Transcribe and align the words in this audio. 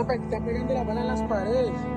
Eso 0.00 0.06
pe- 0.08 0.14
está 0.14 0.40
pegando 0.40 0.72
la 0.72 0.82
bala 0.82 1.00
en 1.02 1.06
las 1.08 1.22
paredes. 1.24 1.89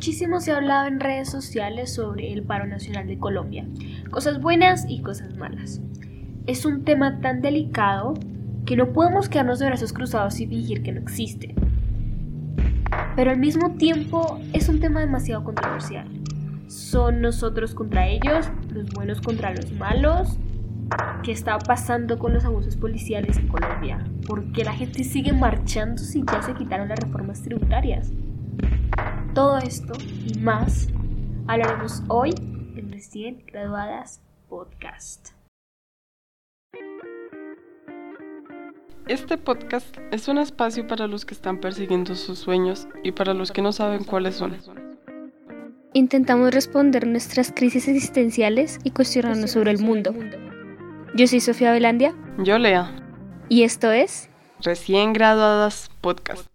Muchísimo 0.00 0.40
se 0.40 0.50
ha 0.50 0.56
hablado 0.56 0.86
en 0.86 0.98
redes 0.98 1.28
sociales 1.28 1.92
sobre 1.92 2.32
el 2.32 2.42
paro 2.42 2.66
nacional 2.66 3.06
de 3.06 3.18
Colombia, 3.18 3.66
cosas 4.10 4.40
buenas 4.40 4.86
y 4.88 5.02
cosas 5.02 5.36
malas. 5.36 5.82
Es 6.46 6.64
un 6.64 6.84
tema 6.84 7.20
tan 7.20 7.42
delicado 7.42 8.14
que 8.64 8.76
no 8.76 8.94
podemos 8.94 9.28
quedarnos 9.28 9.58
de 9.58 9.66
brazos 9.66 9.92
cruzados 9.92 10.40
y 10.40 10.46
fingir 10.46 10.82
que 10.82 10.92
no 10.92 11.02
existe. 11.02 11.54
Pero 13.14 13.30
al 13.30 13.36
mismo 13.36 13.72
tiempo 13.72 14.40
es 14.54 14.70
un 14.70 14.80
tema 14.80 15.00
demasiado 15.00 15.44
controversial. 15.44 16.08
Son 16.66 17.20
nosotros 17.20 17.74
contra 17.74 18.08
ellos, 18.08 18.50
los 18.72 18.88
buenos 18.94 19.20
contra 19.20 19.52
los 19.52 19.70
malos. 19.72 20.38
¿Qué 21.22 21.32
está 21.32 21.58
pasando 21.58 22.18
con 22.18 22.32
los 22.32 22.46
abusos 22.46 22.74
policiales 22.78 23.36
en 23.36 23.48
Colombia? 23.48 24.02
¿Por 24.26 24.50
qué 24.52 24.64
la 24.64 24.72
gente 24.72 25.04
sigue 25.04 25.34
marchando 25.34 26.02
si 26.02 26.24
ya 26.26 26.40
se 26.40 26.54
quitaron 26.54 26.88
las 26.88 27.00
reformas 27.00 27.42
tributarias? 27.42 28.10
Todo 29.40 29.56
esto 29.56 29.94
y 30.26 30.38
más 30.38 30.88
hablaremos 31.46 32.02
hoy 32.08 32.34
en 32.76 32.92
Recién 32.92 33.42
Graduadas 33.46 34.20
Podcast. 34.50 35.30
Este 39.08 39.38
podcast 39.38 39.96
es 40.10 40.28
un 40.28 40.36
espacio 40.36 40.86
para 40.86 41.06
los 41.06 41.24
que 41.24 41.32
están 41.32 41.58
persiguiendo 41.58 42.16
sus 42.16 42.38
sueños 42.38 42.86
y 43.02 43.12
para 43.12 43.32
los 43.32 43.50
que 43.50 43.62
no 43.62 43.72
saben 43.72 44.04
cuáles 44.04 44.34
son. 44.34 44.58
Intentamos 45.94 46.52
responder 46.52 47.06
nuestras 47.06 47.50
crisis 47.50 47.88
existenciales 47.88 48.78
y 48.84 48.90
cuestionarnos 48.90 49.52
sobre 49.52 49.70
el 49.70 49.78
mundo. 49.78 50.14
Yo 51.14 51.26
soy 51.26 51.40
Sofía 51.40 51.72
Velandia 51.72 52.14
Yo, 52.44 52.58
Lea, 52.58 52.94
y 53.48 53.62
esto 53.62 53.90
es... 53.90 54.28
recién 54.62 55.14
graduadas 55.14 55.90
podcast. 56.02 56.49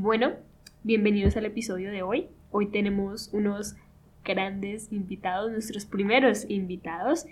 Bueno, 0.00 0.36
bienvenidos 0.84 1.36
al 1.36 1.46
episodio 1.46 1.90
de 1.90 2.04
hoy. 2.04 2.28
Hoy 2.52 2.70
tenemos 2.70 3.34
unos 3.34 3.74
grandes 4.22 4.92
invitados, 4.92 5.50
nuestros 5.50 5.86
primeros 5.86 6.48
invitados. 6.48 7.26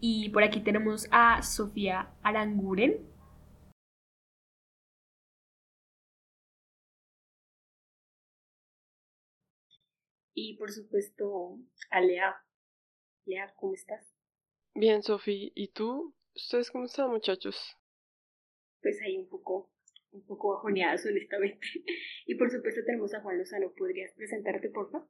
Y 0.00 0.28
por 0.28 0.42
aquí 0.42 0.60
tenemos 0.60 1.08
a 1.10 1.40
Sofía 1.42 2.14
Aranguren. 2.22 3.08
Y 10.34 10.58
por 10.58 10.72
supuesto 10.72 11.58
a 11.90 12.02
Lea. 12.02 12.36
Lea, 13.24 13.54
¿cómo 13.56 13.72
estás? 13.72 14.14
Bien, 14.74 15.02
Sofi, 15.02 15.52
¿y 15.54 15.68
tú? 15.68 16.14
¿Ustedes 16.36 16.70
cómo 16.70 16.84
están, 16.84 17.08
muchachos? 17.08 17.56
Pues 18.82 19.00
ahí 19.00 19.16
un 19.16 19.26
poco, 19.26 19.70
un 20.14 20.22
poco 20.22 20.54
bajoneadas, 20.54 21.04
honestamente. 21.10 21.66
Y 22.26 22.34
por 22.36 22.50
supuesto 22.50 22.80
tenemos 22.84 23.14
a 23.14 23.20
Juan 23.20 23.38
Lozano. 23.38 23.70
¿Podrías 23.76 24.12
presentarte, 24.12 24.70
por 24.70 24.90
favor? 24.90 25.08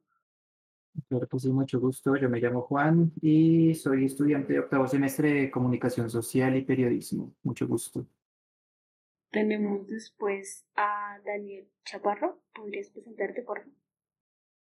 Claro 1.09 1.27
que 1.27 1.39
sí, 1.39 1.51
mucho 1.51 1.79
gusto. 1.79 2.15
Yo 2.15 2.29
me 2.29 2.39
llamo 2.39 2.61
Juan 2.61 3.11
y 3.21 3.73
soy 3.75 4.05
estudiante 4.05 4.53
de 4.53 4.59
octavo 4.59 4.87
semestre 4.87 5.33
de 5.33 5.51
Comunicación 5.51 6.09
Social 6.09 6.55
y 6.55 6.63
Periodismo. 6.63 7.35
Mucho 7.43 7.67
gusto. 7.67 8.07
Tenemos 9.29 9.85
después 9.87 10.65
a 10.75 11.19
Daniel 11.25 11.67
Chaparro. 11.83 12.41
¿Podrías 12.53 12.89
presentarte, 12.89 13.41
por 13.41 13.59
favor? 13.59 13.75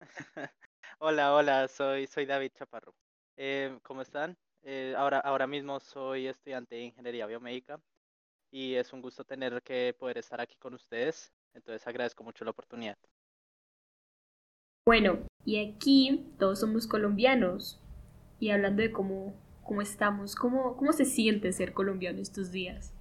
Hola, 0.98 1.34
hola, 1.34 1.68
soy, 1.68 2.06
soy 2.06 2.26
David 2.26 2.52
Chaparro. 2.54 2.94
Eh, 3.36 3.78
¿cómo 3.82 4.02
están? 4.02 4.36
Eh, 4.62 4.94
ahora, 4.96 5.18
ahora 5.18 5.46
mismo 5.46 5.80
soy 5.80 6.28
estudiante 6.28 6.76
de 6.76 6.82
Ingeniería 6.82 7.26
Biomédica 7.26 7.80
y 8.52 8.74
es 8.74 8.92
un 8.92 9.00
gusto 9.00 9.24
tener 9.24 9.62
que 9.62 9.96
poder 9.98 10.18
estar 10.18 10.40
aquí 10.40 10.56
con 10.56 10.74
ustedes. 10.74 11.32
Entonces 11.54 11.84
agradezco 11.86 12.22
mucho 12.22 12.44
la 12.44 12.50
oportunidad. 12.50 12.96
Bueno, 14.86 15.26
y 15.44 15.58
aquí 15.64 16.32
todos 16.38 16.60
somos 16.60 16.86
colombianos. 16.86 17.80
Y 18.38 18.50
hablando 18.50 18.82
de 18.82 18.92
cómo, 18.92 19.34
cómo 19.62 19.80
estamos, 19.80 20.34
cómo, 20.34 20.76
cómo 20.76 20.92
se 20.92 21.04
siente 21.04 21.52
ser 21.52 21.72
colombiano 21.72 22.20
estos 22.20 22.52
días. 22.52 22.92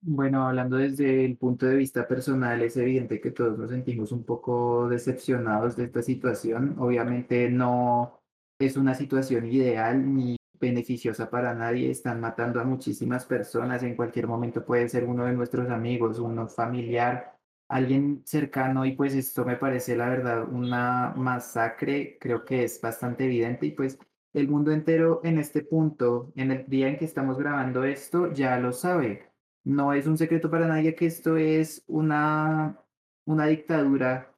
Bueno, 0.00 0.46
hablando 0.46 0.76
desde 0.76 1.24
el 1.24 1.36
punto 1.36 1.66
de 1.66 1.76
vista 1.76 2.06
personal, 2.06 2.62
es 2.62 2.76
evidente 2.76 3.20
que 3.20 3.30
todos 3.30 3.58
nos 3.58 3.70
sentimos 3.70 4.12
un 4.12 4.24
poco 4.24 4.88
decepcionados 4.88 5.76
de 5.76 5.84
esta 5.84 6.02
situación. 6.02 6.76
Obviamente 6.78 7.50
no 7.50 8.20
es 8.58 8.76
una 8.76 8.94
situación 8.94 9.46
ideal 9.46 10.14
ni 10.14 10.36
beneficiosa 10.60 11.30
para 11.30 11.54
nadie. 11.54 11.90
Están 11.90 12.20
matando 12.20 12.60
a 12.60 12.64
muchísimas 12.64 13.24
personas. 13.24 13.82
En 13.82 13.96
cualquier 13.96 14.26
momento 14.26 14.64
puede 14.64 14.88
ser 14.88 15.04
uno 15.04 15.24
de 15.24 15.32
nuestros 15.32 15.70
amigos, 15.70 16.18
uno 16.18 16.48
familiar, 16.48 17.36
alguien 17.68 18.22
cercano. 18.24 18.84
Y 18.86 18.92
pues 18.92 19.14
esto 19.14 19.44
me 19.44 19.56
parece, 19.56 19.96
la 19.96 20.08
verdad, 20.08 20.48
una 20.50 21.14
masacre. 21.16 22.18
Creo 22.20 22.44
que 22.44 22.64
es 22.64 22.80
bastante 22.80 23.24
evidente. 23.24 23.66
Y 23.66 23.70
pues 23.72 23.98
el 24.32 24.48
mundo 24.48 24.72
entero 24.72 25.20
en 25.24 25.38
este 25.38 25.62
punto, 25.62 26.32
en 26.36 26.50
el 26.50 26.66
día 26.66 26.88
en 26.88 26.98
que 26.98 27.04
estamos 27.04 27.38
grabando 27.38 27.84
esto, 27.84 28.32
ya 28.32 28.58
lo 28.58 28.72
sabe. 28.72 29.30
No 29.64 29.92
es 29.92 30.06
un 30.06 30.18
secreto 30.18 30.50
para 30.50 30.66
nadie 30.66 30.94
que 30.94 31.06
esto 31.06 31.36
es 31.36 31.84
una, 31.86 32.78
una 33.24 33.46
dictadura 33.46 34.33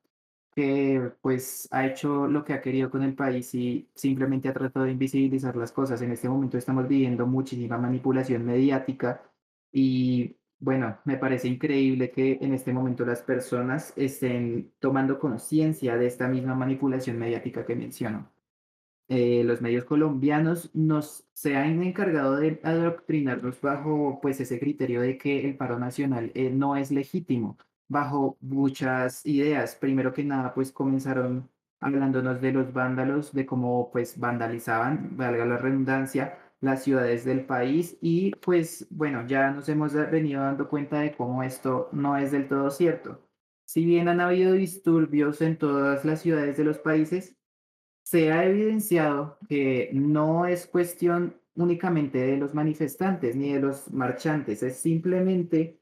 que 0.57 1.13
pues 1.21 1.69
ha 1.71 1.87
hecho 1.87 2.27
lo 2.27 2.45
que 2.45 2.55
ha 2.55 2.63
querido 2.63 2.91
con 2.91 3.03
el 3.03 3.15
país 3.15 3.55
y 3.55 3.91
simplemente 3.95 4.49
ha 4.49 4.55
tratado 4.55 4.87
de 4.87 4.93
invisibilizar 4.93 5.55
las 5.57 5.71
cosas. 5.73 6.01
En 6.03 6.13
este 6.13 6.29
momento 6.31 6.57
estamos 6.59 6.89
viviendo 6.89 7.27
muchísima 7.27 7.79
manipulación 7.79 8.45
mediática 8.47 9.23
y 9.73 10.37
bueno, 10.59 10.99
me 11.05 11.19
parece 11.19 11.49
increíble 11.49 12.11
que 12.11 12.39
en 12.41 12.55
este 12.55 12.73
momento 12.73 13.05
las 13.05 13.23
personas 13.23 13.93
estén 13.97 14.73
tomando 14.81 15.19
conciencia 15.19 15.97
de 15.99 16.07
esta 16.07 16.29
misma 16.29 16.55
manipulación 16.55 17.19
mediática 17.19 17.67
que 17.67 17.77
menciono. 17.77 18.33
Eh, 19.09 19.45
los 19.45 19.61
medios 19.63 19.85
colombianos 19.85 20.75
nos 20.75 21.29
se 21.35 21.57
han 21.57 21.83
encargado 21.83 22.37
de 22.37 22.61
adoctrinarnos 22.65 23.61
bajo 23.61 24.21
pues 24.23 24.41
ese 24.41 24.59
criterio 24.59 25.03
de 25.03 25.19
que 25.19 25.47
el 25.47 25.57
paro 25.57 25.79
nacional 25.79 26.33
eh, 26.35 26.51
no 26.51 26.77
es 26.77 26.91
legítimo 26.91 27.59
bajo 27.89 28.37
muchas 28.41 29.25
ideas. 29.27 29.77
Primero 29.77 30.13
que 30.13 30.25
nada, 30.25 30.55
pues 30.55 30.73
comenzaron 30.73 31.49
hablándonos 31.81 32.41
de 32.41 32.53
los 32.53 32.73
vándalos, 32.73 33.33
de 33.33 33.47
cómo 33.47 33.91
pues 33.93 34.19
vandalizaban, 34.19 35.17
valga 35.17 35.45
la 35.45 35.59
redundancia, 35.59 36.39
las 36.61 36.83
ciudades 36.85 37.25
del 37.25 37.45
país 37.45 37.99
y 38.01 38.33
pues 38.37 38.87
bueno, 38.91 39.27
ya 39.27 39.51
nos 39.51 39.69
hemos 39.69 39.93
venido 39.95 40.43
dando 40.43 40.69
cuenta 40.69 41.01
de 41.01 41.15
cómo 41.15 41.43
esto 41.43 41.89
no 41.93 42.17
es 42.17 42.33
del 42.33 42.49
todo 42.49 42.71
cierto. 42.71 43.23
Si 43.67 43.85
bien 43.85 44.09
han 44.09 44.21
habido 44.21 44.53
disturbios 44.53 45.41
en 45.43 45.59
todas 45.59 46.05
las 46.05 46.23
ciudades 46.23 46.57
de 46.57 46.65
los 46.65 46.79
países, 46.79 47.37
se 48.05 48.33
ha 48.33 48.45
evidenciado 48.45 49.39
que 49.49 49.91
no 49.93 50.47
es 50.47 50.67
cuestión 50.67 51.41
únicamente 51.57 52.19
de 52.19 52.37
los 52.37 52.55
manifestantes 52.55 53.35
ni 53.37 53.53
de 53.53 53.61
los 53.61 53.93
marchantes, 53.93 54.63
es 54.63 54.77
simplemente 54.77 55.81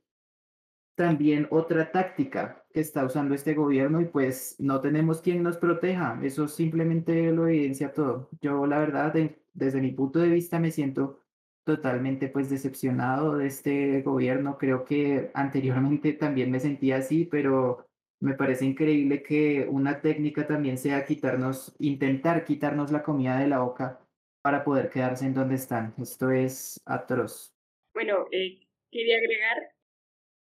también 0.94 1.49
otra 1.50 1.91
táctica 1.91 2.64
que 2.73 2.81
está 2.81 3.05
usando 3.05 3.35
este 3.35 3.55
gobierno 3.55 4.00
y 4.00 4.06
pues 4.06 4.56
no 4.58 4.81
tenemos 4.81 5.20
quien 5.20 5.43
nos 5.43 5.58
proteja. 5.58 6.19
Eso 6.23 6.49
simplemente 6.49 7.32
lo 7.32 7.46
evidencia 7.49 7.93
todo. 7.93 8.29
Yo 8.41 8.67
la 8.67 8.79
verdad, 8.79 9.14
desde 9.52 9.81
mi 9.81 9.93
punto 9.93 10.20
de 10.20 10.29
vista, 10.29 10.58
me 10.58 10.70
siento 10.70 11.20
totalmente 11.64 12.29
pues 12.29 12.50
decepcionado 12.50 13.37
de 13.37 13.46
este 13.46 14.02
gobierno. 14.02 14.58
Creo 14.58 14.85
que 14.85 15.31
anteriormente 15.35 16.12
también 16.12 16.50
me 16.50 16.61
sentía 16.61 16.99
así, 16.99 17.25
pero 17.25 17.87
me 18.20 18.35
parece 18.35 18.64
increíble 18.64 19.23
que 19.23 19.67
una 19.69 20.00
técnica 20.00 20.46
también 20.46 20.79
sea 20.79 21.05
quitarnos, 21.05 21.75
intentar 21.79 22.44
quitarnos 22.44 22.93
la 22.93 23.02
comida 23.02 23.38
de 23.38 23.49
la 23.49 23.61
boca 23.61 24.00
para 24.43 24.62
poder 24.62 24.91
quedarse 24.91 25.26
en 25.26 25.35
donde 25.35 25.56
están. 25.56 25.94
Esto 25.99 26.31
es 26.31 26.81
atroz. 26.85 27.55
Bueno, 27.94 28.26
eh, 28.31 28.61
quería 28.91 29.19
agregar 29.19 29.75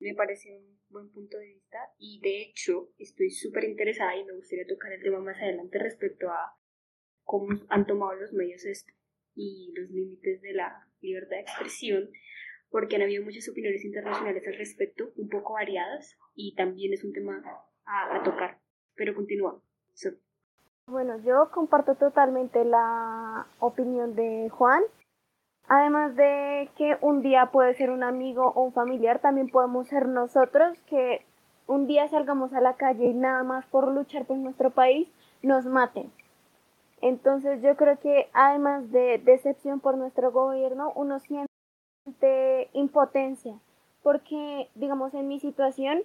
me 0.00 0.14
parece 0.14 0.56
un 0.56 0.80
buen 0.88 1.10
punto 1.10 1.38
de 1.38 1.46
vista 1.46 1.78
y 1.98 2.20
de 2.20 2.42
hecho 2.42 2.90
estoy 2.98 3.30
súper 3.30 3.64
interesada 3.64 4.16
y 4.16 4.24
me 4.24 4.32
gustaría 4.32 4.66
tocar 4.66 4.92
el 4.92 5.02
tema 5.02 5.20
más 5.20 5.36
adelante 5.38 5.78
respecto 5.78 6.28
a 6.30 6.56
cómo 7.24 7.60
han 7.68 7.86
tomado 7.86 8.14
los 8.14 8.32
medios 8.32 8.64
esto 8.64 8.92
y 9.34 9.72
los 9.76 9.90
límites 9.90 10.42
de 10.42 10.52
la 10.52 10.86
libertad 11.00 11.36
de 11.36 11.42
expresión, 11.42 12.10
porque 12.70 12.96
han 12.96 13.02
habido 13.02 13.24
muchas 13.24 13.48
opiniones 13.48 13.84
internacionales 13.84 14.46
al 14.46 14.56
respecto, 14.56 15.12
un 15.16 15.28
poco 15.28 15.54
variadas, 15.54 16.16
y 16.34 16.54
también 16.54 16.92
es 16.92 17.04
un 17.04 17.12
tema 17.12 17.42
a, 17.84 18.22
tocar. 18.22 18.58
Pero 18.94 19.14
continúa. 19.14 19.60
Bueno, 20.86 21.22
yo 21.24 21.50
comparto 21.52 21.94
totalmente 21.94 22.64
la 22.64 23.46
opinión 23.60 24.14
de 24.14 24.48
Juan 24.50 24.82
Además 25.72 26.16
de 26.16 26.68
que 26.76 26.98
un 27.00 27.22
día 27.22 27.46
puede 27.52 27.74
ser 27.74 27.92
un 27.92 28.02
amigo 28.02 28.52
o 28.56 28.62
un 28.64 28.72
familiar, 28.72 29.20
también 29.20 29.48
podemos 29.48 29.86
ser 29.86 30.08
nosotros 30.08 30.76
que 30.82 31.24
un 31.68 31.86
día 31.86 32.08
salgamos 32.08 32.52
a 32.52 32.60
la 32.60 32.74
calle 32.74 33.04
y 33.04 33.14
nada 33.14 33.44
más 33.44 33.64
por 33.66 33.86
luchar 33.86 34.24
por 34.24 34.36
nuestro 34.36 34.72
país 34.72 35.08
nos 35.42 35.66
maten. 35.66 36.10
Entonces 37.00 37.62
yo 37.62 37.76
creo 37.76 38.00
que 38.00 38.28
además 38.32 38.90
de 38.90 39.18
decepción 39.18 39.78
por 39.78 39.96
nuestro 39.96 40.32
gobierno, 40.32 40.90
uno 40.96 41.20
siente 41.20 42.68
impotencia, 42.72 43.54
porque 44.02 44.68
digamos 44.74 45.14
en 45.14 45.28
mi 45.28 45.38
situación 45.38 46.02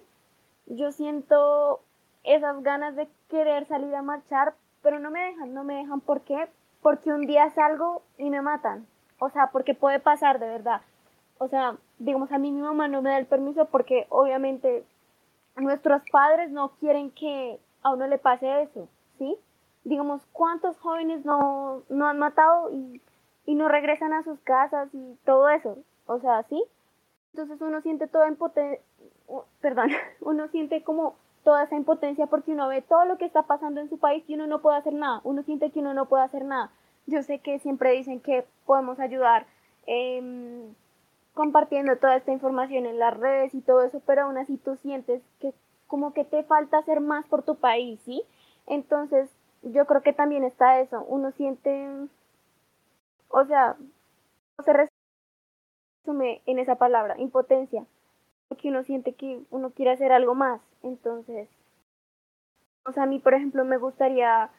yo 0.66 0.92
siento 0.92 1.80
esas 2.22 2.62
ganas 2.62 2.94
de 2.94 3.08
querer 3.28 3.66
salir 3.66 3.92
a 3.96 4.02
marchar, 4.02 4.54
pero 4.80 5.00
no 5.00 5.10
me 5.10 5.24
dejan, 5.24 5.54
no 5.54 5.64
me 5.64 5.74
dejan, 5.74 6.00
¿por 6.00 6.20
qué? 6.20 6.48
Porque 6.82 7.10
un 7.10 7.26
día 7.26 7.50
salgo 7.50 8.02
y 8.16 8.30
me 8.30 8.42
matan. 8.42 8.86
O 9.18 9.30
sea, 9.30 9.48
porque 9.52 9.74
puede 9.74 10.00
pasar 10.00 10.38
de 10.38 10.46
verdad. 10.46 10.82
O 11.38 11.48
sea, 11.48 11.76
digamos, 11.98 12.32
a 12.32 12.38
mí 12.38 12.50
mi 12.50 12.62
mamá 12.62 12.88
no 12.88 13.02
me 13.02 13.10
da 13.10 13.18
el 13.18 13.26
permiso 13.26 13.66
porque 13.66 14.06
obviamente 14.08 14.84
nuestros 15.56 16.02
padres 16.10 16.50
no 16.50 16.70
quieren 16.80 17.10
que 17.10 17.58
a 17.82 17.92
uno 17.92 18.06
le 18.06 18.18
pase 18.18 18.62
eso, 18.62 18.88
¿sí? 19.18 19.36
Digamos, 19.84 20.26
¿cuántos 20.32 20.76
jóvenes 20.78 21.24
no, 21.24 21.82
no 21.88 22.06
han 22.06 22.18
matado 22.18 22.70
y, 22.72 23.00
y 23.44 23.54
no 23.54 23.68
regresan 23.68 24.12
a 24.12 24.24
sus 24.24 24.40
casas 24.40 24.88
y 24.92 25.18
todo 25.24 25.48
eso? 25.48 25.78
O 26.06 26.18
sea, 26.20 26.42
¿sí? 26.44 26.62
Entonces 27.32 27.60
uno 27.60 27.80
siente 27.82 28.06
toda 28.06 28.28
impotencia, 28.28 28.82
perdón, 29.60 29.90
uno 30.20 30.48
siente 30.48 30.82
como 30.82 31.16
toda 31.44 31.62
esa 31.64 31.76
impotencia 31.76 32.26
porque 32.26 32.52
uno 32.52 32.68
ve 32.68 32.82
todo 32.82 33.04
lo 33.04 33.18
que 33.18 33.24
está 33.24 33.42
pasando 33.42 33.80
en 33.80 33.88
su 33.88 33.98
país 33.98 34.24
y 34.26 34.34
uno 34.34 34.46
no 34.46 34.62
puede 34.62 34.78
hacer 34.78 34.94
nada, 34.94 35.20
uno 35.22 35.42
siente 35.42 35.70
que 35.70 35.80
uno 35.80 35.94
no 35.94 36.06
puede 36.06 36.24
hacer 36.24 36.44
nada. 36.44 36.70
Yo 37.06 37.22
sé 37.22 37.38
que 37.38 37.58
siempre 37.60 37.92
dicen 37.92 38.20
que 38.20 38.44
podemos 38.64 38.98
ayudar 38.98 39.46
em, 39.86 40.74
compartiendo 41.34 41.96
toda 41.96 42.16
esta 42.16 42.32
información 42.32 42.86
en 42.86 42.98
las 42.98 43.16
redes 43.16 43.54
y 43.54 43.60
todo 43.60 43.82
eso, 43.82 44.00
pero 44.06 44.22
aún 44.22 44.38
así 44.38 44.56
tú 44.56 44.76
sientes 44.76 45.22
que 45.40 45.54
como 45.86 46.12
que 46.12 46.24
te 46.24 46.42
falta 46.42 46.78
hacer 46.78 47.00
más 47.00 47.26
por 47.26 47.42
tu 47.44 47.56
país, 47.56 48.00
¿sí? 48.04 48.22
Entonces, 48.66 49.30
yo 49.62 49.86
creo 49.86 50.02
que 50.02 50.12
también 50.12 50.44
está 50.44 50.80
eso. 50.80 51.04
Uno 51.08 51.30
siente, 51.32 51.88
o 53.28 53.44
sea, 53.44 53.76
se 54.64 54.72
resume 56.04 56.42
en 56.46 56.58
esa 56.58 56.76
palabra, 56.76 57.14
impotencia, 57.18 57.84
porque 58.48 58.68
uno 58.68 58.82
siente 58.82 59.12
que 59.14 59.40
uno 59.50 59.70
quiere 59.70 59.92
hacer 59.92 60.12
algo 60.12 60.34
más. 60.34 60.60
Entonces, 60.82 61.48
o 62.84 62.92
sea, 62.92 63.04
a 63.04 63.06
mí, 63.06 63.18
por 63.18 63.34
ejemplo, 63.34 63.64
me 63.64 63.78
gustaría 63.78 64.50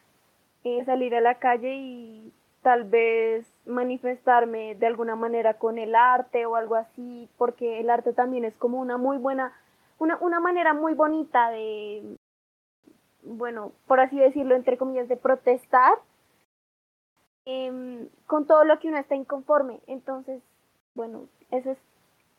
eh, 0.64 0.84
salir 0.84 1.14
a 1.14 1.20
la 1.20 1.36
calle 1.38 1.74
y 1.76 2.32
tal 2.62 2.84
vez 2.84 3.46
manifestarme 3.66 4.74
de 4.74 4.86
alguna 4.86 5.16
manera 5.16 5.54
con 5.54 5.78
el 5.78 5.94
arte 5.94 6.46
o 6.46 6.56
algo 6.56 6.74
así, 6.74 7.28
porque 7.36 7.80
el 7.80 7.90
arte 7.90 8.12
también 8.12 8.44
es 8.44 8.54
como 8.56 8.80
una 8.80 8.96
muy 8.96 9.18
buena, 9.18 9.52
una, 9.98 10.16
una 10.18 10.40
manera 10.40 10.74
muy 10.74 10.94
bonita 10.94 11.50
de, 11.50 12.16
bueno, 13.22 13.72
por 13.86 14.00
así 14.00 14.18
decirlo, 14.18 14.56
entre 14.56 14.78
comillas, 14.78 15.08
de 15.08 15.16
protestar 15.16 15.94
em, 17.44 18.08
con 18.26 18.46
todo 18.46 18.64
lo 18.64 18.78
que 18.78 18.88
uno 18.88 18.98
está 18.98 19.14
inconforme. 19.14 19.80
Entonces, 19.86 20.42
bueno, 20.94 21.28
eso 21.50 21.70
es, 21.70 21.78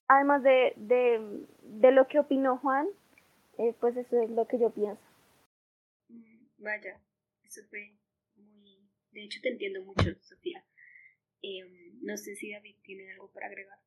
además 0.08 0.44
de, 0.44 0.74
de, 0.76 1.46
de 1.64 1.92
lo 1.92 2.08
que 2.08 2.20
opinó 2.20 2.58
Juan, 2.58 2.88
eh, 3.58 3.76
pues 3.80 3.96
eso 3.98 4.20
es 4.20 4.30
lo 4.32 4.48
que 4.48 4.60
yo 4.60 4.70
pienso. 4.72 5.02
Vaya, 6.58 7.00
eso 7.44 7.62
fue 7.70 7.99
de 9.12 9.24
hecho, 9.24 9.40
te 9.42 9.50
entiendo 9.50 9.82
mucho, 9.84 10.16
Sofía. 10.22 10.64
Em, 11.42 12.00
no 12.02 12.18
sé 12.18 12.36
si 12.36 12.52
David 12.52 12.76
tiene 12.84 13.12
algo 13.14 13.32
para 13.32 13.48
agregar. 13.48 13.80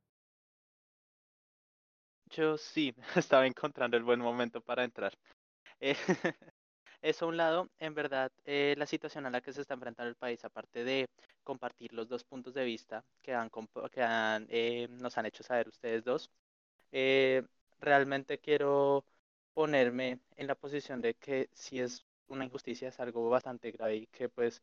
Yo 2.30 2.56
sí, 2.56 2.94
estaba 3.16 3.46
encontrando 3.46 3.96
el 3.96 4.04
buen 4.04 4.20
momento 4.20 4.60
para 4.60 4.84
entrar. 4.84 5.12
Eh, 5.80 5.94
eso 7.02 7.26
a 7.26 7.28
un 7.28 7.36
lado, 7.36 7.70
en 7.78 7.94
verdad, 7.94 8.32
eh, 8.44 8.74
la 8.78 8.86
situación 8.86 9.26
a 9.26 9.30
la 9.30 9.40
que 9.40 9.52
se 9.52 9.60
está 9.60 9.74
enfrentando 9.74 10.08
el 10.08 10.16
país, 10.16 10.44
aparte 10.44 10.84
de 10.84 11.06
compartir 11.44 11.92
los 11.92 12.08
dos 12.08 12.24
puntos 12.24 12.54
de 12.54 12.64
vista 12.64 13.04
que, 13.20 13.34
han, 13.34 13.50
que 13.90 14.02
han, 14.02 14.46
eh, 14.48 14.88
nos 14.90 15.18
han 15.18 15.26
hecho 15.26 15.42
saber 15.42 15.68
ustedes 15.68 16.04
dos, 16.04 16.30
realmente 17.80 18.38
quiero 18.38 19.04
ponerme 19.54 20.20
en 20.36 20.46
la 20.46 20.54
posición 20.54 21.00
de 21.00 21.14
que 21.14 21.48
si 21.52 21.80
es 21.80 22.04
una 22.28 22.44
injusticia, 22.44 22.88
es 22.88 23.00
algo 23.00 23.28
bastante 23.28 23.70
grave 23.70 23.96
y 23.96 24.06
que 24.06 24.28
pues 24.28 24.62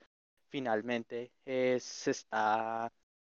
finalmente 0.50 1.32
eh, 1.46 1.78
se 1.80 2.12
está 2.12 2.92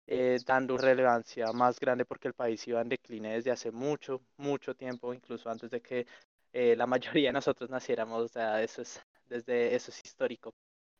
eh, 0.07 0.39
dando 0.45 0.77
relevancia 0.77 1.51
más 1.53 1.79
grande 1.79 2.05
porque 2.05 2.27
el 2.27 2.33
país 2.33 2.67
iba 2.67 2.81
en 2.81 2.89
decline 2.89 3.33
desde 3.33 3.51
hace 3.51 3.71
mucho, 3.71 4.21
mucho 4.37 4.75
tiempo, 4.75 5.13
incluso 5.13 5.49
antes 5.49 5.69
de 5.71 5.81
que 5.81 6.07
eh, 6.53 6.75
la 6.75 6.87
mayoría 7.21 7.29
de 7.29 7.33
nosotros 7.33 7.69
naciéramos, 7.69 8.23
o 8.23 8.27
sea, 8.27 8.61
eso 8.63 8.81
es, 8.81 9.01
desde, 9.27 9.75
eso 9.75 9.91
es 9.91 10.01
histórico. 10.05 10.53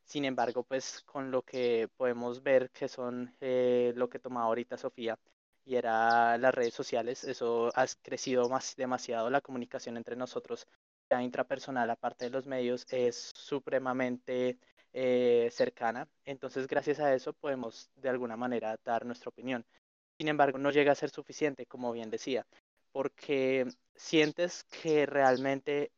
Sin 0.04 0.26
embargo, 0.26 0.64
pues 0.64 1.02
con 1.06 1.32
lo 1.32 1.42
que 1.44 1.88
podemos 1.96 2.44
ver 2.44 2.70
que 2.72 2.88
son 2.88 3.34
lo 3.40 4.10
que 4.10 4.20
tomaba 4.20 4.48
ahorita 4.48 4.78
Sofía 4.78 5.18
y 5.66 5.76
era 5.76 6.38
las 6.38 6.54
redes 6.54 6.74
sociales, 6.74 7.24
eso 7.24 7.72
ha 7.76 7.86
crecido 8.02 8.50
más 8.50 8.76
demasiado 8.76 9.30
la 9.30 9.42
comunicación 9.42 9.96
entre 9.98 10.16
nosotros, 10.16 10.68
la 11.10 11.24
intrapersonal, 11.24 11.90
aparte 11.90 12.26
de 12.26 12.32
los 12.32 12.46
medios, 12.48 12.86
es 12.90 13.32
supremamente 13.36 14.58
eh, 14.94 15.50
cercana. 15.52 16.08
Entonces, 16.26 16.68
gracias 16.68 17.00
a 17.00 17.14
eso 17.14 17.34
podemos 17.34 17.90
de 17.96 18.10
alguna 18.10 18.36
manera 18.38 18.78
dar 18.84 19.06
nuestra 19.06 19.30
opinión. 19.30 19.66
Sin 20.18 20.28
embargo, 20.28 20.58
no 20.58 20.72
llega 20.72 20.92
a 20.92 20.96
ser 20.96 21.10
suficiente, 21.10 21.66
como 21.66 21.92
bien 21.92 22.10
decía, 22.10 22.46
porque 22.92 23.68
sientes 23.96 24.64
que 24.66 25.06
realmente 25.06 25.92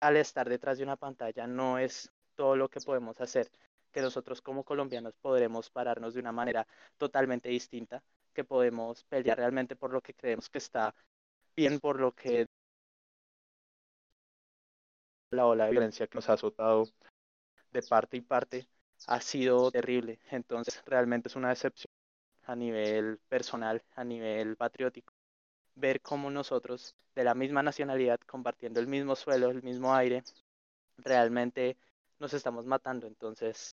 al 0.00 0.16
estar 0.16 0.48
detrás 0.48 0.78
de 0.78 0.84
una 0.84 0.96
pantalla 0.96 1.46
no 1.46 1.78
es 1.78 2.10
todo 2.34 2.56
lo 2.56 2.68
que 2.68 2.80
podemos 2.80 3.20
hacer, 3.20 3.50
que 3.92 4.00
nosotros 4.00 4.40
como 4.40 4.64
colombianos 4.64 5.14
podremos 5.20 5.70
pararnos 5.70 6.14
de 6.14 6.20
una 6.20 6.32
manera 6.32 6.66
totalmente 6.96 7.48
distinta, 7.48 8.02
que 8.32 8.44
podemos 8.44 9.04
pelear 9.04 9.38
realmente 9.38 9.76
por 9.76 9.92
lo 9.92 10.00
que 10.00 10.14
creemos 10.14 10.48
que 10.48 10.58
está 10.58 10.94
bien, 11.56 11.80
por 11.80 12.00
lo 12.00 12.12
que 12.12 12.46
la 15.30 15.46
ola 15.46 15.66
de 15.66 15.70
violencia 15.70 16.06
que 16.06 16.16
nos 16.16 16.28
ha 16.28 16.34
azotado 16.34 16.84
de 17.72 17.82
parte 17.82 18.16
y 18.18 18.20
parte 18.20 18.68
ha 19.06 19.20
sido 19.20 19.70
terrible. 19.70 20.20
Entonces, 20.30 20.82
realmente 20.86 21.28
es 21.28 21.36
una 21.36 21.50
decepción 21.50 21.92
a 22.44 22.56
nivel 22.56 23.18
personal, 23.28 23.82
a 23.94 24.04
nivel 24.04 24.56
patriótico, 24.56 25.14
ver 25.74 26.00
cómo 26.02 26.30
nosotros, 26.30 26.96
de 27.14 27.24
la 27.24 27.34
misma 27.34 27.62
nacionalidad, 27.62 28.20
compartiendo 28.26 28.80
el 28.80 28.86
mismo 28.88 29.16
suelo, 29.16 29.50
el 29.50 29.62
mismo 29.62 29.94
aire, 29.94 30.24
realmente 30.98 31.76
nos 32.18 32.34
estamos 32.34 32.66
matando. 32.66 33.06
Entonces, 33.06 33.76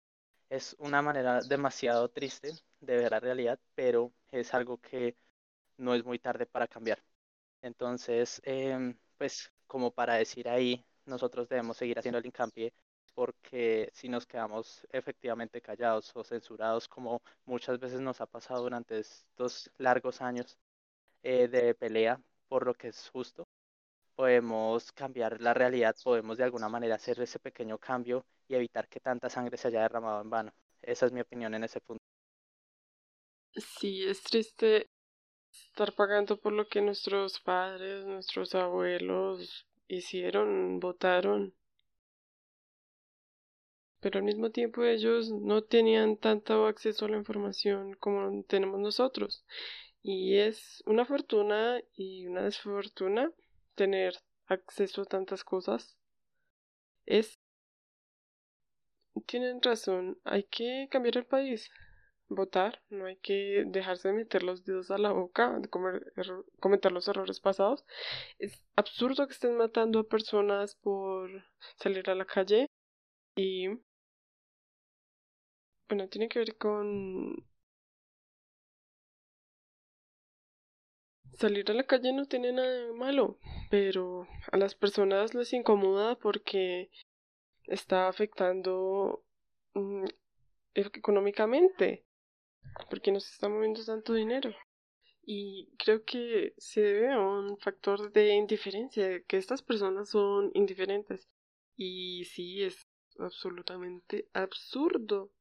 es 0.49 0.75
una 0.79 1.01
manera 1.01 1.41
demasiado 1.41 2.09
triste 2.09 2.51
de 2.81 2.97
ver 2.97 3.11
la 3.11 3.19
realidad, 3.19 3.59
pero 3.75 4.13
es 4.31 4.53
algo 4.53 4.79
que 4.79 5.17
no 5.77 5.95
es 5.95 6.03
muy 6.05 6.19
tarde 6.19 6.45
para 6.45 6.67
cambiar. 6.67 7.03
Entonces, 7.61 8.41
em, 8.45 8.97
pues 9.17 9.51
como 9.67 9.91
para 9.91 10.15
decir 10.15 10.49
ahí, 10.49 10.85
nosotros 11.05 11.49
debemos 11.49 11.77
seguir 11.77 11.99
haciendo 11.99 12.19
el 12.19 12.25
hincapié 12.25 12.73
porque 13.13 13.89
si 13.93 14.09
nos 14.09 14.25
quedamos 14.25 14.85
efectivamente 14.91 15.61
callados 15.61 16.11
o 16.15 16.23
censurados, 16.23 16.87
como 16.87 17.21
muchas 17.45 17.79
veces 17.79 18.01
nos 18.01 18.21
ha 18.21 18.25
pasado 18.25 18.63
durante 18.63 18.99
estos 18.99 19.71
largos 19.77 20.21
años 20.21 20.57
eh, 21.23 21.47
de 21.47 21.75
pelea 21.75 22.21
por 22.47 22.65
lo 22.65 22.73
que 22.73 22.89
es 22.89 23.09
justo, 23.09 23.47
podemos 24.15 24.91
cambiar 24.91 25.41
la 25.41 25.53
realidad, 25.53 25.95
podemos 26.03 26.37
de 26.37 26.43
alguna 26.45 26.69
manera 26.69 26.95
hacer 26.95 27.19
ese 27.21 27.39
pequeño 27.39 27.77
cambio 27.77 28.25
y 28.47 28.55
evitar 28.55 28.87
que 28.87 28.99
tanta 28.99 29.29
sangre 29.29 29.57
se 29.57 29.69
haya 29.69 29.81
derramado 29.81 30.21
en 30.21 30.29
vano. 30.29 30.53
Esa 30.81 31.05
es 31.05 31.11
mi 31.11 31.21
opinión 31.21 31.53
en 31.55 31.63
ese 31.63 31.81
punto. 31.81 32.03
Sí, 33.79 34.03
es 34.03 34.23
triste 34.23 34.89
estar 35.51 35.93
pagando 35.93 36.37
por 36.39 36.53
lo 36.53 36.67
que 36.67 36.81
nuestros 36.81 37.39
padres, 37.39 38.05
nuestros 38.05 38.55
abuelos 38.55 39.67
hicieron, 39.87 40.79
votaron. 40.79 41.53
Pero 44.01 44.19
al 44.19 44.25
mismo 44.25 44.51
tiempo 44.51 44.83
ellos 44.83 45.31
no 45.31 45.63
tenían 45.63 46.17
tanto 46.17 46.65
acceso 46.65 47.05
a 47.05 47.09
la 47.09 47.17
información 47.17 47.93
como 47.93 48.43
tenemos 48.43 48.79
nosotros. 48.79 49.45
Y 50.03 50.37
es 50.37 50.83
una 50.85 51.05
fortuna 51.05 51.81
y 51.95 52.25
una 52.27 52.43
desfortuna 52.43 53.31
tener 53.75 54.15
acceso 54.47 55.03
a 55.03 55.05
tantas 55.05 55.43
cosas. 55.43 55.97
Es... 57.05 57.39
Tienen 59.27 59.61
razón, 59.61 60.19
hay 60.23 60.43
que 60.43 60.87
cambiar 60.89 61.17
el 61.17 61.25
país 61.25 61.69
votar, 62.35 62.81
no 62.89 63.05
hay 63.05 63.17
que 63.17 63.65
dejarse 63.67 64.07
de 64.07 64.13
meter 64.13 64.43
los 64.43 64.63
dedos 64.65 64.89
a 64.91 64.97
la 64.97 65.11
boca, 65.11 65.59
de 65.59 65.69
cometer 65.69 66.91
los 66.91 67.07
errores 67.07 67.39
pasados. 67.39 67.85
Es 68.39 68.63
absurdo 68.75 69.27
que 69.27 69.33
estén 69.33 69.57
matando 69.57 69.99
a 69.99 70.07
personas 70.07 70.75
por 70.75 71.29
salir 71.75 72.09
a 72.09 72.15
la 72.15 72.25
calle 72.25 72.67
y 73.35 73.67
bueno, 75.91 76.07
tiene 76.07 76.29
que 76.29 76.39
ver 76.39 76.55
con 76.55 77.45
salir 81.37 81.69
a 81.69 81.73
la 81.73 81.83
calle 81.83 82.13
no 82.13 82.25
tiene 82.27 82.53
nada 82.53 82.87
de 82.87 82.93
malo, 82.93 83.37
pero 83.69 84.25
a 84.53 84.55
las 84.55 84.73
personas 84.73 85.33
les 85.33 85.51
incomoda 85.51 86.15
porque 86.15 86.89
está 87.65 88.07
afectando 88.07 89.25
mm, 89.73 90.05
económicamente 90.75 92.05
porque 92.89 93.11
nos 93.11 93.29
está 93.29 93.49
moviendo 93.49 93.83
tanto 93.83 94.13
dinero. 94.13 94.55
Y 95.23 95.75
creo 95.77 96.05
que 96.05 96.53
se 96.57 96.79
debe 96.79 97.11
a 97.11 97.19
un 97.19 97.57
factor 97.57 98.13
de 98.13 98.33
indiferencia, 98.33 99.21
que 99.23 99.35
estas 99.35 99.61
personas 99.61 100.09
son 100.09 100.51
indiferentes. 100.53 101.27
Y 101.75 102.23
sí, 102.25 102.63
es 102.63 102.87
absolutamente 103.19 104.29
absurdo 104.31 105.31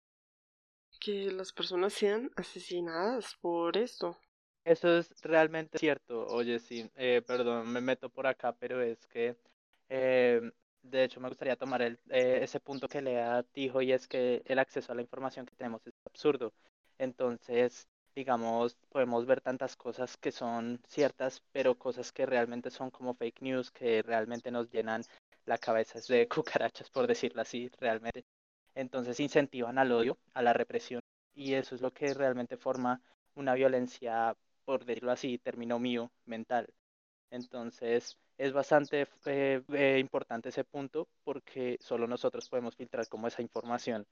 que 1.00 1.32
las 1.32 1.52
personas 1.52 1.94
sean 1.94 2.30
asesinadas 2.36 3.36
por 3.40 3.76
esto. 3.76 4.16
Eso 4.64 4.98
es 4.98 5.10
realmente 5.22 5.78
cierto. 5.78 6.26
Oye, 6.26 6.58
sí, 6.58 6.88
eh, 6.96 7.22
perdón, 7.26 7.72
me 7.72 7.80
meto 7.80 8.10
por 8.10 8.26
acá, 8.26 8.52
pero 8.52 8.82
es 8.82 9.06
que, 9.06 9.34
eh, 9.88 10.40
de 10.82 11.04
hecho, 11.04 11.20
me 11.20 11.28
gustaría 11.28 11.56
tomar 11.56 11.82
el, 11.82 11.98
eh, 12.10 12.40
ese 12.42 12.60
punto 12.60 12.86
que 12.86 13.00
le 13.00 13.18
dijo 13.54 13.80
y 13.80 13.92
es 13.92 14.06
que 14.06 14.42
el 14.44 14.58
acceso 14.58 14.92
a 14.92 14.94
la 14.94 15.02
información 15.02 15.46
que 15.46 15.54
tenemos 15.54 15.86
es 15.86 15.94
absurdo. 16.04 16.52
Entonces, 16.98 17.88
digamos, 18.14 18.76
podemos 18.90 19.24
ver 19.24 19.40
tantas 19.40 19.76
cosas 19.76 20.16
que 20.18 20.30
son 20.30 20.80
ciertas, 20.86 21.42
pero 21.52 21.78
cosas 21.78 22.12
que 22.12 22.26
realmente 22.26 22.70
son 22.70 22.90
como 22.90 23.14
fake 23.14 23.40
news, 23.40 23.70
que 23.70 24.02
realmente 24.02 24.50
nos 24.50 24.70
llenan 24.70 25.02
la 25.46 25.56
cabeza 25.56 25.98
de 26.08 26.28
cucarachas, 26.62 26.90
por 26.90 27.06
decirlo 27.06 27.40
así, 27.40 27.70
realmente. 27.78 28.24
Entonces 28.74 29.20
incentivan 29.20 29.78
al 29.78 29.92
odio, 29.92 30.18
a 30.34 30.42
la 30.42 30.52
represión, 30.52 31.00
y 31.34 31.54
eso 31.54 31.74
es 31.74 31.80
lo 31.80 31.92
que 31.92 32.14
realmente 32.14 32.56
forma 32.56 33.00
una 33.34 33.54
violencia, 33.54 34.36
por 34.64 34.84
decirlo 34.84 35.12
así, 35.12 35.38
término 35.38 35.78
mío, 35.78 36.10
mental. 36.26 36.68
Entonces, 37.30 38.18
es 38.38 38.52
bastante 38.52 39.08
eh, 39.26 39.62
eh, 39.72 39.98
importante 40.00 40.50
ese 40.50 40.64
punto 40.64 41.08
porque 41.24 41.78
solo 41.80 42.06
nosotros 42.06 42.48
podemos 42.48 42.76
filtrar 42.76 43.08
como 43.08 43.28
esa 43.28 43.42
información 43.42 44.06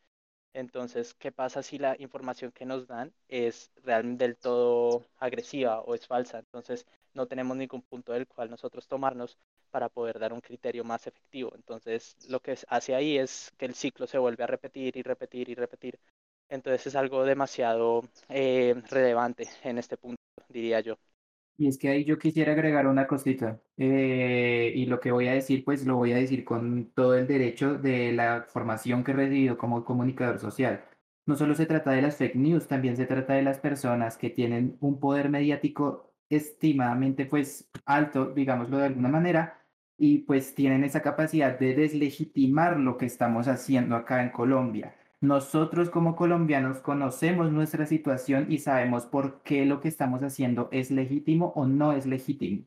entonces, 0.52 1.14
¿qué 1.14 1.30
pasa 1.32 1.62
si 1.62 1.78
la 1.78 1.96
información 1.98 2.52
que 2.52 2.66
nos 2.66 2.86
dan 2.86 3.12
es 3.28 3.70
realmente 3.76 4.24
del 4.24 4.36
todo 4.36 5.06
agresiva 5.18 5.80
o 5.82 5.94
es 5.94 6.06
falsa? 6.06 6.38
Entonces, 6.38 6.86
no 7.14 7.26
tenemos 7.26 7.56
ningún 7.56 7.82
punto 7.82 8.12
del 8.12 8.26
cual 8.26 8.50
nosotros 8.50 8.88
tomarnos 8.88 9.38
para 9.68 9.88
poder 9.88 10.18
dar 10.18 10.32
un 10.32 10.40
criterio 10.40 10.84
más 10.84 11.06
efectivo. 11.06 11.52
Entonces, 11.54 12.16
lo 12.28 12.40
que 12.40 12.56
hace 12.68 12.94
ahí 12.94 13.18
es 13.18 13.52
que 13.56 13.66
el 13.66 13.74
ciclo 13.74 14.06
se 14.06 14.18
vuelve 14.18 14.44
a 14.44 14.46
repetir 14.46 14.96
y 14.96 15.02
repetir 15.02 15.48
y 15.48 15.54
repetir. 15.54 15.98
Entonces, 16.48 16.86
es 16.88 16.96
algo 16.96 17.24
demasiado 17.24 18.02
eh, 18.28 18.74
relevante 18.90 19.48
en 19.64 19.78
este 19.78 19.96
punto, 19.96 20.22
diría 20.48 20.80
yo. 20.80 20.98
Y 21.56 21.66
es 21.66 21.76
que 21.78 21.88
ahí 21.88 22.04
yo 22.04 22.18
quisiera 22.18 22.52
agregar 22.52 22.86
una 22.86 23.06
cosita. 23.08 23.60
Eh, 23.76 24.72
y 24.76 24.86
lo 24.86 25.00
que 25.00 25.10
voy 25.10 25.26
a 25.28 25.32
decir, 25.34 25.64
pues 25.64 25.84
lo 25.86 25.96
voy 25.96 26.12
a 26.12 26.16
decir 26.16 26.44
con 26.44 26.92
todo 26.94 27.14
el 27.16 27.26
derecho 27.26 27.74
de 27.76 28.12
la 28.12 28.46
formación 28.48 29.02
que 29.02 29.10
he 29.10 29.14
recibido 29.14 29.58
como 29.58 29.84
comunicador 29.84 30.38
social. 30.38 30.84
No 31.26 31.34
solo 31.36 31.54
se 31.54 31.66
trata 31.66 31.90
de 31.90 32.02
las 32.02 32.16
fake 32.16 32.36
news, 32.36 32.68
también 32.68 32.96
se 32.96 33.06
trata 33.06 33.34
de 33.34 33.42
las 33.42 33.58
personas 33.58 34.16
que 34.16 34.30
tienen 34.30 34.76
un 34.80 35.00
poder 35.00 35.30
mediático 35.30 36.07
estimadamente 36.30 37.26
pues 37.26 37.70
alto, 37.84 38.32
digámoslo 38.34 38.78
de 38.78 38.86
alguna 38.86 39.08
manera, 39.08 39.58
y 39.98 40.18
pues 40.18 40.54
tienen 40.54 40.84
esa 40.84 41.02
capacidad 41.02 41.58
de 41.58 41.74
deslegitimar 41.74 42.78
lo 42.78 42.96
que 42.96 43.06
estamos 43.06 43.48
haciendo 43.48 43.96
acá 43.96 44.22
en 44.22 44.30
Colombia. 44.30 44.94
Nosotros 45.20 45.90
como 45.90 46.14
colombianos 46.14 46.78
conocemos 46.78 47.50
nuestra 47.50 47.86
situación 47.86 48.46
y 48.48 48.58
sabemos 48.58 49.06
por 49.06 49.42
qué 49.42 49.66
lo 49.66 49.80
que 49.80 49.88
estamos 49.88 50.22
haciendo 50.22 50.68
es 50.70 50.92
legítimo 50.92 51.52
o 51.56 51.66
no 51.66 51.92
es 51.92 52.06
legítimo. 52.06 52.64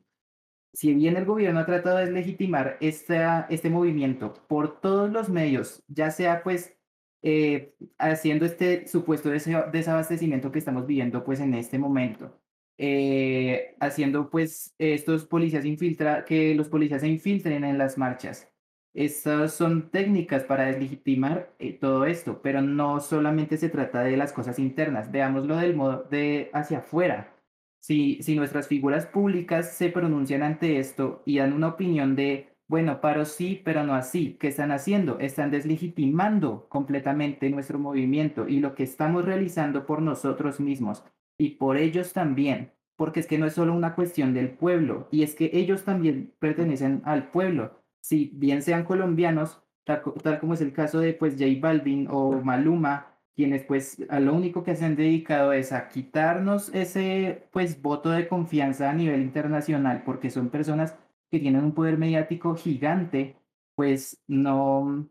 Si 0.74 0.94
bien 0.94 1.16
el 1.16 1.24
gobierno 1.24 1.60
ha 1.60 1.66
tratado 1.66 1.98
de 1.98 2.06
deslegitimar 2.06 2.76
este 2.80 3.70
movimiento 3.70 4.34
por 4.48 4.80
todos 4.80 5.10
los 5.10 5.28
medios, 5.30 5.82
ya 5.88 6.10
sea 6.10 6.42
pues 6.42 6.76
eh, 7.22 7.74
haciendo 7.98 8.44
este 8.44 8.86
supuesto 8.86 9.30
desabastecimiento 9.30 10.52
que 10.52 10.58
estamos 10.58 10.86
viviendo 10.86 11.24
pues 11.24 11.40
en 11.40 11.54
este 11.54 11.78
momento, 11.78 12.41
eh, 12.78 13.76
haciendo 13.80 14.30
pues 14.30 14.74
estos 14.78 15.24
policías 15.26 15.64
infiltra 15.64 16.24
que 16.24 16.54
los 16.54 16.68
policías 16.68 17.02
se 17.02 17.08
infiltren 17.08 17.64
en 17.64 17.78
las 17.78 17.98
marchas, 17.98 18.52
estas 18.94 19.54
son 19.54 19.90
técnicas 19.90 20.44
para 20.44 20.64
deslegitimar 20.66 21.54
eh, 21.58 21.72
todo 21.72 22.04
esto, 22.04 22.42
pero 22.42 22.60
no 22.60 23.00
solamente 23.00 23.56
se 23.56 23.70
trata 23.70 24.02
de 24.02 24.16
las 24.18 24.32
cosas 24.34 24.58
internas, 24.58 25.10
veámoslo 25.10 25.56
del 25.56 25.74
modo 25.74 26.04
de 26.10 26.50
hacia 26.52 26.78
afuera. 26.78 27.34
Si, 27.80 28.22
si 28.22 28.36
nuestras 28.36 28.68
figuras 28.68 29.06
públicas 29.06 29.72
se 29.74 29.88
pronuncian 29.88 30.42
ante 30.42 30.78
esto 30.78 31.22
y 31.24 31.38
dan 31.38 31.52
una 31.54 31.68
opinión 31.68 32.14
de, 32.16 32.54
bueno, 32.68 33.00
paro 33.00 33.24
sí, 33.24 33.60
pero 33.64 33.82
no 33.82 33.94
así, 33.94 34.36
¿qué 34.38 34.48
están 34.48 34.72
haciendo? 34.72 35.18
Están 35.20 35.50
deslegitimando 35.50 36.68
completamente 36.68 37.48
nuestro 37.50 37.78
movimiento 37.78 38.46
y 38.46 38.60
lo 38.60 38.74
que 38.74 38.84
estamos 38.84 39.24
realizando 39.24 39.86
por 39.86 40.02
nosotros 40.02 40.60
mismos 40.60 41.02
y 41.42 41.50
por 41.56 41.76
ellos 41.76 42.12
también, 42.12 42.70
porque 42.96 43.18
es 43.18 43.26
que 43.26 43.36
no 43.36 43.46
es 43.46 43.54
solo 43.54 43.74
una 43.74 43.96
cuestión 43.96 44.32
del 44.32 44.50
pueblo, 44.50 45.08
y 45.10 45.24
es 45.24 45.34
que 45.34 45.50
ellos 45.52 45.84
también 45.84 46.32
pertenecen 46.38 47.02
al 47.04 47.30
pueblo. 47.32 47.82
Si 48.00 48.30
bien 48.34 48.62
sean 48.62 48.84
colombianos, 48.84 49.60
tal, 49.82 50.02
como 50.38 50.54
es 50.54 50.60
el 50.60 50.72
caso 50.72 51.00
de 51.00 51.14
pues 51.14 51.34
J 51.34 51.46
Balvin 51.60 52.06
o 52.08 52.40
Maluma, 52.42 53.08
quienes 53.34 53.64
pues 53.64 53.98
a 54.08 54.20
lo 54.20 54.34
único 54.34 54.62
que 54.62 54.76
se 54.76 54.84
han 54.84 54.94
dedicado 54.94 55.52
es 55.52 55.72
a 55.72 55.88
quitarnos 55.88 56.68
ese 56.74 57.48
pues 57.50 57.82
voto 57.82 58.10
de 58.10 58.28
confianza 58.28 58.88
a 58.88 58.94
nivel 58.94 59.20
internacional, 59.22 60.04
porque 60.04 60.30
son 60.30 60.48
personas 60.48 60.96
que 61.28 61.40
tienen 61.40 61.64
un 61.64 61.72
poder 61.72 61.98
mediático 61.98 62.54
gigante, 62.54 63.34
pues 63.74 64.22
no, 64.28 65.08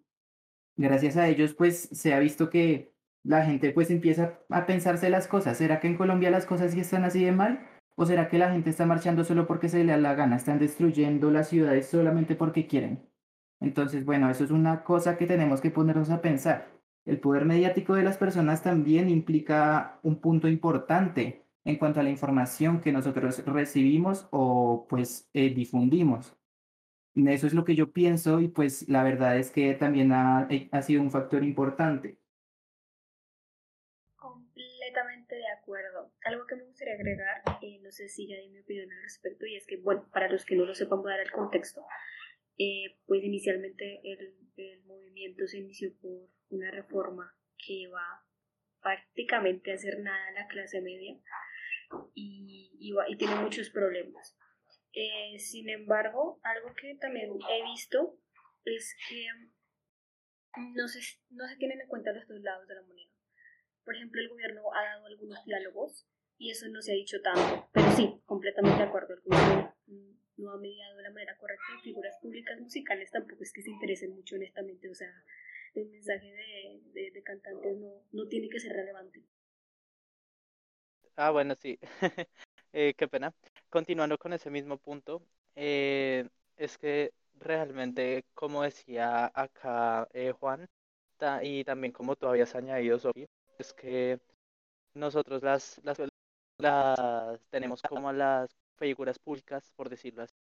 gracias 0.77 1.17
a 1.17 1.27
ellos 1.27 1.53
pues 1.53 1.89
se 1.91 2.13
ha 2.13 2.19
visto 2.19 2.50
que 2.50 2.90
la 3.24 3.46
gente 3.46 3.72
pues 3.72 3.92
empieza 3.92 4.40
a 4.50 4.66
pensarse 4.66 5.10
las 5.10 5.28
cosas. 5.28 5.58
¿Será 5.58 5.80
que 5.80 5.88
en 5.88 5.98
Colombia 5.98 6.32
las 6.32 6.46
cosas 6.46 6.72
sí 6.72 6.80
están 6.80 7.04
así 7.04 7.24
de 7.24 7.32
mal? 7.32 7.68
¿O 7.96 8.06
será 8.06 8.30
que 8.30 8.38
la 8.38 8.51
gente 8.51 8.70
está 8.70 8.86
marchando 8.86 9.24
solo 9.24 9.48
porque 9.48 9.70
se 9.70 9.84
le 9.84 9.92
da 9.92 9.98
la 9.98 10.16
gana? 10.16 10.38
Están 10.38 10.60
destruyendo 10.60 11.30
las 11.32 11.50
ciudades 11.50 11.88
solamente 11.88 12.36
porque 12.36 12.68
quieren. 12.68 13.08
Entonces, 13.60 14.06
bueno, 14.06 14.30
eso 14.30 14.44
es 14.44 14.51
una 14.51 14.84
cosa 14.84 15.18
que 15.18 15.28
tenemos 15.28 15.62
que 15.62 15.72
ponernos 15.72 16.10
a 16.10 16.22
pensar. 16.22 16.72
El 17.06 17.20
poder 17.20 17.46
mediático 17.46 17.94
de 17.96 18.04
las 18.04 18.18
personas 18.18 18.63
también 18.63 19.10
implica 19.10 20.00
un 20.04 20.20
punto 20.20 20.48
importante 20.48 21.46
en 21.63 21.78
cuanto 21.78 22.00
a 22.00 22.04
la 22.04 22.10
información 22.10 22.82
que 22.82 22.92
nosotros 22.92 23.46
recibimos 23.46 24.28
o 24.32 24.88
pues 24.90 25.30
eh, 25.34 25.54
difundimos. 25.54 26.36
Eso 27.16 27.48
es 27.48 27.54
lo 27.54 27.66
que 27.66 27.75
yo 27.75 27.92
pienso 27.92 28.40
y 28.40 28.48
pues 28.48 28.88
la 28.90 29.04
verdad 29.04 29.38
es 29.38 29.51
que 29.51 29.74
también 29.74 30.12
ha, 30.13 30.48
ha 30.72 30.82
sido 30.82 31.01
un 31.01 31.12
factor 31.12 31.44
importante. 31.44 32.21
Algo 36.31 36.47
que 36.47 36.55
me 36.55 36.63
gustaría 36.63 36.93
agregar, 36.93 37.41
eh, 37.61 37.79
no 37.81 37.91
sé 37.91 38.07
si 38.07 38.25
ya 38.27 38.38
di 38.38 38.47
mi 38.47 38.59
opinión 38.59 38.89
al 38.89 39.01
respecto, 39.01 39.45
y 39.45 39.57
es 39.57 39.67
que, 39.67 39.75
bueno, 39.77 40.09
para 40.13 40.29
los 40.29 40.45
que 40.45 40.55
no 40.55 40.65
lo 40.65 40.73
sepan, 40.73 41.01
voy 41.01 41.11
a 41.11 41.17
dar 41.17 41.25
el 41.25 41.31
contexto. 41.31 41.85
eh, 42.57 42.97
pues 43.05 43.23
inicialmente 43.23 44.01
el, 44.03 44.38
movimiento 44.85 45.47
se 45.47 45.57
inició 45.57 45.93
por 46.00 46.29
una 46.50 46.69
reforma 46.69 47.35
que 47.57 47.88
va 47.88 48.23
prácticamente 48.81 49.71
a 49.71 49.75
hacer 49.75 50.00
nada 50.00 50.27
a 50.27 50.31
la 50.31 50.47
clase 50.47 50.81
media 50.81 51.19
y 52.13 53.17
tiene 53.17 53.35
muchos 53.35 53.69
problemas. 53.69 54.38
Eh, 54.93 55.39
sin 55.39 55.69
embargo, 55.69 56.39
algo 56.43 56.73
que 56.75 56.95
también 56.95 57.31
he 57.50 57.63
visto 57.63 58.19
es 58.65 58.95
que 59.07 59.25
no 60.75 60.88
se, 60.88 61.00
no 61.29 61.47
se 61.47 61.55
tienen 61.55 61.81
en 61.81 61.88
cuenta 61.88 62.11
los 62.11 62.27
dos 62.27 62.41
lados 62.41 62.67
de 62.67 62.75
la 62.75 62.81
moneda. 62.83 63.11
Por 63.83 63.95
ejemplo, 63.95 64.21
el 64.21 64.29
gobierno 64.29 64.61
ha 64.73 64.83
dado 64.83 65.05
algunos 65.07 65.43
diálogos 65.45 66.07
y 66.41 66.50
eso 66.50 66.67
no 66.69 66.81
se 66.81 66.91
ha 66.91 66.95
dicho 66.95 67.21
tanto, 67.21 67.69
pero 67.71 67.91
sí, 67.91 68.19
completamente 68.25 68.79
de 68.79 68.89
acuerdo, 68.89 69.13
el 69.13 69.21
no 70.38 70.51
ha 70.51 70.57
mediado 70.57 70.98
de 70.98 71.03
la 71.03 71.12
manera 71.12 71.38
correcta 71.38 71.63
y 71.77 71.83
figuras 71.83 72.17
públicas 72.19 72.60
musicales 72.60 73.12
tampoco 73.12 73.43
es 73.43 73.53
que 73.53 73.62
se 73.62 73.69
interesen 73.69 74.15
mucho 74.15 74.38
honestamente, 74.38 74.89
o 74.89 74.95
sea, 74.95 75.13
el 75.75 75.88
mensaje 75.89 76.33
de, 76.93 77.12
de, 77.12 77.24
cantantes 77.24 77.77
no, 77.77 78.03
no 78.12 78.27
tiene 78.27 78.50
que 78.50 78.60
ser 78.60 78.74
relevante. 78.74 79.21
Ah, 81.15 81.29
bueno, 81.29 81.53
sí. 81.53 81.77
eh, 82.74 82.95
qué 82.98 83.07
pena. 83.07 83.31
Continuando 83.69 84.17
con 84.17 84.33
ese 84.33 84.50
mismo 84.50 84.79
punto, 84.79 85.21
eh, 85.55 86.27
es 86.57 86.75
que 86.79 87.13
realmente, 87.36 88.25
como 88.33 88.63
decía 88.63 89.31
acá 89.36 90.07
eh, 90.13 90.31
Juan, 90.31 90.67
y 91.43 91.63
también 91.65 91.93
como 91.93 92.15
tú 92.15 92.25
habías 92.25 92.55
añadido, 92.55 92.98
Sofía, 92.98 93.27
es 93.60 93.74
que 93.74 94.19
nosotros 94.93 95.43
las, 95.43 95.79
las, 95.83 96.00
las 96.62 97.41
tenemos 97.50 97.82
como 97.82 98.12
las 98.13 98.50
figuras 98.77 99.20
públicas, 99.20 99.72
por 99.75 99.89
decirlo 99.89 100.24
así, 100.24 100.36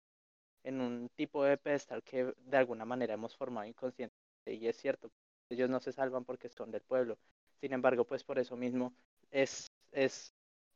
en 0.64 0.80
un 0.80 1.08
tipo 1.16 1.44
de 1.44 1.56
pedestal 1.58 2.02
que 2.02 2.34
de 2.36 2.56
alguna 2.56 2.84
manera 2.84 3.14
hemos 3.14 3.36
formado 3.36 3.66
inconsciente. 3.66 4.14
Y 4.46 4.68
es 4.68 4.76
cierto, 4.76 5.10
ellos 5.50 5.70
no 5.70 5.80
se 5.80 5.92
salvan 5.92 6.24
porque 6.24 6.48
son 6.48 6.70
del 6.70 6.82
pueblo. 6.82 7.18
Sin 7.60 7.72
embargo, 7.72 8.04
pues 8.04 8.24
por 8.24 8.38
eso 8.38 8.56
mismo 8.56 8.94
es, 9.30 9.70
es 9.92 10.34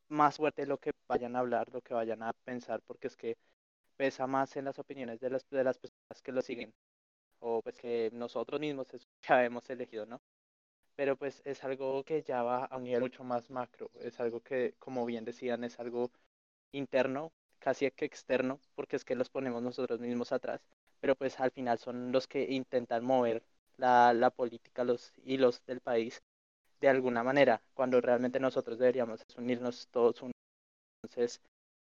más 0.09 0.37
fuerte 0.37 0.67
lo 0.67 0.79
que 0.79 0.93
vayan 1.09 1.37
a 1.37 1.41
hablar, 1.41 1.69
lo 1.73 1.81
que 1.83 1.95
vayan 1.95 2.23
a 2.23 2.33
pensar, 2.33 2.83
porque 2.83 3.09
es 3.09 3.17
que 3.17 3.37
pesa 3.97 4.27
más 4.27 4.57
en 4.57 4.67
las 4.67 4.79
opiniones 4.79 5.21
de 5.21 5.31
las, 5.31 5.49
de 5.51 5.65
las 5.65 5.79
personas 5.79 6.23
que 6.23 6.33
lo 6.33 6.43
siguen, 6.43 6.75
o 7.41 7.63
pues 7.63 7.79
que 7.79 8.11
nosotros 8.13 8.61
mismos 8.61 8.89
ya 9.23 9.45
hemos 9.45 9.69
elegido, 9.71 10.07
¿no? 10.07 10.21
Pero 10.97 11.17
pues 11.17 11.43
es 11.45 11.65
algo 11.65 12.05
que 12.05 12.23
ya 12.23 12.43
va 12.43 12.65
a 12.67 12.77
un 12.77 12.85
nivel 12.85 13.01
mucho 13.03 13.25
más 13.25 13.51
macro, 13.51 13.91
es 14.01 14.21
algo 14.21 14.41
que, 14.41 14.75
como 14.79 15.05
bien 15.07 15.25
decían, 15.25 15.65
es 15.65 15.79
algo 15.81 16.11
interno, 16.73 17.33
casi 17.59 17.91
que 17.93 18.05
externo, 18.05 18.61
porque 18.75 18.97
es 18.97 19.05
que 19.05 19.15
los 19.17 19.31
ponemos 19.31 19.63
nosotros 19.63 20.01
mismos 20.01 20.33
atrás, 20.33 20.63
pero 21.01 21.17
pues 21.17 21.41
al 21.41 21.51
final 21.53 21.79
son 21.79 22.13
los 22.13 22.27
que 22.29 22.45
intentan 22.53 23.05
mover 23.05 23.45
la, 23.79 24.13
la 24.15 24.31
política, 24.31 24.85
los 24.85 25.13
hilos 25.25 25.63
del 25.67 25.81
país 25.81 26.23
de 26.81 26.89
alguna 26.89 27.23
manera, 27.25 27.63
cuando 27.75 28.01
realmente 28.01 28.41
nosotros 28.41 28.79
deberíamos 28.79 29.23
unirnos 29.39 29.89
todos. 29.91 30.23
Entonces, 31.03 31.41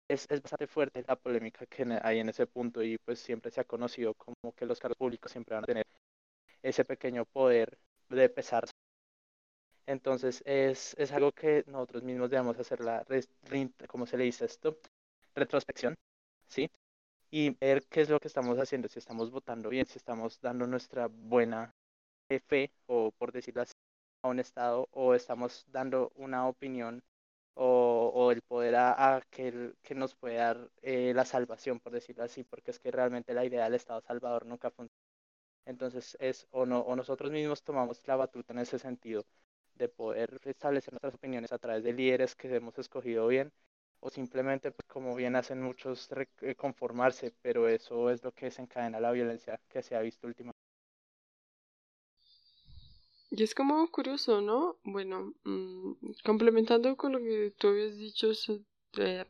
es, 0.08 0.26
es 0.30 0.42
bastante 0.42 0.66
fuerte 0.66 1.04
la 1.08 1.16
polémica 1.16 1.66
que 1.66 1.86
hay 2.02 2.18
en 2.20 2.28
ese 2.28 2.46
punto 2.46 2.82
y 2.82 2.98
pues 2.98 3.20
siempre 3.20 3.50
se 3.50 3.60
ha 3.60 3.64
conocido 3.64 4.14
como 4.14 4.52
que 4.56 4.66
los 4.66 4.80
cargos 4.80 4.98
públicos 4.98 5.32
siempre 5.32 5.54
van 5.54 5.64
a 5.64 5.66
tener 5.66 5.86
ese 6.62 6.84
pequeño 6.84 7.24
poder 7.26 7.78
de 8.10 8.28
pesar. 8.30 8.64
Entonces 9.86 10.42
es, 10.46 10.94
es 10.98 11.12
algo 11.12 11.32
que 11.32 11.64
nosotros 11.66 12.02
mismos 12.02 12.30
debemos 12.30 12.58
hacer 12.58 12.80
la, 12.80 13.04
¿cómo 13.88 14.06
se 14.06 14.16
le 14.16 14.24
dice 14.24 14.44
esto? 14.44 14.78
Retrospección, 15.34 15.96
¿sí? 16.48 16.70
Y 17.30 17.50
ver 17.60 17.84
qué 17.88 18.02
es 18.02 18.10
lo 18.10 18.20
que 18.20 18.28
estamos 18.28 18.58
haciendo, 18.58 18.88
si 18.88 18.98
estamos 18.98 19.30
votando 19.30 19.68
bien, 19.70 19.86
si 19.86 19.98
estamos 19.98 20.40
dando 20.40 20.66
nuestra 20.66 21.08
buena 21.08 21.74
fe, 22.48 22.72
o 22.86 23.12
por 23.12 23.32
decirlo 23.32 23.62
así, 23.62 23.72
a 24.22 24.28
un 24.28 24.38
Estado, 24.40 24.88
o 24.92 25.14
estamos 25.14 25.64
dando 25.68 26.12
una 26.16 26.48
opinión 26.48 27.02
o, 27.54 28.12
o 28.14 28.32
el 28.32 28.42
poder 28.42 28.76
a, 28.76 29.16
a 29.16 29.20
que, 29.30 29.74
que, 29.82 29.94
nos 29.94 30.14
puede 30.14 30.36
dar 30.36 30.70
eh, 30.82 31.12
la 31.14 31.24
salvación, 31.24 31.80
por 31.80 31.92
decirlo 31.92 32.24
así, 32.24 32.44
porque 32.44 32.70
es 32.70 32.78
que 32.78 32.90
realmente 32.90 33.34
la 33.34 33.44
idea 33.44 33.64
del 33.64 33.74
Estado 33.74 34.00
Salvador 34.02 34.46
nunca 34.46 34.70
funciona. 34.70 35.02
Entonces 35.66 36.16
es 36.20 36.46
o, 36.50 36.66
no, 36.66 36.80
o 36.80 36.96
nosotros 36.96 37.30
mismos 37.32 37.62
tomamos 37.62 38.06
la 38.06 38.16
batuta 38.16 38.52
en 38.52 38.60
ese 38.60 38.78
sentido 38.78 39.24
de 39.76 39.88
poder 39.88 40.40
establecer 40.44 40.92
nuestras 40.92 41.14
opiniones 41.14 41.52
a 41.52 41.58
través 41.58 41.82
de 41.84 41.92
líderes 41.92 42.34
que 42.36 42.54
hemos 42.54 42.78
escogido 42.78 43.26
bien, 43.28 43.52
o 44.00 44.10
simplemente, 44.10 44.70
pues, 44.72 44.86
como 44.88 45.14
bien 45.14 45.36
hacen 45.36 45.62
muchos, 45.62 46.08
eh, 46.42 46.54
conformarse, 46.56 47.34
pero 47.42 47.68
eso 47.68 48.10
es 48.10 48.22
lo 48.24 48.32
que 48.32 48.46
desencadena 48.46 49.00
la 49.00 49.12
violencia 49.12 49.60
que 49.68 49.82
se 49.82 49.96
ha 49.96 50.00
visto 50.00 50.26
últimamente. 50.26 50.58
Y 53.30 53.42
es 53.42 53.54
como 53.54 53.90
curioso, 53.90 54.42
¿no? 54.42 54.76
Bueno, 54.84 55.34
mmm, 55.44 55.92
complementando 56.24 56.96
con 56.96 57.12
lo 57.12 57.18
que 57.18 57.54
tú 57.58 57.68
habías 57.68 57.96
dicho 57.96 58.34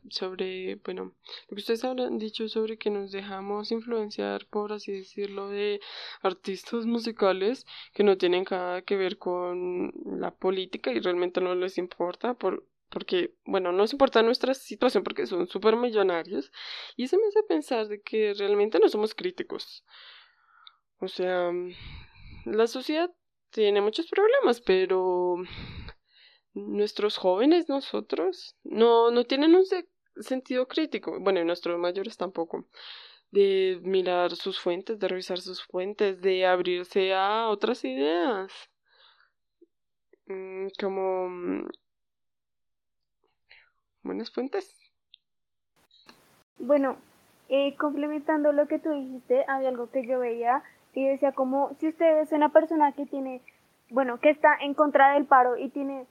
sobre, 0.09 0.75
bueno, 0.83 1.15
lo 1.47 1.55
que 1.55 1.61
ustedes 1.61 1.83
han 1.83 2.17
dicho 2.17 2.47
sobre 2.49 2.77
que 2.77 2.89
nos 2.89 3.11
dejamos 3.11 3.71
influenciar, 3.71 4.45
por 4.47 4.73
así 4.73 4.91
decirlo, 4.91 5.49
de 5.49 5.79
artistas 6.21 6.85
musicales 6.85 7.65
que 7.93 8.03
no 8.03 8.17
tienen 8.17 8.45
nada 8.49 8.81
que 8.81 8.97
ver 8.97 9.17
con 9.17 9.93
la 10.05 10.31
política 10.31 10.91
y 10.91 10.99
realmente 10.99 11.41
no 11.41 11.55
les 11.55 11.77
importa 11.77 12.33
por, 12.33 12.67
porque, 12.89 13.33
bueno, 13.45 13.71
no 13.71 13.83
les 13.83 13.93
importa 13.93 14.21
nuestra 14.21 14.53
situación 14.53 15.03
porque 15.03 15.25
son 15.25 15.47
súper 15.47 15.75
millonarios 15.77 16.51
y 16.95 17.05
eso 17.05 17.17
me 17.17 17.27
hace 17.27 17.43
pensar 17.43 17.87
de 17.87 18.01
que 18.01 18.33
realmente 18.33 18.79
no 18.79 18.89
somos 18.89 19.15
críticos. 19.15 19.85
O 20.99 21.07
sea, 21.07 21.51
la 22.45 22.67
sociedad 22.67 23.09
tiene 23.49 23.81
muchos 23.81 24.07
problemas, 24.07 24.61
pero 24.61 25.37
nuestros 26.53 27.17
jóvenes, 27.17 27.69
nosotros, 27.69 28.55
no, 28.63 29.11
no 29.11 29.23
tienen 29.25 29.55
un 29.55 29.63
sentido 30.21 30.67
crítico, 30.67 31.19
bueno, 31.19 31.39
y 31.39 31.45
nuestros 31.45 31.79
mayores 31.79 32.17
tampoco, 32.17 32.65
de 33.31 33.79
mirar 33.81 34.31
sus 34.35 34.59
fuentes, 34.59 34.99
de 34.99 35.07
revisar 35.07 35.39
sus 35.39 35.63
fuentes, 35.63 36.21
de 36.21 36.45
abrirse 36.45 37.13
a 37.13 37.47
otras 37.49 37.83
ideas. 37.83 38.51
Mm, 40.27 40.67
como 40.79 41.29
mm, 41.29 41.67
buenas 44.03 44.31
fuentes. 44.31 44.77
Bueno, 46.59 46.97
eh, 47.49 47.75
complementando 47.77 48.51
lo 48.51 48.67
que 48.67 48.79
tú 48.79 48.91
dijiste, 48.91 49.43
había 49.47 49.69
algo 49.69 49.89
que 49.89 50.05
yo 50.05 50.19
veía 50.19 50.63
y 50.93 51.07
decía 51.07 51.31
como 51.31 51.75
si 51.79 51.89
usted 51.89 52.19
es 52.21 52.31
una 52.31 52.49
persona 52.49 52.93
que 52.93 53.05
tiene, 53.05 53.41
bueno, 53.89 54.19
que 54.19 54.29
está 54.29 54.55
en 54.61 54.75
contra 54.75 55.13
del 55.13 55.25
paro 55.25 55.57
y 55.57 55.69
tiene 55.69 56.05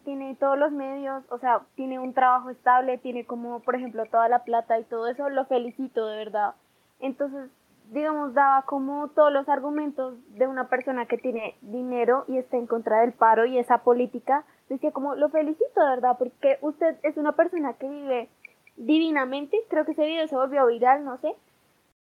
tiene 0.00 0.36
todos 0.36 0.58
los 0.58 0.72
medios, 0.72 1.24
o 1.30 1.38
sea, 1.38 1.62
tiene 1.74 1.98
un 1.98 2.14
trabajo 2.14 2.50
estable, 2.50 2.98
tiene 2.98 3.24
como, 3.24 3.60
por 3.60 3.74
ejemplo, 3.74 4.04
toda 4.06 4.28
la 4.28 4.44
plata 4.44 4.78
y 4.78 4.84
todo 4.84 5.08
eso, 5.08 5.28
lo 5.28 5.44
felicito 5.46 6.06
de 6.06 6.16
verdad. 6.16 6.54
Entonces, 7.00 7.50
digamos, 7.90 8.34
daba 8.34 8.62
como 8.62 9.08
todos 9.08 9.32
los 9.32 9.48
argumentos 9.48 10.14
de 10.34 10.46
una 10.46 10.68
persona 10.68 11.06
que 11.06 11.18
tiene 11.18 11.56
dinero 11.62 12.24
y 12.28 12.38
está 12.38 12.56
en 12.56 12.66
contra 12.66 13.00
del 13.00 13.12
paro 13.12 13.46
y 13.46 13.58
esa 13.58 13.78
política, 13.78 14.44
decía 14.68 14.92
como, 14.92 15.14
lo 15.14 15.30
felicito 15.30 15.80
de 15.80 15.88
verdad, 15.88 16.16
porque 16.18 16.58
usted 16.60 16.96
es 17.02 17.16
una 17.16 17.32
persona 17.32 17.74
que 17.74 17.88
vive 17.88 18.28
divinamente, 18.76 19.56
creo 19.68 19.84
que 19.84 19.92
ese 19.92 20.06
video 20.06 20.28
se 20.28 20.36
volvió 20.36 20.66
viral, 20.66 21.04
no 21.04 21.16
sé, 21.18 21.34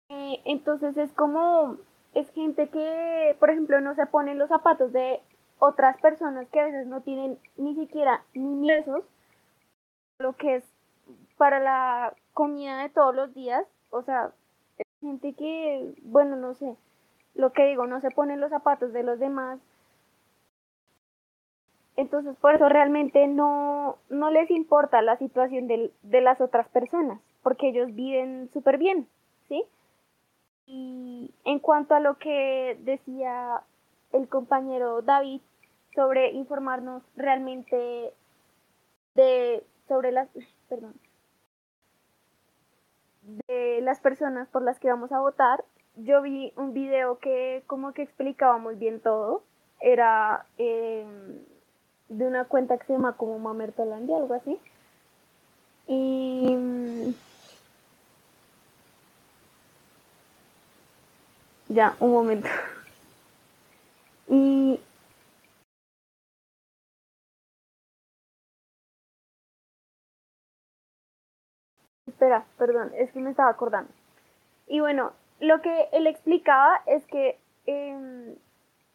eh, 0.08 0.40
entonces 0.44 0.96
es 0.96 1.12
como, 1.12 1.76
es 2.14 2.30
gente 2.30 2.68
que, 2.68 3.36
por 3.38 3.50
ejemplo, 3.50 3.80
no 3.80 3.94
se 3.94 4.06
pone 4.06 4.34
los 4.34 4.48
zapatos 4.48 4.92
de 4.92 5.20
otras 5.58 5.98
personas 6.00 6.48
que 6.48 6.60
a 6.60 6.66
veces 6.66 6.86
no 6.86 7.00
tienen 7.02 7.38
ni 7.56 7.74
siquiera 7.74 8.22
ni 8.34 8.66
pesos, 8.66 9.04
lo 10.18 10.34
que 10.34 10.56
es 10.56 10.64
para 11.36 11.60
la 11.60 12.14
comida 12.34 12.82
de 12.82 12.88
todos 12.88 13.14
los 13.14 13.34
días, 13.34 13.64
o 13.90 14.02
sea, 14.02 14.32
gente 15.00 15.34
que, 15.34 15.94
bueno, 16.02 16.36
no 16.36 16.54
sé, 16.54 16.76
lo 17.34 17.52
que 17.52 17.66
digo, 17.66 17.86
no 17.86 18.00
se 18.00 18.10
ponen 18.10 18.40
los 18.40 18.50
zapatos 18.50 18.92
de 18.92 19.02
los 19.02 19.18
demás. 19.18 19.58
Entonces, 21.96 22.36
por 22.36 22.54
eso 22.54 22.68
realmente 22.68 23.26
no, 23.26 23.96
no 24.10 24.30
les 24.30 24.50
importa 24.50 25.00
la 25.00 25.16
situación 25.16 25.66
de, 25.66 25.90
de 26.02 26.20
las 26.20 26.40
otras 26.40 26.68
personas, 26.68 27.20
porque 27.42 27.68
ellos 27.68 27.94
viven 27.94 28.50
súper 28.52 28.76
bien, 28.76 29.06
¿sí? 29.48 29.64
Y 30.66 31.30
en 31.44 31.58
cuanto 31.58 31.94
a 31.94 32.00
lo 32.00 32.18
que 32.18 32.78
decía 32.80 33.62
el 34.12 34.28
compañero 34.28 35.02
David 35.02 35.40
sobre 35.94 36.30
informarnos 36.32 37.02
realmente 37.16 38.12
de 39.14 39.64
sobre 39.88 40.12
las 40.12 40.28
perdón 40.68 40.94
de 43.48 43.80
las 43.82 44.00
personas 44.00 44.48
por 44.48 44.62
las 44.62 44.78
que 44.78 44.88
vamos 44.88 45.10
a 45.12 45.20
votar. 45.20 45.64
Yo 45.96 46.22
vi 46.22 46.52
un 46.56 46.74
video 46.74 47.18
que 47.18 47.64
como 47.66 47.92
que 47.92 48.02
explicaba 48.02 48.58
muy 48.58 48.74
bien 48.76 49.00
todo. 49.00 49.42
Era 49.80 50.46
eh, 50.58 51.06
de 52.08 52.26
una 52.26 52.44
cuenta 52.44 52.78
que 52.78 52.86
se 52.86 52.92
llama 52.92 53.16
como 53.16 53.38
Mamertolandia 53.38 54.16
algo 54.16 54.34
así. 54.34 54.58
Y 55.88 57.14
Ya, 61.68 61.96
un 62.00 62.12
momento. 62.12 62.48
Y 64.28 64.80
Espera, 72.06 72.46
perdón, 72.56 72.92
es 72.96 73.10
que 73.12 73.20
me 73.20 73.30
estaba 73.30 73.50
acordando. 73.50 73.92
Y 74.66 74.80
bueno, 74.80 75.12
lo 75.40 75.60
que 75.60 75.88
él 75.92 76.06
explicaba 76.06 76.80
es 76.86 77.04
que 77.06 77.38
em, 77.66 78.36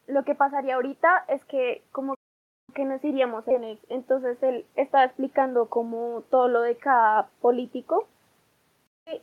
lo 0.07 0.23
que 0.23 0.33
pasaría 0.33 0.75
ahorita 0.75 1.25
es 1.27 1.43
que 1.45 1.83
como 1.91 2.15
que 2.73 2.85
nos 2.85 3.03
iríamos 3.03 3.47
en 3.47 3.63
él. 3.63 3.79
Entonces 3.89 4.41
él 4.41 4.65
estaba 4.75 5.03
explicando 5.03 5.69
como 5.69 6.23
todo 6.29 6.47
lo 6.47 6.61
de 6.61 6.77
cada 6.77 7.29
político. 7.41 8.07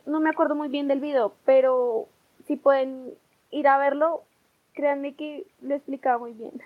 No 0.06 0.20
me 0.20 0.30
acuerdo 0.30 0.54
muy 0.54 0.68
bien 0.68 0.86
del 0.86 1.00
video, 1.00 1.34
pero 1.44 2.06
si 2.46 2.56
pueden 2.56 3.14
ir 3.50 3.66
a 3.68 3.78
verlo, 3.78 4.22
créanme 4.78 5.16
que 5.16 5.44
lo 5.60 5.74
explicaba 5.74 6.18
muy 6.18 6.34
bien. 6.34 6.62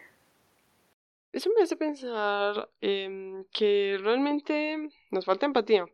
Eso 1.32 1.48
me 1.56 1.62
hace 1.62 1.76
pensar 1.76 2.68
em, 2.82 3.46
que 3.46 3.96
realmente 3.98 4.90
nos 5.10 5.24
falta 5.24 5.46
empatía. 5.46 5.86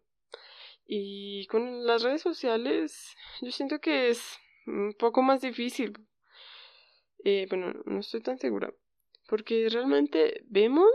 Y 0.85 1.47
con 1.47 1.87
las 1.87 2.03
redes 2.03 2.21
sociales 2.21 3.17
yo 3.41 3.53
siento 3.53 3.79
que 3.79 4.09
es 4.09 4.37
un 4.67 4.95
poco 4.99 5.23
más 5.23 5.43
difícil. 5.43 5.93
Eh, 7.23 7.47
bueno, 7.49 7.73
no 7.85 8.01
estoy 8.01 8.21
tan 8.21 8.37
segura. 8.37 8.75
Porque 9.29 9.69
realmente 9.71 10.43
vemos 10.47 10.91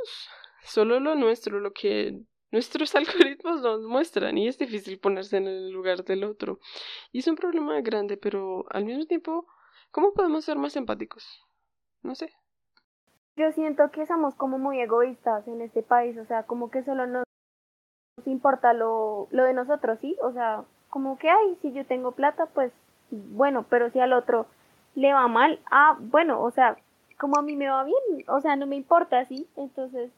solo 0.65 0.99
lo 0.99 1.15
nuestro, 1.15 1.61
lo 1.61 1.71
que 1.71 2.19
nuestros 2.51 2.95
algoritmos 2.95 3.61
nos 3.61 3.81
muestran 3.83 4.37
y 4.37 4.49
es 4.49 4.57
difícil 4.57 4.99
ponerse 4.99 5.37
en 5.37 5.47
el 5.47 5.71
lugar 5.71 6.03
del 6.03 6.25
otro. 6.25 6.59
Y 7.13 7.19
es 7.19 7.27
un 7.27 7.35
problema 7.35 7.79
grande, 7.79 8.17
pero 8.17 8.65
al 8.71 8.83
mismo 8.83 9.05
tiempo, 9.05 9.47
¿cómo 9.93 10.11
podemos 10.11 10.43
ser 10.43 10.57
más 10.57 10.75
empáticos? 10.75 11.23
No 12.01 12.15
sé. 12.15 12.33
Yo 13.37 13.51
siento 13.53 13.89
que 13.91 14.05
somos 14.05 14.35
como 14.35 14.59
muy 14.59 14.81
egoístas 14.81 15.47
en 15.47 15.61
este 15.61 15.81
país, 15.81 16.17
o 16.17 16.25
sea, 16.25 16.43
como 16.43 16.69
que 16.69 16.83
solo 16.83 17.07
nos 17.07 17.23
importa 18.25 18.73
lo, 18.73 19.29
lo 19.31 19.45
de 19.45 19.53
nosotros, 19.53 19.99
¿sí? 20.01 20.17
O 20.21 20.33
sea, 20.33 20.65
como 20.89 21.17
que, 21.17 21.29
ay, 21.29 21.57
si 21.61 21.71
yo 21.71 21.85
tengo 21.85 22.11
plata, 22.11 22.47
pues 22.47 22.73
bueno, 23.09 23.65
pero 23.69 23.89
si 23.91 23.99
al 23.99 24.13
otro 24.13 24.47
le 24.95 25.13
va 25.13 25.27
mal, 25.27 25.59
ah, 25.71 25.97
bueno, 25.99 26.41
o 26.41 26.51
sea, 26.51 26.77
como 27.19 27.37
a 27.37 27.41
mí 27.41 27.55
me 27.55 27.69
va 27.69 27.83
bien, 27.83 28.25
o 28.27 28.41
sea, 28.41 28.55
no 28.55 28.65
me 28.67 28.75
importa, 28.75 29.25
¿sí? 29.25 29.47
Entonces, 29.55 30.11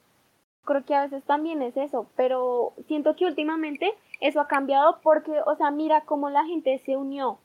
creo 0.65 0.83
que 0.83 0.95
a 0.95 1.03
veces 1.03 1.23
también 1.23 1.61
es 1.61 1.77
eso, 1.77 2.07
pero 2.15 2.73
siento 2.88 3.15
que 3.15 3.25
últimamente 3.25 3.93
eso 4.19 4.41
ha 4.41 4.47
cambiado 4.47 4.99
porque, 5.01 5.39
o 5.45 5.55
sea, 5.55 5.71
mira 5.71 6.01
cómo 6.01 6.29
la 6.29 6.43
gente 6.45 6.81
se 6.85 6.97
unió. 6.97 7.39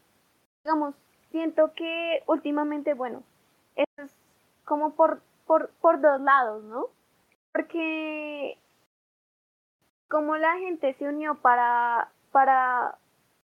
Digamos, 0.64 0.94
siento 1.30 1.72
que 1.74 2.22
últimamente, 2.26 2.94
bueno, 2.94 3.22
es 3.76 3.86
como 4.64 4.94
por, 4.94 5.22
por, 5.46 5.70
por 5.80 6.00
dos 6.00 6.20
lados, 6.20 6.62
¿no? 6.64 6.86
Porque 7.52 8.58
como 10.08 10.36
la 10.36 10.58
gente 10.58 10.94
se 10.94 11.08
unió 11.08 11.36
para, 11.36 12.10
para, 12.32 12.98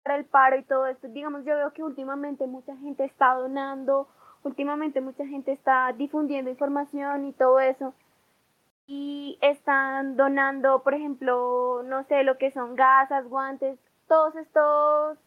para 0.03 0.15
el 0.15 0.25
paro 0.25 0.57
y 0.57 0.63
todo 0.63 0.87
esto, 0.87 1.07
digamos, 1.09 1.45
yo 1.45 1.55
veo 1.55 1.73
que 1.73 1.83
últimamente 1.83 2.47
mucha 2.47 2.75
gente 2.77 3.03
está 3.03 3.33
donando, 3.33 4.07
últimamente 4.43 5.01
mucha 5.01 5.25
gente 5.25 5.51
está 5.51 5.91
difundiendo 5.93 6.49
información 6.49 7.25
y 7.25 7.33
todo 7.33 7.59
eso. 7.59 7.93
Y 8.87 9.37
están 9.41 10.15
donando, 10.15 10.83
por 10.83 10.93
ejemplo, 10.93 11.81
no 11.83 12.03
sé, 12.03 12.23
lo 12.23 12.37
que 12.37 12.51
son 12.51 12.75
gasas, 12.75 13.27
guantes, 13.27 13.79
todos 14.07 14.35
estos, 14.35 15.17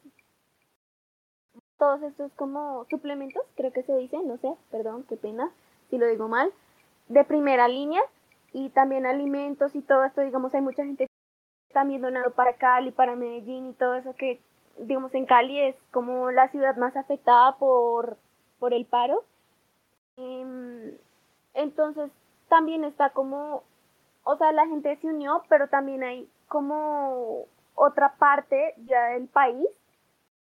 todos 1.78 2.02
estos 2.02 2.32
como 2.34 2.84
suplementos, 2.90 3.42
creo 3.56 3.72
que 3.72 3.82
se 3.82 3.96
dice, 3.96 4.18
no 4.24 4.36
sé, 4.38 4.54
perdón, 4.70 5.04
qué 5.08 5.16
pena 5.16 5.50
si 5.90 5.98
lo 5.98 6.06
digo 6.06 6.28
mal, 6.28 6.52
de 7.08 7.24
primera 7.24 7.68
línea 7.68 8.02
y 8.52 8.70
también 8.70 9.06
alimentos 9.06 9.74
y 9.74 9.82
todo 9.82 10.04
esto, 10.04 10.20
digamos, 10.20 10.54
hay 10.54 10.60
mucha 10.60 10.84
gente 10.84 11.08
también 11.72 12.02
donando 12.02 12.30
para 12.32 12.54
Cali, 12.54 12.90
para 12.90 13.16
Medellín 13.16 13.68
y 13.68 13.72
todo 13.74 13.94
eso 13.94 14.14
que, 14.14 14.40
digamos, 14.78 15.14
en 15.14 15.26
Cali 15.26 15.60
es 15.60 15.76
como 15.90 16.30
la 16.30 16.48
ciudad 16.48 16.76
más 16.76 16.96
afectada 16.96 17.56
por, 17.56 18.16
por 18.58 18.72
el 18.72 18.86
paro. 18.86 19.24
Em, 20.16 20.96
entonces, 21.54 22.10
también 22.48 22.84
está 22.84 23.10
como, 23.10 23.62
o 24.24 24.36
sea, 24.36 24.52
la 24.52 24.66
gente 24.66 24.96
se 24.96 25.06
unió, 25.06 25.42
pero 25.48 25.68
también 25.68 26.02
hay 26.02 26.28
como 26.48 27.44
otra 27.74 28.14
parte 28.18 28.74
ya 28.86 29.10
del 29.10 29.28
país, 29.28 29.66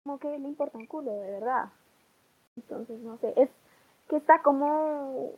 como 0.07 0.21
que 0.21 0.39
le 0.39 0.49
importa 0.49 0.79
un 0.79 0.87
culo, 0.87 1.13
de 1.13 1.33
verdad. 1.33 1.73
Entonces, 2.57 3.01
no 3.01 3.19
sé, 3.19 3.35
es 3.37 3.51
que 4.09 4.17
está 4.17 4.41
como 4.41 5.37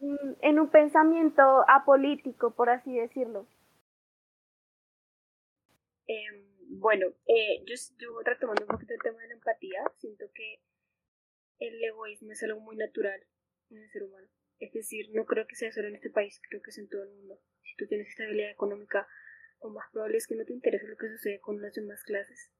mm, 0.00 0.32
en 0.40 0.58
un 0.58 0.70
pensamiento 0.70 1.42
apolítico, 1.68 2.52
por 2.52 2.70
así 2.70 2.96
decirlo. 2.96 3.46
Em, 6.06 6.78
bueno, 6.80 7.08
eh, 7.26 7.62
yo, 7.66 7.74
yo 7.98 8.20
retomando 8.24 8.62
un 8.64 8.68
poquito 8.68 8.94
el 8.94 9.02
tema 9.02 9.20
de 9.20 9.28
la 9.28 9.34
empatía, 9.34 9.84
siento 9.98 10.24
que 10.34 10.60
el 11.58 11.84
egoísmo 11.84 12.32
es 12.32 12.42
algo 12.42 12.60
muy 12.60 12.76
natural 12.76 13.22
en 13.70 13.78
el 13.78 13.90
ser 13.90 14.04
humano. 14.04 14.28
Es 14.60 14.72
decir, 14.72 15.10
no 15.12 15.26
creo 15.26 15.46
que 15.46 15.56
sea 15.56 15.70
solo 15.72 15.88
en 15.88 15.96
este 15.96 16.10
país, 16.10 16.40
creo 16.48 16.62
que 16.62 16.70
es 16.70 16.78
en 16.78 16.88
todo 16.88 17.02
el 17.02 17.10
mundo. 17.10 17.38
Si 17.64 17.76
tú 17.76 17.86
tienes 17.86 18.08
estabilidad 18.08 18.50
económica, 18.50 19.06
lo 19.62 19.70
más 19.70 19.90
probable 19.92 20.16
es 20.16 20.26
que 20.26 20.36
no 20.36 20.44
te 20.46 20.54
interese 20.54 20.86
lo 20.86 20.96
que 20.96 21.08
sucede 21.08 21.40
con 21.40 21.60
las 21.60 21.74
demás 21.74 22.02
clases. 22.04 22.50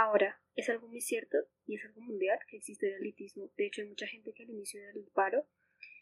Ahora, 0.00 0.40
es 0.54 0.68
algo 0.68 0.86
muy 0.86 1.00
cierto 1.00 1.38
y 1.66 1.74
es 1.74 1.84
algo 1.84 2.00
mundial 2.02 2.38
que 2.48 2.58
existe 2.58 2.86
el 2.86 3.00
elitismo. 3.00 3.50
De 3.56 3.66
hecho, 3.66 3.82
hay 3.82 3.88
mucha 3.88 4.06
gente 4.06 4.32
que 4.32 4.44
al 4.44 4.50
inicio 4.50 4.80
del 4.80 5.10
paro 5.12 5.48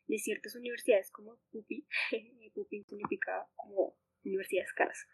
de 0.07 0.19
ciertas 0.19 0.55
universidades 0.55 1.11
como 1.11 1.41
PUPI, 1.51 1.89
PUPI 2.55 2.85
significa 2.85 3.49
como 3.55 3.99
universidades 4.23 4.75
caras, 4.75 5.09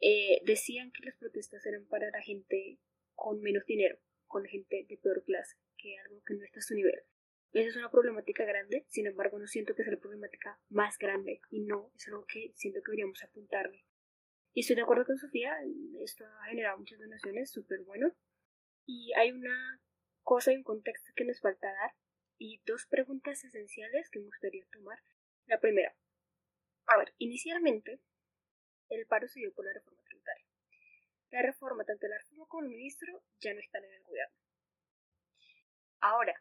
eh, 0.00 0.40
decían 0.44 0.90
que 0.90 1.04
las 1.04 1.14
protestas 1.14 1.64
eran 1.64 1.86
para 1.86 2.10
la 2.10 2.20
gente 2.20 2.80
con 3.14 3.40
menos 3.40 3.64
dinero, 3.66 3.96
con 4.26 4.46
gente 4.46 4.84
de 4.88 4.96
peor 4.96 5.22
clase, 5.22 5.56
que 5.76 5.96
algo 5.98 6.24
que 6.24 6.34
no 6.34 6.44
está 6.44 6.58
a 6.58 6.62
su 6.62 6.74
nivel. 6.74 7.04
Esa 7.52 7.68
es 7.68 7.76
una 7.76 7.92
problemática 7.92 8.44
grande, 8.44 8.84
sin 8.88 9.06
embargo 9.06 9.38
no 9.38 9.46
siento 9.46 9.76
que 9.76 9.84
sea 9.84 9.92
la 9.92 10.00
problemática 10.00 10.60
más 10.70 10.98
grande 10.98 11.40
y 11.50 11.60
no 11.60 11.92
es 11.94 12.08
algo 12.08 12.26
que 12.26 12.50
siento 12.56 12.80
que 12.82 12.90
deberíamos 12.90 13.22
apuntarle. 13.22 13.84
Y 14.54 14.60
estoy 14.60 14.76
de 14.76 14.82
acuerdo 14.82 15.06
con 15.06 15.16
Sofía, 15.16 15.56
esto 16.02 16.24
ha 16.26 16.46
generado 16.46 16.78
muchas 16.78 16.98
donaciones, 16.98 17.50
súper 17.50 17.80
bueno. 17.84 18.14
Y 18.84 19.12
hay 19.14 19.32
una 19.32 19.80
cosa 20.22 20.52
y 20.52 20.56
un 20.56 20.62
contexto 20.62 21.12
que 21.16 21.24
nos 21.24 21.40
falta 21.40 21.72
dar 21.72 21.92
y 22.38 22.60
dos 22.66 22.86
preguntas 22.86 23.42
esenciales 23.44 24.10
que 24.10 24.18
me 24.18 24.26
gustaría 24.26 24.66
tomar. 24.70 24.98
La 25.46 25.58
primera, 25.58 25.96
a 26.86 26.98
ver, 26.98 27.14
inicialmente 27.18 28.00
el 28.88 29.06
paro 29.06 29.26
se 29.28 29.40
dio 29.40 29.54
por 29.54 29.64
la 29.64 29.72
reforma 29.72 30.02
tributaria. 30.02 30.46
La 31.30 31.42
reforma, 31.42 31.84
tanto 31.84 32.06
la 32.08 32.18
reforma 32.18 32.46
como 32.46 32.64
el 32.64 32.70
ministro, 32.70 33.24
ya 33.40 33.54
no 33.54 33.60
están 33.60 33.84
en 33.84 33.94
el 33.94 34.02
gobierno. 34.02 34.36
Ahora, 36.00 36.34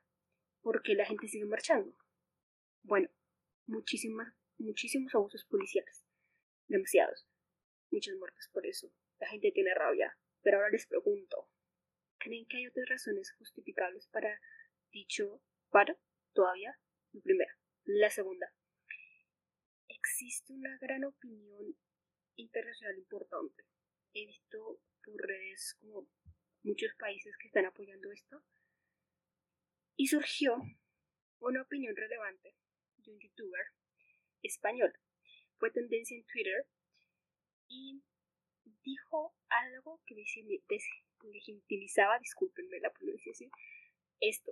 ¿por 0.62 0.82
qué 0.82 0.96
la 0.96 1.06
gente 1.06 1.28
sigue 1.28 1.46
marchando? 1.46 1.96
Bueno, 2.84 3.10
muchísimas, 3.68 4.34
muchísimos 4.58 5.16
abusos 5.16 5.46
policiales. 5.46 6.04
Demasiados. 6.68 7.31
Muchas 7.92 8.16
muertes 8.16 8.50
por 8.52 8.66
eso. 8.66 8.92
La 9.20 9.28
gente 9.28 9.52
tiene 9.52 9.74
rabia. 9.74 10.18
Pero 10.42 10.58
ahora 10.58 10.70
les 10.70 10.88
pregunto, 10.88 11.50
¿creen 12.18 12.48
que 12.48 12.58
hay 12.58 12.68
otras 12.68 12.90
razones 12.90 13.32
justificables 13.38 14.08
para 14.08 14.40
dicho 14.92 15.44
paro? 15.70 16.00
Todavía. 16.34 16.80
La 17.12 17.22
primera. 17.22 17.58
La 17.84 18.10
segunda. 18.10 18.54
Existe 19.88 20.54
una 20.54 20.78
gran 20.80 21.04
opinión 21.04 21.76
internacional 22.36 22.98
importante. 22.98 23.66
He 24.14 24.26
visto 24.26 24.82
por 25.04 25.22
redes 25.22 25.76
como 25.80 26.08
muchos 26.64 26.94
países 26.98 27.36
que 27.38 27.48
están 27.48 27.66
apoyando 27.66 28.12
esto. 28.12 28.44
Y 29.98 30.08
surgió 30.08 30.58
una 31.40 31.62
opinión 31.62 31.96
relevante 31.96 32.56
de 32.98 33.12
un 33.12 33.20
youtuber 33.20 33.66
español. 34.42 34.94
Fue 35.58 35.72
tendencia 35.72 36.18
en 36.18 36.26
Twitter 36.26 36.68
y 37.72 38.04
dijo 38.84 39.34
algo 39.50 40.02
que 40.06 40.16
legitimizaba, 41.24 42.20
discúlpenme 42.20 42.80
la 42.80 42.92
pronunciación, 42.92 43.50
esto. 44.20 44.52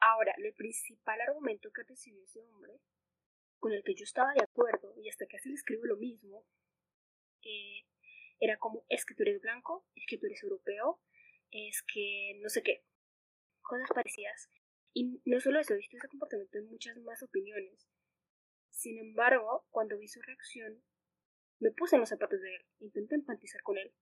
Ahora, 0.00 0.34
el 0.38 0.54
principal 0.54 1.20
argumento 1.20 1.70
que 1.72 1.82
recibió 1.82 2.22
ese 2.24 2.40
hombre 2.40 2.80
con 3.58 3.72
el 3.72 3.82
que 3.84 3.94
yo 3.94 4.04
estaba 4.04 4.32
de 4.32 4.42
acuerdo, 4.42 4.94
y 4.96 5.08
hasta 5.08 5.26
casi 5.26 5.50
le 5.50 5.54
escribo 5.54 5.84
lo 5.84 5.96
mismo, 5.96 6.46
eh, 7.42 7.84
era 8.38 8.58
como, 8.58 8.84
es 8.88 9.04
que 9.04 9.14
tú 9.14 9.22
eres 9.22 9.40
blanco, 9.40 9.86
es 9.94 10.06
que 10.08 10.16
tú 10.16 10.26
eres 10.26 10.42
europeo, 10.42 11.00
es 11.50 11.82
que 11.82 12.38
no 12.40 12.48
sé 12.48 12.62
qué, 12.62 12.84
cosas 13.60 13.88
parecidas. 13.94 14.48
Y 14.94 15.20
no 15.26 15.40
solo 15.40 15.60
eso, 15.60 15.74
he 15.74 15.76
visto 15.76 15.96
ese 15.96 16.08
comportamiento 16.08 16.58
en 16.58 16.70
muchas 16.70 16.96
más 16.98 17.22
opiniones. 17.22 17.86
Sin 18.70 18.98
embargo, 18.98 19.66
cuando 19.70 19.98
vi 19.98 20.08
su 20.08 20.22
reacción, 20.22 20.82
me 21.60 21.70
puse 21.70 21.96
en 21.96 22.00
los 22.00 22.08
zapatos 22.08 22.40
de 22.40 22.56
él, 22.56 22.66
intenté 22.80 23.14
empatizar 23.14 23.62
con 23.62 23.78
él, 23.78 23.92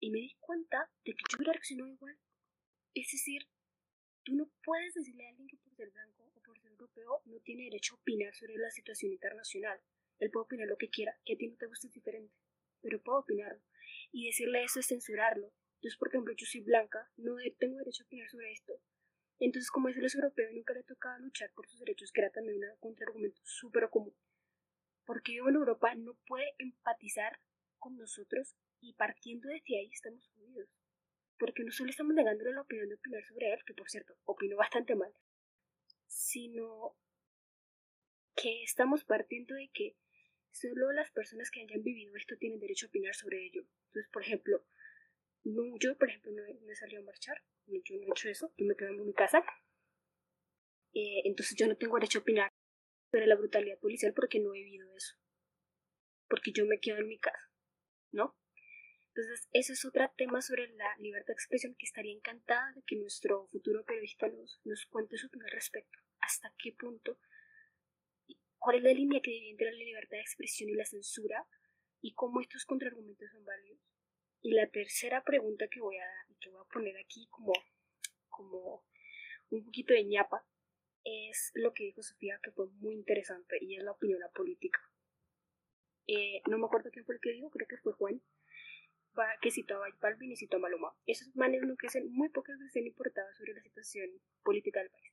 y 0.00 0.10
me 0.10 0.18
di 0.18 0.34
cuenta 0.40 0.90
de 1.04 1.12
que 1.12 1.22
yo 1.30 1.36
hubiera 1.36 1.52
reaccionado 1.52 1.90
igual. 1.90 2.18
Es 2.94 3.10
decir, 3.10 3.42
tú 4.22 4.34
no 4.34 4.50
puedes 4.62 4.94
decirle 4.94 5.26
a 5.26 5.30
alguien 5.30 5.48
que 5.48 5.56
por 5.58 5.74
ser 5.74 5.90
blanco 5.90 6.24
o 6.34 6.40
por 6.42 6.58
ser 6.58 6.72
europeo 6.72 7.22
no 7.26 7.40
tiene 7.40 7.64
derecho 7.64 7.94
a 7.94 7.98
opinar 7.98 8.34
sobre 8.34 8.56
la 8.56 8.70
situación 8.70 9.12
internacional. 9.12 9.80
Él 10.18 10.30
puede 10.30 10.44
opinar 10.44 10.68
lo 10.68 10.76
que 10.76 10.90
quiera, 10.90 11.18
que 11.24 11.34
a 11.34 11.36
ti 11.36 11.48
no 11.48 11.56
te 11.56 11.66
guste 11.66 11.88
es 11.88 11.92
diferente, 11.92 12.34
pero 12.80 13.02
puedo 13.02 13.20
opinarlo. 13.20 13.62
Y 14.12 14.26
decirle 14.26 14.64
eso 14.64 14.80
es 14.80 14.86
censurarlo. 14.86 15.52
Entonces, 15.76 15.98
por 15.98 16.08
ejemplo, 16.08 16.34
yo 16.36 16.46
soy 16.46 16.62
blanca, 16.62 17.10
no 17.16 17.36
tengo 17.58 17.78
derecho 17.78 18.04
a 18.04 18.06
opinar 18.06 18.28
sobre 18.30 18.52
esto. 18.52 18.80
Entonces, 19.38 19.70
como 19.70 19.88
es 19.88 19.96
el 19.96 20.04
europeo 20.04 20.50
nunca 20.52 20.72
le 20.72 20.84
tocaba 20.84 21.18
luchar 21.18 21.50
por 21.54 21.66
sus 21.66 21.80
derechos, 21.80 22.12
que 22.12 22.20
era 22.20 22.30
también 22.30 22.62
un 22.64 22.76
contraargumento 22.78 23.40
súper 23.44 23.88
común. 23.90 24.14
Porque 25.04 25.34
yo 25.34 25.48
en 25.48 25.56
Europa 25.56 25.94
no 25.94 26.14
puede 26.26 26.54
empatizar 26.58 27.40
con 27.78 27.96
nosotros 27.96 28.56
y 28.80 28.94
partiendo 28.94 29.48
desde 29.48 29.78
ahí 29.78 29.90
estamos 29.92 30.26
jodidos. 30.28 30.68
Porque 31.38 31.64
no 31.64 31.72
solo 31.72 31.90
estamos 31.90 32.14
negándole 32.14 32.52
la 32.52 32.62
opinión 32.62 32.88
de 32.88 32.94
opinar 32.94 33.22
sobre 33.24 33.52
él, 33.52 33.60
que 33.66 33.74
por 33.74 33.90
cierto, 33.90 34.16
opino 34.24 34.56
bastante 34.56 34.94
mal, 34.94 35.12
sino 36.06 36.96
que 38.34 38.62
estamos 38.62 39.04
partiendo 39.04 39.54
de 39.54 39.70
que 39.72 39.96
solo 40.50 40.92
las 40.92 41.10
personas 41.10 41.50
que 41.50 41.62
hayan 41.62 41.82
vivido 41.82 42.16
esto 42.16 42.36
tienen 42.38 42.60
derecho 42.60 42.86
a 42.86 42.88
opinar 42.88 43.14
sobre 43.14 43.44
ello. 43.44 43.66
Entonces, 43.86 44.10
por 44.12 44.22
ejemplo, 44.22 44.64
no, 45.44 45.76
yo, 45.78 45.96
por 45.98 46.08
ejemplo, 46.08 46.32
no 46.32 46.44
he, 46.44 46.54
no 46.54 46.74
salido 46.74 47.02
a 47.02 47.04
marchar, 47.04 47.42
yo 47.66 47.96
no 47.96 48.02
he 48.02 48.10
hecho 48.10 48.28
eso, 48.28 48.52
yo 48.56 48.66
me 48.66 48.76
quedo 48.76 48.90
en 48.90 49.06
mi 49.06 49.12
casa. 49.12 49.44
Eh, 50.94 51.22
entonces 51.24 51.56
yo 51.56 51.66
no 51.66 51.76
tengo 51.76 51.96
derecho 51.96 52.20
a 52.20 52.22
opinar 52.22 52.53
sobre 53.14 53.28
la 53.28 53.36
brutalidad 53.36 53.78
policial 53.78 54.12
porque 54.12 54.40
no 54.40 54.52
he 54.54 54.58
vivido 54.58 54.92
eso. 54.96 55.14
Porque 56.28 56.50
yo 56.50 56.66
me 56.66 56.80
quedo 56.80 56.98
en 56.98 57.06
mi 57.06 57.20
casa, 57.20 57.48
¿no? 58.10 58.36
Entonces, 59.06 59.48
eso 59.52 59.72
es 59.72 59.84
otro 59.84 60.10
tema 60.16 60.42
sobre 60.42 60.66
la 60.74 60.96
libertad 60.98 61.28
de 61.28 61.34
expresión 61.34 61.76
que 61.78 61.86
estaría 61.86 62.12
encantada 62.12 62.72
de 62.72 62.82
que 62.84 62.96
nuestro 62.96 63.46
futuro 63.46 63.84
periodista 63.84 64.26
nos, 64.26 64.60
nos 64.64 64.86
cuente 64.86 65.16
su 65.16 65.28
opinión 65.28 65.46
al 65.46 65.54
respecto. 65.54 65.96
¿Hasta 66.18 66.52
qué 66.58 66.72
punto? 66.72 67.20
¿Cuál 68.58 68.78
es 68.78 68.82
la 68.82 68.92
línea 68.92 69.20
que 69.22 69.30
divide 69.30 69.50
entre 69.50 69.70
la 69.70 69.78
libertad 69.78 70.16
de 70.16 70.22
expresión 70.22 70.70
y 70.70 70.74
la 70.74 70.84
censura? 70.84 71.46
¿Y 72.00 72.14
cómo 72.14 72.40
estos 72.40 72.64
contraargumentos 72.64 73.30
son 73.30 73.44
válidos? 73.44 73.78
Y 74.42 74.54
la 74.54 74.68
tercera 74.70 75.22
pregunta 75.22 75.68
que 75.68 75.78
voy 75.78 75.98
a 75.98 76.08
que 76.40 76.50
voy 76.50 76.60
a 76.60 76.72
poner 76.72 76.96
aquí 76.96 77.28
como, 77.30 77.52
como 78.28 78.84
un 79.50 79.64
poquito 79.64 79.94
de 79.94 80.02
ñapa 80.04 80.44
es 81.04 81.52
lo 81.54 81.72
que 81.72 81.84
dijo 81.84 82.02
Sofía, 82.02 82.40
que 82.42 82.50
fue 82.50 82.66
muy 82.80 82.94
interesante, 82.94 83.58
y 83.60 83.76
es 83.76 83.84
la 83.84 83.92
opinión 83.92 84.20
política. 84.34 84.80
Eh, 86.06 86.42
no 86.48 86.58
me 86.58 86.66
acuerdo 86.66 86.90
quién 86.90 87.04
fue 87.04 87.14
el 87.14 87.20
que 87.20 87.32
dijo, 87.32 87.50
creo 87.50 87.68
que 87.68 87.78
fue 87.78 87.92
Juan, 87.92 88.22
que 89.40 89.50
citó 89.50 89.82
a 89.82 89.88
Balvin 90.00 90.32
y 90.32 90.36
citó 90.36 90.56
a 90.56 90.60
Maluma. 90.60 90.96
Esos 91.06 91.34
manes 91.36 91.62
lo 91.62 91.76
que 91.76 91.86
hacen 91.86 92.10
muy 92.10 92.28
pocas 92.30 92.58
veces 92.58 92.76
han 92.76 92.86
importado 92.86 93.32
sobre 93.34 93.54
la 93.54 93.62
situación 93.62 94.10
política 94.42 94.80
del 94.80 94.90
país. 94.90 95.12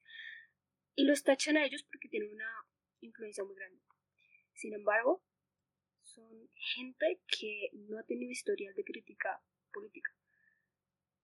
Y 0.95 1.05
los 1.05 1.23
tachan 1.23 1.57
a 1.57 1.65
ellos 1.65 1.83
porque 1.83 2.09
tienen 2.09 2.33
una 2.33 2.49
influencia 3.01 3.43
muy 3.43 3.55
grande. 3.55 3.81
Sin 4.53 4.73
embargo, 4.73 5.23
son 6.01 6.49
gente 6.55 7.21
que 7.27 7.69
no 7.73 7.99
ha 7.99 8.03
tenido 8.03 8.31
historial 8.31 8.73
de 8.75 8.83
crítica 8.83 9.41
política. 9.71 10.11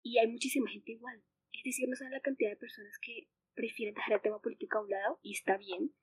Y 0.02 0.18
hay 0.18 0.28
muchísima 0.28 0.70
gente 0.70 0.94
igual. 0.94 1.24
Es 1.52 1.64
decir, 1.64 1.88
no 1.88 1.96
saben 1.96 2.14
la 2.14 2.22
cantidad 2.22 2.50
de 2.50 2.58
personas 2.58 2.98
que 3.00 3.28
prefieren 3.54 3.96
dejar 3.96 4.14
el 4.14 4.22
tema 4.22 4.40
político 4.40 4.78
a 4.78 4.82
un 4.82 4.90
lado 4.90 5.20
y 5.22 5.34
está 5.34 5.58
bien. 5.58 5.94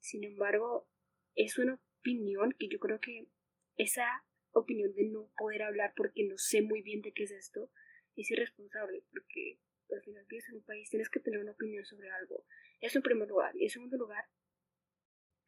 Sin 0.00 0.24
embargo, 0.24 0.88
es 1.34 1.58
una 1.58 1.80
opinión 1.98 2.54
que 2.58 2.68
yo 2.68 2.78
creo 2.78 3.00
que 3.00 3.28
esa 3.76 4.24
opinión 4.52 4.92
de 4.94 5.04
no 5.04 5.30
poder 5.36 5.62
hablar 5.62 5.92
porque 5.96 6.24
no 6.24 6.36
sé 6.36 6.62
muy 6.62 6.82
bien 6.82 7.02
de 7.02 7.12
qué 7.12 7.24
es 7.24 7.30
esto 7.30 7.70
es 8.16 8.30
irresponsable 8.30 9.04
porque 9.10 9.60
al 9.92 10.02
final 10.02 10.24
vives 10.28 10.48
un 10.52 10.62
país, 10.62 10.88
tienes 10.90 11.08
que 11.08 11.20
tener 11.20 11.40
una 11.40 11.52
opinión 11.52 11.84
sobre 11.84 12.10
algo. 12.10 12.44
Eso 12.80 12.98
en 12.98 13.02
primer 13.02 13.28
lugar. 13.28 13.56
Y 13.56 13.64
en 13.64 13.70
segundo 13.70 13.96
lugar, 13.96 14.24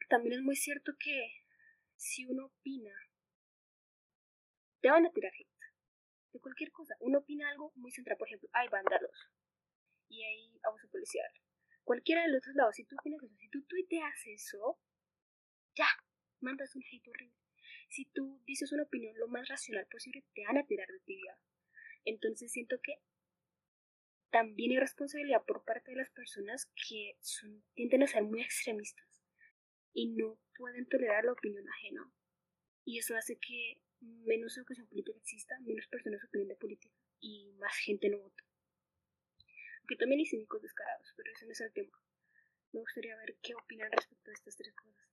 también 0.09 0.35
es 0.35 0.43
muy 0.43 0.57
cierto 0.57 0.93
que 0.99 1.45
si 1.95 2.27
uno 2.27 2.47
opina, 2.47 2.93
te 4.81 4.91
van 4.91 5.07
a 5.07 5.13
tirar 5.13 5.33
hate. 5.33 5.49
De 6.33 6.41
cualquier 6.41 6.73
cosa. 6.73 6.97
Uno 7.01 7.19
opina 7.19 7.49
algo 7.51 7.73
muy 7.77 7.93
central, 7.93 8.17
por 8.19 8.27
ejemplo, 8.27 8.49
hay 8.53 8.69
vándalos 8.69 9.31
y 10.13 10.23
hay 10.23 10.61
abuso 10.63 10.89
policial. 10.91 11.27
Cualquiera 11.85 12.23
de 12.23 12.29
los 12.29 12.39
otros 12.39 12.55
lados, 12.55 12.77
si 12.77 12.85
tú 12.85 12.97
opinas 12.99 13.23
eso, 13.23 13.35
si 13.39 13.49
tú 13.49 13.63
tuiteas 13.65 14.27
eso, 14.27 14.79
ya, 15.75 15.89
mandas 16.41 16.77
un 16.77 16.83
hate 16.83 17.09
horrible. 17.09 17.37
Si 17.89 18.05
tú 18.07 18.43
dices 18.47 18.73
una 18.73 18.85
opinión 18.85 19.19
lo 19.19 19.29
más 19.29 19.49
racional 19.49 19.87
posible, 19.91 20.25
te 20.35 20.45
van 20.45 20.59
a 20.59 20.67
tirar 20.67 20.87
de 20.89 21.01
tibia. 21.01 21.39
Entonces 22.05 22.53
siento 22.53 22.77
que 22.83 22.95
también 24.31 24.73
hay 24.73 24.79
responsabilidad 24.79 25.45
por 25.47 25.65
parte 25.65 25.91
de 25.91 25.99
las 25.99 26.11
personas 26.11 26.71
que 26.89 27.17
son, 27.21 27.65
tienden 27.75 28.03
a 28.03 28.07
ser 28.07 28.23
muy 28.23 28.43
extremistas 28.43 29.23
y 29.93 30.09
no 30.09 30.39
pueden 30.57 30.87
tolerar 30.89 31.25
la 31.25 31.33
opinión 31.33 31.69
ajena. 31.69 32.11
Y 32.85 32.99
eso 32.99 33.17
hace 33.17 33.39
que 33.39 33.81
menos 34.01 34.57
educación 34.57 34.89
política 34.89 35.19
exista, 35.19 35.59
menos 35.61 35.87
personas 35.89 36.25
opinen 36.25 36.49
de 36.49 36.57
política 36.57 36.95
y 37.21 37.53
más 37.59 37.77
gente 37.77 38.09
no 38.09 38.19
vota. 38.21 38.43
Aunque 39.93 40.05
también 40.05 40.21
hay 40.21 40.27
cínicos 40.27 40.63
descarados, 40.63 41.13
pero 41.19 41.31
ese 41.31 41.45
no 41.45 41.53
es 41.53 41.61
el 41.61 41.71
tema. 41.71 41.93
Me 42.73 42.81
gustaría 42.81 43.15
ver 43.15 43.37
qué 43.43 43.55
opinan 43.55 43.93
respecto 43.93 44.31
a 44.31 44.33
estas 44.33 44.57
tres 44.57 44.75
cosas. 44.75 45.07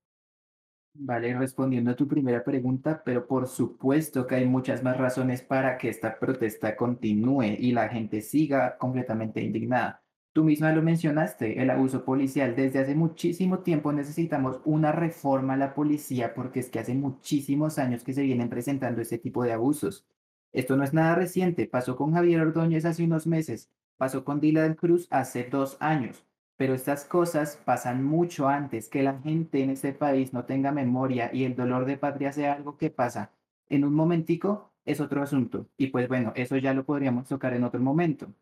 Vale, 0.93 1.37
respondiendo 1.37 1.91
a 1.91 1.97
tu 1.97 2.07
primera 2.07 2.45
pregunta, 2.45 3.03
pero 3.03 3.27
por 3.27 3.49
supuesto 3.49 4.25
que 4.25 4.35
hay 4.35 4.45
muchas 4.45 4.81
más 4.81 4.95
razones 4.95 5.41
para 5.41 5.77
que 5.77 5.89
esta 5.89 6.17
protesta 6.17 6.77
continúe 6.77 7.57
y 7.59 7.73
la 7.73 7.89
gente 7.89 8.21
siga 8.21 8.77
completamente 8.77 9.41
indignada. 9.41 10.01
Tú 10.31 10.45
misma 10.45 10.71
lo 10.71 10.81
mencionaste, 10.81 11.61
el 11.61 11.71
abuso 11.71 12.05
policial. 12.05 12.55
Desde 12.55 12.79
hace 12.79 12.95
muchísimo 12.95 13.59
tiempo 13.59 13.91
necesitamos 13.91 14.61
una 14.63 14.93
reforma 14.93 15.55
a 15.55 15.57
la 15.57 15.73
policía 15.73 16.33
porque 16.33 16.61
es 16.61 16.69
que 16.69 16.79
hace 16.79 16.95
muchísimos 16.95 17.79
años 17.79 18.05
que 18.05 18.13
se 18.13 18.21
vienen 18.21 18.47
presentando 18.47 19.01
este 19.01 19.17
tipo 19.17 19.43
de 19.43 19.51
abusos. 19.51 20.07
Esto 20.53 20.77
no 20.77 20.85
es 20.85 20.93
nada 20.93 21.15
reciente, 21.15 21.67
pasó 21.67 21.97
con 21.97 22.13
Javier 22.13 22.39
Ordóñez 22.39 22.85
hace 22.85 23.03
unos 23.03 23.27
meses, 23.27 23.69
pasó 23.99 24.23
con 24.23 24.39
Dylan 24.39 24.75
Cruz 24.75 25.07
hace 25.11 25.43
dos 25.43 25.75
años. 25.81 26.23
Pero 26.55 26.73
estas 26.73 27.03
cosas 27.03 27.59
pasan 27.65 28.03
mucho 28.03 28.47
antes, 28.47 28.87
que 28.87 29.03
la 29.03 29.19
gente 29.19 29.61
en 29.61 29.71
este 29.71 29.93
país 29.93 30.33
no 30.33 30.45
tenga 30.45 30.71
memoria 30.71 31.29
y 31.33 31.43
el 31.43 31.55
dolor 31.55 31.85
de 31.85 31.97
patria 31.97 32.31
sea 32.31 32.53
algo 32.53 32.77
que 32.77 32.89
pasa 32.89 33.31
en 33.67 33.83
un 33.83 33.93
momentico, 33.93 34.71
es 34.85 35.01
otro 35.01 35.21
asunto. 35.21 35.67
Y 35.77 35.87
pues 35.87 36.07
bueno, 36.07 36.31
eso 36.35 36.55
ya 36.57 36.73
lo 36.73 36.85
podríamos 36.85 37.27
tocar 37.27 37.53
en 37.53 37.65
otro 37.65 37.81
momento. 37.81 38.33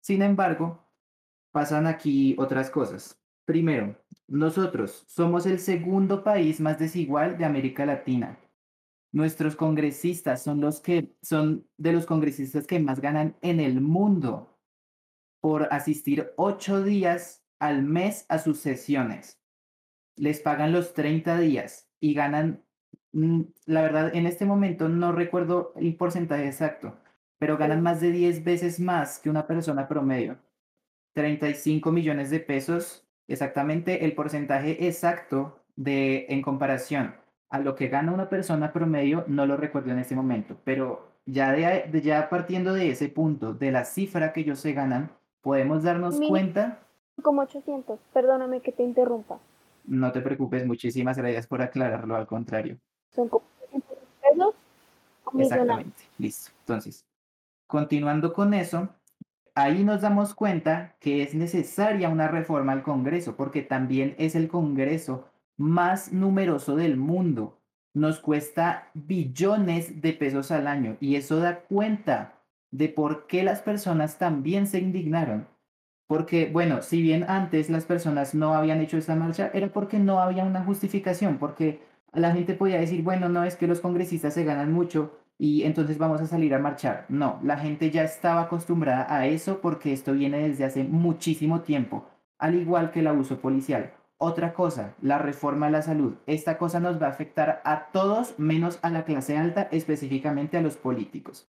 Sin 0.00 0.20
embargo, 0.20 0.84
pasan 1.50 1.86
aquí 1.86 2.36
otras 2.38 2.70
cosas. 2.70 3.18
Primero, 3.46 3.96
nosotros 4.28 5.04
somos 5.08 5.46
el 5.46 5.58
segundo 5.60 6.22
país 6.22 6.60
más 6.60 6.78
desigual 6.78 7.38
de 7.38 7.46
América 7.46 7.86
Latina. 7.86 8.38
Nuestros 9.12 9.56
congresistas 9.56 10.42
son 10.42 10.60
los 10.60 10.80
que 10.80 11.16
son 11.22 11.66
de 11.78 11.92
los 11.92 12.04
congresistas 12.04 12.66
que 12.66 12.80
más 12.80 13.00
ganan 13.00 13.34
en 13.40 13.60
el 13.60 13.80
mundo 13.80 14.55
por 15.46 15.72
asistir 15.72 16.32
ocho 16.34 16.82
días 16.82 17.44
al 17.60 17.84
mes 17.84 18.26
a 18.28 18.38
sus 18.38 18.58
sesiones. 18.58 19.40
Les 20.16 20.40
pagan 20.40 20.72
los 20.72 20.92
30 20.92 21.38
días 21.38 21.88
y 22.00 22.14
ganan, 22.14 22.64
mm, 23.12 23.42
la 23.66 23.82
verdad, 23.82 24.10
en 24.12 24.26
este 24.26 24.44
momento 24.44 24.88
no 24.88 25.12
recuerdo 25.12 25.72
el 25.76 25.94
porcentaje 25.94 26.48
exacto, 26.48 26.96
pero 27.38 27.56
ganan 27.56 27.80
más 27.80 28.00
de 28.00 28.10
10 28.10 28.42
veces 28.42 28.80
más 28.80 29.20
que 29.20 29.30
una 29.30 29.46
persona 29.46 29.86
promedio. 29.86 30.36
35 31.12 31.92
millones 31.92 32.30
de 32.30 32.40
pesos, 32.40 33.06
exactamente 33.28 34.04
el 34.04 34.16
porcentaje 34.16 34.88
exacto 34.88 35.60
de 35.76 36.26
en 36.28 36.42
comparación 36.42 37.14
a 37.50 37.60
lo 37.60 37.76
que 37.76 37.86
gana 37.86 38.10
una 38.10 38.28
persona 38.28 38.72
promedio, 38.72 39.24
no 39.28 39.46
lo 39.46 39.56
recuerdo 39.56 39.92
en 39.92 40.00
este 40.00 40.16
momento, 40.16 40.60
pero 40.64 41.20
ya, 41.24 41.52
de, 41.52 42.02
ya 42.02 42.28
partiendo 42.28 42.74
de 42.74 42.90
ese 42.90 43.08
punto, 43.08 43.54
de 43.54 43.70
la 43.70 43.84
cifra 43.84 44.32
que 44.32 44.40
ellos 44.40 44.58
se 44.58 44.72
ganan, 44.72 45.12
podemos 45.46 45.84
darnos 45.84 46.18
cuenta 46.28 46.80
como 47.22 47.42
800. 47.42 48.00
Perdóname 48.12 48.62
que 48.62 48.72
te 48.72 48.82
interrumpa. 48.82 49.38
No 49.84 50.10
te 50.10 50.20
preocupes, 50.20 50.66
muchísimas 50.66 51.16
gracias 51.16 51.46
por 51.46 51.62
aclararlo, 51.62 52.16
al 52.16 52.26
contrario. 52.26 52.78
Son 53.14 53.28
como 53.28 53.44
800 53.60 53.96
pesos. 54.22 54.54
Exactamente, 55.38 56.02
listo. 56.18 56.50
Entonces, 56.62 57.06
continuando 57.68 58.32
con 58.32 58.54
eso, 58.54 58.88
ahí 59.54 59.84
nos 59.84 60.00
damos 60.00 60.34
cuenta 60.34 60.96
que 60.98 61.22
es 61.22 61.32
necesaria 61.32 62.08
una 62.08 62.26
reforma 62.26 62.72
al 62.72 62.82
Congreso, 62.82 63.36
porque 63.36 63.62
también 63.62 64.16
es 64.18 64.34
el 64.34 64.48
Congreso 64.48 65.28
más 65.56 66.12
numeroso 66.12 66.74
del 66.74 66.96
mundo. 66.96 67.56
Nos 67.94 68.18
cuesta 68.18 68.90
billones 68.94 70.02
de 70.02 70.12
pesos 70.12 70.50
al 70.50 70.66
año 70.66 70.96
y 70.98 71.14
eso 71.14 71.36
da 71.38 71.60
cuenta 71.60 72.35
de 72.76 72.88
por 72.90 73.26
qué 73.26 73.42
las 73.42 73.62
personas 73.62 74.18
también 74.18 74.66
se 74.66 74.78
indignaron. 74.78 75.48
Porque, 76.06 76.50
bueno, 76.52 76.82
si 76.82 77.00
bien 77.02 77.24
antes 77.26 77.70
las 77.70 77.84
personas 77.84 78.34
no 78.34 78.54
habían 78.54 78.80
hecho 78.80 78.98
esta 78.98 79.16
marcha, 79.16 79.50
era 79.54 79.68
porque 79.68 79.98
no 79.98 80.20
había 80.20 80.44
una 80.44 80.62
justificación, 80.62 81.38
porque 81.38 81.80
la 82.12 82.32
gente 82.32 82.54
podía 82.54 82.78
decir, 82.78 83.02
bueno, 83.02 83.28
no 83.28 83.44
es 83.44 83.56
que 83.56 83.66
los 83.66 83.80
congresistas 83.80 84.34
se 84.34 84.44
ganan 84.44 84.72
mucho 84.72 85.18
y 85.38 85.64
entonces 85.64 85.98
vamos 85.98 86.20
a 86.20 86.26
salir 86.26 86.54
a 86.54 86.58
marchar. 86.58 87.06
No, 87.08 87.40
la 87.42 87.58
gente 87.58 87.90
ya 87.90 88.04
estaba 88.04 88.42
acostumbrada 88.42 89.06
a 89.12 89.26
eso 89.26 89.60
porque 89.60 89.92
esto 89.92 90.12
viene 90.12 90.46
desde 90.48 90.64
hace 90.64 90.84
muchísimo 90.84 91.62
tiempo, 91.62 92.06
al 92.38 92.54
igual 92.54 92.90
que 92.90 93.00
el 93.00 93.06
abuso 93.06 93.40
policial. 93.40 93.94
Otra 94.18 94.52
cosa, 94.54 94.94
la 95.02 95.18
reforma 95.18 95.66
a 95.66 95.70
la 95.70 95.82
salud. 95.82 96.14
Esta 96.26 96.56
cosa 96.56 96.78
nos 96.78 97.00
va 97.00 97.06
a 97.06 97.10
afectar 97.10 97.60
a 97.64 97.90
todos 97.90 98.38
menos 98.38 98.78
a 98.82 98.90
la 98.90 99.04
clase 99.04 99.36
alta, 99.36 99.68
específicamente 99.72 100.56
a 100.56 100.62
los 100.62 100.76
políticos. 100.76 101.50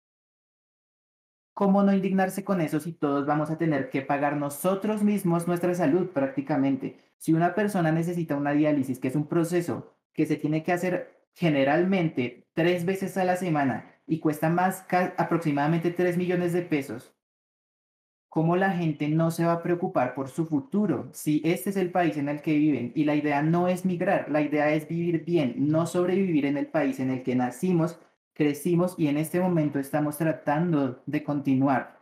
¿Cómo 1.53 1.83
no 1.83 1.93
indignarse 1.93 2.43
con 2.43 2.61
eso 2.61 2.79
si 2.79 2.93
todos 2.93 3.27
vamos 3.27 3.51
a 3.51 3.57
tener 3.59 3.91
que 3.91 4.01
pagar 4.01 4.37
nosotros 4.37 5.03
mismos 5.03 5.47
nuestra 5.47 5.75
salud 5.75 6.09
prácticamente? 6.09 6.99
Si 7.17 7.31
una 7.33 7.53
persona 7.53 7.91
necesita 7.91 8.35
una 8.35 8.53
diálisis, 8.53 8.99
que 8.99 9.09
es 9.09 9.15
un 9.15 9.27
proceso 9.27 9.95
que 10.13 10.25
se 10.25 10.35
tiene 10.35 10.63
que 10.63 10.71
hacer 10.71 11.27
generalmente 11.33 12.47
tres 12.53 12.85
veces 12.85 13.17
a 13.17 13.23
la 13.23 13.35
semana 13.35 13.93
y 14.07 14.19
cuesta 14.19 14.49
más 14.49 14.85
aproximadamente 15.17 15.91
3 15.91 16.17
millones 16.17 16.53
de 16.53 16.63
pesos, 16.63 17.13
¿cómo 18.29 18.55
la 18.55 18.71
gente 18.71 19.07
no 19.07 19.29
se 19.29 19.45
va 19.45 19.53
a 19.53 19.63
preocupar 19.63 20.15
por 20.15 20.29
su 20.29 20.47
futuro 20.47 21.09
si 21.13 21.39
este 21.45 21.69
es 21.69 21.77
el 21.77 21.91
país 21.91 22.17
en 22.17 22.29
el 22.29 22.41
que 22.41 22.57
viven? 22.57 22.91
Y 22.95 23.05
la 23.05 23.15
idea 23.15 23.43
no 23.43 23.67
es 23.67 23.85
migrar, 23.85 24.29
la 24.31 24.41
idea 24.41 24.73
es 24.73 24.87
vivir 24.87 25.23
bien, 25.23 25.53
no 25.69 25.85
sobrevivir 25.85 26.47
en 26.47 26.57
el 26.57 26.65
país 26.65 26.99
en 26.99 27.11
el 27.11 27.21
que 27.21 27.35
nacimos, 27.35 27.99
crecimos 28.33 28.95
y 28.97 29.07
en 29.07 29.17
este 29.17 29.39
momento 29.39 29.79
estamos 29.79 30.17
tratando 30.17 31.01
de 31.05 31.23
continuar. 31.23 31.99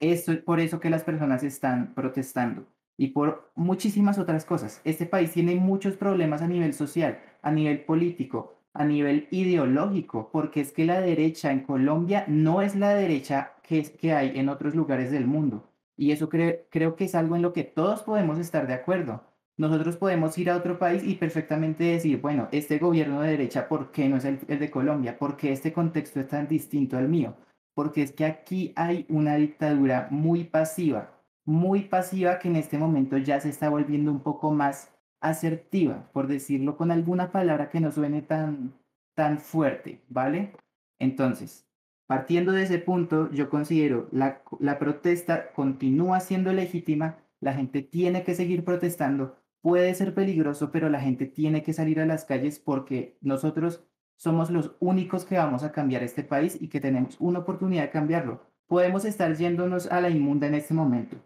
Eso, 0.00 0.32
por 0.44 0.60
eso 0.60 0.80
que 0.80 0.90
las 0.90 1.04
personas 1.04 1.42
están 1.42 1.94
protestando 1.94 2.66
y 2.96 3.08
por 3.08 3.50
muchísimas 3.54 4.18
otras 4.18 4.44
cosas. 4.44 4.80
Este 4.84 5.06
país 5.06 5.32
tiene 5.32 5.54
muchos 5.54 5.96
problemas 5.96 6.42
a 6.42 6.48
nivel 6.48 6.74
social, 6.74 7.18
a 7.42 7.50
nivel 7.50 7.84
político, 7.84 8.54
a 8.74 8.84
nivel 8.84 9.26
ideológico, 9.30 10.30
porque 10.32 10.60
es 10.60 10.72
que 10.72 10.84
la 10.84 11.00
derecha 11.00 11.50
en 11.50 11.60
Colombia 11.60 12.24
no 12.28 12.62
es 12.62 12.76
la 12.76 12.94
derecha 12.94 13.54
que, 13.62 13.82
que 13.82 14.12
hay 14.12 14.38
en 14.38 14.48
otros 14.48 14.74
lugares 14.74 15.10
del 15.10 15.26
mundo. 15.26 15.66
Y 15.96 16.12
eso 16.12 16.28
creo 16.28 16.96
que 16.96 17.04
es 17.04 17.14
algo 17.14 17.36
en 17.36 17.42
lo 17.42 17.52
que 17.52 17.64
todos 17.64 18.02
podemos 18.02 18.38
estar 18.38 18.66
de 18.66 18.74
acuerdo. 18.74 19.22
Nosotros 19.60 19.98
podemos 19.98 20.38
ir 20.38 20.48
a 20.48 20.56
otro 20.56 20.78
país 20.78 21.02
y 21.04 21.16
perfectamente 21.16 21.84
decir, 21.84 22.18
bueno, 22.18 22.48
este 22.50 22.78
gobierno 22.78 23.20
de 23.20 23.32
derecha, 23.32 23.68
¿por 23.68 23.90
qué 23.90 24.08
no 24.08 24.16
es 24.16 24.24
el, 24.24 24.38
el 24.48 24.58
de 24.58 24.70
Colombia? 24.70 25.18
¿Por 25.18 25.36
qué 25.36 25.52
este 25.52 25.70
contexto 25.70 26.18
es 26.18 26.28
tan 26.28 26.48
distinto 26.48 26.96
al 26.96 27.10
mío? 27.10 27.36
Porque 27.74 28.00
es 28.02 28.12
que 28.12 28.24
aquí 28.24 28.72
hay 28.74 29.04
una 29.10 29.34
dictadura 29.34 30.08
muy 30.10 30.44
pasiva, 30.44 31.10
muy 31.44 31.80
pasiva 31.82 32.38
que 32.38 32.48
en 32.48 32.56
este 32.56 32.78
momento 32.78 33.18
ya 33.18 33.38
se 33.38 33.50
está 33.50 33.68
volviendo 33.68 34.10
un 34.10 34.20
poco 34.20 34.50
más 34.50 34.94
asertiva, 35.20 36.08
por 36.14 36.26
decirlo 36.26 36.78
con 36.78 36.90
alguna 36.90 37.30
palabra 37.30 37.68
que 37.68 37.80
no 37.80 37.92
suene 37.92 38.22
tan, 38.22 38.72
tan 39.14 39.38
fuerte, 39.40 40.00
¿vale? 40.08 40.52
Entonces, 40.98 41.66
partiendo 42.06 42.52
de 42.52 42.62
ese 42.62 42.78
punto, 42.78 43.30
yo 43.30 43.50
considero 43.50 44.08
la, 44.10 44.40
la 44.58 44.78
protesta 44.78 45.52
continúa 45.52 46.20
siendo 46.20 46.50
legítima, 46.50 47.18
la 47.40 47.52
gente 47.52 47.82
tiene 47.82 48.24
que 48.24 48.34
seguir 48.34 48.64
protestando, 48.64 49.36
puede 49.60 49.94
ser 49.94 50.14
peligroso, 50.14 50.70
pero 50.70 50.88
la 50.88 51.00
gente 51.00 51.26
tiene 51.26 51.62
que 51.62 51.72
salir 51.72 52.00
a 52.00 52.06
las 52.06 52.24
calles 52.24 52.58
porque 52.58 53.18
nosotros 53.20 53.84
somos 54.16 54.50
los 54.50 54.76
únicos 54.80 55.24
que 55.24 55.38
vamos 55.38 55.62
a 55.62 55.72
cambiar 55.72 56.02
este 56.02 56.24
país 56.24 56.60
y 56.60 56.68
que 56.68 56.80
tenemos 56.80 57.16
una 57.20 57.40
oportunidad 57.40 57.84
de 57.84 57.90
cambiarlo. 57.90 58.42
Podemos 58.66 59.04
estar 59.04 59.34
yéndonos 59.34 59.90
a 59.90 60.00
la 60.00 60.10
inmunda 60.10 60.46
en 60.46 60.54
este 60.54 60.74
momento, 60.74 61.16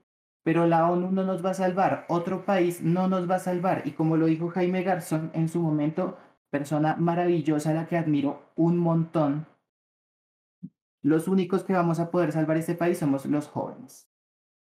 pero 0.42 0.66
la 0.66 0.90
ONU 0.90 1.10
no 1.10 1.24
nos 1.24 1.44
va 1.44 1.50
a 1.50 1.54
salvar, 1.54 2.06
otro 2.08 2.44
país 2.44 2.82
no 2.82 3.08
nos 3.08 3.28
va 3.28 3.36
a 3.36 3.40
salvar. 3.40 3.82
Y 3.84 3.92
como 3.92 4.16
lo 4.16 4.26
dijo 4.26 4.48
Jaime 4.48 4.82
Garzón 4.82 5.30
en 5.34 5.48
su 5.48 5.60
momento, 5.60 6.18
persona 6.50 6.94
maravillosa 6.96 7.74
la 7.74 7.86
que 7.86 7.96
admiro 7.96 8.52
un 8.54 8.78
montón, 8.78 9.46
los 11.02 11.28
únicos 11.28 11.64
que 11.64 11.72
vamos 11.72 11.98
a 11.98 12.10
poder 12.10 12.32
salvar 12.32 12.56
este 12.56 12.74
país 12.74 12.98
somos 12.98 13.26
los 13.26 13.48
jóvenes. 13.48 14.08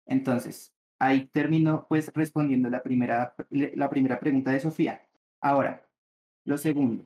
Entonces, 0.05 0.73
ahí 1.01 1.25
termino 1.33 1.87
pues 1.89 2.11
respondiendo 2.13 2.69
la 2.69 2.83
primera, 2.83 3.33
la 3.49 3.89
primera 3.89 4.19
pregunta 4.19 4.51
de 4.51 4.59
Sofía. 4.59 5.01
Ahora, 5.41 5.83
lo 6.45 6.57
segundo. 6.59 7.03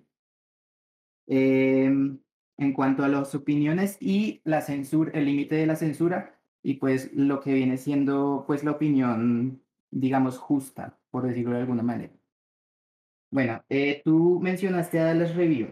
Em, 1.27 2.19
en 2.57 2.73
cuanto 2.73 3.03
a 3.05 3.07
las 3.07 3.33
opiniones 3.35 3.97
y 4.01 4.41
la 4.43 4.61
censura, 4.61 5.11
el 5.13 5.25
límite 5.25 5.55
de 5.55 5.65
la 5.65 5.77
censura, 5.77 6.37
y 6.61 6.75
pues 6.75 7.13
lo 7.13 7.39
que 7.39 7.53
viene 7.53 7.77
siendo 7.77 8.43
pues 8.47 8.63
la 8.63 8.71
opinión, 8.71 9.61
digamos, 9.91 10.37
justa, 10.39 10.99
por 11.09 11.25
decirlo 11.25 11.53
de 11.55 11.61
alguna 11.61 11.83
manera. 11.83 12.13
Bueno, 13.31 13.63
eh, 13.69 14.01
tú 14.03 14.39
mencionaste 14.41 14.99
a 14.99 15.05
Dallas 15.05 15.35
Review. 15.35 15.69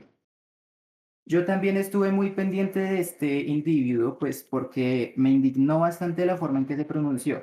Yo 1.26 1.46
también 1.46 1.78
estuve 1.78 2.12
muy 2.12 2.32
pendiente 2.32 2.80
de 2.80 3.00
este 3.00 3.42
individuo, 3.42 4.18
pues 4.20 4.44
porque 4.44 5.14
me 5.18 5.32
indignó 5.32 5.80
bastante 5.80 6.26
la 6.26 6.38
forma 6.38 6.60
en 6.60 6.66
que 6.66 6.76
se 6.78 6.86
pronunció. 6.86 7.42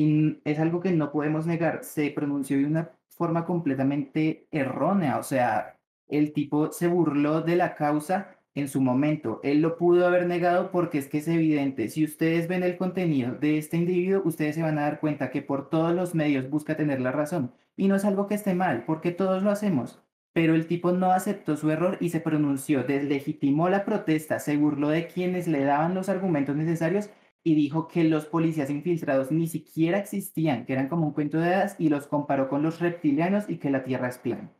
Y 0.00 0.40
es 0.44 0.58
algo 0.58 0.80
que 0.80 0.92
no 0.92 1.12
podemos 1.12 1.46
negar, 1.46 1.84
se 1.84 2.10
pronunció 2.10 2.56
de 2.56 2.64
una 2.64 2.90
forma 3.10 3.44
completamente 3.44 4.46
errónea, 4.50 5.18
o 5.18 5.22
sea, 5.22 5.76
el 6.08 6.32
tipo 6.32 6.72
se 6.72 6.86
burló 6.88 7.42
de 7.42 7.56
la 7.56 7.74
causa 7.74 8.34
en 8.54 8.68
su 8.68 8.80
momento. 8.80 9.40
Él 9.42 9.60
lo 9.60 9.76
pudo 9.76 10.06
haber 10.06 10.26
negado 10.26 10.70
porque 10.70 10.96
es 10.96 11.06
que 11.08 11.18
es 11.18 11.28
evidente. 11.28 11.90
Si 11.90 12.02
ustedes 12.02 12.48
ven 12.48 12.62
el 12.62 12.78
contenido 12.78 13.34
de 13.34 13.58
este 13.58 13.76
individuo, 13.76 14.22
ustedes 14.24 14.54
se 14.54 14.62
van 14.62 14.78
a 14.78 14.82
dar 14.84 15.00
cuenta 15.00 15.30
que 15.30 15.42
por 15.42 15.68
todos 15.68 15.94
los 15.94 16.14
medios 16.14 16.48
busca 16.48 16.78
tener 16.78 17.02
la 17.02 17.12
razón. 17.12 17.52
Y 17.76 17.86
no 17.88 17.96
es 17.96 18.06
algo 18.06 18.26
que 18.26 18.36
esté 18.36 18.54
mal, 18.54 18.84
porque 18.86 19.10
todos 19.10 19.42
lo 19.42 19.50
hacemos. 19.50 20.00
Pero 20.32 20.54
el 20.54 20.66
tipo 20.66 20.92
no 20.92 21.12
aceptó 21.12 21.58
su 21.58 21.70
error 21.70 21.98
y 22.00 22.08
se 22.08 22.20
pronunció, 22.20 22.84
deslegitimó 22.84 23.68
la 23.68 23.84
protesta, 23.84 24.38
se 24.38 24.56
burló 24.56 24.88
de 24.88 25.08
quienes 25.08 25.46
le 25.46 25.62
daban 25.62 25.94
los 25.94 26.08
argumentos 26.08 26.56
necesarios 26.56 27.10
y 27.42 27.54
dijo 27.54 27.88
que 27.88 28.04
los 28.04 28.26
policías 28.26 28.70
infiltrados 28.70 29.30
ni 29.30 29.46
siquiera 29.46 29.98
existían, 29.98 30.66
que 30.66 30.74
eran 30.74 30.88
como 30.88 31.06
un 31.06 31.12
cuento 31.12 31.38
de 31.38 31.54
hadas 31.54 31.76
y 31.78 31.88
los 31.88 32.06
comparó 32.06 32.48
con 32.48 32.62
los 32.62 32.80
reptilianos 32.80 33.48
y 33.48 33.58
que 33.58 33.70
la 33.70 33.82
Tierra 33.82 34.08
es 34.08 34.18
plana. 34.18 34.52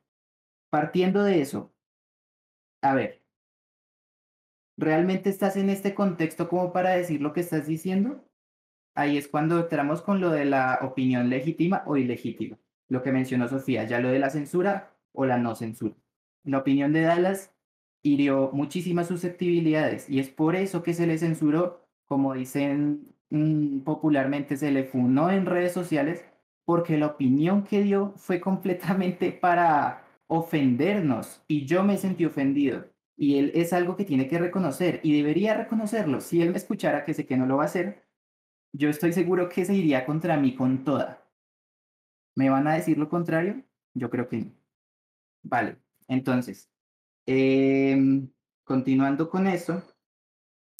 Partiendo 0.70 1.22
de 1.22 1.40
eso, 1.40 1.74
a 2.82 2.94
ver, 2.94 3.22
¿realmente 4.78 5.28
estás 5.28 5.56
en 5.56 5.68
este 5.68 5.94
contexto 5.94 6.48
como 6.48 6.72
para 6.72 6.90
decir 6.90 7.20
lo 7.20 7.32
que 7.32 7.40
estás 7.40 7.66
diciendo? 7.66 8.24
Ahí 8.94 9.16
es 9.16 9.28
cuando 9.28 9.60
entramos 9.60 10.02
con 10.02 10.20
lo 10.20 10.30
de 10.30 10.46
la 10.46 10.78
opinión 10.82 11.28
legítima 11.28 11.82
o 11.86 11.96
ilegítima. 11.96 12.58
Lo 12.88 13.02
que 13.02 13.12
mencionó 13.12 13.48
Sofía, 13.48 13.84
ya 13.84 14.00
lo 14.00 14.08
de 14.08 14.18
la 14.18 14.30
censura 14.30 14.96
o 15.12 15.26
la 15.26 15.38
no 15.38 15.54
censura. 15.54 15.94
La 16.44 16.58
opinión 16.58 16.92
de 16.92 17.02
Dallas 17.02 17.54
hirió 18.02 18.50
muchísimas 18.52 19.08
susceptibilidades 19.08 20.08
y 20.08 20.20
es 20.20 20.30
por 20.30 20.56
eso 20.56 20.82
que 20.82 20.94
se 20.94 21.06
le 21.06 21.18
censuró, 21.18 21.86
como 22.10 22.34
dicen 22.34 23.14
mm, 23.30 23.82
popularmente, 23.82 24.56
se 24.56 24.72
le 24.72 24.82
funó 24.82 25.30
en 25.30 25.46
redes 25.46 25.72
sociales, 25.72 26.24
porque 26.64 26.98
la 26.98 27.06
opinión 27.06 27.62
que 27.62 27.82
dio 27.84 28.14
fue 28.16 28.40
completamente 28.40 29.30
para 29.30 30.02
ofendernos 30.26 31.44
y 31.46 31.66
yo 31.66 31.84
me 31.84 31.98
sentí 31.98 32.24
ofendido. 32.24 32.86
Y 33.16 33.38
él 33.38 33.52
es 33.54 33.72
algo 33.72 33.96
que 33.96 34.04
tiene 34.04 34.26
que 34.26 34.40
reconocer 34.40 34.98
y 35.04 35.16
debería 35.16 35.54
reconocerlo. 35.54 36.20
Si 36.20 36.42
él 36.42 36.50
me 36.50 36.56
escuchara, 36.56 37.04
que 37.04 37.14
sé 37.14 37.26
que 37.26 37.36
no 37.36 37.46
lo 37.46 37.58
va 37.58 37.62
a 37.64 37.66
hacer, 37.66 38.04
yo 38.72 38.88
estoy 38.88 39.12
seguro 39.12 39.48
que 39.48 39.64
se 39.64 39.74
iría 39.74 40.04
contra 40.04 40.36
mí 40.36 40.56
con 40.56 40.82
toda. 40.82 41.24
¿Me 42.34 42.50
van 42.50 42.66
a 42.66 42.74
decir 42.74 42.98
lo 42.98 43.08
contrario? 43.08 43.62
Yo 43.94 44.10
creo 44.10 44.28
que 44.28 44.38
no. 44.38 44.52
Vale, 45.44 45.78
entonces, 46.08 46.68
em, 47.26 48.28
continuando 48.64 49.30
con 49.30 49.46
eso, 49.46 49.84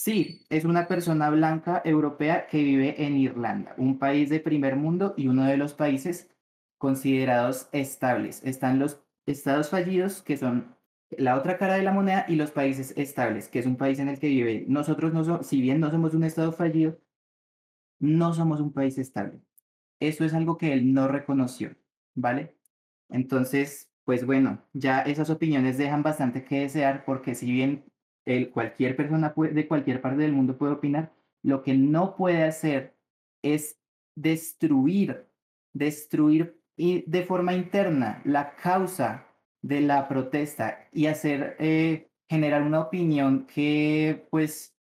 sí, 0.03 0.47
es 0.49 0.65
una 0.65 0.89
persona 0.89 1.29
blanca 1.31 1.83
europea 1.85 2.47
que 2.47 2.63
vive 2.63 3.05
en 3.05 3.17
Irlanda, 3.19 3.75
un 3.77 3.99
país 3.99 4.31
de 4.31 4.41
primer 4.41 4.77
mundo 4.77 5.15
y 5.17 5.29
uno 5.29 5.45
de 5.45 5.59
los 5.59 5.75
países 5.75 6.31
considerados 6.79 7.69
estables. 7.73 8.43
Están 8.45 8.79
los 8.79 9.03
estados 9.27 9.69
fallidos, 9.69 10.23
que 10.23 10.39
son 10.39 10.75
la 11.11 11.37
otra 11.37 11.59
cara 11.59 11.75
de 11.75 11.83
la 11.83 11.93
moneda 11.93 12.25
y 12.29 12.37
los 12.37 12.51
países 12.51 12.95
estables, 12.97 13.49
que 13.49 13.59
es 13.59 13.67
un 13.67 13.77
país 13.77 13.99
en 13.99 14.09
el 14.09 14.19
que 14.19 14.29
vive. 14.29 14.65
Nosotros, 14.69 15.13
no 15.13 15.43
si 15.43 15.61
bien 15.61 15.81
no 15.81 15.91
somos 15.91 16.15
un 16.15 16.25
estado 16.25 16.53
fallido, 16.53 16.99
no 17.99 18.33
somos 18.33 18.61
un 18.61 18.73
país 18.73 18.97
estable. 18.99 19.41
Eso 20.01 20.25
es 20.25 20.33
algo 20.35 20.57
que 20.57 20.73
él 20.73 20.95
no 20.95 21.09
reconoció, 21.09 21.77
¿vale? 22.15 22.57
Entonces, 23.11 23.91
pues 24.05 24.25
bueno, 24.25 24.65
ya 24.73 25.03
esas 25.03 25.29
opiniones 25.31 25.77
dejan 25.79 26.03
bastante 26.03 26.45
que 26.45 26.61
desear 26.61 27.05
porque 27.05 27.35
si 27.35 27.53
bien 27.53 27.90
el, 28.25 28.51
cualquier 28.51 28.97
persona 28.97 29.35
de 29.37 29.69
cualquier 29.69 30.01
parte 30.01 30.23
del 30.23 30.33
mundo 30.33 30.57
puede 30.57 30.73
opinar, 30.73 31.13
lo 31.43 31.63
que 31.63 31.75
no 31.75 32.17
puede 32.17 32.45
hacer 32.45 32.95
es 33.43 33.81
destruir, 34.15 35.27
destruir 35.73 36.61
de 36.77 37.25
forma 37.25 37.55
interna 37.55 38.23
la 38.25 38.55
causa 38.57 39.27
de 39.63 39.81
la 39.81 40.09
protesta 40.09 40.89
y 40.93 41.07
hacer, 41.07 41.57
eh, 41.59 42.09
generar 42.29 42.63
una 42.63 42.81
opinión 42.81 43.47
que 43.47 44.27
pues 44.31 44.75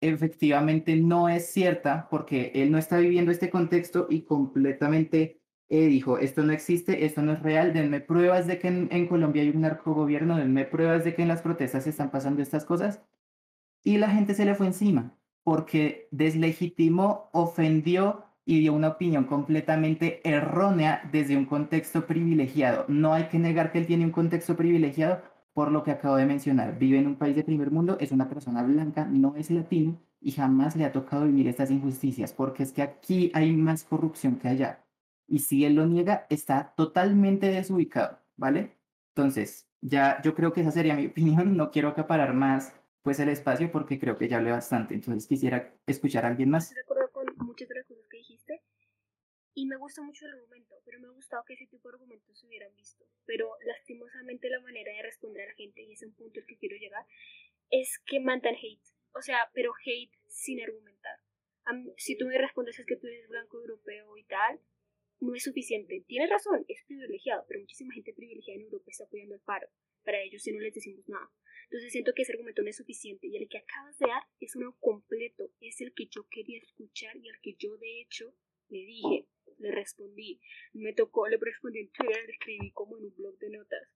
efectivamente 0.00 0.96
no 0.96 1.28
es 1.28 1.46
cierta 1.46 2.08
porque 2.10 2.50
él 2.54 2.70
no 2.70 2.78
está 2.78 2.98
viviendo 2.98 3.30
este 3.30 3.50
contexto 3.50 4.06
y 4.10 4.22
completamente 4.22 5.40
eh, 5.68 5.86
dijo, 5.86 6.18
esto 6.18 6.42
no 6.42 6.52
existe, 6.52 7.04
esto 7.04 7.22
no 7.22 7.32
es 7.32 7.42
real, 7.42 7.72
denme 7.72 8.00
pruebas 8.00 8.46
de 8.46 8.58
que 8.58 8.68
en, 8.68 9.06
Colombia 9.08 9.42
hay 9.42 9.50
un 9.50 9.62
narcogobierno, 9.62 10.36
denme 10.36 10.64
pruebas 10.64 11.04
de 11.04 11.14
que 11.14 11.22
en 11.22 11.28
las 11.28 11.42
protestas 11.42 11.86
están 11.86 12.10
pasando 12.10 12.42
estas 12.42 12.64
cosas. 12.64 13.02
y 13.84 13.98
la 13.98 14.10
gente 14.10 14.34
se 14.34 14.44
le 14.46 14.54
fue 14.54 14.66
encima 14.66 15.16
porque 15.44 16.08
deslegitimó, 16.10 17.30
ofendió 17.32 18.24
y 18.46 18.60
dio 18.60 18.74
una 18.74 18.88
opinión 18.88 19.24
completamente 19.24 20.20
errónea 20.28 21.08
desde 21.12 21.36
un 21.36 21.46
contexto 21.46 22.06
privilegiado. 22.06 22.84
No 22.88 23.14
hay 23.14 23.24
que 23.24 23.38
negar 23.38 23.72
que 23.72 23.78
él 23.78 23.86
tiene 23.86 24.04
un 24.04 24.10
contexto 24.10 24.56
privilegiado 24.56 25.22
por 25.52 25.70
lo 25.70 25.84
que 25.84 25.92
acabo 25.92 26.16
de 26.16 26.26
mencionar. 26.26 26.78
Vive 26.78 26.98
en 26.98 27.06
un 27.06 27.16
país 27.16 27.36
de 27.36 27.44
primer 27.44 27.70
mundo, 27.70 27.96
es 28.00 28.10
una 28.12 28.28
persona 28.28 28.62
blanca, 28.62 29.06
no 29.06 29.36
es 29.36 29.50
latino 29.50 30.00
y 30.20 30.32
jamás 30.32 30.74
le 30.74 30.84
ha 30.84 30.92
tocado 30.92 31.26
vivir 31.26 31.48
estas 31.48 31.70
injusticias, 31.70 32.32
porque 32.32 32.62
es 32.62 32.72
que 32.72 32.82
aquí 32.82 33.30
hay 33.34 33.52
más 33.52 33.84
corrupción 33.84 34.36
que 34.36 34.48
allá. 34.48 34.84
Y 35.26 35.40
si 35.40 35.64
él 35.64 35.74
lo 35.74 35.86
niega, 35.86 36.26
está 36.30 36.74
totalmente 36.76 37.46
desubicado, 37.46 38.18
¿vale? 38.36 38.76
Entonces, 39.08 39.68
ya 39.80 40.20
yo 40.22 40.34
creo 40.34 40.52
que 40.52 40.60
esa 40.62 40.70
sería 40.70 40.94
mi 40.94 41.06
opinión, 41.12 41.56
no 41.56 41.70
quiero 41.70 41.88
acaparar 41.88 42.34
más 42.34 42.74
pues 43.02 43.20
el 43.20 43.28
espacio 43.28 43.70
porque 43.70 43.98
creo 43.98 44.16
que 44.16 44.28
ya 44.28 44.38
hablé 44.38 44.50
bastante, 44.50 44.94
entonces 44.94 45.28
quisiera 45.28 45.74
escuchar 45.86 46.24
a 46.24 46.28
alguien 46.28 46.48
más. 46.48 46.64
Estoy 46.64 46.76
de 46.76 46.82
acuerdo 46.82 47.12
con 47.12 47.46
muchas 47.46 47.68
de 47.68 47.74
las 47.74 47.86
cosas 47.86 48.06
que 48.08 48.16
dijiste 48.16 48.62
y 49.56 49.66
me 49.66 49.76
gusta 49.76 50.02
mucho 50.02 50.26
el 50.26 50.32
argumento, 50.32 50.74
pero 50.84 50.98
me 51.00 51.06
ha 51.06 51.10
gustado 51.10 51.44
que 51.44 51.54
ese 51.54 51.66
tipo 51.66 51.88
de 51.88 51.94
argumentos 51.94 52.38
se 52.38 52.46
hubieran 52.46 52.74
visto. 52.74 53.04
Pero 53.24 53.50
lastimosamente 53.64 54.50
la 54.50 54.60
manera 54.60 54.92
de 54.92 55.02
responder 55.02 55.42
a 55.42 55.46
la 55.46 55.54
gente, 55.54 55.82
y 55.82 55.92
es 55.92 56.02
un 56.02 56.12
punto 56.12 56.40
al 56.40 56.46
que 56.46 56.56
quiero 56.56 56.76
llegar, 56.76 57.06
es 57.70 58.00
que 58.04 58.18
mandan 58.20 58.56
hate. 58.56 58.82
O 59.12 59.22
sea, 59.22 59.50
pero 59.54 59.72
hate 59.86 60.12
sin 60.26 60.60
argumentar. 60.60 61.20
si 61.96 62.18
tú 62.18 62.26
me 62.26 62.36
respondes 62.36 62.78
es 62.78 62.86
que 62.86 62.96
tú 62.96 63.06
eres 63.06 63.28
blanco 63.28 63.58
europeo 63.58 64.16
y 64.16 64.24
tal, 64.24 64.60
no 65.24 65.34
es 65.34 65.42
suficiente. 65.42 66.04
Tienes 66.06 66.30
razón, 66.30 66.64
es 66.68 66.84
privilegiado, 66.86 67.44
pero 67.48 67.60
muchísima 67.60 67.94
gente 67.94 68.12
privilegiada 68.12 68.60
en 68.60 68.66
Europa 68.66 68.90
está 68.90 69.04
apoyando 69.04 69.34
el 69.34 69.40
paro. 69.40 69.68
Para 70.04 70.20
ellos 70.22 70.42
si 70.42 70.52
no 70.52 70.60
les 70.60 70.74
decimos 70.74 71.08
nada. 71.08 71.30
Entonces 71.64 71.92
siento 71.92 72.12
que 72.14 72.22
ese 72.22 72.32
argumento 72.32 72.62
no 72.62 72.68
es 72.68 72.76
suficiente 72.76 73.26
y 73.26 73.36
el 73.36 73.48
que 73.48 73.58
acabas 73.58 73.98
de 73.98 74.06
dar 74.06 74.22
es 74.40 74.54
uno 74.54 74.76
completo, 74.80 75.50
es 75.60 75.80
el 75.80 75.94
que 75.94 76.06
yo 76.06 76.26
quería 76.30 76.58
escuchar 76.58 77.16
y 77.16 77.28
al 77.28 77.40
que 77.40 77.54
yo 77.58 77.76
de 77.78 78.02
hecho 78.02 78.34
le 78.68 78.84
dije, 78.84 79.28
le 79.58 79.70
respondí, 79.70 80.40
me 80.72 80.92
tocó, 80.92 81.26
le 81.26 81.38
respondí 81.38 81.80
en 81.80 81.90
Twitter, 81.90 82.26
le 82.26 82.32
escribí 82.32 82.70
como 82.72 82.98
en 82.98 83.04
un 83.04 83.14
blog 83.14 83.38
de 83.38 83.50
notas 83.50 83.88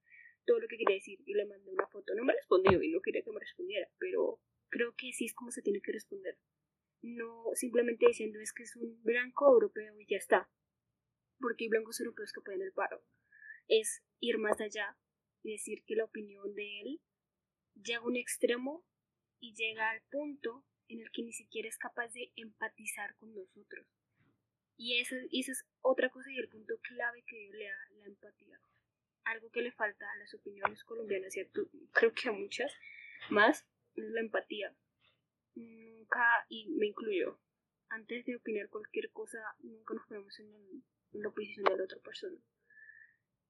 todo 0.49 0.61
lo 0.61 0.66
que 0.66 0.79
quería 0.79 0.97
decir 0.97 1.20
y 1.26 1.35
le 1.35 1.45
mandé 1.45 1.70
una 1.70 1.87
foto. 1.89 2.14
No 2.14 2.24
me 2.24 2.33
respondió 2.33 2.83
y 2.83 2.91
no 2.91 3.03
quería 3.03 3.22
que 3.22 3.31
me 3.31 3.39
respondiera, 3.39 3.87
pero 3.99 4.41
creo 4.70 4.95
que 4.97 5.12
sí 5.12 5.26
es 5.26 5.35
como 5.35 5.51
se 5.51 5.61
tiene 5.61 5.83
que 5.83 5.93
responder. 5.93 6.39
No 7.03 7.45
simplemente 7.55 8.07
diciendo 8.07 8.41
es 8.41 8.53
que 8.53 8.62
es 8.62 8.74
un 8.74 9.03
blanco 9.03 9.53
europeo 9.53 10.01
y 10.01 10.07
ya 10.07 10.16
está. 10.16 10.51
Porque 11.41 11.68
blancos 11.68 12.01
europeos 12.01 12.32
que 12.32 12.41
pueden 12.41 12.62
el 12.62 12.72
paro. 12.72 13.03
Es 13.68 14.03
ir 14.20 14.39
más 14.39 14.61
allá 14.61 14.97
y 15.43 15.53
decir 15.53 15.84
que 15.84 15.95
la 15.95 16.05
opinión 16.05 16.55
de 16.55 16.80
él 16.80 17.01
llega 17.74 18.01
a 18.01 18.07
un 18.07 18.16
extremo 18.16 18.84
y 19.41 19.55
llega 19.55 19.91
al 19.91 20.03
punto 20.11 20.64
en 20.89 21.01
el 21.01 21.11
que 21.11 21.22
ni 21.22 21.32
siquiera 21.32 21.68
es 21.68 21.78
capaz 21.78 22.12
de 22.12 22.32
empatizar 22.36 23.14
con 23.16 23.34
nosotros. 23.34 23.86
Y 24.76 25.01
esa, 25.01 25.16
es 25.30 25.66
otra 25.82 26.09
cosa 26.09 26.30
y 26.30 26.39
el 26.39 26.49
punto 26.49 26.78
clave 26.82 27.24
que 27.26 27.47
yo 27.47 27.53
le 27.53 27.64
da 27.66 27.78
la 27.99 28.07
empatía. 28.07 28.61
Algo 29.24 29.51
que 29.51 29.61
le 29.61 29.72
falta 29.72 30.11
a 30.11 30.16
las 30.16 30.32
opiniones 30.34 30.82
colombianas 30.84 31.36
y 31.36 31.45
creo 31.93 32.14
que 32.14 32.28
a 32.28 32.32
muchas 32.32 32.72
más 33.28 33.66
es 33.95 34.05
la 34.05 34.20
empatía. 34.20 34.74
Nunca, 35.55 36.47
y 36.49 36.68
me 36.68 36.86
incluyo, 36.86 37.41
antes 37.89 38.24
de 38.24 38.36
opinar 38.36 38.68
cualquier 38.68 39.11
cosa, 39.11 39.39
nunca 39.59 39.95
nos 39.95 40.07
ponemos 40.07 40.39
en, 40.39 40.55
en 40.55 40.84
la 41.13 41.31
posición 41.31 41.65
de 41.65 41.77
la 41.77 41.85
otra 41.85 41.99
persona. 42.01 42.39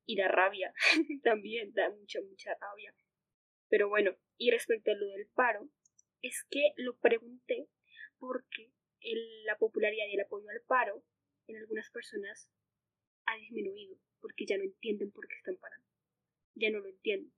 Y 0.06 0.16
da 0.16 0.28
rabia, 0.28 0.72
también 1.22 1.72
da 1.74 1.90
mucha, 1.90 2.20
mucha 2.22 2.54
rabia. 2.60 2.94
Pero 3.68 3.88
bueno, 3.88 4.16
y 4.36 4.50
respecto 4.50 4.90
a 4.90 4.94
lo 4.94 5.06
del 5.08 5.26
paro, 5.28 5.68
es 6.22 6.44
que 6.50 6.72
lo 6.76 6.96
pregunté 6.98 7.68
porque 8.18 8.72
la 9.44 9.56
popularidad 9.58 10.06
y 10.08 10.14
el 10.14 10.20
apoyo 10.20 10.48
al 10.48 10.62
paro 10.62 11.04
en 11.46 11.56
algunas 11.56 11.90
personas 11.90 12.50
ha 13.26 13.36
disminuido 13.36 13.98
porque 14.20 14.46
ya 14.46 14.56
no 14.56 14.64
entienden 14.64 15.12
por 15.12 15.28
qué 15.28 15.36
están 15.36 15.56
parando. 15.56 15.86
Ya 16.54 16.70
no 16.70 16.80
lo 16.80 16.88
entienden. 16.88 17.32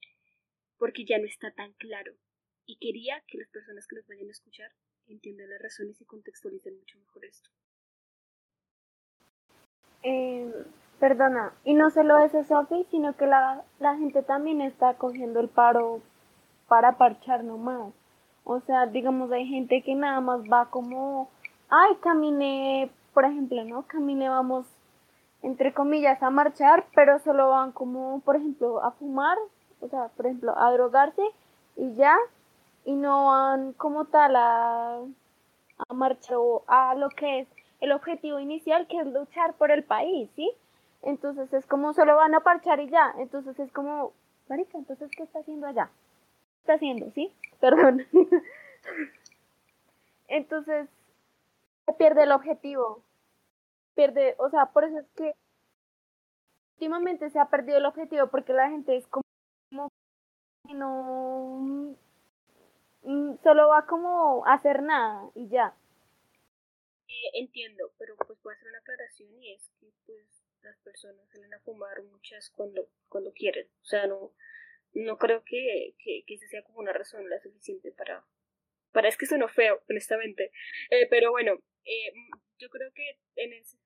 Porque 0.78 1.04
ya 1.04 1.18
no 1.18 1.26
está 1.26 1.52
tan 1.52 1.74
claro. 1.74 2.16
Y 2.64 2.78
quería 2.78 3.22
que 3.26 3.38
las 3.38 3.50
personas 3.50 3.86
que 3.86 3.96
los 3.96 4.06
vayan 4.06 4.28
a 4.28 4.32
escuchar 4.32 4.72
entiendan 5.06 5.50
las 5.50 5.60
razones 5.60 6.00
y 6.00 6.04
contextualicen 6.04 6.76
mucho 6.76 6.98
mejor 6.98 7.24
esto. 7.24 7.50
Eh, 10.02 10.66
perdona, 10.98 11.52
y 11.64 11.74
no 11.74 11.90
solo 11.90 12.18
eso, 12.18 12.44
Sophie, 12.44 12.86
sino 12.90 13.16
que 13.16 13.26
la, 13.26 13.62
la 13.78 13.96
gente 13.96 14.22
también 14.22 14.60
está 14.60 14.94
cogiendo 14.94 15.40
el 15.40 15.48
paro 15.48 16.00
para 16.68 16.96
parchar 16.96 17.44
nomás. 17.44 17.92
O 18.44 18.60
sea, 18.60 18.86
digamos, 18.86 19.30
hay 19.32 19.46
gente 19.46 19.82
que 19.82 19.94
nada 19.94 20.20
más 20.20 20.40
va 20.42 20.70
como, 20.70 21.28
ay, 21.68 21.96
caminé 22.02 22.90
por 23.12 23.24
ejemplo, 23.24 23.64
¿no? 23.64 23.82
Camine, 23.86 24.28
vamos, 24.28 24.66
entre 25.42 25.72
comillas, 25.72 26.22
a 26.22 26.30
marchar, 26.30 26.86
pero 26.94 27.18
solo 27.20 27.50
van 27.50 27.72
como, 27.72 28.20
por 28.20 28.36
ejemplo, 28.36 28.82
a 28.82 28.92
fumar, 28.92 29.36
o 29.80 29.88
sea, 29.88 30.08
por 30.16 30.26
ejemplo, 30.26 30.56
a 30.56 30.72
drogarse 30.72 31.22
y 31.76 31.94
ya, 31.94 32.16
y 32.84 32.94
no 32.94 33.26
van 33.26 33.72
como 33.74 34.04
tal 34.06 34.36
a, 34.36 35.00
a 35.88 35.94
marchar 35.94 36.36
o 36.36 36.62
a 36.66 36.94
lo 36.94 37.08
que 37.10 37.40
es 37.40 37.48
el 37.80 37.92
objetivo 37.92 38.38
inicial, 38.38 38.86
que 38.86 38.98
es 38.98 39.06
luchar 39.06 39.54
por 39.54 39.70
el 39.70 39.84
país, 39.84 40.30
¿sí? 40.36 40.50
Entonces 41.02 41.52
es 41.52 41.66
como 41.66 41.92
solo 41.94 42.16
van 42.16 42.34
a 42.34 42.40
parchar 42.40 42.80
y 42.80 42.88
ya, 42.90 43.14
entonces 43.18 43.58
es 43.58 43.72
como, 43.72 44.12
marica, 44.48 44.76
entonces, 44.76 45.10
¿qué 45.16 45.22
está 45.22 45.40
haciendo 45.40 45.66
allá? 45.66 45.90
¿Qué 46.52 46.60
está 46.60 46.74
haciendo, 46.74 47.10
sí? 47.12 47.32
Perdón. 47.60 48.06
entonces, 50.28 50.88
pierde 51.98 52.24
el 52.24 52.32
objetivo. 52.32 53.02
Pierde, 53.94 54.34
o 54.38 54.50
sea, 54.50 54.66
por 54.66 54.84
eso 54.84 54.98
es 54.98 55.06
que 55.16 55.34
últimamente 56.76 57.30
se 57.30 57.38
ha 57.38 57.46
perdido 57.46 57.78
el 57.78 57.86
objetivo 57.86 58.28
porque 58.28 58.52
la 58.52 58.70
gente 58.70 58.96
es 58.96 59.06
como 59.08 59.22
que 60.66 60.74
no 60.74 61.94
mm, 63.02 63.36
solo 63.42 63.68
va 63.68 63.86
como 63.86 64.46
a 64.46 64.54
hacer 64.54 64.82
nada 64.82 65.28
y 65.34 65.48
ya. 65.48 65.74
Entiendo, 67.34 67.92
pero 67.98 68.16
pues 68.16 68.38
puedo 68.42 68.54
hacer 68.56 68.68
una 68.68 68.78
aclaración 68.78 69.34
y 69.42 69.52
es 69.52 69.70
que 69.80 69.92
pues 70.06 70.44
las 70.62 70.78
personas 70.80 71.28
salen 71.30 71.52
a 71.54 71.60
fumar 71.60 72.02
muchas 72.04 72.50
cuando 72.50 72.88
cuando 73.08 73.32
quieren, 73.32 73.66
o 73.82 73.84
sea, 73.84 74.06
no 74.06 74.32
no 74.92 75.18
creo 75.18 75.42
que, 75.44 75.94
que, 75.98 76.24
que 76.26 76.34
esa 76.34 76.48
sea 76.48 76.62
como 76.64 76.80
una 76.80 76.92
razón 76.92 77.28
la 77.30 77.40
suficiente 77.40 77.92
para 77.92 78.24
para 78.92 79.08
es 79.08 79.16
que 79.16 79.26
suena 79.26 79.48
feo, 79.48 79.80
honestamente. 79.88 80.50
Eh, 80.90 81.06
pero 81.08 81.30
bueno, 81.30 81.52
eh, 81.84 82.12
yo 82.58 82.68
creo 82.70 82.90
que 82.92 83.18
en 83.36 83.52
ese... 83.54 83.78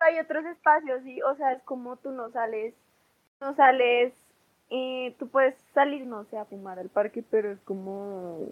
Hay 0.00 0.18
otros 0.18 0.44
espacios, 0.44 1.02
sí, 1.04 1.22
o 1.22 1.34
sea, 1.36 1.52
es 1.52 1.62
como 1.62 1.96
tú 1.96 2.10
no 2.10 2.30
sales, 2.30 2.74
no 3.40 3.54
sales, 3.54 4.12
eh, 4.68 5.14
tú 5.18 5.28
puedes 5.28 5.56
salir, 5.72 6.06
no 6.06 6.24
sé, 6.26 6.36
a 6.36 6.44
fumar 6.44 6.78
al 6.78 6.90
parque, 6.90 7.22
pero 7.30 7.50
es 7.50 7.60
como... 7.60 8.50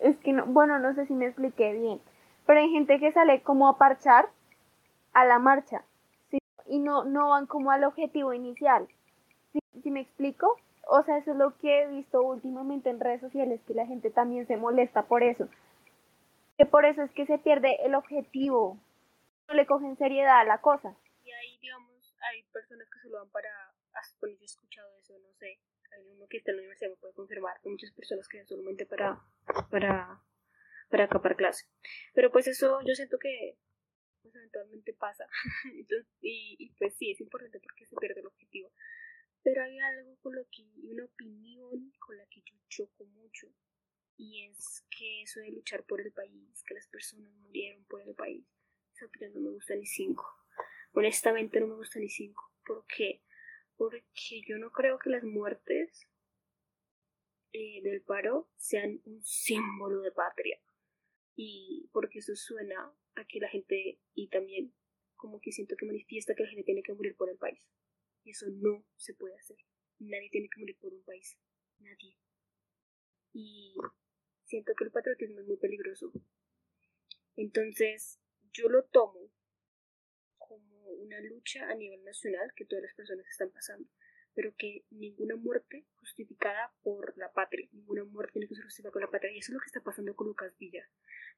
Es 0.00 0.16
que 0.18 0.32
no, 0.32 0.46
bueno, 0.46 0.78
no 0.80 0.94
sé 0.94 1.06
si 1.06 1.12
me 1.12 1.26
expliqué 1.26 1.74
bien, 1.74 2.00
pero 2.50 2.62
hay 2.62 2.70
gente 2.70 2.98
que 2.98 3.12
sale 3.12 3.44
como 3.44 3.68
a 3.68 3.78
parchar 3.78 4.28
a 5.12 5.24
la 5.24 5.38
marcha, 5.38 5.84
¿sí? 6.32 6.38
Y 6.66 6.80
no, 6.80 7.04
no 7.04 7.28
van 7.28 7.46
como 7.46 7.70
al 7.70 7.84
objetivo 7.84 8.34
inicial, 8.34 8.88
¿sí, 9.52 9.60
¿Sí 9.84 9.92
me 9.92 10.00
explico? 10.00 10.58
O 10.88 11.00
sea, 11.04 11.18
eso 11.18 11.30
es 11.30 11.36
lo 11.36 11.56
que 11.58 11.82
he 11.82 11.86
visto 11.86 12.20
últimamente 12.20 12.90
en 12.90 12.98
redes 12.98 13.20
sociales, 13.20 13.60
que 13.68 13.74
la 13.74 13.86
gente 13.86 14.10
también 14.10 14.48
se 14.48 14.56
molesta 14.56 15.04
por 15.04 15.22
eso 15.22 15.46
que 16.58 16.66
por 16.66 16.86
eso 16.86 17.02
es 17.02 17.12
que 17.12 17.24
se 17.24 17.38
pierde 17.38 17.86
el 17.86 17.94
objetivo, 17.94 18.80
no 19.46 19.54
le 19.54 19.64
cogen 19.64 19.96
seriedad 19.96 20.40
a 20.40 20.44
la 20.44 20.60
cosa. 20.60 20.96
Y 21.22 21.30
ahí, 21.30 21.56
digamos, 21.62 22.16
hay 22.20 22.42
personas 22.52 22.90
que 22.90 22.98
se 22.98 23.10
lo 23.10 23.18
van 23.18 23.30
para, 23.30 23.48
bueno, 24.20 24.34
yo 24.34 24.42
he 24.42 24.46
escuchado 24.46 24.98
eso, 24.98 25.16
no 25.20 25.32
sé, 25.34 25.60
hay 25.96 26.04
uno 26.08 26.26
que 26.28 26.38
está 26.38 26.50
en 26.50 26.56
la 26.56 26.62
universidad 26.62 26.90
me 26.90 26.96
puede 26.96 27.14
confirmar, 27.14 27.56
hay 27.64 27.70
muchas 27.70 27.92
personas 27.92 28.26
que 28.26 28.44
solamente 28.44 28.86
para, 28.86 29.20
para, 29.70 30.20
para 30.90 31.04
acapar 31.04 31.36
clase. 31.36 31.66
Pero 32.14 32.30
pues 32.30 32.46
eso 32.46 32.80
yo 32.86 32.94
siento 32.94 33.18
que 33.18 33.56
pues, 34.22 34.34
eventualmente 34.34 34.92
pasa. 34.92 35.26
y, 36.20 36.56
y 36.58 36.70
pues 36.74 36.94
sí, 36.96 37.12
es 37.12 37.20
importante 37.20 37.60
porque 37.60 37.86
se 37.86 37.96
pierde 37.96 38.20
el 38.20 38.26
objetivo. 38.26 38.72
Pero 39.42 39.62
hay 39.62 39.78
algo 39.78 40.18
con 40.20 40.34
lo 40.34 40.44
que, 40.50 40.64
una 40.82 41.04
opinión 41.04 41.92
con 41.98 42.16
la 42.16 42.26
que 42.26 42.42
yo 42.42 42.58
choco 42.68 43.06
mucho 43.06 43.48
y 44.20 44.44
es 44.44 44.84
que 44.90 45.22
eso 45.22 45.40
de 45.40 45.50
luchar 45.50 45.82
por 45.84 46.02
el 46.02 46.12
país, 46.12 46.62
que 46.66 46.74
las 46.74 46.86
personas 46.88 47.32
murieron 47.36 47.82
por 47.86 48.02
el 48.02 48.14
país, 48.14 48.44
esa 48.92 49.06
opinión 49.06 49.32
no 49.32 49.40
me 49.40 49.50
gusta 49.50 49.74
ni 49.74 49.86
cinco. 49.86 50.26
Honestamente 50.92 51.58
no 51.58 51.68
me 51.68 51.76
gusta 51.76 51.98
ni 51.98 52.10
cinco. 52.10 52.52
¿Por 52.66 52.84
qué? 52.84 53.22
Porque 53.76 54.42
yo 54.46 54.58
no 54.58 54.72
creo 54.72 54.98
que 54.98 55.08
las 55.08 55.24
muertes 55.24 56.06
eh, 57.52 57.80
del 57.82 58.02
paro 58.02 58.50
sean 58.56 59.00
un 59.06 59.22
símbolo 59.24 60.02
de 60.02 60.12
patria. 60.12 60.60
Y 61.36 61.88
porque 61.92 62.18
eso 62.18 62.34
suena 62.34 62.94
a 63.14 63.24
que 63.26 63.40
la 63.40 63.48
gente, 63.48 64.00
y 64.14 64.28
también 64.28 64.74
como 65.16 65.40
que 65.40 65.52
siento 65.52 65.76
que 65.76 65.86
manifiesta 65.86 66.34
que 66.34 66.42
la 66.42 66.48
gente 66.48 66.64
tiene 66.64 66.82
que 66.82 66.94
morir 66.94 67.16
por 67.16 67.30
el 67.30 67.36
país. 67.36 67.68
Y 68.24 68.30
eso 68.30 68.46
no 68.50 68.86
se 68.96 69.14
puede 69.14 69.36
hacer. 69.36 69.58
Nadie 69.98 70.30
tiene 70.30 70.48
que 70.48 70.60
morir 70.60 70.78
por 70.78 70.92
un 70.92 71.04
país. 71.04 71.38
Nadie. 71.78 72.16
Y 73.32 73.74
siento 74.44 74.72
que 74.76 74.84
el 74.84 74.90
patriotismo 74.90 75.40
es 75.40 75.46
muy 75.46 75.56
peligroso. 75.56 76.12
Entonces, 77.36 78.20
yo 78.52 78.68
lo 78.68 78.84
tomo 78.86 79.30
como 80.36 80.88
una 80.90 81.20
lucha 81.20 81.68
a 81.68 81.74
nivel 81.74 82.02
nacional 82.04 82.52
que 82.56 82.64
todas 82.64 82.82
las 82.82 82.94
personas 82.94 83.26
están 83.28 83.50
pasando, 83.50 83.88
pero 84.34 84.54
que 84.56 84.84
ninguna 84.90 85.36
muerte 85.36 85.86
justificada 85.98 86.72
por 86.82 87.16
la 87.18 87.32
patria, 87.32 87.68
ninguna 87.72 88.04
muerte 88.04 88.34
tiene 88.34 88.48
que 88.48 88.54
ser 88.54 88.64
justificada 88.64 88.92
por 88.92 89.02
la 89.02 89.10
patria, 89.10 89.32
y 89.32 89.38
eso 89.38 89.52
es 89.52 89.54
lo 89.54 89.60
que 89.60 89.66
está 89.66 89.82
pasando 89.82 90.14
con 90.14 90.28
Lucas 90.28 90.56
Villa. 90.58 90.88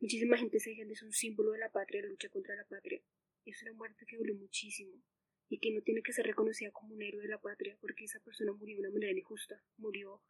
Muchísima 0.01 0.37
gente 0.37 0.61
se 0.61 0.71
dice 0.71 0.87
que 0.87 0.93
es 0.93 1.03
un 1.03 1.13
símbolo 1.13 1.53
de 1.53 1.59
la 1.59 1.71
patria, 1.71 2.03
lucha 2.03 2.29
contra 2.29 2.55
la 2.55 2.65
patria. 2.65 3.03
Es 3.45 3.63
una 3.63 3.73
muerte 3.73 4.05
que 4.07 4.17
duele 4.17 4.35
muchísimo 4.35 5.03
y 5.49 5.59
que 5.59 5.71
no 5.73 5.83
tiene 5.83 6.03
que 6.03 6.13
ser 6.13 6.27
reconocida 6.27 6.71
como 6.71 6.95
un 6.95 7.03
héroe 7.03 7.23
de 7.23 7.29
la 7.29 7.41
patria 7.41 7.77
porque 7.81 8.05
esa 8.05 8.21
persona 8.21 8.53
murió 8.53 8.77
de 8.77 8.89
una 8.89 8.91
manera 8.91 9.19
injusta, 9.19 9.63
murió 9.77 10.23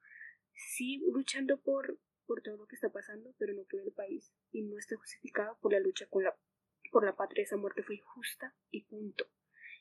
sí 0.55 1.01
luchando 1.13 1.61
por, 1.61 1.99
por 2.27 2.43
todo 2.43 2.57
lo 2.57 2.67
que 2.67 2.75
está 2.75 2.91
pasando, 2.91 3.35
pero 3.39 3.55
no 3.55 3.65
por 3.65 3.81
el 3.81 3.93
país 3.93 4.33
y 4.51 4.63
no 4.63 4.79
está 4.79 4.97
justificado 4.97 5.59
por 5.61 5.73
la 5.73 5.81
lucha 5.81 6.07
con 6.07 6.25
la, 6.25 6.37
por 6.91 7.05
la 7.05 7.15
patria. 7.15 7.45
Esa 7.45 7.57
muerte 7.57 7.83
fue 7.83 7.97
injusta 7.97 8.55
y 8.71 8.83
punto. 8.83 9.31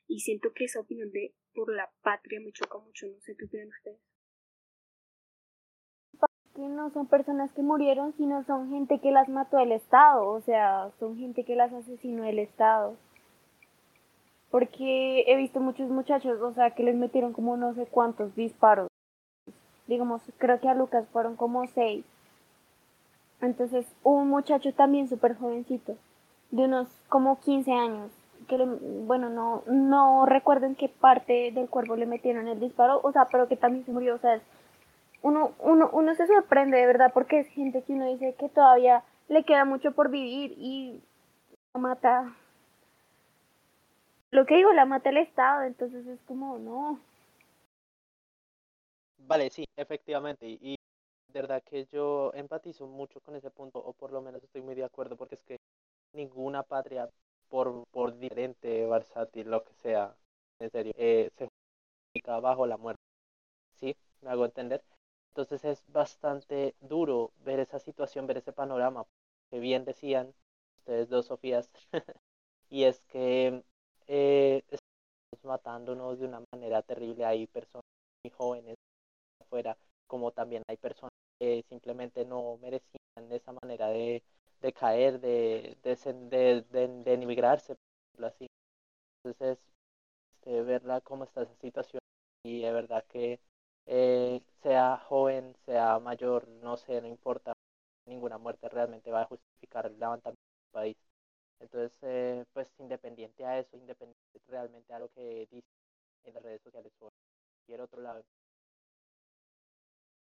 Y 0.07 0.19
siento 0.19 0.53
que 0.53 0.65
esa 0.65 0.79
opinión 0.79 1.11
de 1.11 1.35
por 1.53 1.73
la 1.73 1.89
patria 2.01 2.39
me 2.39 2.51
choca 2.51 2.77
mucho, 2.77 3.07
no 3.07 3.19
sé 3.21 3.35
qué 3.35 3.45
opinan 3.45 3.69
ustedes. 3.69 3.99
Que 6.53 6.61
no 6.61 6.89
son 6.91 7.07
personas 7.07 7.51
que 7.53 7.61
murieron, 7.61 8.13
sino 8.17 8.43
son 8.43 8.69
gente 8.69 8.99
que 8.99 9.11
las 9.11 9.29
mató 9.29 9.57
el 9.59 9.71
Estado, 9.71 10.27
o 10.27 10.41
sea, 10.41 10.91
son 10.99 11.17
gente 11.17 11.45
que 11.45 11.55
las 11.55 11.71
asesinó 11.71 12.25
el 12.25 12.39
Estado. 12.39 12.97
Porque 14.49 15.23
he 15.27 15.35
visto 15.37 15.61
muchos 15.61 15.89
muchachos, 15.89 16.41
o 16.41 16.53
sea, 16.53 16.71
que 16.71 16.83
les 16.83 16.95
metieron 16.95 17.31
como 17.31 17.55
no 17.55 17.73
sé 17.73 17.85
cuántos 17.85 18.35
disparos. 18.35 18.89
Digamos, 19.87 20.21
creo 20.37 20.59
que 20.59 20.67
a 20.67 20.73
Lucas 20.73 21.07
fueron 21.09 21.37
como 21.37 21.65
seis. 21.67 22.05
Entonces, 23.39 23.87
un 24.03 24.27
muchacho 24.27 24.73
también 24.73 25.07
súper 25.07 25.35
jovencito, 25.35 25.97
de 26.51 26.65
unos 26.65 26.89
como 27.07 27.39
15 27.39 27.71
años, 27.71 28.11
que 28.47 28.57
le, 28.57 28.65
bueno, 28.65 29.29
no, 29.29 29.63
no 29.67 30.25
recuerdo 30.25 30.65
en 30.65 30.75
qué 30.75 30.89
parte 30.89 31.51
del 31.51 31.69
cuerpo 31.69 31.95
le 31.95 32.05
metieron 32.05 32.47
el 32.47 32.59
disparo, 32.59 32.99
o 33.03 33.11
sea, 33.11 33.25
pero 33.31 33.47
que 33.47 33.57
también 33.57 33.85
se 33.85 33.91
murió, 33.91 34.15
o 34.15 34.19
sea, 34.19 34.41
uno, 35.21 35.53
uno, 35.59 35.89
uno 35.93 36.15
se 36.15 36.27
sorprende 36.27 36.77
de 36.77 36.85
verdad 36.85 37.11
porque 37.13 37.39
es 37.39 37.47
gente 37.49 37.83
que 37.83 37.93
uno 37.93 38.07
dice 38.07 38.35
que 38.39 38.49
todavía 38.49 39.03
le 39.27 39.43
queda 39.43 39.65
mucho 39.65 39.91
por 39.93 40.09
vivir 40.09 40.53
y 40.57 41.01
la 41.73 41.79
mata. 41.79 42.35
Lo 44.31 44.45
que 44.45 44.55
digo, 44.55 44.73
la 44.73 44.85
mata 44.85 45.09
el 45.09 45.17
Estado, 45.17 45.63
entonces 45.63 46.05
es 46.07 46.19
como, 46.21 46.57
no. 46.57 46.99
Vale, 49.19 49.49
sí, 49.49 49.65
efectivamente. 49.75 50.47
Y 50.47 50.75
de 51.27 51.41
verdad 51.41 51.63
que 51.63 51.85
yo 51.91 52.31
empatizo 52.33 52.87
mucho 52.87 53.19
con 53.21 53.35
ese 53.35 53.49
punto, 53.49 53.79
o 53.79 53.93
por 53.93 54.11
lo 54.11 54.21
menos 54.21 54.43
estoy 54.43 54.61
muy 54.61 54.75
de 54.75 54.83
acuerdo, 54.83 55.15
porque 55.15 55.35
es 55.35 55.43
que 55.43 55.57
ninguna 56.13 56.63
patria, 56.63 57.09
por, 57.51 57.85
por 57.91 58.17
diferente, 58.19 58.87
versátil, 58.87 59.51
lo 59.51 59.63
que 59.65 59.73
sea, 59.75 60.15
en 60.59 60.71
serio, 60.71 60.93
eh, 60.97 61.31
se 61.37 61.47
justifica 62.13 62.39
bajo 62.41 62.67
la 62.67 62.77
muerte. 62.77 63.01
¿Sí? 63.79 63.95
¿Me 64.21 64.29
hago 64.31 64.45
entender? 64.45 64.83
Entonces 65.29 65.65
es 65.65 65.83
bastante 65.87 66.75
duro 66.81 67.31
ver 67.43 67.59
esa 67.59 67.79
situación, 67.79 68.27
ver 68.27 68.37
ese 68.37 68.53
panorama, 68.53 69.05
que 69.51 69.59
bien 69.59 69.85
decían 69.85 70.33
ustedes 70.79 71.09
dos, 71.09 71.27
Sofías, 71.27 71.69
y 72.69 72.83
es 72.85 73.01
que 73.07 73.63
eh, 74.07 74.63
estamos 74.69 75.45
matándonos 75.45 76.19
de 76.19 76.27
una 76.27 76.43
manera 76.53 76.81
terrible. 76.83 77.25
Hay 77.25 77.47
personas 77.47 77.83
muy 78.23 78.31
jóvenes 78.31 78.75
afuera, 79.41 79.77
como 80.07 80.31
también 80.31 80.63
hay 80.67 80.77
personas 80.77 81.11
que 81.39 81.63
simplemente 81.69 82.25
no 82.25 82.57
merecían 82.61 83.31
esa 83.31 83.53
manera 83.61 83.89
de, 83.89 84.23
de 84.61 84.73
caer, 84.73 85.19
de, 85.19 85.77
de, 85.83 85.95
de, 86.71 86.87
de, 87.03 87.13
emigrarse, 87.13 87.75
por 87.75 87.81
ejemplo, 88.13 88.27
así. 88.27 88.47
Entonces, 89.23 89.59
este, 90.33 90.61
verla 90.63 91.01
cómo 91.01 91.23
está 91.23 91.43
esa 91.43 91.55
situación 91.55 92.01
y 92.43 92.61
de 92.61 92.71
verdad 92.73 93.05
que 93.07 93.39
eh, 93.85 94.41
sea 94.63 94.97
joven, 94.97 95.55
sea 95.65 95.99
mayor, 95.99 96.47
no 96.47 96.77
sé, 96.77 97.01
no 97.01 97.07
importa, 97.07 97.53
ninguna 98.07 98.37
muerte 98.37 98.69
realmente 98.69 99.11
va 99.11 99.23
a 99.23 99.25
justificar 99.25 99.85
el 99.87 99.99
levantamiento 99.99 100.41
del 100.41 100.71
país. 100.71 100.97
Entonces, 101.59 101.97
eh, 102.03 102.45
pues 102.53 102.67
independiente 102.79 103.45
a 103.45 103.59
eso, 103.59 103.77
independiente 103.77 104.19
realmente 104.47 104.93
a 104.93 104.99
lo 104.99 105.09
que 105.09 105.47
dice 105.51 105.67
en 106.25 106.33
las 106.33 106.43
redes 106.43 106.61
sociales 106.63 106.91
o 106.99 107.05
en 107.07 107.11
cualquier 107.65 107.81
otro 107.81 108.01
lado, 108.01 108.23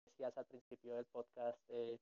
decías 0.07 0.37
al 0.39 0.45
principio 0.47 0.95
del 0.95 1.07
podcast, 1.07 1.59
eh, 1.71 1.99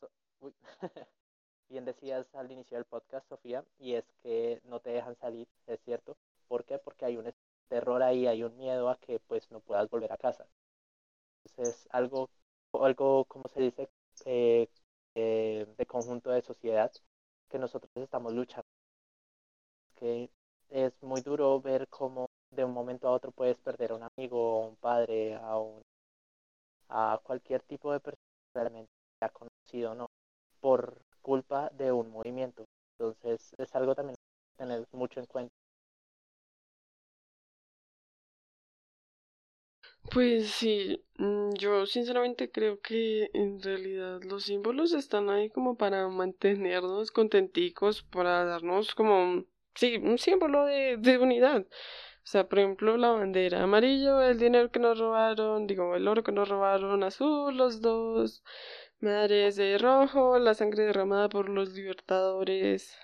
so, 0.00 0.10
bien 1.68 1.84
decías 1.84 2.26
al 2.34 2.50
inicio 2.50 2.76
del 2.76 2.84
podcast, 2.84 3.28
Sofía, 3.28 3.64
y 3.78 3.94
es 3.94 4.04
que 4.22 4.60
no 4.64 4.80
te 4.80 4.90
dejan 4.90 5.16
salir, 5.16 5.48
es 5.66 5.80
cierto. 5.84 6.16
¿Por 6.48 6.64
qué? 6.64 6.78
Porque 6.78 7.04
hay 7.04 7.16
un 7.16 7.32
terror 7.68 8.02
ahí, 8.02 8.26
hay 8.26 8.42
un 8.42 8.56
miedo 8.56 8.88
a 8.90 8.98
que 8.98 9.20
pues 9.20 9.50
no 9.50 9.60
puedas 9.60 9.88
volver 9.90 10.12
a 10.12 10.16
casa. 10.18 10.46
Entonces, 11.44 11.88
algo, 11.90 12.30
algo 12.72 13.24
como 13.26 13.48
se 13.48 13.60
dice, 13.60 13.88
eh, 14.24 14.68
eh, 15.14 15.66
de 15.76 15.86
conjunto 15.86 16.30
de 16.30 16.42
sociedad 16.42 16.90
que 17.48 17.58
nosotros 17.58 17.90
estamos 17.96 18.32
luchando. 18.32 18.66
Que 19.96 20.30
es 20.70 21.02
muy 21.02 21.20
duro 21.20 21.60
ver 21.60 21.88
cómo 21.88 22.26
de 22.50 22.64
un 22.64 22.72
momento 22.72 23.08
a 23.08 23.12
otro 23.12 23.32
puedes 23.32 23.58
perder 23.58 23.92
a 23.92 23.96
un 23.96 24.02
amigo, 24.16 24.62
a 24.64 24.68
un 24.68 24.76
padre, 24.76 25.34
a, 25.34 25.58
un, 25.58 25.82
a 26.88 27.20
cualquier 27.22 27.62
tipo 27.62 27.92
de 27.92 28.00
persona 28.00 28.22
realmente 28.54 28.90
ha 29.20 29.28
conocido 29.30 29.94
no 29.94 30.06
por 30.60 31.00
culpa 31.28 31.70
de 31.74 31.92
un 31.92 32.10
movimiento. 32.10 32.64
Entonces 32.98 33.54
es 33.58 33.74
algo 33.76 33.94
también 33.94 34.16
que 34.16 34.64
tener 34.64 34.86
mucho 34.92 35.20
en 35.20 35.26
cuenta. 35.26 35.52
Pues 40.10 40.50
sí, 40.52 41.02
mm, 41.18 41.52
yo 41.54 41.86
sinceramente 41.86 42.50
creo 42.50 42.80
que 42.80 43.30
en 43.34 43.60
realidad 43.62 44.22
los 44.24 44.44
símbolos 44.44 44.92
están 44.92 45.28
ahí 45.30 45.50
como 45.50 45.76
para 45.76 46.08
mantenernos 46.08 47.10
contenticos, 47.10 48.02
para 48.04 48.44
darnos 48.44 48.94
como, 48.94 49.44
sí, 49.74 49.96
un 49.98 50.18
símbolo 50.18 50.64
de, 50.64 50.96
de 50.98 51.18
unidad. 51.18 51.66
O 52.24 52.30
sea, 52.30 52.48
por 52.48 52.58
ejemplo, 52.60 52.96
la 52.98 53.10
bandera 53.12 53.62
amarillo, 53.64 54.20
el 54.22 54.38
dinero 54.38 54.70
que 54.70 54.80
nos 54.80 54.98
robaron, 54.98 55.66
digo, 55.66 55.94
el 55.96 56.08
oro 56.08 56.22
que 56.24 56.32
nos 56.32 56.48
robaron, 56.48 57.02
azul, 57.04 57.56
los 57.56 57.80
dos, 57.82 58.42
madres 59.00 59.56
de 59.56 59.78
rojo, 59.78 60.38
la 60.38 60.54
sangre 60.54 60.84
derramada 60.84 61.28
por 61.28 61.48
los 61.48 61.72
libertadores. 61.72 62.96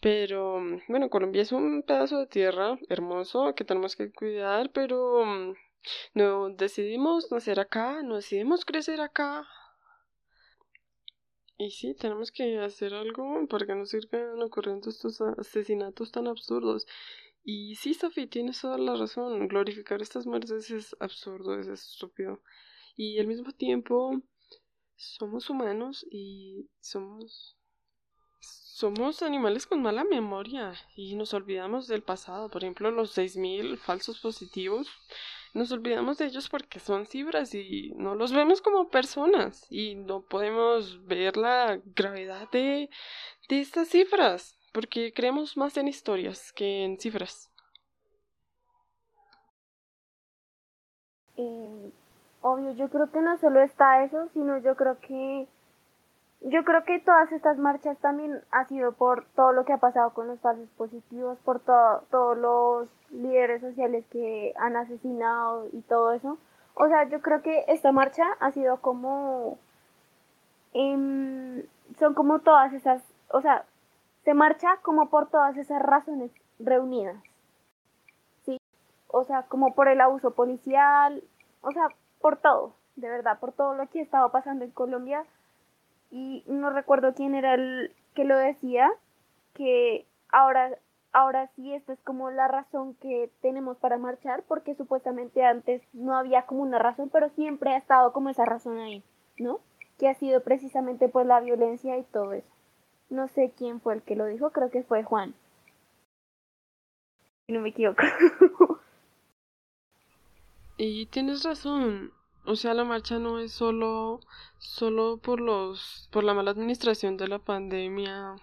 Pero, 0.00 0.60
bueno, 0.88 1.10
Colombia 1.10 1.42
es 1.42 1.52
un 1.52 1.82
pedazo 1.82 2.18
de 2.18 2.26
tierra 2.26 2.78
hermoso 2.88 3.54
que 3.54 3.64
tenemos 3.64 3.96
que 3.96 4.12
cuidar, 4.12 4.70
pero 4.72 5.54
no 6.14 6.50
decidimos 6.50 7.30
nacer 7.32 7.58
acá, 7.60 8.02
no 8.02 8.16
decidimos 8.16 8.64
crecer 8.64 9.00
acá. 9.00 9.46
Y 11.56 11.72
sí, 11.72 11.94
tenemos 11.94 12.30
que 12.30 12.58
hacer 12.60 12.94
algo 12.94 13.46
para 13.48 13.66
que 13.66 13.74
no 13.74 13.84
sigan 13.84 14.40
ocurriendo 14.40 14.90
estos 14.90 15.20
asesinatos 15.20 16.12
tan 16.12 16.28
absurdos. 16.28 16.86
Y 17.42 17.74
sí, 17.74 17.94
Sophie, 17.94 18.28
tienes 18.28 18.60
toda 18.60 18.78
la 18.78 18.94
razón. 18.94 19.48
Glorificar 19.48 20.00
estas 20.00 20.26
muertes 20.26 20.70
es 20.70 20.94
absurdo, 21.00 21.58
es 21.58 21.66
estúpido. 21.66 22.40
Y 22.94 23.18
al 23.18 23.26
mismo 23.26 23.50
tiempo, 23.52 24.22
somos 24.98 25.48
humanos 25.48 26.04
y 26.10 26.68
somos. 26.80 27.56
Somos 28.40 29.22
animales 29.22 29.66
con 29.66 29.82
mala 29.82 30.04
memoria 30.04 30.72
y 30.94 31.16
nos 31.16 31.34
olvidamos 31.34 31.88
del 31.88 32.02
pasado. 32.02 32.48
Por 32.48 32.62
ejemplo, 32.62 32.92
los 32.92 33.16
6.000 33.16 33.76
falsos 33.76 34.20
positivos 34.20 34.88
nos 35.54 35.72
olvidamos 35.72 36.18
de 36.18 36.26
ellos 36.26 36.48
porque 36.48 36.78
son 36.78 37.06
cifras 37.06 37.54
y 37.54 37.92
no 37.96 38.14
los 38.14 38.32
vemos 38.32 38.60
como 38.60 38.90
personas 38.90 39.66
y 39.70 39.96
no 39.96 40.22
podemos 40.22 41.04
ver 41.06 41.36
la 41.36 41.80
gravedad 41.84 42.48
de, 42.50 42.90
de 43.48 43.60
estas 43.60 43.88
cifras 43.88 44.56
porque 44.72 45.12
creemos 45.12 45.56
más 45.56 45.76
en 45.76 45.88
historias 45.88 46.52
que 46.52 46.84
en 46.84 47.00
cifras. 47.00 47.50
Obvio, 52.42 52.72
yo 52.72 52.88
creo 52.88 53.10
que 53.10 53.20
no 53.20 53.36
solo 53.38 53.60
está 53.60 54.02
eso, 54.02 54.28
sino 54.32 54.58
yo 54.58 54.76
creo 54.76 54.98
que 55.00 55.48
yo 56.40 56.64
creo 56.64 56.84
que 56.84 57.00
todas 57.00 57.32
estas 57.32 57.58
marchas 57.58 57.98
también 57.98 58.40
ha 58.52 58.64
sido 58.66 58.92
por 58.92 59.24
todo 59.34 59.52
lo 59.52 59.64
que 59.64 59.72
ha 59.72 59.78
pasado 59.78 60.14
con 60.14 60.28
los 60.28 60.40
falsos 60.40 60.68
positivos, 60.76 61.36
por 61.40 61.58
todo, 61.60 62.04
todos 62.10 62.38
los 62.38 62.88
líderes 63.10 63.60
sociales 63.60 64.04
que 64.10 64.54
han 64.56 64.76
asesinado 64.76 65.66
y 65.72 65.80
todo 65.82 66.12
eso. 66.12 66.38
O 66.74 66.86
sea, 66.86 67.08
yo 67.08 67.20
creo 67.22 67.42
que 67.42 67.64
esta 67.66 67.90
marcha 67.90 68.24
ha 68.38 68.52
sido 68.52 68.80
como... 68.80 69.58
Eh, 70.74 71.66
son 71.98 72.14
como 72.14 72.38
todas 72.38 72.72
esas... 72.72 73.02
O 73.30 73.40
sea, 73.40 73.64
se 74.24 74.32
marcha 74.32 74.76
como 74.82 75.10
por 75.10 75.28
todas 75.28 75.56
esas 75.56 75.82
razones 75.82 76.30
reunidas. 76.60 77.20
¿Sí? 78.44 78.60
O 79.08 79.24
sea, 79.24 79.42
como 79.44 79.74
por 79.74 79.88
el 79.88 80.00
abuso 80.00 80.30
policial, 80.32 81.20
o 81.62 81.72
sea, 81.72 81.88
por 82.20 82.36
todo, 82.36 82.74
de 82.96 83.08
verdad, 83.08 83.38
por 83.38 83.52
todo 83.52 83.74
lo 83.74 83.88
que 83.88 84.00
ha 84.00 84.02
estado 84.02 84.30
pasando 84.30 84.64
en 84.64 84.70
Colombia 84.70 85.24
y 86.10 86.42
no 86.46 86.70
recuerdo 86.70 87.14
quién 87.14 87.34
era 87.34 87.54
el 87.54 87.92
que 88.14 88.24
lo 88.24 88.36
decía, 88.36 88.90
que 89.54 90.06
ahora, 90.30 90.78
ahora 91.12 91.48
sí 91.54 91.74
esta 91.74 91.92
es 91.92 92.00
como 92.00 92.30
la 92.30 92.48
razón 92.48 92.94
que 92.94 93.30
tenemos 93.40 93.76
para 93.76 93.98
marchar, 93.98 94.42
porque 94.48 94.74
supuestamente 94.74 95.44
antes 95.44 95.82
no 95.92 96.16
había 96.16 96.42
como 96.42 96.62
una 96.62 96.78
razón, 96.78 97.10
pero 97.10 97.28
siempre 97.30 97.72
ha 97.72 97.76
estado 97.76 98.12
como 98.12 98.30
esa 98.30 98.44
razón 98.44 98.78
ahí, 98.78 99.02
¿no? 99.38 99.60
Que 99.98 100.08
ha 100.08 100.14
sido 100.14 100.42
precisamente 100.42 101.08
pues 101.08 101.26
la 101.26 101.40
violencia 101.40 101.96
y 101.98 102.04
todo 102.04 102.32
eso. 102.32 102.48
No 103.10 103.28
sé 103.28 103.52
quién 103.56 103.80
fue 103.80 103.94
el 103.94 104.02
que 104.02 104.16
lo 104.16 104.26
dijo, 104.26 104.50
creo 104.50 104.70
que 104.70 104.82
fue 104.82 105.02
Juan. 105.02 105.34
Si 107.46 107.52
no 107.52 107.60
me 107.60 107.70
equivoco. 107.70 108.02
Y 110.80 111.06
tienes 111.06 111.42
razón. 111.42 112.12
O 112.44 112.54
sea, 112.54 112.72
la 112.72 112.84
marcha 112.84 113.18
no 113.18 113.40
es 113.40 113.52
solo, 113.52 114.20
solo 114.58 115.18
por 115.18 115.40
los, 115.40 116.08
por 116.12 116.22
la 116.22 116.34
mala 116.34 116.52
administración 116.52 117.16
de 117.16 117.26
la 117.26 117.40
pandemia. 117.40 118.36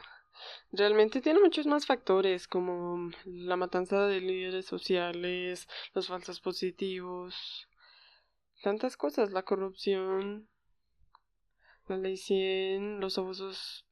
Realmente 0.73 1.21
tiene 1.21 1.39
muchos 1.39 1.65
más 1.65 1.85
factores, 1.85 2.49
como 2.49 3.09
la 3.23 3.55
matanza 3.55 4.05
de 4.05 4.19
líderes 4.19 4.65
sociales, 4.65 5.69
los 5.93 6.07
falsos 6.07 6.41
positivos, 6.41 7.69
tantas 8.61 8.97
cosas, 8.97 9.31
la 9.31 9.43
corrupción, 9.43 10.49
la 11.87 11.95
ley 11.95 12.17
100, 12.17 12.99
los 12.99 13.17
abusos 13.17 13.85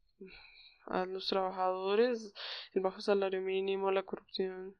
a 0.87 1.05
los 1.05 1.27
trabajadores, 1.27 2.33
el 2.73 2.81
bajo 2.81 2.99
salario 2.99 3.41
mínimo, 3.41 3.89
la 3.89 4.03
corrupción, 4.03 4.75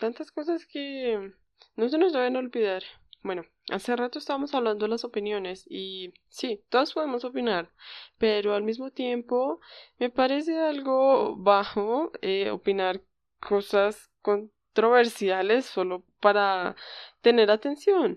tantas 0.00 0.32
cosas 0.32 0.64
que 0.64 1.34
no 1.76 1.88
se 1.88 1.98
nos 1.98 2.12
deben 2.12 2.36
olvidar. 2.36 2.82
Bueno, 3.22 3.44
hace 3.70 3.96
rato 3.96 4.18
estábamos 4.18 4.54
hablando 4.54 4.84
de 4.84 4.90
las 4.90 5.04
opiniones 5.04 5.64
y 5.68 6.14
sí, 6.28 6.62
todos 6.68 6.94
podemos 6.94 7.24
opinar, 7.24 7.72
pero 8.18 8.54
al 8.54 8.62
mismo 8.62 8.90
tiempo 8.90 9.60
me 9.98 10.10
parece 10.10 10.58
algo 10.60 11.34
bajo 11.36 12.12
eh, 12.22 12.50
opinar 12.50 13.02
cosas 13.40 14.10
controversiales 14.22 15.64
solo 15.64 16.04
para 16.20 16.76
tener 17.20 17.50
atención, 17.50 18.16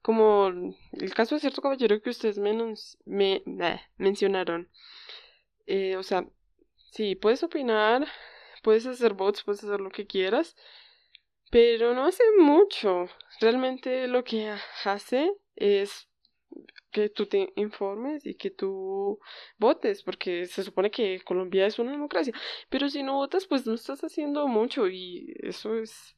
como 0.00 0.48
el 0.92 1.14
caso 1.14 1.34
de 1.34 1.40
cierto 1.42 1.60
caballero 1.60 2.00
que 2.00 2.10
ustedes 2.10 2.38
menos 2.38 2.98
me, 3.04 3.42
mencionaron. 3.98 4.70
Eh, 5.66 5.96
o 5.96 6.02
sea, 6.02 6.26
sí, 6.92 7.14
puedes 7.14 7.42
opinar, 7.42 8.06
puedes 8.62 8.86
hacer 8.86 9.14
bots, 9.14 9.42
puedes 9.44 9.62
hacer 9.64 9.80
lo 9.80 9.90
que 9.90 10.06
quieras, 10.06 10.56
pero 11.50 11.94
no 11.94 12.06
hace 12.06 12.22
mucho. 12.38 13.06
Realmente 13.40 14.08
lo 14.08 14.24
que 14.24 14.52
hace 14.84 15.32
es 15.56 16.08
que 16.90 17.08
tú 17.10 17.26
te 17.26 17.52
informes 17.56 18.24
y 18.26 18.34
que 18.34 18.50
tú 18.50 19.18
votes, 19.58 20.02
porque 20.02 20.46
se 20.46 20.62
supone 20.62 20.90
que 20.90 21.20
Colombia 21.24 21.66
es 21.66 21.78
una 21.78 21.92
democracia. 21.92 22.32
Pero 22.70 22.88
si 22.88 23.02
no 23.02 23.14
votas, 23.14 23.46
pues 23.46 23.66
no 23.66 23.74
estás 23.74 24.02
haciendo 24.02 24.48
mucho 24.48 24.88
y 24.88 25.34
eso 25.40 25.76
es, 25.76 26.16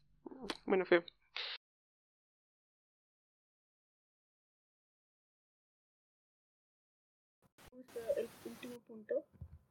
bueno, 0.66 0.84
feo. 0.84 1.04
El 8.16 8.28
último 8.44 8.78
punto, 8.86 9.14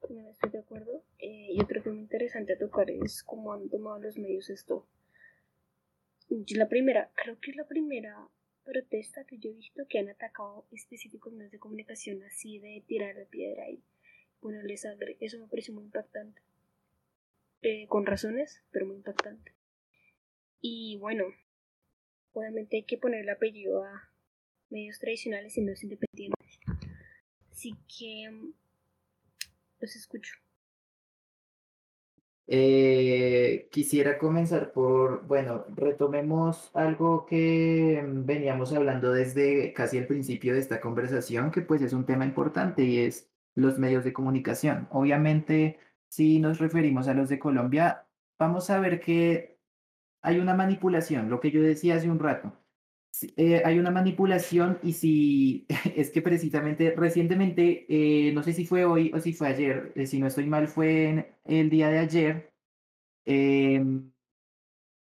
no 0.10 0.30
estoy 0.30 0.50
de 0.50 0.60
acuerdo. 0.60 1.04
Eh, 1.20 1.50
y 1.54 1.62
otro 1.62 1.82
tema 1.82 1.98
interesante 1.98 2.54
a 2.54 2.58
tocar 2.58 2.90
es 2.90 3.24
cómo 3.24 3.54
han 3.54 3.70
tomado 3.70 4.00
los 4.00 4.18
medios 4.18 4.50
esto 4.50 4.86
la 6.30 6.68
primera, 6.68 7.12
creo 7.16 7.40
que 7.40 7.52
es 7.52 7.58
la 7.58 7.68
primera 7.68 8.28
protesta 8.64 9.26
que 9.26 9.38
yo 9.38 9.50
he 9.50 9.54
visto 9.54 9.88
que 9.88 10.00
han 10.00 10.10
atacado 10.10 10.68
específicos 10.72 11.32
medios 11.34 11.52
de 11.52 11.60
comunicación 11.60 12.22
así 12.24 12.60
de 12.60 12.84
tirar 12.86 13.16
la 13.16 13.26
piedra 13.26 13.70
y 13.70 13.82
ponerle 14.40 14.78
sangre. 14.78 15.18
Eso 15.20 15.40
me 15.40 15.48
pareció 15.48 15.74
muy 15.74 15.86
impactante. 15.86 16.42
Eh, 17.62 17.88
con 17.88 18.06
razones, 18.06 18.62
pero 18.72 18.86
muy 18.86 18.98
impactante. 18.98 19.54
Y 20.62 20.98
bueno, 21.00 21.26
obviamente 22.34 22.78
hay 22.78 22.84
que 22.84 22.98
poner 22.98 23.22
el 23.22 23.30
apellido 23.30 23.84
a 23.84 24.12
medios 24.70 25.00
tradicionales 25.00 25.58
y 25.58 25.62
medios 25.62 25.84
independientes. 25.84 26.60
Así 27.52 27.74
que 27.98 28.30
mm, 28.30 28.54
los 29.80 29.96
escucho. 29.96 30.34
Eh, 32.50 33.68
quisiera 33.72 34.18
comenzar 34.18 34.72
por, 34.72 35.28
bueno, 35.28 35.66
retomemos 35.76 36.72
algo 36.74 37.26
que 37.26 38.02
veníamos 38.08 38.72
hablando 38.74 39.12
desde 39.12 39.74
casi 39.74 39.98
el 39.98 40.08
principio 40.08 40.54
de 40.54 40.62
esta 40.62 40.80
conversación, 40.80 41.52
que 41.52 41.62
pues 41.62 41.82
es 41.82 41.92
un 41.94 42.06
tema 42.06 42.26
importante 42.26 42.84
y 42.84 43.00
es 43.00 43.30
los 43.56 43.78
medios 43.80 44.04
de 44.06 44.14
comunicación. 44.14 44.88
Obviamente, 44.92 45.80
si 46.10 46.40
nos 46.40 46.60
referimos 46.60 47.08
a 47.08 47.14
los 47.14 47.30
de 47.30 47.40
Colombia, 47.40 48.08
vamos 48.40 48.70
a 48.70 48.80
ver 48.80 49.00
que 49.02 49.58
hay 50.22 50.40
una 50.40 50.54
manipulación, 50.56 51.30
lo 51.30 51.40
que 51.40 51.52
yo 51.52 51.62
decía 51.62 51.96
hace 51.96 52.10
un 52.10 52.20
rato. 52.20 52.54
Eh, 53.36 53.62
hay 53.66 53.80
una 53.80 53.92
manipulación 53.92 54.80
y 54.84 54.94
si 54.94 55.66
es 55.96 56.12
que 56.12 56.22
precisamente 56.22 56.94
recientemente, 56.96 57.86
eh, 57.90 58.32
no 58.34 58.44
sé 58.44 58.54
si 58.54 58.66
fue 58.66 58.86
hoy 58.86 59.12
o 59.14 59.20
si 59.20 59.34
fue 59.34 59.48
ayer, 59.48 59.92
eh, 59.96 60.06
si 60.06 60.20
no 60.20 60.28
estoy 60.28 60.46
mal, 60.46 60.68
fue 60.68 61.36
el 61.46 61.70
día 61.70 61.90
de 61.90 62.00
ayer, 62.00 62.54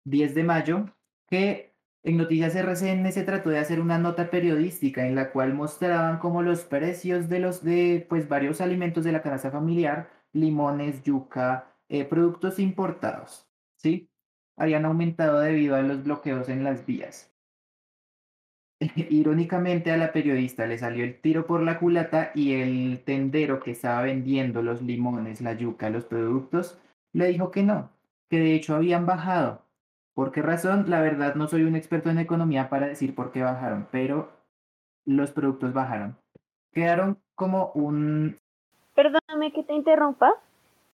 10 0.06 0.36
de 0.36 0.44
mayo, 0.44 0.86
que 1.28 1.74
en 2.04 2.18
Noticias 2.18 2.56
RCN 2.56 3.12
se 3.12 3.24
trató 3.24 3.50
de 3.50 3.60
hacer 3.60 3.80
una 3.80 3.98
nota 4.00 4.30
periodística 4.32 5.06
en 5.06 5.16
la 5.16 5.32
cual 5.32 5.54
mostraban 5.54 6.20
como 6.20 6.42
los 6.42 6.62
precios 6.64 7.30
de 7.30 7.40
los 7.40 7.64
de 7.64 8.06
pues 8.10 8.28
varios 8.30 8.62
alimentos 8.62 9.04
de 9.04 9.12
la 9.12 9.22
canasta 9.22 9.52
familiar, 9.52 10.10
limones, 10.34 11.04
yuca, 11.04 11.76
productos 12.10 12.60
importados, 12.60 13.48
¿sí? 13.76 14.10
Habían 14.58 14.86
aumentado 14.86 15.40
debido 15.40 15.76
a 15.76 15.82
los 15.82 16.04
bloqueos 16.04 16.50
en 16.50 16.64
las 16.64 16.86
vías. 16.86 17.30
Irónicamente 19.10 19.92
a 19.92 19.98
la 19.98 20.12
periodista 20.12 20.66
le 20.66 20.78
salió 20.78 21.04
el 21.04 21.20
tiro 21.20 21.46
por 21.46 21.62
la 21.62 21.80
culata 21.80 22.32
y 22.34 22.54
el 22.54 23.04
tendero 23.04 23.60
que 23.60 23.72
estaba 23.72 24.04
vendiendo 24.04 24.62
los 24.62 24.82
limones, 24.82 25.42
la 25.42 25.54
yuca, 25.54 25.90
los 25.90 26.06
productos, 26.06 26.80
le 27.14 27.28
dijo 27.28 27.52
que 27.52 27.64
no, 27.64 27.90
que 28.30 28.40
de 28.40 28.56
hecho 28.56 28.76
habían 28.76 29.06
bajado. 29.06 29.64
¿Por 30.14 30.32
qué 30.32 30.42
razón? 30.42 30.90
La 30.90 31.02
verdad 31.02 31.36
no 31.36 31.48
soy 31.48 31.64
un 31.64 31.76
experto 31.76 32.10
en 32.10 32.20
economía 32.20 32.70
para 32.70 32.88
decir 32.88 33.16
por 33.16 33.32
qué 33.32 33.42
bajaron, 33.42 33.88
pero 33.92 34.30
los 35.06 35.32
productos 35.32 35.74
bajaron. 35.74 36.18
Quedaron 36.72 37.18
como 37.36 37.72
un... 37.74 38.38
Perdóname 38.96 39.52
que 39.54 39.64
te 39.64 39.74
interrumpa. 39.74 40.34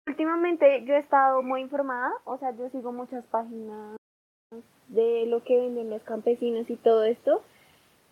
Últimamente 0.06 0.84
yo 0.86 0.94
he 0.94 1.00
estado 1.00 1.42
muy 1.42 1.62
informada, 1.62 2.12
o 2.26 2.38
sea, 2.38 2.52
yo 2.56 2.70
sigo 2.70 2.92
muchas 2.92 3.26
páginas 3.28 3.96
de 4.90 5.26
lo 5.28 5.44
que 5.44 5.58
venden 5.58 5.90
los 5.90 6.04
campesinos 6.04 6.70
y 6.70 6.76
todo 6.76 7.04
esto. 7.04 7.42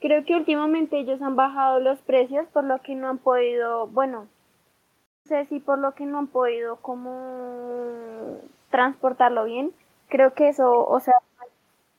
Creo 0.01 0.25
que 0.25 0.35
últimamente 0.35 0.97
ellos 0.97 1.21
han 1.21 1.35
bajado 1.35 1.79
los 1.79 1.99
precios 2.01 2.47
por 2.47 2.63
lo 2.63 2.81
que 2.81 2.95
no 2.95 3.07
han 3.07 3.19
podido, 3.19 3.85
bueno, 3.85 4.21
no 4.21 5.29
sé 5.29 5.45
si 5.45 5.59
por 5.59 5.77
lo 5.77 5.93
que 5.93 6.07
no 6.07 6.17
han 6.17 6.27
podido 6.27 6.77
como 6.77 8.39
transportarlo 8.71 9.45
bien. 9.45 9.71
Creo 10.09 10.33
que 10.33 10.49
eso, 10.49 10.87
o 10.87 10.99
sea, 10.99 11.13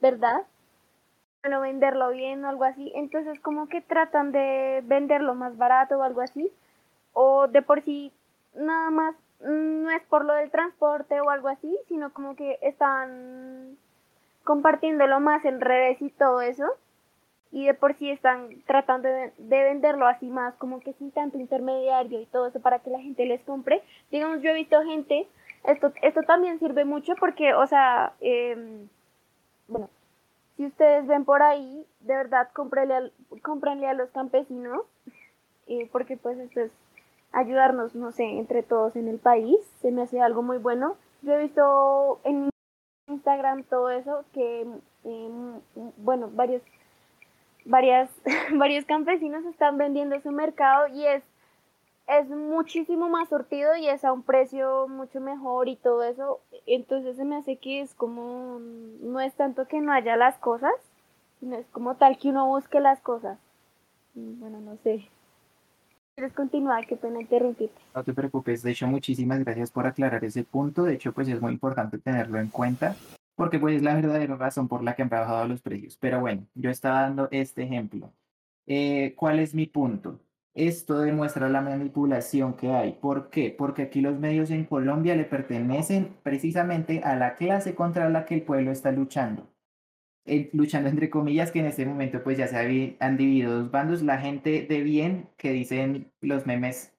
¿verdad? 0.01 0.43
Bueno, 1.43 1.61
venderlo 1.61 2.11
bien 2.11 2.45
o 2.45 2.49
algo 2.49 2.65
así. 2.65 2.91
Entonces 2.97 3.39
como 3.39 3.69
que 3.69 3.81
tratan 3.81 4.33
de 4.33 4.83
venderlo 4.85 5.37
más 5.37 5.57
barato 5.57 5.99
o 5.99 6.03
algo 6.03 6.23
así. 6.23 6.53
O 7.13 7.47
de 7.47 7.63
por 7.63 7.83
sí 7.83 8.13
nada 8.55 8.91
más 8.91 9.15
no 9.41 9.91
es 9.91 10.03
por 10.05 10.25
lo 10.25 10.35
del 10.35 10.51
transporte 10.51 11.21
o 11.21 11.31
algo 11.31 11.49
así, 11.49 11.79
sino 11.87 12.13
como 12.13 12.35
que 12.35 12.59
están 12.63 13.79
compartiéndolo 14.43 15.21
más 15.21 15.45
en 15.45 15.61
redes 15.61 16.03
y 16.03 16.11
todo 16.11 16.41
eso 16.41 16.67
y 17.53 17.67
de 17.67 17.75
por 17.75 17.95
sí 17.95 18.11
están 18.11 18.49
tratando 18.67 19.09
de, 19.09 19.33
venderlo 19.39 20.07
así 20.07 20.27
más, 20.27 20.55
como 20.55 20.81
que 20.81 20.95
sin 20.95 21.11
tanto 21.13 21.39
intermediario 21.39 22.21
y 22.21 22.27
todo 22.27 22.47
eso 22.47 22.61
para 22.61 22.79
que 22.79 22.91
la 22.91 23.01
gente 23.01 23.27
les 23.27 23.43
compre. 23.43 23.83
Digamos, 24.11 24.41
yo 24.41 24.51
he 24.51 24.55
visto 24.55 24.83
gente, 24.83 25.29
esto, 25.65 25.93
esto 26.01 26.23
también 26.23 26.59
sirve 26.59 26.87
mucho 26.87 27.15
porque, 27.21 27.53
o 27.55 27.67
sea, 27.67 28.15
em, 28.21 28.89
bueno, 29.69 29.91
si 30.57 30.67
ustedes 30.67 31.07
ven 31.07 31.27
por 31.27 31.43
ahí, 31.43 31.87
de 32.01 32.17
verdad, 32.17 32.49
cómprenle 32.55 33.87
a, 33.87 33.91
a 33.91 33.95
los 33.95 34.11
campesinos, 34.11 34.83
eh, 35.67 35.89
porque 35.93 36.17
pues 36.17 36.39
esto 36.39 36.61
es 36.61 36.73
ayudarnos, 37.33 37.95
no 37.95 38.13
sé, 38.13 38.25
entre 38.25 38.63
todos 38.63 38.97
en 38.97 39.09
el 39.09 39.19
país, 39.19 39.59
se 39.81 39.91
me 39.91 40.03
hace 40.03 40.21
algo 40.21 40.43
muy 40.43 40.59
bueno. 40.59 40.97
Yo 41.21 41.35
he 41.35 41.43
visto 41.43 42.21
en 42.25 42.51
Instagram 43.09 43.65
todo 43.65 43.91
eso, 43.91 44.25
que, 44.33 44.67
em, 45.05 45.61
bueno, 45.99 46.31
varios 46.33 46.63
varias, 47.65 48.11
varios 48.55 48.85
campesinos 48.85 49.45
están 49.45 49.79
vendiendo 49.79 50.21
su 50.21 50.31
mercado 50.31 50.89
y 50.89 51.07
es, 51.07 51.23
es 52.09 52.29
muchísimo 52.29 53.09
más 53.09 53.29
sortido 53.29 53.77
y 53.77 53.89
es 53.89 54.05
a 54.05 54.13
un 54.13 54.23
precio 54.23 54.89
mucho 54.89 55.21
mejor 55.21 55.69
y 55.69 55.77
todo 55.77 56.03
eso. 56.03 56.41
Entonces 56.67 57.17
se 57.17 57.25
me 57.25 57.37
hace 57.37 57.57
que 57.57 57.81
es 57.81 57.95
como, 57.95 58.59
no 59.01 59.21
es 59.21 59.35
tanto 59.35 59.67
que 59.67 59.81
no 59.81 59.93
haya 59.93 60.17
las 60.17 60.39
cosas, 60.39 60.75
sino 61.41 61.57
es 61.57 61.67
como 61.69 61.97
tal 61.97 62.19
que 62.19 62.29
uno 62.29 62.47
busque 62.47 62.81
las 62.81 63.01
cosas. 63.01 63.39
Bueno, 64.15 64.61
no 64.61 64.77
sé. 64.85 65.09
¿Quieres 66.15 66.35
continuar? 66.35 66.87
Qué 66.87 66.97
pena 66.97 67.23
interrumpirte. 67.23 67.81
No 67.95 68.05
te 68.05 68.13
preocupes, 68.13 68.63
de 68.63 68.73
hecho 68.73 68.87
muchísimas 68.87 69.39
gracias 69.39 69.71
por 69.71 69.87
aclarar 69.87 70.23
ese 70.25 70.45
punto, 70.45 70.83
de 70.83 70.95
hecho 70.95 71.13
pues 71.13 71.27
es 71.29 71.41
muy 71.41 71.53
importante 71.53 71.97
tenerlo 71.97 72.39
en 72.39 72.49
cuenta 72.49 72.95
porque 73.35 73.59
pues 73.59 73.77
es 73.77 73.83
la 73.83 73.95
verdadera 73.95 74.37
razón 74.37 74.69
por 74.69 74.83
la 74.85 74.95
que 74.95 75.03
han 75.03 75.09
bajado 75.09 75.47
los 75.49 75.63
precios. 75.63 75.97
Pero 75.97 76.21
bueno, 76.21 76.47
yo 76.55 76.71
estaba 76.71 77.03
dando 77.03 77.29
este 77.31 77.63
ejemplo. 77.65 78.13
Eh, 78.67 79.15
¿Cuál 79.17 79.41
es 79.41 79.55
mi 79.55 79.67
punto? 79.67 80.21
Esto 80.55 80.99
demuestra 81.01 81.49
la 81.49 81.63
manipulación 81.63 82.55
que 82.57 82.71
hay. 82.73 82.93
¿Por 82.93 83.31
qué? 83.31 83.55
Porque 83.57 83.83
aquí 83.83 84.01
los 84.03 84.19
medios 84.19 84.51
en 84.51 84.65
Colombia 84.67 85.17
le 85.17 85.25
pertenecen 85.25 86.17
precisamente 86.23 87.01
a 87.05 87.17
la 87.17 87.37
clase 87.37 87.75
contra 87.75 88.11
la 88.11 88.25
que 88.27 88.35
el 88.35 88.43
pueblo 88.43 88.71
está 88.71 88.93
luchando. 88.93 89.49
Eh, 90.25 90.51
luchando 90.53 90.89
entre 90.89 91.11
comillas, 91.11 91.51
que 91.51 91.61
en 91.61 91.67
este 91.67 91.85
momento 91.87 92.23
pues 92.23 92.39
ya 92.39 92.47
se 92.47 92.97
han 93.01 93.17
dividido 93.17 93.59
dos 93.61 93.71
bandos. 93.71 94.03
La 94.03 94.19
gente 94.19 94.67
de 94.69 94.83
bien, 94.83 95.31
que 95.37 95.53
dicen 95.53 96.13
los 96.21 96.47
memes 96.47 96.95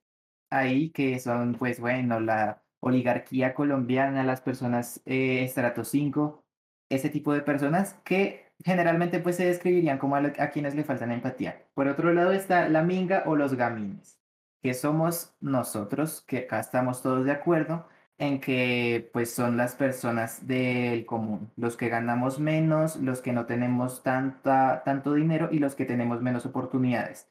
ahí, 0.50 0.90
que 0.92 1.20
son 1.20 1.56
pues 1.56 1.80
bueno, 1.80 2.20
la 2.20 2.63
oligarquía 2.84 3.54
colombiana, 3.54 4.24
las 4.24 4.42
personas 4.42 5.02
eh, 5.06 5.44
estrato 5.44 5.84
5, 5.84 6.44
ese 6.90 7.10
tipo 7.10 7.34
de 7.34 7.42
personas 7.42 7.96
que 8.04 8.52
generalmente 8.64 9.20
pues 9.20 9.38
se 9.38 9.46
describirían 9.46 9.98
como 9.98 10.16
a, 10.16 10.32
quienes 10.52 10.76
le 10.76 10.84
faltan 10.84 11.12
empatía. 11.12 11.66
Por 11.74 11.88
otro 11.88 12.14
lado 12.14 12.32
está 12.34 12.70
la 12.70 12.84
minga 12.84 13.24
o 13.26 13.36
los 13.36 13.56
gamines, 13.56 14.20
que 14.62 14.74
somos 14.74 15.36
nosotros, 15.42 16.24
que 16.28 16.40
acá 16.40 16.60
estamos 16.60 17.02
todos 17.02 17.26
de 17.26 17.32
acuerdo 17.32 17.88
en 18.18 18.40
que 18.40 19.10
pues 19.14 19.34
son 19.34 19.58
las 19.58 19.76
personas 19.76 20.46
del 20.48 21.06
común, 21.06 21.52
los 21.56 21.78
que 21.78 21.90
ganamos 21.90 22.40
menos, 22.40 22.98
los 22.98 23.22
que 23.22 23.34
no 23.34 23.46
tenemos 23.46 24.04
tanta, 24.04 24.84
tanto 24.84 25.14
dinero 25.14 25.50
y 25.52 25.60
los 25.60 25.76
que 25.76 25.86
tenemos 25.86 26.22
menos 26.22 26.46
oportunidades. 26.46 27.28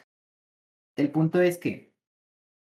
El 0.97 1.11
punto 1.11 1.41
es 1.41 1.59
que 1.59 1.92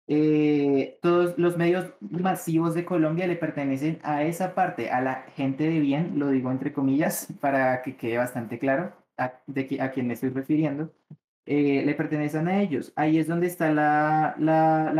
eh, 0.06 0.98
todos 1.02 1.38
los 1.38 1.56
medios 1.56 1.92
masivos 2.00 2.74
de 2.74 2.84
Colombia 2.84 3.26
le 3.26 3.36
pertenecen 3.36 3.98
a 4.02 4.22
esa 4.24 4.54
parte, 4.54 4.90
a 4.90 5.00
la 5.00 5.22
gente 5.36 5.64
de 5.64 5.80
bien, 5.80 6.18
lo 6.18 6.30
digo 6.30 6.50
entre 6.50 6.72
comillas, 6.72 7.28
para 7.40 7.82
que 7.82 7.96
quede 7.96 8.18
bastante 8.18 8.58
claro 8.58 8.92
a, 9.16 9.34
de 9.46 9.66
quién 9.66 10.06
me 10.06 10.14
estoy 10.14 10.30
refiriendo, 10.30 10.92
eh, 11.46 11.82
le 11.84 11.94
pertenecen 11.94 12.48
a 12.48 12.60
ellos. 12.62 12.92
Ahí 12.96 13.18
es 13.18 13.26
donde 13.26 13.46
está 13.46 13.70
la, 13.72 14.34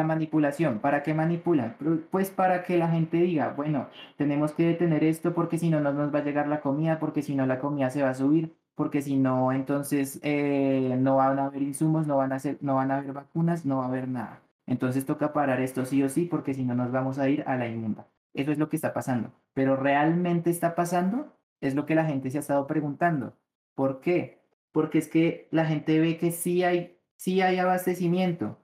manipulación. 0.05 0.79
¿Para 0.81 1.03
qué 1.03 1.15
manipulan? 1.15 1.77
Pues 2.11 2.31
para 2.31 2.63
que 2.65 2.77
la 2.77 2.89
gente 2.91 3.19
diga, 3.19 3.51
bueno, 3.57 3.89
tenemos 4.17 4.53
que 4.53 4.65
detener 4.67 5.05
esto 5.05 5.35
porque 5.35 5.59
si 5.59 5.71
no, 5.71 5.81
no 5.81 5.93
nos 5.93 6.15
va 6.15 6.19
a 6.21 6.25
llegar 6.25 6.49
la 6.49 6.61
comida, 6.61 6.99
porque 6.99 7.23
si 7.23 7.35
no, 7.35 7.47
la 7.47 7.59
comida 7.61 7.91
se 7.91 8.03
va 8.03 8.11
a 8.11 8.15
subir, 8.15 8.55
porque 8.75 9.03
si 9.03 9.17
no, 9.17 9.53
entonces 9.53 10.21
eh, 10.23 10.97
no 10.99 11.17
van 11.17 11.39
a 11.39 11.47
haber 11.47 11.63
insumos, 11.63 12.07
no 12.07 12.17
van 12.19 12.33
a, 12.33 12.37
hacer, 12.37 12.59
no 12.61 12.77
van 12.77 12.91
a 12.91 12.99
haber 12.99 13.13
vacunas, 13.13 13.65
no 13.65 13.79
va 13.79 13.85
a 13.87 13.89
haber 13.89 14.09
nada. 14.09 14.44
Entonces 14.67 15.05
toca 15.07 15.33
parar 15.33 15.61
esto 15.61 15.85
sí 15.85 16.03
o 16.03 16.09
sí, 16.09 16.27
porque 16.27 16.55
si 16.55 16.65
no 16.65 16.75
nos 16.75 16.91
vamos 16.91 17.19
a 17.19 17.29
ir 17.29 17.45
a 17.47 17.57
la 17.57 17.69
inmunda. 17.69 18.09
Eso 18.33 18.51
es 18.53 18.59
lo 18.59 18.69
que 18.69 18.77
está 18.77 18.93
pasando. 18.95 19.33
Pero 19.53 19.77
realmente 19.77 20.51
está 20.51 20.75
pasando, 20.75 21.37
es 21.61 21.75
lo 21.75 21.87
que 21.87 21.95
la 21.95 22.05
gente 22.05 22.31
se 22.31 22.39
ha 22.39 22.41
estado 22.41 22.67
preguntando. 22.67 23.37
¿Por 23.75 24.01
qué? 24.01 24.43
Porque 24.73 24.99
es 24.99 25.09
que 25.09 25.49
la 25.51 25.67
gente 25.67 26.01
ve 26.01 26.19
que 26.19 26.33
sí 26.33 26.65
hay, 26.65 26.99
sí 27.17 27.41
hay 27.41 27.59
abastecimiento 27.59 28.59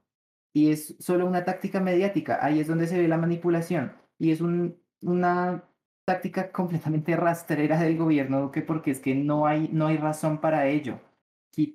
y 0.53 0.71
es 0.73 0.97
solo 0.99 1.27
una 1.27 1.45
táctica 1.45 1.81
mediática. 1.81 2.39
Ahí 2.43 2.61
es 2.61 2.67
donde 2.67 2.87
se 2.87 2.99
ve 2.99 3.09
la 3.09 3.19
manipulación 3.19 3.93
y 4.19 4.33
es 4.33 4.41
un, 4.41 4.81
una 5.01 5.65
táctica 6.05 6.51
completamente 6.51 7.17
rastrera 7.17 7.81
del 7.81 7.97
gobierno 7.97 8.51
que 8.51 8.63
porque 8.63 8.91
es 8.91 9.01
que 9.01 9.15
no 9.15 9.47
hay, 9.47 9.69
no 9.73 9.87
hay 9.87 9.97
razón 9.97 10.41
para 10.41 10.67
ello 10.67 11.01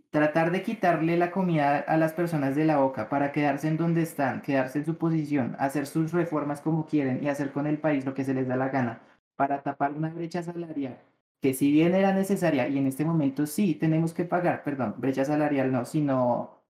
tratar 0.09 0.51
de 0.51 0.63
quitarle 0.63 1.17
la 1.17 1.31
comida 1.31 1.79
a 1.79 1.97
las 1.97 2.13
personas 2.13 2.55
de 2.55 2.65
la 2.65 2.77
boca 2.77 3.09
para 3.09 3.31
quedarse 3.31 3.67
en 3.67 3.77
donde 3.77 4.01
están, 4.01 4.41
quedarse 4.41 4.79
en 4.79 4.85
su 4.85 4.97
posición, 4.97 5.55
hacer 5.59 5.87
sus 5.87 6.11
reformas 6.11 6.61
como 6.61 6.85
quieren 6.85 7.23
y 7.23 7.29
hacer 7.29 7.51
con 7.51 7.67
el 7.67 7.77
país 7.79 8.05
lo 8.05 8.13
que 8.13 8.23
se 8.23 8.33
les 8.33 8.47
da 8.47 8.55
la 8.55 8.69
gana, 8.69 9.01
para 9.35 9.61
tapar 9.61 9.93
una 9.93 10.09
brecha 10.09 10.41
salarial 10.43 10.97
que 11.45 11.53
si 11.53 11.71
bien 11.71 11.93
era 11.93 12.11
necesaria 12.11 12.67
y 12.67 12.79
en 12.79 12.87
este 12.87 13.05
momento 13.05 13.45
sí 13.45 13.75
tenemos 13.75 14.15
que 14.15 14.25
pagar, 14.25 14.63
perdón, 14.63 14.95
brecha 14.97 15.25
salarial 15.25 15.71
no, 15.71 15.85
sino, 15.85 16.63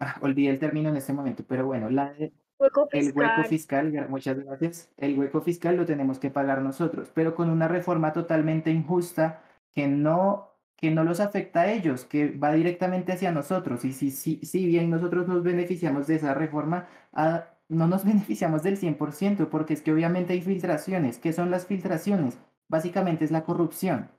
ah, 0.00 0.16
olvidé 0.22 0.50
el 0.50 0.58
término 0.58 0.88
en 0.88 0.96
este 0.96 1.12
momento, 1.12 1.44
pero 1.46 1.66
bueno, 1.66 1.88
la 1.88 2.12
hueco 2.58 2.88
el 2.90 3.12
hueco 3.14 3.44
fiscal, 3.44 3.92
muchas 4.08 4.40
gracias, 4.40 4.90
el 4.96 5.16
hueco 5.16 5.40
fiscal 5.40 5.76
lo 5.76 5.86
tenemos 5.86 6.18
que 6.18 6.30
pagar 6.30 6.62
nosotros, 6.62 7.12
pero 7.14 7.36
con 7.36 7.48
una 7.48 7.68
reforma 7.68 8.12
totalmente 8.12 8.72
injusta 8.72 9.44
que 9.72 9.86
no 9.86 10.51
que 10.82 10.90
no 10.90 11.04
los 11.04 11.20
afecta 11.20 11.60
a 11.60 11.72
ellos, 11.72 12.04
que 12.04 12.32
va 12.32 12.52
directamente 12.52 13.12
hacia 13.12 13.30
nosotros. 13.30 13.84
Y 13.84 13.92
si, 13.92 14.10
si, 14.10 14.38
si 14.42 14.66
bien 14.66 14.90
nosotros 14.90 15.28
nos 15.28 15.44
beneficiamos 15.44 16.08
de 16.08 16.16
esa 16.16 16.34
reforma, 16.34 16.88
ah, 17.12 17.46
no 17.68 17.86
nos 17.86 18.04
beneficiamos 18.12 18.64
del 18.64 18.76
100%, 18.76 19.48
porque 19.48 19.74
es 19.74 19.82
que 19.82 19.92
obviamente 19.92 20.32
hay 20.32 20.40
filtraciones. 20.40 21.18
¿Qué 21.18 21.32
son 21.32 21.52
las 21.52 21.66
filtraciones? 21.66 22.36
Básicamente 22.68 23.24
es 23.24 23.30
la 23.30 23.44
corrupción. 23.44 24.10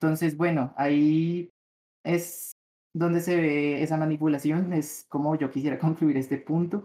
Entonces, 0.00 0.36
bueno, 0.36 0.74
ahí 0.76 1.52
es 2.02 2.56
donde 2.92 3.20
se 3.20 3.36
ve 3.36 3.80
esa 3.80 3.96
manipulación, 3.96 4.72
es 4.72 5.06
como 5.08 5.36
yo 5.36 5.48
quisiera 5.52 5.78
concluir 5.86 6.16
este 6.16 6.38
punto, 6.38 6.82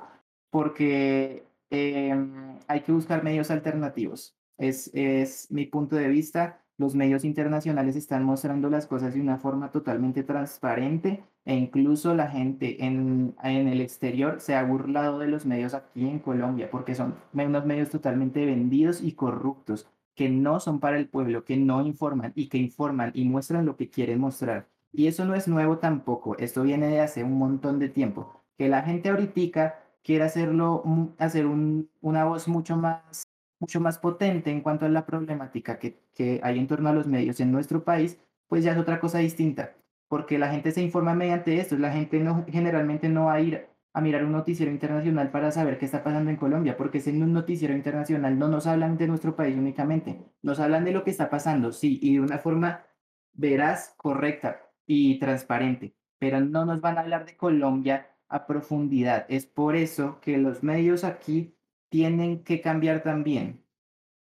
porque 0.51 1.47
em, 1.71 2.59
hay 2.67 2.81
que 2.81 2.91
buscar 2.91 3.23
medios 3.23 3.49
alternativos. 3.49 4.37
Es, 4.59 4.91
es 4.93 5.49
mi 5.49 5.65
punto 5.65 5.95
de 5.95 6.09
vista 6.09 6.62
los 6.77 6.95
medios 6.95 7.23
internacionales 7.23 7.95
están 7.95 8.23
mostrando 8.23 8.69
las 8.69 8.87
cosas 8.87 9.13
de 9.13 9.21
una 9.21 9.37
forma 9.37 9.71
totalmente 9.71 10.23
transparente 10.23 11.23
e 11.45 11.55
incluso 11.55 12.15
la 12.15 12.27
gente 12.29 12.85
en, 12.85 13.35
en 13.43 13.67
el 13.67 13.81
exterior 13.81 14.39
se 14.39 14.55
ha 14.55 14.63
burlado 14.63 15.19
de 15.19 15.27
los 15.27 15.45
medios 15.45 15.73
aquí 15.73 16.07
en 16.07 16.19
Colombia 16.19 16.69
porque 16.71 16.95
son 16.95 17.15
unos 17.33 17.65
medios 17.65 17.89
totalmente 17.89 18.45
vendidos 18.45 19.01
y 19.01 19.13
corruptos 19.13 19.87
que 20.15 20.29
no 20.29 20.59
son 20.59 20.79
para 20.79 20.97
el 20.97 21.07
pueblo, 21.07 21.43
que 21.43 21.57
no 21.57 21.85
informan 21.85 22.33
y 22.35 22.47
que 22.47 22.57
informan 22.57 23.11
y 23.13 23.25
muestran 23.25 23.65
lo 23.65 23.75
que 23.75 23.89
quieren 23.89 24.19
mostrar. 24.19 24.67
Y 24.91 25.07
eso 25.07 25.25
no 25.25 25.33
es 25.33 25.47
nuevo 25.47 25.79
tampoco, 25.79 26.37
esto 26.37 26.63
viene 26.63 26.87
de 26.87 26.99
hace 27.01 27.23
un 27.23 27.37
montón 27.37 27.79
de 27.79 27.89
tiempo. 27.89 28.41
Que 28.57 28.69
la 28.69 28.83
gente 28.83 29.09
ahorita 29.09 29.75
quiera 30.03 30.25
hacerlo, 30.25 30.83
hacer 31.17 31.47
un, 31.47 31.89
una 32.01 32.25
voz 32.25 32.47
mucho 32.47 32.77
más 32.77 33.23
mucho 33.63 33.79
más 33.79 33.97
potente 33.97 34.51
en 34.51 34.59
cuanto 34.59 34.85
a 34.85 34.89
la 34.89 35.05
problemática 35.05 35.79
que, 35.79 36.41
hay 36.43 36.59
en 36.59 36.67
torno 36.67 36.89
a 36.89 36.93
los 36.93 37.07
medios 37.07 37.39
en 37.39 37.49
nuestro 37.49 37.85
país, 37.85 38.19
pues 38.49 38.61
ya 38.65 38.73
es 38.73 38.77
otra 38.77 38.99
cosa 38.99 39.19
distinta, 39.19 39.77
porque 40.09 40.37
la 40.37 40.51
gente 40.51 40.71
se 40.71 40.81
informa 40.81 41.15
mediante 41.15 41.57
esto, 41.57 41.77
la 41.77 41.93
gente 41.93 42.19
no, 42.19 42.45
generalmente 42.49 43.07
no 43.07 43.25
va 43.27 43.35
a 43.35 43.39
ir 43.39 43.65
a 43.93 44.01
mirar 44.01 44.25
un 44.25 44.33
noticiero 44.33 44.69
internacional 44.69 45.31
para 45.31 45.49
saber 45.49 45.77
qué 45.77 45.85
está 45.85 46.03
pasando 46.03 46.29
en 46.29 46.35
Colombia, 46.35 46.75
porque 46.75 46.99
si 46.99 47.11
en 47.11 47.23
un 47.23 47.31
noticiero 47.31 47.73
internacional 47.73 48.37
no 48.37 48.49
nos 48.49 48.67
hablan 48.67 48.97
de 48.97 49.07
nuestro 49.07 49.33
país 49.33 49.55
únicamente, 49.55 50.19
nos 50.41 50.59
hablan 50.59 50.83
de 50.83 50.91
lo 50.91 51.05
que 51.05 51.11
está 51.11 51.29
pasando, 51.29 51.71
sí, 51.71 51.99
y 52.01 52.15
de 52.15 52.19
una 52.19 52.39
forma 52.39 52.83
veraz, 53.31 53.93
correcta 53.95 54.59
y 54.85 55.19
transparente, 55.19 55.95
pero 56.19 56.41
no 56.41 56.65
nos 56.65 56.81
van 56.81 56.97
a 56.97 57.01
hablar 57.01 57.25
de 57.25 57.37
Colombia 57.37 58.09
a 58.27 58.45
profundidad. 58.45 59.25
Es 59.29 59.45
por 59.45 59.77
eso 59.77 60.19
que 60.19 60.37
los 60.37 60.63
medios 60.63 61.05
aquí 61.05 61.55
tienen 61.93 62.43
que 62.43 62.59
cambiar 62.59 63.03
también. 63.03 63.63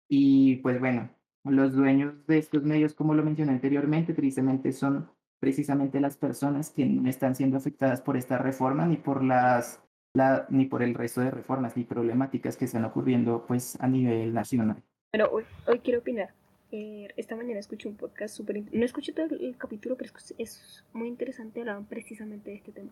Y 0.09 0.57
pues 0.57 0.77
bueno, 0.77 1.09
los 1.45 1.73
dueños 1.73 2.27
de 2.27 2.37
estos 2.37 2.63
medios, 2.63 2.93
como 2.93 3.13
lo 3.13 3.23
mencioné 3.23 3.53
anteriormente, 3.53 4.13
tristemente 4.13 4.73
son 4.73 5.09
precisamente 5.39 6.01
las 6.01 6.17
personas 6.17 6.69
que 6.69 6.85
no 6.85 7.09
están 7.09 7.33
siendo 7.33 7.55
afectadas 7.55 8.01
por 8.01 8.17
esta 8.17 8.37
reforma 8.37 8.85
ni 8.85 8.97
por 8.97 9.23
las 9.23 9.81
la, 10.13 10.45
ni 10.49 10.65
por 10.65 10.83
el 10.83 10.93
resto 10.95 11.21
de 11.21 11.31
reformas 11.31 11.77
ni 11.77 11.85
problemáticas 11.85 12.57
que 12.57 12.65
están 12.65 12.83
ocurriendo 12.83 13.45
pues 13.47 13.79
a 13.79 13.87
nivel 13.87 14.33
nacional. 14.33 14.83
Bueno, 15.13 15.29
hoy, 15.31 15.45
hoy 15.65 15.79
quiero 15.79 15.99
opinar. 15.99 16.31
Eh, 16.73 17.07
esta 17.15 17.37
mañana 17.37 17.61
escuché 17.61 17.87
un 17.87 17.95
podcast 17.95 18.35
súper... 18.35 18.63
No 18.73 18.83
escuché 18.83 19.13
todo 19.13 19.27
el, 19.27 19.55
capítulo, 19.57 19.95
pero 19.95 20.11
es, 20.13 20.35
es 20.37 20.83
muy 20.91 21.07
interesante. 21.07 21.61
Hablaban 21.61 21.85
precisamente 21.85 22.49
de 22.49 22.57
este 22.57 22.73
tema. 22.73 22.89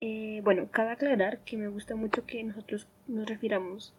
Eh, 0.00 0.40
bueno, 0.42 0.70
cabe 0.70 0.92
aclarar 0.92 1.40
que 1.44 1.58
me 1.58 1.68
gusta 1.68 1.94
mucho 1.94 2.24
que 2.24 2.42
nosotros 2.42 2.88
nos 3.06 3.28
refiramos 3.28 3.94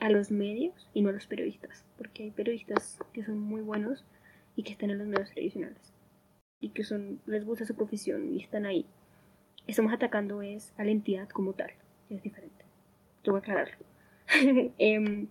a 0.00 0.10
los 0.10 0.30
medios 0.32 0.90
y 0.94 1.02
no 1.02 1.10
a 1.10 1.12
los 1.12 1.26
periodistas, 1.26 1.84
porque 1.96 2.24
hay 2.24 2.30
periodistas 2.30 2.98
que 3.12 3.24
son 3.24 3.38
muy 3.38 3.60
buenos 3.60 4.04
y 4.56 4.64
que 4.64 4.72
están 4.72 4.90
en 4.90 4.98
los 4.98 5.06
medios 5.06 5.30
tradicionales 5.30 5.92
y 6.60 6.70
que 6.70 6.82
son 6.82 7.20
les 7.26 7.44
gusta 7.44 7.64
su 7.64 7.76
profesión 7.76 8.34
y 8.34 8.42
están 8.42 8.66
ahí. 8.66 8.84
Estamos 9.68 9.92
atacando 9.92 10.42
es 10.42 10.72
a 10.76 10.84
la 10.84 10.90
entidad 10.90 11.28
como 11.28 11.52
tal, 11.52 11.70
es 12.10 12.22
diferente. 12.22 12.64
Tengo 13.22 13.40
que 13.40 13.50
aclararlo. 13.50 13.86
Em, 14.78 15.28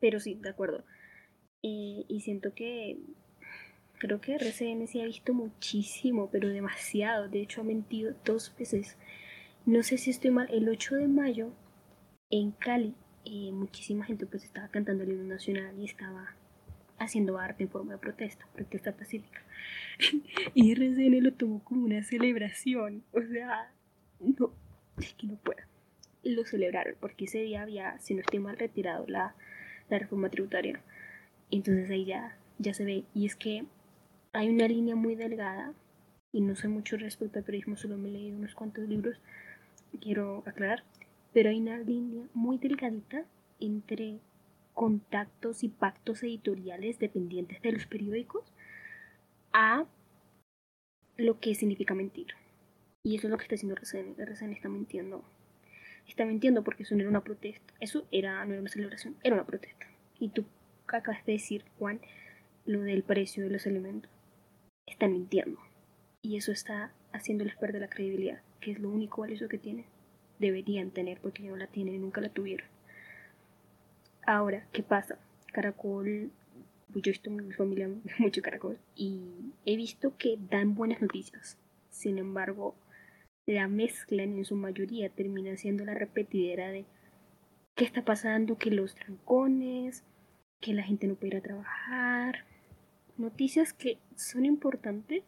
pero 0.00 0.20
sí, 0.20 0.34
de 0.34 0.50
acuerdo. 0.50 0.84
Y 1.66 2.20
siento 2.20 2.52
que 2.54 2.98
creo 4.04 4.20
que 4.20 4.34
RCN 4.34 4.86
sí 4.86 5.00
ha 5.00 5.06
visto 5.06 5.32
muchísimo, 5.32 6.28
pero 6.30 6.50
demasiado. 6.50 7.26
De 7.26 7.40
hecho, 7.40 7.62
ha 7.62 7.64
mentido 7.64 8.14
dos 8.22 8.54
veces. 8.58 8.98
No 9.64 9.82
sé 9.82 9.96
si 9.96 10.10
estoy 10.10 10.30
mal. 10.30 10.46
El 10.50 10.68
8 10.68 10.96
de 10.96 11.08
mayo, 11.08 11.54
en 12.28 12.50
Cali, 12.50 12.94
eh, 13.24 13.50
muchísima 13.50 14.04
gente 14.04 14.26
pues 14.26 14.44
estaba 14.44 14.68
cantando 14.68 15.04
el 15.04 15.12
himno 15.12 15.24
nacional 15.24 15.78
y 15.78 15.86
estaba 15.86 16.34
haciendo 16.98 17.38
arte 17.38 17.64
en 17.64 17.70
forma 17.70 17.94
de 17.94 17.98
protesta, 17.98 18.46
protesta 18.52 18.92
pacífica. 18.92 19.42
y 20.54 20.72
RCN 20.72 21.24
lo 21.24 21.32
tomó 21.32 21.64
como 21.64 21.86
una 21.86 22.02
celebración. 22.02 23.04
O 23.12 23.22
sea, 23.22 23.72
no, 24.20 24.52
que 25.16 25.26
no 25.26 25.36
pueda. 25.36 25.66
Lo 26.24 26.44
celebraron 26.44 26.94
porque 27.00 27.24
ese 27.24 27.40
día 27.40 27.62
había, 27.62 27.98
si 28.00 28.14
no 28.14 28.20
estoy 28.20 28.38
mal, 28.38 28.58
retirado 28.58 29.06
la, 29.06 29.34
la 29.88 29.98
reforma 29.98 30.28
tributaria. 30.28 30.82
Entonces 31.50 31.88
ahí 31.88 32.04
ya, 32.04 32.36
ya 32.58 32.74
se 32.74 32.84
ve. 32.84 33.04
Y 33.14 33.24
es 33.24 33.34
que 33.34 33.64
hay 34.34 34.50
una 34.50 34.68
línea 34.68 34.96
muy 34.96 35.14
delgada, 35.14 35.72
y 36.32 36.40
no 36.40 36.56
sé 36.56 36.68
mucho 36.68 36.96
respecto 36.96 37.38
al 37.38 37.44
periodismo, 37.44 37.76
solo 37.76 37.96
me 37.96 38.08
he 38.08 38.12
leído 38.12 38.36
unos 38.36 38.54
cuantos 38.54 38.88
libros, 38.88 39.20
quiero 40.00 40.42
aclarar, 40.46 40.82
pero 41.32 41.50
hay 41.50 41.60
una 41.60 41.78
línea 41.78 42.26
muy 42.34 42.58
delgadita 42.58 43.24
entre 43.60 44.18
contactos 44.72 45.62
y 45.62 45.68
pactos 45.68 46.24
editoriales 46.24 46.98
dependientes 46.98 47.62
de 47.62 47.72
los 47.72 47.86
periódicos 47.86 48.52
a 49.52 49.86
lo 51.16 51.38
que 51.38 51.54
significa 51.54 51.94
mentir. 51.94 52.34
Y 53.04 53.16
eso 53.16 53.28
es 53.28 53.30
lo 53.30 53.36
que 53.36 53.44
está 53.44 53.54
haciendo 53.54 53.76
RCN. 53.76 54.16
RCN 54.18 54.52
está 54.52 54.68
mintiendo. 54.68 55.24
Está 56.08 56.24
mintiendo 56.24 56.64
porque 56.64 56.82
eso 56.82 56.96
no 56.96 57.02
era 57.02 57.10
una 57.10 57.22
protesta. 57.22 57.72
Eso 57.78 58.06
era, 58.10 58.44
no 58.44 58.52
era 58.52 58.60
una 58.60 58.70
celebración, 58.70 59.16
era 59.22 59.36
una 59.36 59.46
protesta. 59.46 59.86
Y 60.18 60.30
tú 60.30 60.44
acabas 60.88 61.24
de 61.24 61.34
decir, 61.34 61.64
Juan, 61.78 62.00
lo 62.66 62.80
del 62.80 63.04
precio 63.04 63.44
de 63.44 63.50
los 63.50 63.66
alimentos. 63.66 64.13
Están 64.86 65.12
mintiendo. 65.12 65.58
Y 66.22 66.36
eso 66.36 66.52
está 66.52 66.92
haciéndoles 67.12 67.56
perder 67.56 67.82
la 67.82 67.88
credibilidad, 67.88 68.40
que 68.60 68.72
es 68.72 68.78
lo 68.78 68.90
único 68.90 69.22
valioso 69.22 69.48
que 69.48 69.58
tienen. 69.58 69.86
Deberían 70.38 70.90
tener 70.90 71.20
porque 71.20 71.42
no 71.42 71.56
la 71.56 71.66
tienen 71.66 71.94
y 71.94 71.98
nunca 71.98 72.20
la 72.20 72.28
tuvieron. 72.28 72.66
Ahora, 74.26 74.66
¿qué 74.72 74.82
pasa? 74.82 75.18
Caracol, 75.52 76.30
yo 76.94 77.12
visto 77.12 77.30
en 77.30 77.36
mi 77.36 77.52
familia 77.52 77.88
mucho 78.18 78.42
Caracol 78.42 78.78
y 78.96 79.52
he 79.66 79.76
visto 79.76 80.16
que 80.16 80.38
dan 80.50 80.74
buenas 80.74 81.00
noticias. 81.02 81.58
Sin 81.90 82.18
embargo, 82.18 82.74
la 83.46 83.68
mezclan 83.68 84.38
en 84.38 84.44
su 84.44 84.56
mayoría 84.56 85.10
termina 85.10 85.56
siendo 85.56 85.84
la 85.84 85.94
repetidera 85.94 86.70
de 86.70 86.86
qué 87.74 87.84
está 87.84 88.04
pasando, 88.04 88.56
que 88.56 88.70
los 88.70 88.94
trancones, 88.94 90.04
que 90.60 90.72
la 90.72 90.82
gente 90.82 91.06
no 91.06 91.14
puede 91.14 91.28
ir 91.28 91.36
a 91.36 91.42
trabajar. 91.42 92.44
Noticias 93.16 93.72
que 93.72 93.98
son 94.16 94.44
importantes, 94.44 95.22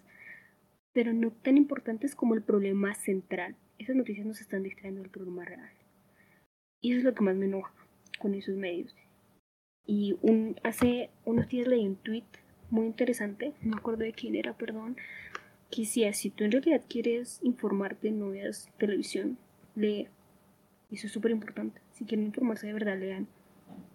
pero 0.93 1.13
no 1.13 1.31
tan 1.31 1.57
importantes 1.57 2.15
como 2.15 2.35
el 2.35 2.43
problema 2.43 2.95
central. 2.95 3.57
Esas 3.79 3.97
noticias 3.97 4.27
nos 4.27 4.41
están 4.41 4.63
distrayendo 4.63 5.03
del 5.03 5.11
problema 5.11 5.45
real. 5.45 5.71
Y 6.81 6.91
eso 6.91 6.99
es 6.99 7.05
lo 7.05 7.15
que 7.15 7.23
más 7.23 7.37
me 7.37 7.47
enoja 7.47 7.73
con 8.19 8.35
esos 8.35 8.57
medios. 8.57 8.95
Y 9.87 10.17
un, 10.21 10.57
hace 10.65 11.11
unos 11.25 11.49
días 11.49 11.69
leí 11.69 11.87
un 11.87 11.97
tweet 11.97 12.25
muy 12.71 12.87
interesante, 12.87 13.55
no 13.63 13.71
me 13.71 13.77
acuerdo 13.77 14.03
de 14.05 14.13
quién 14.13 14.35
era, 14.35 14.57
perdón, 14.57 14.97
que 15.71 15.83
decía, 15.83 16.13
si 16.13 16.31
tú 16.31 16.45
en 16.45 16.53
realidad 16.53 16.83
quieres 16.89 17.41
informarte, 17.43 18.11
no 18.11 18.31
veas 18.31 18.69
televisión, 18.79 19.39
lee. 19.75 20.09
Eso 20.91 21.07
es 21.07 21.13
súper 21.13 21.31
importante. 21.31 21.81
Si 21.93 22.05
quieren 22.05 22.27
informarse 22.27 22.67
de 22.67 22.73
verdad, 22.73 22.99
lean. 22.99 23.29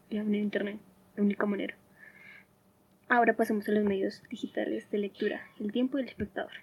Lean 0.10 0.28
en 0.34 0.42
internet, 0.42 0.80
la 1.16 1.24
única 1.24 1.46
manera. 1.46 1.78
Ahora 3.14 3.34
pasamos 3.34 3.68
a 3.68 3.74
los 3.74 3.84
medios 3.84 4.24
digitales 4.30 4.90
de 4.90 4.98
lectura, 4.98 5.42
el 5.60 5.74
tiempo 5.74 5.98
y 5.98 6.04
el 6.04 6.08
espectador. 6.08 6.54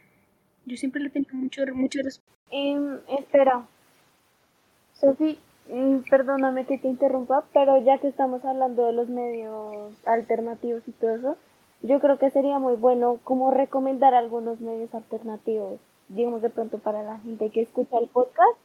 Yo 0.65 0.79
siempre 0.79 1.03
le 1.03 1.11
tengo 1.11 1.29
mucho, 1.35 1.61
mucho 1.75 2.01
respeto. 2.03 2.33
Em, 2.51 3.01
espera. 3.19 3.67
Sofi, 4.95 5.39
mm, 5.71 6.09
perdóname 6.09 6.65
que 6.65 6.79
te 6.79 6.89
interrumpa, 6.89 7.45
pero 7.53 7.77
ya 7.85 7.99
que 7.99 8.09
estamos 8.09 8.43
hablando 8.47 8.87
de 8.87 8.95
los 8.95 9.11
medios 9.11 9.93
alternativos 10.07 10.89
y 10.89 10.93
todo 10.93 11.11
eso, 11.17 11.37
yo 11.83 12.01
creo 12.01 12.19
que 12.19 12.31
sería 12.31 12.59
muy 12.59 12.77
bueno 12.77 13.21
como 13.25 13.51
recomendar 13.51 14.15
algunos 14.15 14.59
medios 14.63 14.95
alternativos, 14.95 15.79
digamos 16.09 16.41
de 16.41 16.49
pronto 16.49 16.79
para 16.79 17.03
la 17.03 17.19
gente 17.19 17.51
que 17.51 17.61
escucha 17.61 17.99
el 17.99 18.09
podcast. 18.09 18.59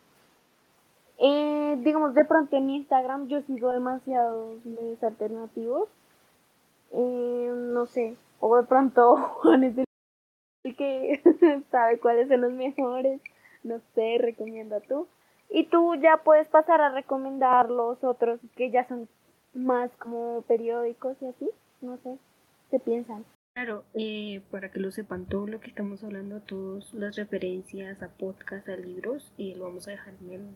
Eh, 1.17 1.75
digamos 1.83 2.13
de 2.13 2.23
pronto 2.23 2.55
en 2.55 2.69
Instagram 2.69 3.27
yo 3.27 3.41
sigo 3.41 3.73
demasiados 3.73 4.65
medios 4.65 5.03
alternativos. 5.03 5.89
Eh, 6.93 7.51
no 7.53 7.85
sé, 7.85 8.15
o 8.39 8.55
de 8.57 8.63
pronto 8.63 9.15
Juan 9.41 9.63
es 9.63 9.77
el 9.77 10.75
que 10.75 11.21
sabe 11.71 11.99
cuáles 11.99 12.27
son 12.27 12.41
los 12.41 12.53
mejores. 12.53 13.21
No 13.63 13.79
sé, 13.95 14.17
recomienda 14.19 14.79
tú. 14.81 15.07
Y 15.49 15.65
tú 15.65 15.95
ya 15.95 16.21
puedes 16.23 16.47
pasar 16.47 16.81
a 16.81 16.89
recomendar 16.89 17.69
los 17.69 18.03
otros 18.03 18.39
que 18.55 18.71
ya 18.71 18.87
son 18.87 19.07
más 19.53 19.91
como 19.97 20.41
periódicos 20.43 21.15
y 21.21 21.27
así. 21.27 21.49
No 21.81 21.97
sé, 21.97 22.17
¿qué 22.71 22.79
piensan? 22.79 23.25
Claro, 23.53 23.83
eh, 23.93 24.41
para 24.49 24.71
que 24.71 24.79
lo 24.79 24.89
sepan, 24.89 25.27
todo 25.27 25.45
lo 25.45 25.59
que 25.59 25.67
estamos 25.67 26.03
hablando, 26.03 26.41
todas 26.41 26.91
las 26.93 27.15
referencias 27.15 28.01
a 28.01 28.09
podcast, 28.09 28.67
a 28.67 28.75
libros, 28.75 29.31
eh, 29.37 29.53
lo 29.55 29.65
vamos 29.65 29.87
a 29.87 29.91
dejar 29.91 30.15
en 30.21 30.31
el, 30.31 30.47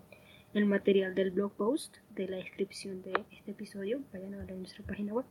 el 0.55 0.65
material 0.65 1.13
del 1.13 1.29
blog 1.29 1.51
post 1.51 1.97
de 2.15 2.27
la 2.27 2.37
descripción 2.37 3.03
de 3.03 3.13
este 3.31 3.51
episodio. 3.51 4.01
Vayan 4.11 4.33
a 4.33 4.37
ver 4.37 4.49
en 4.49 4.59
nuestra 4.59 4.83
página 4.83 5.13
web, 5.13 5.25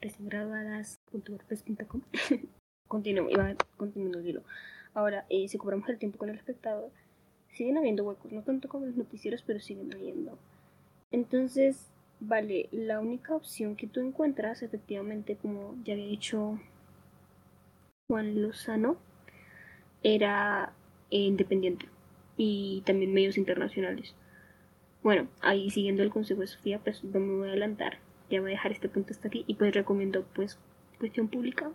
reciengraduadas.wordpress.com. 0.00 2.02
Continúo, 2.88 3.30
iba 3.30 3.54
continuando 3.76 4.18
el 4.18 4.28
hilo. 4.28 4.42
Ahora, 4.94 5.26
eh, 5.28 5.48
si 5.48 5.58
cobramos 5.58 5.88
el 5.88 5.98
tiempo 5.98 6.18
con 6.18 6.28
el 6.28 6.36
espectador, 6.36 6.90
siguen 7.48 7.78
habiendo 7.78 8.04
huecos, 8.04 8.32
no 8.32 8.42
tanto 8.42 8.68
como 8.68 8.86
los 8.86 8.96
noticieros, 8.96 9.42
pero 9.42 9.60
siguen 9.60 9.92
habiendo. 9.92 10.38
Entonces, 11.10 11.90
vale, 12.20 12.68
la 12.72 13.00
única 13.00 13.34
opción 13.34 13.76
que 13.76 13.86
tú 13.86 14.00
encuentras, 14.00 14.62
efectivamente, 14.62 15.36
como 15.36 15.76
ya 15.84 15.94
había 15.94 16.06
dicho 16.06 16.58
Juan 18.08 18.42
Lozano, 18.42 18.96
era 20.02 20.72
eh, 21.10 21.18
independiente 21.18 21.86
y 22.36 22.82
también 22.84 23.14
medios 23.14 23.38
internacionales. 23.38 24.14
Bueno, 25.02 25.28
ahí 25.40 25.70
siguiendo 25.70 26.02
el 26.02 26.10
consejo 26.10 26.40
de 26.40 26.46
Sofía, 26.46 26.78
pues 26.78 27.04
no 27.04 27.20
me 27.20 27.36
voy 27.36 27.48
a 27.48 27.52
adelantar, 27.52 27.98
ya 28.30 28.40
voy 28.40 28.50
a 28.50 28.54
dejar 28.54 28.72
este 28.72 28.88
punto 28.88 29.12
hasta 29.12 29.28
aquí 29.28 29.44
y 29.46 29.54
pues 29.54 29.74
recomiendo 29.74 30.24
pues 30.34 30.58
cuestión 30.98 31.28
pública, 31.28 31.70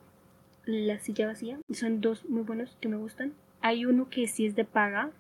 la 0.66 1.00
silla 1.00 1.28
vacía, 1.28 1.60
son 1.72 2.02
dos 2.02 2.26
muy 2.30 2.44
buenos 2.44 2.78
que 2.80 2.90
me 2.90 2.98
gustan. 2.98 3.34
Hay 3.62 3.86
uno 3.86 4.10
que 4.10 4.28
sí 4.28 4.46
es 4.46 4.56
de 4.56 4.66
paga, 4.66 5.12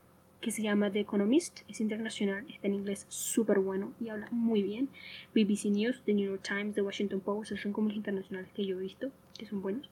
que 0.42 0.52
se 0.52 0.62
llama 0.62 0.92
The 0.92 1.02
Economist, 1.02 1.62
es 1.68 1.82
internacional, 1.82 2.46
está 2.50 2.68
en 2.68 2.76
inglés 2.76 3.06
súper 3.10 3.60
bueno 3.60 3.94
y 4.00 4.10
habla 4.10 4.28
muy 4.32 4.64
bien. 4.64 4.90
BBC 5.34 5.66
News, 5.66 6.02
The 6.06 6.14
New 6.14 6.30
York 6.30 6.44
Times, 6.48 6.76
The 6.76 6.82
Washington 6.82 7.20
Post, 7.20 7.52
esos 7.52 7.62
son 7.62 7.74
como 7.74 7.90
los 7.90 7.98
internacionales 7.98 8.50
que 8.54 8.66
yo 8.66 8.78
he 8.78 8.82
visto, 8.82 9.12
que 9.38 9.46
son 9.46 9.62
buenos. 9.62 9.90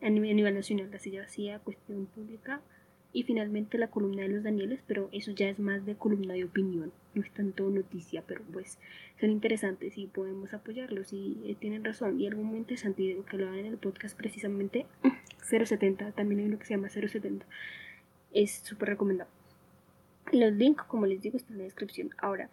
A 0.00 0.10
nivel, 0.10 0.30
a 0.30 0.34
nivel 0.34 0.54
nacional, 0.54 0.90
la 0.90 0.98
silla 0.98 1.22
vacía, 1.22 1.58
cuestión 1.58 2.06
pública. 2.06 2.60
Y 3.12 3.22
finalmente 3.22 3.78
la 3.78 3.88
columna 3.88 4.22
de 4.22 4.28
los 4.28 4.42
Danieles, 4.42 4.80
pero 4.86 5.08
eso 5.12 5.32
ya 5.32 5.48
es 5.48 5.58
más 5.58 5.86
de 5.86 5.94
columna 5.94 6.34
de 6.34 6.44
opinión, 6.44 6.92
no 7.14 7.22
es 7.22 7.30
tanto 7.32 7.68
noticia, 7.70 8.22
pero 8.26 8.42
pues 8.52 8.78
son 9.20 9.30
interesantes 9.30 9.96
y 9.98 10.06
podemos 10.06 10.52
apoyarlos 10.54 11.12
y 11.12 11.40
eh, 11.44 11.56
tienen 11.58 11.84
razón. 11.84 12.20
Y 12.20 12.26
algo 12.26 12.42
muy 12.42 12.58
interesante 12.58 13.16
que 13.28 13.36
lo 13.36 13.46
hagan 13.46 13.60
en 13.60 13.66
el 13.66 13.78
podcast 13.78 14.16
precisamente, 14.16 14.86
070, 15.42 16.12
también 16.12 16.40
hay 16.40 16.46
uno 16.46 16.58
que 16.58 16.66
se 16.66 16.74
llama 16.74 16.88
070, 16.88 17.46
es 18.32 18.50
súper 18.50 18.90
recomendado. 18.90 19.30
Los 20.32 20.52
links, 20.52 20.84
como 20.84 21.06
les 21.06 21.20
digo, 21.20 21.36
están 21.36 21.52
en 21.52 21.58
la 21.58 21.64
descripción. 21.64 22.10
Ahora, 22.18 22.48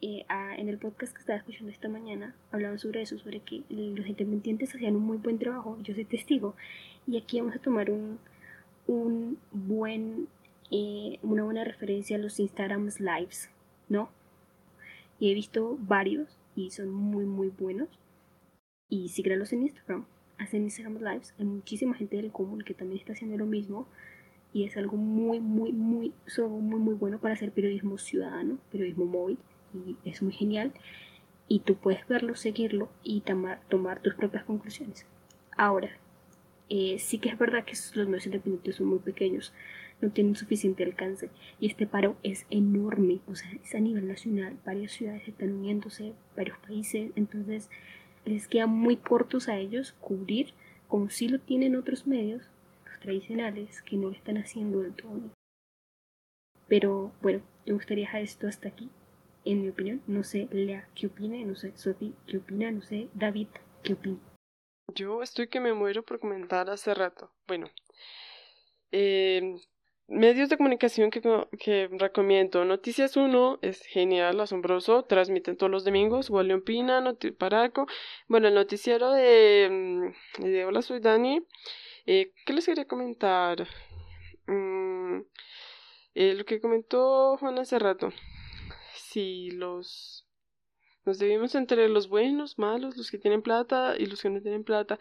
eh, 0.00 0.24
en 0.56 0.68
el 0.68 0.78
podcast 0.78 1.12
que 1.12 1.18
estaba 1.18 1.38
escuchando 1.38 1.72
esta 1.72 1.88
mañana, 1.88 2.34
hablaban 2.52 2.78
sobre 2.78 3.02
eso, 3.02 3.18
sobre 3.18 3.40
que 3.40 3.64
los 3.68 4.06
independientes 4.06 4.72
hacían 4.74 4.94
un 4.94 5.02
muy 5.02 5.16
buen 5.16 5.38
trabajo, 5.38 5.76
yo 5.82 5.92
soy 5.92 6.04
testigo, 6.04 6.54
y 7.06 7.18
aquí 7.18 7.40
vamos 7.40 7.56
a 7.56 7.58
tomar 7.58 7.90
un, 7.90 8.20
un 8.86 9.38
buen, 9.50 10.28
eh, 10.70 11.18
una 11.22 11.42
buena 11.42 11.64
referencia 11.64 12.16
a 12.16 12.20
los 12.20 12.38
Instagram 12.38 12.90
Lives, 13.00 13.50
¿no? 13.88 14.10
Y 15.18 15.30
he 15.30 15.34
visto 15.34 15.76
varios 15.80 16.38
y 16.54 16.70
son 16.70 16.90
muy, 16.90 17.24
muy 17.24 17.48
buenos. 17.48 17.88
Y 18.88 19.08
síganlos 19.08 19.52
en 19.52 19.62
Instagram. 19.62 20.06
Hacen 20.38 20.62
Instagram 20.62 20.98
Lives. 20.98 21.34
Hay 21.38 21.44
muchísima 21.44 21.94
gente 21.94 22.16
del 22.16 22.30
común 22.30 22.62
que 22.62 22.74
también 22.74 23.00
está 23.00 23.12
haciendo 23.12 23.36
lo 23.36 23.46
mismo. 23.46 23.86
Y 24.52 24.64
es 24.64 24.76
algo 24.76 24.96
muy, 24.96 25.40
muy, 25.40 25.72
muy, 25.72 26.14
es 26.26 26.38
algo 26.38 26.58
muy, 26.58 26.80
muy 26.80 26.94
bueno 26.94 27.18
para 27.18 27.34
hacer 27.34 27.52
periodismo 27.52 27.98
ciudadano, 27.98 28.58
periodismo 28.70 29.04
móvil. 29.04 29.38
Y 29.74 29.96
es 30.08 30.22
muy 30.22 30.32
genial. 30.32 30.72
Y 31.48 31.60
tú 31.60 31.76
puedes 31.76 32.06
verlo, 32.06 32.34
seguirlo 32.34 32.88
y 33.02 33.20
tomar, 33.22 33.60
tomar 33.68 34.00
tus 34.00 34.14
propias 34.14 34.44
conclusiones. 34.44 35.06
Ahora, 35.56 35.90
eh, 36.68 36.98
sí 36.98 37.18
que 37.18 37.30
es 37.30 37.38
verdad 37.38 37.64
que 37.64 37.72
los 37.94 38.08
medios 38.08 38.26
independientes 38.26 38.76
son 38.76 38.86
muy 38.88 38.98
pequeños, 38.98 39.52
no 40.00 40.10
tienen 40.10 40.36
suficiente 40.36 40.84
alcance 40.84 41.30
y 41.60 41.66
este 41.66 41.86
paro 41.86 42.16
es 42.22 42.46
enorme, 42.50 43.20
o 43.26 43.34
sea, 43.34 43.50
es 43.62 43.74
a 43.74 43.80
nivel 43.80 44.06
nacional, 44.06 44.58
varias 44.64 44.92
ciudades 44.92 45.26
están 45.26 45.52
uniéndose, 45.52 46.14
varios 46.36 46.58
países, 46.58 47.10
entonces 47.16 47.70
les 48.24 48.46
queda 48.48 48.66
muy 48.66 48.96
cortos 48.96 49.48
a 49.48 49.58
ellos 49.58 49.94
cubrir, 50.00 50.54
como 50.86 51.10
si 51.10 51.28
lo 51.28 51.40
tienen 51.40 51.76
otros 51.76 52.06
medios, 52.06 52.42
los 52.86 53.00
tradicionales, 53.00 53.82
que 53.82 53.96
no 53.96 54.08
lo 54.08 54.14
están 54.14 54.38
haciendo 54.38 54.80
del 54.80 54.94
todo. 54.94 55.30
Pero 56.68 57.12
bueno, 57.22 57.42
me 57.66 57.72
gustaría 57.72 58.04
dejar 58.04 58.22
esto 58.22 58.46
hasta 58.46 58.68
aquí, 58.68 58.90
en 59.44 59.62
mi 59.62 59.68
opinión, 59.70 60.02
no 60.06 60.24
sé, 60.24 60.48
Lea, 60.52 60.88
¿qué 60.94 61.06
opina? 61.06 61.38
No 61.44 61.56
sé, 61.56 61.72
Sophie, 61.76 62.12
¿qué 62.26 62.38
opina? 62.38 62.70
No 62.70 62.82
sé, 62.82 63.08
David, 63.14 63.48
¿qué 63.82 63.94
opina? 63.94 64.18
Yo 64.94 65.22
estoy 65.22 65.48
que 65.48 65.60
me 65.60 65.72
muero 65.72 66.02
por 66.02 66.18
comentar 66.18 66.68
hace 66.68 66.92
rato. 66.94 67.30
Bueno, 67.46 67.68
eh, 68.90 69.56
medios 70.08 70.48
de 70.48 70.56
comunicación 70.56 71.10
que, 71.10 71.20
que 71.58 71.88
recomiendo. 71.92 72.64
Noticias 72.64 73.16
1 73.16 73.58
es 73.62 73.82
genial, 73.82 74.40
asombroso, 74.40 75.04
transmiten 75.04 75.56
todos 75.56 75.70
los 75.70 75.84
domingos. 75.84 76.30
William 76.30 76.62
Pina, 76.62 77.00
Noti 77.00 77.30
Paraco. 77.30 77.86
Bueno, 78.26 78.48
el 78.48 78.54
noticiero 78.54 79.12
de, 79.12 79.68
mm, 80.40 80.42
de 80.42 80.64
Hola, 80.64 80.82
soy 80.82 81.00
Dani. 81.00 81.40
Eh, 82.06 82.32
¿Qué 82.46 82.52
les 82.54 82.66
quería 82.66 82.86
comentar? 82.86 83.66
Mm, 84.46 85.20
eh, 86.14 86.34
lo 86.34 86.44
que 86.44 86.60
comentó 86.60 87.36
Juan 87.38 87.58
hace 87.58 87.78
rato. 87.78 88.10
Si 88.94 89.50
los 89.52 90.27
nos 91.08 91.18
debemos 91.18 91.54
entre 91.54 91.88
los 91.88 92.08
buenos, 92.08 92.58
malos, 92.58 92.98
los 92.98 93.10
que 93.10 93.16
tienen 93.16 93.40
plata 93.40 93.94
y 93.98 94.04
los 94.04 94.20
que 94.20 94.28
no 94.28 94.42
tienen 94.42 94.62
plata. 94.62 94.98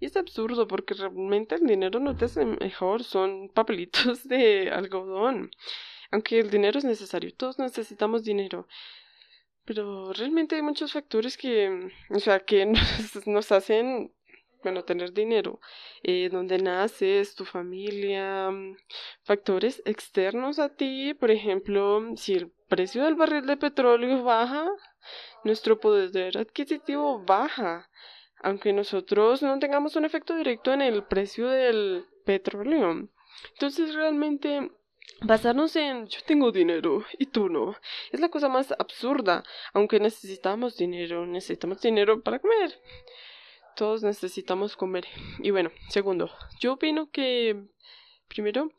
Y 0.00 0.06
es 0.06 0.16
absurdo 0.16 0.66
porque 0.66 0.94
realmente 0.94 1.56
el 1.56 1.66
dinero 1.66 2.00
no 2.00 2.16
te 2.16 2.24
hace 2.24 2.46
mejor, 2.46 3.04
son 3.04 3.50
papelitos 3.50 4.26
de 4.28 4.70
algodón. 4.70 5.50
Aunque 6.10 6.40
el 6.40 6.50
dinero 6.50 6.78
es 6.78 6.84
necesario, 6.86 7.30
todos 7.34 7.58
necesitamos 7.58 8.24
dinero. 8.24 8.66
Pero 9.66 10.14
realmente 10.14 10.56
hay 10.56 10.62
muchos 10.62 10.92
factores 10.92 11.36
que, 11.36 11.90
o 12.08 12.20
sea, 12.20 12.40
que 12.40 12.64
nos 13.26 13.52
hacen 13.52 14.12
bueno, 14.62 14.84
tener 14.84 15.12
dinero, 15.12 15.60
eh, 16.02 16.28
donde 16.30 16.58
naces, 16.58 17.34
tu 17.34 17.44
familia, 17.44 18.50
factores 19.22 19.82
externos 19.84 20.58
a 20.58 20.68
ti, 20.68 21.14
por 21.14 21.30
ejemplo, 21.30 22.12
si 22.16 22.34
el 22.34 22.50
precio 22.68 23.04
del 23.04 23.14
barril 23.14 23.46
de 23.46 23.56
petróleo 23.56 24.22
baja, 24.22 24.68
nuestro 25.44 25.80
poder 25.80 26.38
adquisitivo 26.38 27.22
baja, 27.24 27.90
aunque 28.42 28.72
nosotros 28.72 29.42
no 29.42 29.58
tengamos 29.58 29.96
un 29.96 30.04
efecto 30.04 30.36
directo 30.36 30.72
en 30.72 30.82
el 30.82 31.04
precio 31.04 31.48
del 31.48 32.06
petróleo. 32.24 33.08
Entonces 33.54 33.94
realmente 33.94 34.70
basarnos 35.22 35.76
en 35.76 36.06
yo 36.06 36.20
tengo 36.26 36.50
dinero 36.50 37.04
y 37.18 37.26
tú 37.26 37.48
no 37.48 37.76
es 38.10 38.20
la 38.20 38.28
cosa 38.28 38.48
más 38.48 38.72
absurda, 38.78 39.42
aunque 39.72 40.00
necesitamos 40.00 40.76
dinero, 40.76 41.26
necesitamos 41.26 41.80
dinero 41.80 42.22
para 42.22 42.38
comer. 42.38 42.80
Todos 43.76 44.02
necesitamos 44.02 44.76
comer. 44.76 45.06
Y 45.38 45.50
bueno, 45.50 45.70
segundo, 45.88 46.30
yo 46.60 46.74
opino 46.74 47.10
que 47.10 47.64
primero 48.28 48.70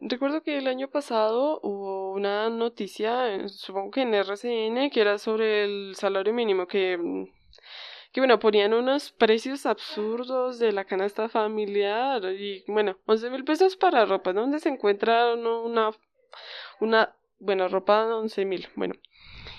Recuerdo 0.00 0.42
que 0.42 0.58
el 0.58 0.66
año 0.66 0.88
pasado 0.88 1.58
hubo 1.62 2.12
una 2.12 2.50
noticia, 2.50 3.34
eh, 3.34 3.48
supongo 3.48 3.90
que 3.92 4.02
en 4.02 4.12
RCN, 4.12 4.90
que 4.90 5.00
era 5.00 5.16
sobre 5.16 5.64
el 5.64 5.94
salario 5.96 6.34
mínimo, 6.34 6.66
que, 6.66 6.98
mm, 6.98 7.24
que 8.12 8.20
bueno, 8.20 8.38
ponían 8.38 8.74
unos 8.74 9.12
precios 9.12 9.64
absurdos 9.64 10.58
de 10.58 10.72
la 10.72 10.84
canasta 10.84 11.30
familiar 11.30 12.24
y 12.24 12.62
bueno, 12.68 12.98
11 13.06 13.30
mil 13.30 13.44
pesos 13.44 13.76
para 13.76 14.04
ropa, 14.04 14.34
¿dónde 14.34 14.58
se 14.58 14.68
encuentra 14.68 15.32
una, 15.34 15.90
una, 16.80 17.16
bueno, 17.38 17.66
ropa 17.68 18.06
de 18.06 18.12
11 18.12 18.44
mil? 18.44 18.68
Bueno, 18.76 18.94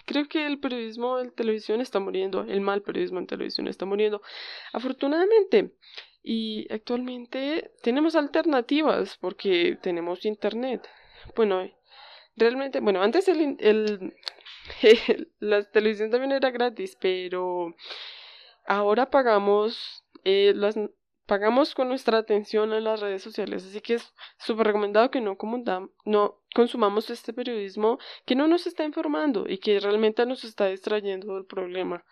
creo 0.08 0.28
que 0.28 0.48
el 0.48 0.60
periodismo 0.60 1.20
en 1.20 1.32
televisión 1.32 1.82
está 1.82 2.00
muriendo, 2.00 2.42
el 2.42 2.62
mal 2.62 2.82
periodismo 2.82 3.20
en 3.20 3.28
televisión 3.28 3.68
está 3.68 3.86
muriendo. 3.86 4.22
Afortunadamente, 4.74 5.74
y 6.24 6.66
actualmente 6.74 7.72
tenemos 7.84 8.16
alternativas 8.16 9.18
porque 9.18 9.78
tenemos 9.82 10.26
internet. 10.26 10.88
Bueno, 11.36 11.70
realmente, 12.36 12.80
bueno, 12.80 13.04
antes 13.04 13.28
el, 13.28 13.58
el, 13.60 14.16
la 15.40 15.64
televisión 15.64 16.10
también 16.10 16.32
era 16.32 16.50
gratis, 16.52 16.98
pero 17.00 17.76
ahora 18.66 19.10
pagamos 19.10 20.04
eh, 20.24 20.54
las 20.56 20.80
pagamos 21.28 21.76
con 21.76 21.90
nuestra 21.90 22.18
atención 22.18 22.74
en 22.74 22.86
las 22.86 23.02
redes 23.02 23.22
sociales, 23.22 23.66
así 23.66 23.82
que 23.82 23.96
es 23.96 24.14
súper 24.40 24.68
recomendado 24.68 25.12
que 25.12 25.22
no, 25.22 25.38
consumamos 26.56 27.10
este 27.10 27.34
periodismo 27.34 28.00
que 28.26 28.34
no 28.36 28.48
nos 28.48 28.66
está 28.66 28.86
informando 28.86 29.46
y 29.48 29.60
que 29.60 29.80
realmente 29.80 30.26
nos 30.26 30.44
está 30.46 30.68
distrayendo 30.68 31.36
del 31.36 31.46
problema. 31.46 32.04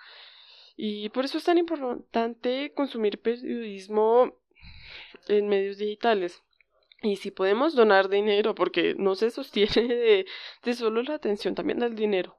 Y 0.75 1.09
por 1.09 1.23
eso 1.23 1.37
es 1.37 1.45
tan 1.45 1.57
importante 1.57 2.73
consumir 2.75 3.21
periodismo 3.21 4.37
en 5.29 5.47
medios 5.47 5.77
digitales. 5.77 6.43
Y 7.01 7.15
si 7.15 7.31
podemos 7.31 7.73
donar 7.73 8.09
dinero, 8.09 8.53
porque 8.53 8.95
no 8.97 9.15
se 9.15 9.31
sostiene 9.31 10.25
de, 10.63 10.73
solo 10.73 11.01
la 11.03 11.15
atención, 11.15 11.55
también 11.55 11.79
del 11.79 11.95
dinero. 11.95 12.37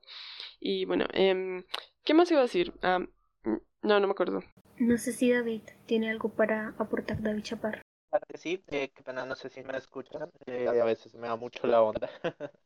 Y 0.61 0.85
bueno, 0.85 1.07
eh, 1.15 1.65
¿qué 2.05 2.13
más 2.13 2.31
iba 2.31 2.41
a 2.41 2.45
decir? 2.45 2.75
No, 3.83 4.01
no 4.01 4.07
me 4.07 4.13
acuerdo. 4.13 4.43
No 4.79 4.99
sé 4.99 5.13
si 5.13 5.33
David 5.33 5.63
tiene 5.87 6.11
algo 6.11 6.29
para 6.29 6.75
aportar, 6.79 7.23
David 7.23 7.43
Chaparro. 7.43 7.83
Sí, 8.35 8.63
eh, 8.69 8.91
qué 8.95 9.03
pena, 9.03 9.27
no 9.27 9.35
sé 9.35 9.49
si 9.49 9.63
me 9.63 9.77
escuchan. 9.77 10.31
Eh, 10.47 10.69
a 10.69 10.85
veces 10.85 11.15
me 11.15 11.29
da 11.29 11.37
mucho 11.37 11.67
la 11.67 11.83
onda. 11.83 12.09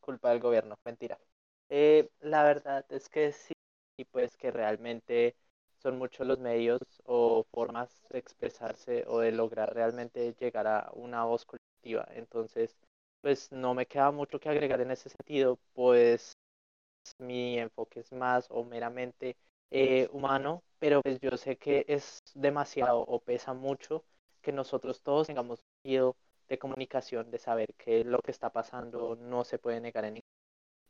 Culpa 0.00 0.30
del 0.30 0.40
gobierno, 0.40 0.76
mentira. 0.84 1.18
Eh, 1.68 2.08
la 2.20 2.44
verdad 2.44 2.84
es 2.90 3.08
que 3.08 3.32
sí 3.32 3.52
y 3.98 4.04
pues 4.04 4.36
que 4.36 4.50
realmente 4.50 5.36
son 5.78 5.98
muchos 5.98 6.26
los 6.26 6.38
medios 6.38 6.80
o 7.04 7.44
formas 7.50 8.04
de 8.10 8.18
expresarse 8.18 9.04
o 9.06 9.20
de 9.20 9.32
lograr 9.32 9.74
realmente 9.74 10.34
llegar 10.38 10.66
a 10.66 10.90
una 10.94 11.24
voz 11.24 11.44
colectiva. 11.44 12.06
Entonces, 12.10 12.76
pues 13.20 13.50
no 13.52 13.74
me 13.74 13.86
queda 13.86 14.10
mucho 14.10 14.38
que 14.38 14.48
agregar 14.48 14.80
en 14.80 14.90
ese 14.90 15.08
sentido, 15.08 15.58
pues 15.74 16.32
mi 17.18 17.58
enfoque 17.58 18.00
es 18.00 18.12
más 18.12 18.46
o 18.50 18.64
meramente 18.64 19.36
eh, 19.70 20.08
humano, 20.12 20.62
pero 20.78 21.02
pues 21.02 21.20
yo 21.20 21.36
sé 21.36 21.56
que 21.56 21.84
es 21.88 22.20
demasiado 22.34 23.00
o 23.00 23.20
pesa 23.20 23.54
mucho 23.54 24.04
que 24.42 24.52
nosotros 24.52 25.02
todos 25.02 25.26
tengamos 25.26 25.60
sentido 25.82 26.16
de 26.48 26.58
comunicación, 26.58 27.30
de 27.30 27.38
saber 27.38 27.74
que 27.76 28.04
lo 28.04 28.20
que 28.20 28.30
está 28.30 28.50
pasando 28.50 29.16
no 29.16 29.44
se 29.44 29.58
puede 29.58 29.80
negar 29.80 30.04
en 30.04 30.20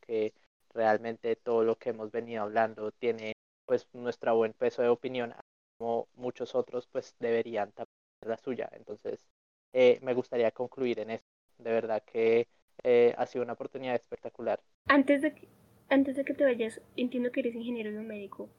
que 0.01 0.35
realmente 0.75 1.37
todo 1.37 1.65
lo 1.65 1.77
que 1.77 1.91
hemos 1.91 2.11
venido 2.11 2.43
hablando 2.43 2.93
tiene 2.93 3.33
pues 3.65 3.89
nuestro 3.95 4.37
buen 4.37 4.53
peso 4.53 4.83
de 4.83 4.89
opinión, 4.89 5.35
como 5.79 6.09
muchos 6.15 6.55
otros 6.55 6.87
pues 6.87 7.17
deberían 7.19 7.73
también 7.73 7.89
la 8.27 8.37
suya. 8.37 8.69
Entonces, 8.73 9.27
eh, 9.73 9.99
me 10.03 10.15
gustaría 10.15 10.51
concluir 10.51 11.01
en 11.01 11.11
eso. 11.11 11.25
De 11.59 11.73
verdad 11.73 12.03
que 12.05 12.49
eh, 12.85 13.15
ha 13.17 13.27
sido 13.27 13.43
una 13.43 13.55
oportunidad 13.55 13.95
espectacular. 13.95 14.61
Antes 14.89 15.23
de, 15.23 15.35
que, 15.35 15.49
antes 15.89 16.17
de 16.17 16.25
que 16.25 16.35
te 16.35 16.45
vayas, 16.45 16.81
entiendo 16.97 17.33
que 17.33 17.41
eres 17.41 17.55
ingeniero 17.55 17.91
biomédico 17.91 18.51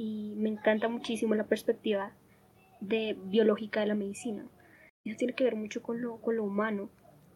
y 0.00 0.34
me 0.36 0.48
encanta 0.48 0.88
muchísimo 0.88 1.34
la 1.34 1.44
perspectiva 1.44 2.12
de 2.80 3.16
biológica 3.24 3.80
de 3.80 3.86
la 3.86 3.94
medicina. 3.94 4.46
Eso 5.04 5.16
tiene 5.16 5.34
que 5.34 5.44
ver 5.44 5.56
mucho 5.56 5.82
con 5.82 6.00
lo, 6.00 6.20
con 6.20 6.36
lo 6.36 6.44
humano 6.44 6.90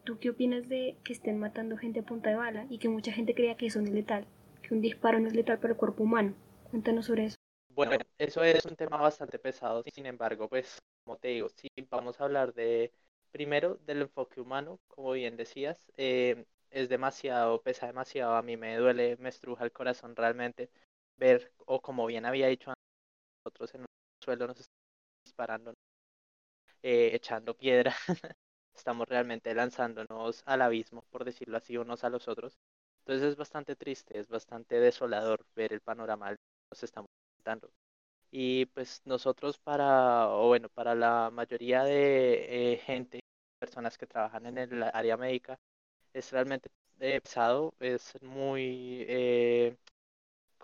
¿Tú 0.05 0.19
qué 0.19 0.29
opinas 0.29 0.69
de 0.69 0.97
que 1.03 1.13
estén 1.13 1.39
matando 1.39 1.77
gente 1.77 2.01
a 2.01 2.03
punta 2.03 2.29
de 2.29 2.35
bala 2.35 2.67
y 2.69 2.77
que 2.77 2.89
mucha 2.89 3.11
gente 3.11 3.33
crea 3.33 3.57
que 3.57 3.65
eso 3.65 3.81
no 3.81 3.87
es 3.87 3.91
letal? 3.91 4.27
Que 4.61 4.75
un 4.75 4.79
disparo 4.79 5.19
no 5.19 5.27
es 5.27 5.33
letal 5.33 5.57
para 5.57 5.73
el 5.73 5.79
cuerpo 5.79 6.03
humano. 6.03 6.35
Cuéntanos 6.69 7.07
sobre 7.07 7.25
eso. 7.25 7.35
Bueno, 7.69 7.97
eso 8.19 8.43
es 8.43 8.63
un 8.65 8.75
tema 8.75 8.97
bastante 8.97 9.39
pesado. 9.39 9.83
Sin 9.91 10.05
embargo, 10.05 10.47
pues, 10.47 10.77
como 11.03 11.17
te 11.17 11.29
digo, 11.29 11.49
si 11.49 11.69
vamos 11.89 12.21
a 12.21 12.25
hablar 12.25 12.53
de, 12.53 12.91
primero, 13.31 13.79
del 13.87 14.03
enfoque 14.03 14.39
humano, 14.39 14.79
como 14.87 15.13
bien 15.13 15.37
decías, 15.37 15.91
eh, 15.97 16.45
es 16.69 16.87
demasiado, 16.87 17.63
pesa 17.63 17.87
demasiado. 17.87 18.35
A 18.35 18.43
mí 18.43 18.57
me 18.57 18.77
duele, 18.77 19.17
me 19.17 19.29
estruja 19.29 19.63
el 19.63 19.71
corazón 19.71 20.15
realmente 20.15 20.69
ver, 21.17 21.51
o 21.65 21.81
como 21.81 22.05
bien 22.05 22.25
había 22.25 22.47
dicho 22.47 22.73
nosotros 23.45 23.75
en 23.75 23.81
el 23.81 23.87
suelo 24.23 24.47
nos 24.47 24.59
están 24.59 24.77
disparando, 25.25 25.73
eh, 26.83 27.11
echando 27.13 27.55
piedra. 27.55 27.93
estamos 28.75 29.07
realmente 29.07 29.53
lanzándonos 29.55 30.43
al 30.45 30.61
abismo, 30.61 31.03
por 31.09 31.25
decirlo 31.25 31.57
así, 31.57 31.77
unos 31.77 32.03
a 32.03 32.09
los 32.09 32.27
otros. 32.27 32.57
Entonces 32.99 33.29
es 33.31 33.35
bastante 33.37 33.75
triste, 33.75 34.19
es 34.19 34.27
bastante 34.29 34.79
desolador 34.79 35.45
ver 35.55 35.73
el 35.73 35.81
panorama 35.81 36.29
que 36.31 36.37
nos 36.71 36.83
estamos 36.83 37.09
enfrentando. 37.37 37.71
Y 38.31 38.65
pues 38.67 39.01
nosotros 39.05 39.57
para, 39.59 40.29
o 40.29 40.47
bueno, 40.49 40.69
para 40.69 40.95
la 40.95 41.29
mayoría 41.31 41.83
de 41.83 42.73
eh, 42.73 42.77
gente, 42.79 43.21
personas 43.59 43.97
que 43.97 44.07
trabajan 44.07 44.45
en 44.47 44.57
el 44.59 44.83
área 44.83 45.17
médica, 45.17 45.57
es 46.13 46.31
realmente 46.31 46.69
eh, 46.99 47.21
pesado, 47.21 47.73
es 47.79 48.13
muy, 48.21 49.05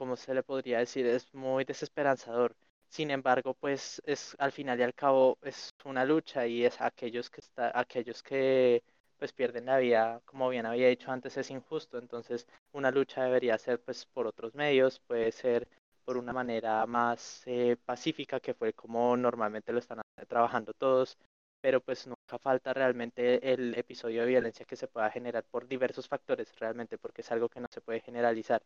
¿cómo 0.02 0.16
se 0.16 0.34
le 0.34 0.42
podría 0.42 0.80
decir? 0.80 1.06
Es 1.06 1.32
muy 1.34 1.64
desesperanzador 1.64 2.56
sin 2.90 3.12
embargo, 3.12 3.54
pues 3.54 4.02
es 4.06 4.36
al 4.40 4.52
final 4.52 4.80
y 4.80 4.84
al 4.84 4.94
cabo 4.94 5.38
es 5.44 5.70
una 5.86 6.04
lucha 6.06 6.48
y 6.48 6.66
es 6.66 6.82
aquellos 6.82 7.30
que 7.30 7.42
está, 7.42 7.72
aquellos 7.80 8.24
que 8.24 8.84
pues 9.20 9.32
pierden 9.32 9.66
la 9.68 9.78
vida, 9.78 10.22
como 10.26 10.50
bien 10.50 10.66
había 10.66 10.90
dicho 10.90 11.12
antes, 11.12 11.38
es 11.38 11.52
injusto. 11.52 11.98
Entonces, 12.00 12.48
una 12.74 12.92
lucha 12.92 13.24
debería 13.24 13.58
ser 13.58 13.80
pues 13.82 14.06
por 14.08 14.28
otros 14.28 14.56
medios, 14.56 15.00
puede 15.08 15.32
ser 15.32 15.68
por 16.04 16.18
una 16.18 16.34
manera 16.34 16.86
más 16.88 17.44
eh, 17.46 17.78
pacífica, 17.86 18.40
que 18.40 18.54
fue 18.56 18.74
como 18.74 19.16
normalmente 19.16 19.72
lo 19.72 19.80
están 19.80 20.02
trabajando 20.28 20.74
todos, 20.74 21.18
pero 21.62 21.80
pues 21.82 22.08
nunca 22.08 22.40
falta 22.40 22.74
realmente 22.74 23.54
el 23.54 23.74
episodio 23.78 24.22
de 24.22 24.28
violencia 24.28 24.66
que 24.66 24.76
se 24.76 24.88
pueda 24.88 25.12
generar 25.12 25.44
por 25.46 25.68
diversos 25.68 26.08
factores, 26.08 26.54
realmente, 26.60 26.98
porque 26.98 27.22
es 27.22 27.32
algo 27.32 27.50
que 27.50 27.62
no 27.62 27.68
se 27.72 27.82
puede 27.82 28.02
generalizar. 28.02 28.62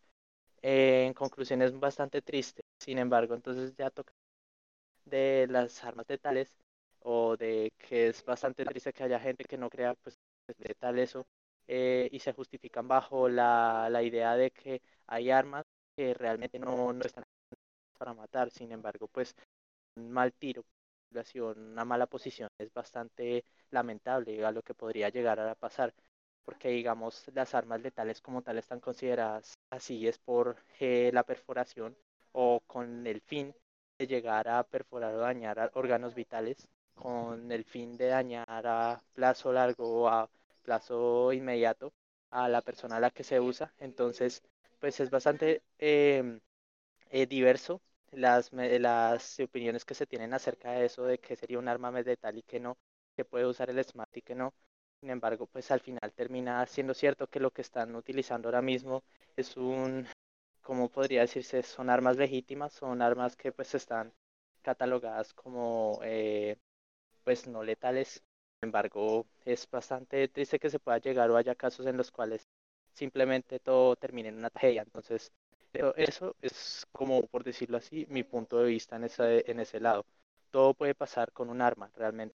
Eh, 0.68 1.06
en 1.06 1.14
conclusión, 1.14 1.62
es 1.62 1.80
bastante 1.80 2.24
triste. 2.24 2.64
Sin 2.80 2.98
embargo, 2.98 3.36
entonces 3.36 3.76
ya 3.78 3.92
toca 3.92 4.14
de 5.06 5.48
las 5.48 5.84
armas 5.84 6.08
letales 6.10 6.58
o 7.02 7.38
de 7.38 7.72
que 7.78 8.08
es 8.08 8.26
bastante 8.26 8.66
triste 8.66 8.92
que 8.92 9.04
haya 9.04 9.20
gente 9.20 9.44
que 9.46 9.60
no 9.60 9.70
crea 9.70 9.94
pues 9.94 10.18
tal 10.80 10.98
eso, 10.98 11.28
eh, 11.68 12.10
y 12.12 12.20
se 12.20 12.34
justifican 12.34 12.88
bajo 12.88 13.30
la, 13.30 13.90
la, 13.92 14.02
idea 14.02 14.36
de 14.36 14.50
que 14.50 14.82
hay 15.06 15.30
armas 15.30 15.66
que 15.96 16.16
realmente 16.16 16.58
no, 16.58 16.92
no 16.94 17.06
están 17.06 17.24
para 18.00 18.16
matar, 18.16 18.50
sin 18.50 18.72
embargo, 18.72 19.08
pues 19.08 19.36
un 19.98 20.12
mal 20.12 20.34
tiro, 20.34 20.66
una 21.36 21.86
mala 21.86 22.08
posición 22.08 22.50
es 22.58 22.74
bastante 22.74 23.46
lamentable 23.70 24.44
a 24.44 24.52
lo 24.52 24.64
que 24.64 24.74
podría 24.74 25.10
llegar 25.10 25.40
a 25.40 25.54
pasar, 25.56 25.94
porque 26.46 26.70
digamos 26.70 27.24
las 27.34 27.54
armas 27.56 27.82
letales 27.82 28.22
como 28.22 28.42
tal 28.42 28.58
están 28.58 28.80
consideradas 28.80 29.58
así 29.70 30.08
es 30.08 30.18
por 30.20 30.58
eh, 30.80 31.12
la 31.14 31.24
perforación 31.24 31.98
o 32.32 32.62
con 32.68 33.08
el 33.08 33.22
fin 33.22 33.54
de 33.98 34.08
llegar 34.08 34.48
a 34.48 34.64
perforar 34.64 35.14
o 35.16 35.20
dañar 35.20 35.72
órganos 35.74 36.16
vitales 36.16 36.68
con 36.94 37.52
el 37.52 37.64
fin 37.66 37.98
de 37.98 38.08
dañar 38.08 38.68
a 38.68 39.02
plazo 39.14 39.52
largo 39.54 40.04
o 40.04 40.08
a 40.08 40.30
plazo 40.64 41.32
inmediato 41.34 41.94
a 42.32 42.48
la 42.50 42.62
persona 42.62 42.98
a 42.98 43.00
la 43.00 43.12
que 43.12 43.24
se 43.24 43.40
usa. 43.40 43.74
Entonces, 43.80 44.42
pues 44.80 45.00
es 45.00 45.10
bastante 45.10 45.64
em, 45.80 46.40
eh, 47.12 47.26
diverso 47.28 47.82
las, 48.12 48.52
las 48.54 49.40
opiniones 49.40 49.86
que 49.86 49.94
se 49.96 50.06
tienen 50.08 50.34
acerca 50.34 50.72
de 50.72 50.86
eso, 50.86 51.06
de 51.06 51.20
que 51.20 51.36
sería 51.36 51.60
un 51.60 51.68
arma 51.68 51.92
letal 51.92 52.38
y 52.38 52.44
que 52.44 52.60
no, 52.60 52.78
que 53.16 53.26
puede 53.26 53.46
usar 53.46 53.70
el 53.70 53.80
SMAT 53.80 54.18
y 54.18 54.22
que 54.22 54.36
no. 54.36 54.54
Sin 55.06 55.12
embargo, 55.12 55.46
pues 55.46 55.70
al 55.70 55.82
final 55.82 56.12
termina 56.16 56.66
siendo 56.66 56.96
cierto 56.96 57.28
que 57.28 57.40
lo 57.40 57.52
que 57.52 57.62
están 57.62 57.96
utilizando 57.96 58.48
ahora 58.48 58.64
mismo 58.64 59.04
es 59.36 59.56
un, 59.56 60.08
¿cómo 60.64 60.90
podría 60.90 61.22
decirse? 61.22 61.62
Son 61.62 61.92
armas 61.92 62.18
legítimas, 62.18 62.74
son 62.74 63.04
armas 63.04 63.36
que 63.36 63.52
pues 63.52 63.76
están 63.76 64.12
catalogadas 64.64 65.32
como 65.36 66.00
eh, 66.04 66.58
pues 67.24 67.48
no 67.48 67.64
letales. 67.64 68.14
Sin 68.62 68.70
embargo, 68.70 69.28
es 69.46 69.70
bastante 69.70 70.28
triste 70.28 70.60
que 70.60 70.72
se 70.72 70.80
pueda 70.80 70.98
llegar 70.98 71.30
o 71.30 71.38
haya 71.38 71.54
casos 71.54 71.86
en 71.86 71.98
los 71.98 72.12
cuales 72.12 72.48
simplemente 72.94 73.60
todo 73.60 73.96
termine 73.96 74.30
en 74.30 74.40
una 74.40 74.50
tragedia. 74.50 74.82
Entonces, 74.82 75.32
eso 75.98 76.36
es 76.42 76.88
como, 76.92 77.22
por 77.28 77.44
decirlo 77.44 77.78
así, 77.78 78.08
mi 78.10 78.24
punto 78.24 78.58
de 78.58 78.66
vista 78.66 78.96
en 78.96 79.04
ese, 79.04 79.52
en 79.52 79.60
ese 79.60 79.80
lado. 79.80 80.04
Todo 80.50 80.74
puede 80.74 80.96
pasar 80.96 81.32
con 81.32 81.52
un 81.52 81.62
arma, 81.62 81.92
realmente. 81.96 82.36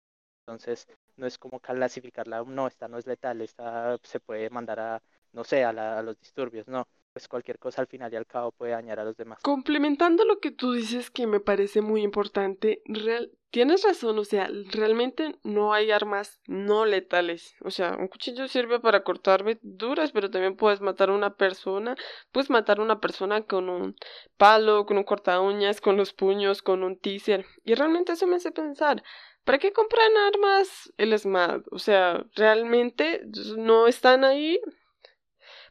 Entonces, 0.50 0.88
no 1.16 1.28
es 1.28 1.38
como 1.38 1.60
clasificarla, 1.60 2.44
no, 2.44 2.66
esta 2.66 2.88
no 2.88 2.98
es 2.98 3.06
letal, 3.06 3.40
esta 3.42 4.00
se 4.02 4.20
puede 4.20 4.50
mandar 4.50 4.80
a, 4.80 5.02
no 5.32 5.44
sé, 5.44 5.64
a, 5.64 5.70
a 5.70 6.02
los 6.02 6.20
disturbios, 6.20 6.68
no 6.68 6.88
pues 7.14 7.28
cualquier 7.28 7.58
cosa 7.60 7.82
al 7.82 7.88
final 7.88 8.14
y 8.14 8.16
al 8.16 8.26
cabo 8.26 8.52
puede 8.52 8.74
dañar 8.74 9.00
a 9.00 9.04
los 9.04 9.18
demás. 9.18 9.40
Complementando 9.42 10.26
lo 10.26 10.40
que 10.40 10.52
tú 10.52 10.74
dices 10.74 11.10
que 11.10 11.28
me 11.28 11.40
parece 11.40 11.82
muy 11.82 12.02
importante, 12.02 12.82
real, 12.86 13.32
tienes 13.52 13.84
razón, 13.84 14.20
o 14.20 14.24
sea, 14.24 14.50
realmente 14.72 15.36
no 15.44 15.74
hay 15.74 15.92
armas 15.92 16.40
no 16.48 16.86
letales. 16.86 17.56
O 17.62 17.72
sea, 17.72 17.96
un 17.98 18.08
cuchillo 18.08 18.48
sirve 18.48 18.80
para 18.80 19.04
cortar 19.04 19.44
verduras, 19.44 20.12
pero 20.12 20.30
también 20.30 20.56
puedes 20.56 20.82
matar 20.82 21.10
a 21.10 21.14
una 21.14 21.36
persona, 21.36 21.96
puedes 22.32 22.50
matar 22.50 22.80
a 22.80 22.84
una 22.84 23.00
persona 23.00 23.42
con 23.42 23.70
un 23.70 23.96
palo, 24.38 24.86
con 24.86 24.98
un 24.98 25.04
corta 25.04 25.42
uñas, 25.42 25.82
con 25.82 25.98
los 25.98 26.14
puños, 26.14 26.62
con 26.62 26.84
un 26.84 26.98
teaser. 26.98 27.46
Y 27.64 27.74
realmente 27.74 28.14
eso 28.14 28.28
me 28.28 28.36
hace 28.36 28.52
pensar, 28.52 29.04
¿Para 29.50 29.58
qué 29.58 29.74
compran 29.74 30.16
armas 30.16 30.94
el 30.98 31.12
SMAD? 31.18 31.64
O 31.72 31.80
sea, 31.80 32.24
realmente 32.36 33.24
no 33.58 33.88
están 33.88 34.24
ahí 34.24 34.62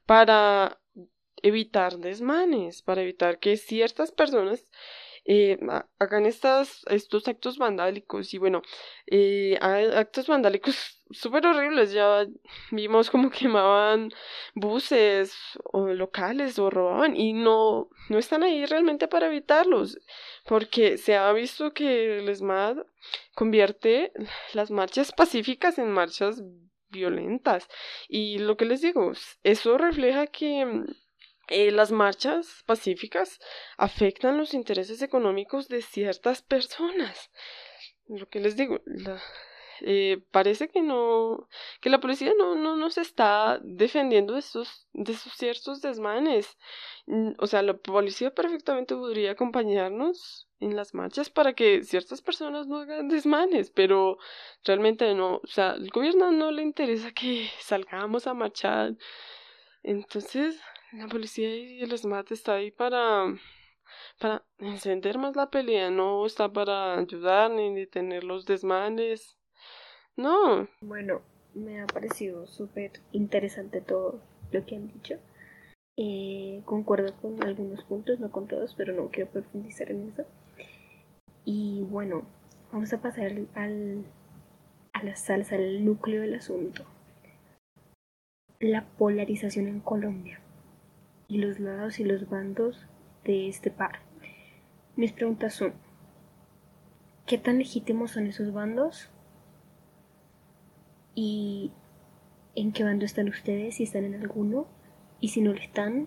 para 0.05 0.81
evitar 1.43 1.99
desmanes, 1.99 2.83
para 2.83 3.03
evitar 3.03 3.39
que 3.39 3.57
ciertas 3.57 4.11
personas 4.11 4.69
eh, 5.25 5.61
hagan 6.01 6.27
estos 6.27 6.83
actos 7.29 7.57
vandálicos 7.59 8.35
y 8.35 8.39
bueno, 8.39 8.63
eh, 9.07 9.57
actos 9.61 10.27
vandálicos 10.27 10.98
súper 11.11 11.47
horribles, 11.47 11.93
ya 11.93 12.27
vimos 12.71 13.11
como 13.11 13.31
quemaban 13.31 14.11
buses 14.55 15.35
o 15.65 15.89
locales 15.89 16.59
o 16.59 16.71
robaban 16.71 17.17
y 17.17 17.33
no, 17.33 17.89
no 18.09 18.19
están 18.19 18.43
ahí 18.43 18.67
realmente 18.67 19.09
para 19.09 19.27
evitarlos, 19.27 19.99
porque 20.47 20.99
se 20.99 21.17
ha 21.17 21.33
visto 21.33 21.73
que 21.73 22.19
el 22.19 22.29
ESMAD 22.29 22.79
convierte 23.35 24.13
las 24.53 24.71
marchas 24.71 25.13
pacíficas 25.13 25.79
en 25.79 25.91
marchas 25.91 26.43
violentas 26.91 27.69
y 28.09 28.39
lo 28.39 28.57
que 28.57 28.65
les 28.65 28.81
digo, 28.81 29.13
eso 29.43 29.79
refleja 29.79 30.27
que 30.27 30.85
eh, 31.49 31.71
las 31.71 31.93
marchas 31.93 32.63
pacíficas 32.67 33.39
afectan 33.79 34.37
los 34.37 34.53
intereses 34.53 35.01
económicos 35.01 35.69
de 35.69 35.81
ciertas 35.81 36.43
personas. 36.43 37.31
Lo 38.07 38.29
que 38.29 38.41
les 38.41 38.57
digo, 38.57 38.81
eh, 39.83 40.23
parece 40.31 40.69
que 40.69 40.83
no, 40.83 41.49
que 41.81 41.91
la 41.91 42.01
policía 42.01 42.33
no, 42.37 42.55
no 42.55 42.77
nos 42.77 42.99
está 42.99 43.61
defendiendo 43.63 44.35
de 44.35 44.41
esos, 44.41 44.89
de 44.93 45.13
esos 45.13 45.33
ciertos 45.35 45.81
desmanes. 45.81 46.59
O 47.39 47.47
sea, 47.47 47.63
la 47.63 47.75
policía 47.75 48.35
perfectamente 48.35 48.95
podría 48.95 49.33
acompañarnos 49.33 50.49
en 50.61 50.77
las 50.77 50.95
marchas 50.95 51.31
para 51.31 51.55
que 51.55 51.83
ciertas 51.85 52.21
personas 52.21 52.67
no 52.67 52.79
hagan 52.79 53.09
desmanes, 53.09 53.71
pero 53.71 54.19
realmente 54.65 55.15
no, 55.15 55.37
o 55.37 55.47
sea, 55.47 55.71
al 55.71 55.89
gobierno 55.91 56.31
no 56.33 56.51
le 56.51 56.63
interesa 56.63 57.13
que 57.13 57.49
salgamos 57.61 58.27
a 58.27 58.35
marchar. 58.35 58.97
Entonces, 59.83 60.61
la 60.93 61.07
policía 61.07 61.55
y 61.55 61.81
el 61.81 61.97
SMAT 61.97 62.33
está 62.33 62.55
ahí 62.55 62.71
para, 62.71 63.27
para 64.19 64.45
encender 64.59 65.19
más 65.19 65.37
la 65.37 65.51
pelea, 65.51 65.91
no 65.91 66.27
está 66.27 66.53
para 66.53 66.99
ayudar 66.99 67.51
ni 67.51 67.75
detener 67.75 68.25
los 68.25 68.45
desmanes. 68.45 69.38
No. 70.19 70.67
Bueno, 70.81 71.23
me 71.55 71.81
ha 71.81 71.87
parecido 71.87 72.49
súper 72.49 72.91
interesante 73.13 73.81
todo 73.81 74.21
lo 74.51 74.67
que 74.67 74.75
han 74.75 74.89
dicho. 74.89 75.15
Eh, 75.97 76.61
concuerdo 76.65 77.15
con 77.23 77.41
algunos 77.45 77.85
puntos, 77.85 78.19
no 78.19 78.29
con 78.33 78.49
todos, 78.49 78.75
pero 78.75 78.93
no 78.93 79.11
quiero 79.11 79.31
profundizar 79.31 79.93
en 79.93 80.09
eso. 80.09 80.25
Y 81.45 81.85
bueno, 81.89 82.25
vamos 82.73 82.93
a 82.93 83.01
pasar 83.01 83.33
al, 83.55 84.05
a 84.93 85.05
la 85.05 85.15
salsa, 85.15 85.55
al 85.55 85.85
núcleo 85.85 86.21
del 86.23 86.35
asunto. 86.35 86.85
La 88.59 88.87
polarización 88.99 89.69
en 89.69 89.79
Colombia 89.79 90.41
y 91.29 91.39
los 91.39 91.61
lados 91.61 92.01
y 92.01 92.05
los 92.05 92.29
bandos 92.29 92.87
de 93.23 93.49
este 93.49 93.71
par. 93.71 94.01
Mis 94.97 95.13
preguntas 95.13 95.55
son, 95.55 95.75
¿qué 97.25 97.39
tan 97.39 97.59
legítimos 97.59 98.11
son 98.11 98.27
esos 98.27 98.53
bandos? 98.53 99.13
¿Y 101.21 101.73
en 102.55 102.73
qué 102.73 102.85
bando 102.85 103.05
están 103.05 103.29
ustedes? 103.29 103.75
Si 103.75 103.83
están 103.83 104.05
en 104.05 104.15
alguno. 104.15 104.69
Y 105.19 105.31
si 105.31 105.41
no 105.41 105.53
lo 105.53 105.59
están, 105.59 106.07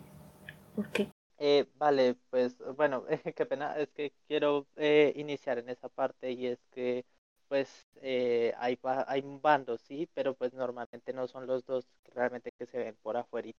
¿por 0.74 0.90
qué? 0.92 1.10
Eh, 1.38 1.66
vale, 1.76 2.16
pues 2.30 2.58
bueno, 2.78 3.04
qué 3.36 3.46
pena, 3.46 3.78
es 3.78 3.90
que 3.92 4.14
quiero 4.26 4.68
eh, 4.78 5.12
iniciar 5.18 5.58
en 5.58 5.68
esa 5.68 5.90
parte 5.90 6.32
y 6.32 6.48
es 6.48 6.60
que 6.72 7.04
pues 7.50 7.86
eh, 8.02 8.54
hay, 8.58 8.80
hay 9.08 9.22
bandos, 9.42 9.82
sí, 9.82 10.08
pero 10.14 10.34
pues 10.34 10.54
normalmente 10.54 11.12
no 11.12 11.28
son 11.28 11.46
los 11.46 11.66
dos 11.66 11.86
realmente 12.06 12.52
que 12.58 12.66
se 12.66 12.78
ven 12.78 12.96
por 13.02 13.18
afuera 13.18 13.52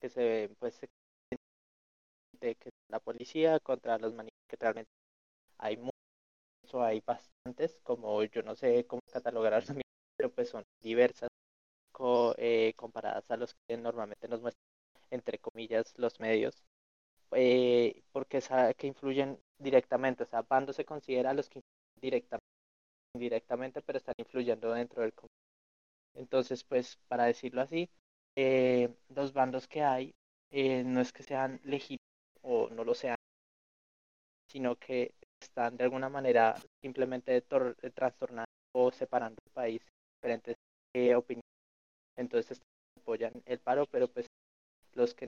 que 0.00 0.08
se 0.08 0.24
ven 0.24 0.56
pues 0.58 0.80
que 2.40 2.70
la 2.88 3.00
policía 3.00 3.60
contra 3.60 3.98
los 3.98 4.14
maní 4.14 4.30
que 4.48 4.56
realmente 4.56 4.90
hay 5.58 5.76
muchos 5.76 5.92
hay 6.74 7.02
bastantes 7.06 7.80
como 7.82 8.22
yo 8.24 8.42
no 8.42 8.54
sé 8.56 8.86
cómo 8.86 9.02
catalogar 9.12 9.54
pero 10.26 10.34
pues 10.34 10.48
son 10.50 10.64
diversas 10.80 11.28
eh, 12.36 12.74
comparadas 12.76 13.30
a 13.30 13.36
los 13.36 13.54
que 13.66 13.76
normalmente 13.76 14.28
nos 14.28 14.42
muestran 14.42 14.62
entre 15.10 15.38
comillas 15.38 15.94
los 15.98 16.20
medios 16.20 16.64
eh, 17.32 18.02
porque 18.12 18.40
sabe 18.40 18.74
que 18.74 18.86
influyen 18.86 19.38
directamente 19.58 20.24
o 20.24 20.26
sea 20.26 20.42
bando 20.42 20.72
se 20.72 20.84
considera 20.84 21.32
los 21.34 21.48
que 21.48 21.60
directamente 22.00 22.44
indirectamente 23.14 23.82
pero 23.82 23.98
están 23.98 24.14
influyendo 24.18 24.72
dentro 24.72 25.02
del 25.02 25.12
entonces 26.14 26.64
pues 26.64 26.98
para 27.08 27.24
decirlo 27.24 27.62
así 27.62 27.88
eh, 28.36 28.94
los 29.08 29.32
bandos 29.32 29.66
que 29.68 29.82
hay 29.82 30.14
eh, 30.50 30.82
no 30.84 31.00
es 31.00 31.12
que 31.12 31.22
sean 31.22 31.60
legítimos 31.64 32.00
o 32.42 32.68
no 32.70 32.84
lo 32.84 32.94
sean, 32.94 33.16
sino 34.48 34.76
que 34.76 35.14
están 35.40 35.76
de 35.76 35.84
alguna 35.84 36.08
manera 36.08 36.56
simplemente 36.80 37.42
trastornando 37.42 38.46
o 38.72 38.90
separando 38.90 39.36
el 39.44 39.52
país 39.52 39.82
diferentes 40.20 40.56
eh, 40.94 41.14
opiniones. 41.14 41.44
Entonces 42.16 42.60
apoyan 42.98 43.32
el 43.46 43.58
paro, 43.58 43.86
pero 43.86 44.08
pues 44.08 44.26
los 44.94 45.14
que 45.14 45.26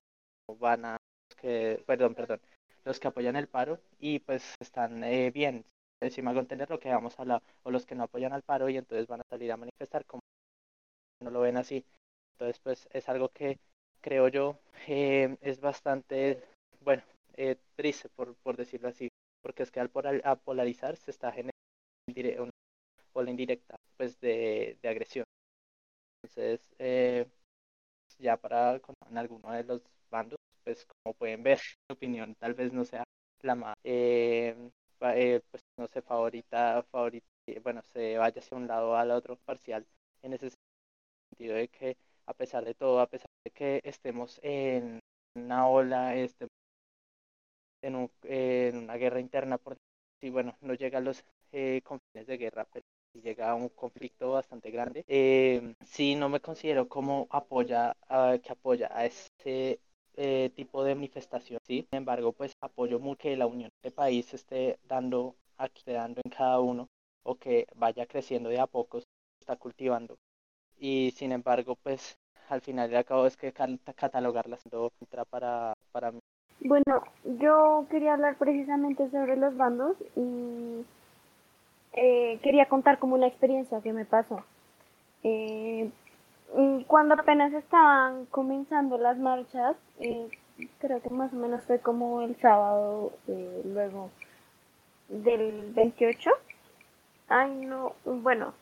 no 0.48 0.56
van 0.56 0.84
a, 0.84 0.96
que, 1.36 1.82
perdón, 1.86 2.14
perdón, 2.14 2.40
los 2.84 2.98
que 2.98 3.08
apoyan 3.08 3.36
el 3.36 3.48
paro 3.48 3.78
y 4.00 4.18
pues 4.20 4.54
están 4.60 5.04
eh, 5.04 5.30
bien, 5.30 5.64
encima 6.00 6.32
de 6.32 6.40
entender 6.40 6.70
lo 6.70 6.80
que 6.80 6.88
vamos 6.88 7.18
a 7.18 7.22
hablar, 7.22 7.42
o 7.62 7.70
los 7.70 7.86
que 7.86 7.94
no 7.94 8.04
apoyan 8.04 8.32
al 8.32 8.42
paro 8.42 8.68
y 8.68 8.76
entonces 8.76 9.06
van 9.06 9.20
a 9.20 9.28
salir 9.30 9.52
a 9.52 9.56
manifestar 9.56 10.04
como 10.06 10.20
no 11.20 11.30
lo 11.30 11.40
ven 11.40 11.56
así. 11.56 11.84
Entonces 12.32 12.60
pues 12.60 12.88
es 12.92 13.08
algo 13.08 13.28
que 13.28 13.58
creo 14.00 14.28
yo 14.28 14.58
eh, 14.86 15.36
es 15.40 15.60
bastante, 15.60 16.42
bueno, 16.80 17.02
eh, 17.36 17.56
triste 17.76 18.08
por, 18.08 18.34
por 18.36 18.56
decirlo 18.56 18.88
así, 18.88 19.08
porque 19.42 19.62
es 19.62 19.70
que 19.70 19.80
al, 19.80 19.90
polarizar 19.90 20.96
se 20.96 21.10
está 21.10 21.30
generando 21.32 21.52
indirecta 23.28 23.76
pues 23.96 24.20
de, 24.20 24.78
de 24.82 24.88
agresión. 24.88 25.24
Entonces, 26.22 26.74
eh, 26.78 27.26
ya 28.18 28.36
para 28.36 28.80
en 29.10 29.18
alguno 29.18 29.52
de 29.52 29.64
los 29.64 29.82
bandos, 30.10 30.38
pues 30.64 30.86
como 30.86 31.14
pueden 31.14 31.42
ver, 31.42 31.60
mi 31.90 31.94
opinión 31.94 32.34
tal 32.36 32.54
vez 32.54 32.72
no 32.72 32.84
sea 32.84 33.04
la 33.42 33.54
más, 33.54 33.76
eh, 33.84 34.56
eh, 35.02 35.40
pues 35.50 35.62
no 35.78 35.88
sé, 35.88 36.02
favorita, 36.02 36.84
favorita, 36.90 37.26
eh, 37.46 37.60
bueno, 37.62 37.82
se 37.84 38.18
vaya 38.18 38.40
hacia 38.40 38.56
un 38.56 38.66
lado 38.68 38.90
o 38.92 38.94
al 38.96 39.10
otro 39.12 39.36
parcial, 39.38 39.86
en 40.22 40.34
ese 40.34 40.50
sentido 41.30 41.56
de 41.56 41.68
que 41.68 41.96
a 42.26 42.34
pesar 42.34 42.64
de 42.64 42.74
todo, 42.74 43.00
a 43.00 43.08
pesar 43.08 43.28
de 43.44 43.50
que 43.52 43.80
estemos 43.84 44.40
en 44.42 45.00
una 45.36 45.68
ola, 45.68 46.16
estemos 46.16 46.50
en, 47.82 47.94
un, 47.96 48.10
en 48.24 48.76
una 48.76 48.94
guerra 48.96 49.20
interna, 49.20 49.58
por 49.58 49.76
sí, 50.20 50.30
bueno, 50.30 50.56
no 50.60 50.74
llega 50.74 50.98
a 50.98 51.00
los 51.02 51.24
eh, 51.52 51.80
confines 51.84 52.26
de 52.26 52.36
guerra, 52.38 52.66
pero 52.72 52.84
sí 53.12 53.20
llega 53.20 53.50
a 53.50 53.54
un 53.54 53.68
conflicto 53.70 54.32
bastante 54.32 54.70
grande. 54.70 55.04
Eh, 55.08 55.74
sí, 55.84 56.14
no 56.14 56.28
me 56.28 56.40
considero 56.40 56.88
como 56.88 57.26
apoya, 57.30 57.94
a- 58.08 58.38
que 58.42 58.52
apoya 58.52 58.88
a 58.92 59.06
ese 59.06 59.80
eh, 60.16 60.50
tipo 60.56 60.82
de 60.84 60.94
manifestación, 60.94 61.60
sí. 61.66 61.86
Sin 61.90 61.98
embargo, 61.98 62.32
pues 62.32 62.52
apoyo 62.60 62.98
mucho 62.98 63.18
que 63.18 63.36
la 63.36 63.46
unión 63.46 63.70
de 63.82 63.90
país 63.90 64.32
esté 64.34 64.78
dando 64.84 65.36
aquí, 65.58 65.78
esté 65.78 65.92
dando 65.92 66.20
en 66.24 66.30
cada 66.30 66.60
uno, 66.60 66.88
o 67.24 67.36
que 67.36 67.66
vaya 67.76 68.06
creciendo 68.06 68.48
de 68.48 68.58
a 68.60 68.66
poco, 68.66 69.00
está 69.40 69.56
cultivando. 69.56 70.16
Y 70.78 71.12
sin 71.16 71.32
embargo, 71.32 71.76
pues 71.82 72.16
al 72.48 72.60
final 72.62 72.90
y 72.90 72.96
al 72.96 73.04
cabo 73.04 73.26
es 73.26 73.36
que 73.36 73.52
cal- 73.52 73.80
catalogarla 73.96 74.56
siendo 74.56 74.90
contra 74.98 75.24
para, 75.24 75.74
para 75.92 76.10
mí. 76.12 76.20
Bueno, 76.60 77.02
yo 77.40 77.86
quería 77.90 78.14
hablar 78.14 78.36
precisamente 78.38 79.08
sobre 79.10 79.36
los 79.36 79.56
bandos 79.56 79.96
y 80.16 80.84
eh, 82.00 82.38
quería 82.44 82.66
contar 82.66 83.00
como 83.00 83.16
una 83.16 83.26
experiencia 83.26 83.80
que 83.80 83.92
me 83.92 84.04
pasó. 84.04 84.44
Eh, 85.24 85.90
mm, 86.54 86.82
cuando 86.82 87.14
apenas 87.14 87.52
estaban 87.52 88.26
comenzando 88.26 88.98
las 88.98 89.18
marchas, 89.18 89.76
eh, 89.98 90.28
creo 90.78 91.02
que 91.02 91.10
más 91.10 91.32
o 91.32 91.36
menos 91.36 91.64
fue 91.64 91.80
como 91.80 92.22
el 92.22 92.36
sábado 92.36 93.12
luego 93.26 94.10
del 95.08 95.72
28. 95.74 96.30
Ay, 97.28 97.50
no, 97.66 97.94
bueno, 98.04 98.54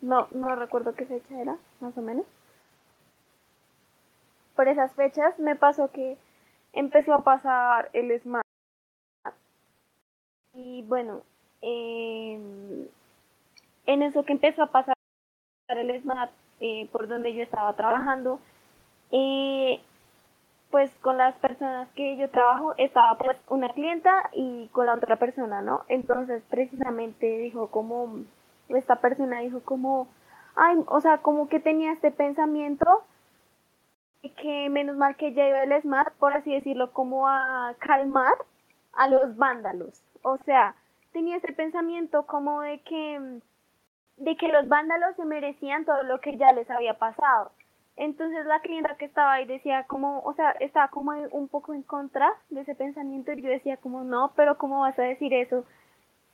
no, 0.00 0.28
no 0.30 0.56
recuerdo 0.56 0.94
qué 0.94 1.04
fecha 1.04 1.38
era, 1.38 1.58
más 1.80 1.96
o 1.98 2.00
menos. 2.00 2.24
Por 4.56 4.68
esas 4.68 4.92
fechas 4.94 5.38
me 5.38 5.54
pasó 5.54 5.90
que 5.90 6.16
empezó 6.72 7.12
a 7.12 7.24
pasar 7.24 7.90
el 7.92 8.18
SMART. 8.20 8.44
Y 10.54 10.82
bueno, 10.82 11.22
em, 11.62 12.86
en 13.86 14.02
eso 14.02 14.24
que 14.24 14.32
empezó 14.32 14.62
a 14.62 14.72
pasar 14.72 14.94
el 15.68 16.00
SMART 16.00 16.32
eh, 16.60 16.88
por 16.92 17.08
donde 17.08 17.34
yo 17.34 17.42
estaba 17.42 17.74
trabajando, 17.74 18.40
eh, 19.12 19.80
pues 20.70 20.90
con 21.00 21.18
las 21.18 21.34
personas 21.36 21.88
que 21.94 22.16
yo 22.16 22.30
trabajo 22.30 22.74
estaba 22.76 23.18
pues 23.18 23.36
una 23.48 23.70
clienta 23.70 24.30
y 24.32 24.68
con 24.68 24.86
la 24.86 24.94
otra 24.94 25.16
persona, 25.16 25.62
¿no? 25.62 25.84
Entonces 25.88 26.42
precisamente 26.48 27.26
dijo 27.38 27.68
como, 27.68 28.20
esta 28.68 28.96
persona 28.96 29.40
dijo 29.40 29.60
como, 29.60 30.08
ay, 30.54 30.76
o 30.86 31.00
sea, 31.00 31.18
como 31.18 31.48
que 31.48 31.60
tenía 31.60 31.92
este 31.92 32.10
pensamiento 32.10 33.04
que 34.22 34.68
menos 34.68 34.96
mal 34.96 35.16
que 35.16 35.32
ya 35.32 35.48
iba 35.48 35.62
el 35.62 35.80
SMART, 35.82 36.14
por 36.16 36.34
así 36.34 36.52
decirlo, 36.52 36.92
como 36.92 37.26
a 37.26 37.74
calmar 37.78 38.34
a 38.92 39.08
los 39.08 39.36
vándalos. 39.36 40.02
O 40.22 40.36
sea, 40.38 40.74
tenía 41.12 41.36
ese 41.36 41.52
pensamiento 41.52 42.26
como 42.26 42.62
de 42.62 42.80
que 42.80 43.40
de 44.16 44.36
que 44.36 44.48
los 44.48 44.68
vándalos 44.68 45.16
se 45.16 45.24
merecían 45.24 45.86
todo 45.86 46.02
lo 46.02 46.20
que 46.20 46.36
ya 46.36 46.52
les 46.52 46.70
había 46.70 46.94
pasado. 46.94 47.52
Entonces 47.96 48.46
la 48.46 48.60
clienta 48.60 48.96
que 48.96 49.06
estaba 49.06 49.34
ahí 49.34 49.46
decía 49.46 49.84
como, 49.84 50.20
o 50.20 50.34
sea, 50.34 50.52
estaba 50.52 50.88
como 50.88 51.12
un 51.32 51.48
poco 51.48 51.74
en 51.74 51.82
contra 51.82 52.30
de 52.50 52.62
ese 52.62 52.74
pensamiento 52.74 53.32
y 53.32 53.42
yo 53.42 53.48
decía 53.48 53.76
como, 53.78 54.04
no, 54.04 54.32
pero 54.36 54.58
¿cómo 54.58 54.80
vas 54.80 54.98
a 54.98 55.02
decir 55.02 55.32
eso? 55.34 55.64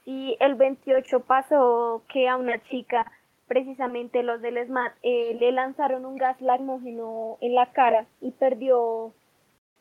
Si 0.04 0.36
el 0.40 0.54
28 0.54 1.20
pasó 1.20 2.02
que 2.08 2.28
a 2.28 2.36
una 2.36 2.62
chica, 2.64 3.10
precisamente 3.48 4.22
los 4.22 4.40
del 4.42 4.64
SMAT, 4.64 4.92
eh, 5.02 5.36
le 5.40 5.52
lanzaron 5.52 6.06
un 6.06 6.16
gas 6.16 6.40
lacrimógeno 6.40 7.38
en 7.40 7.54
la 7.54 7.72
cara 7.72 8.06
y 8.20 8.30
perdió, 8.32 9.12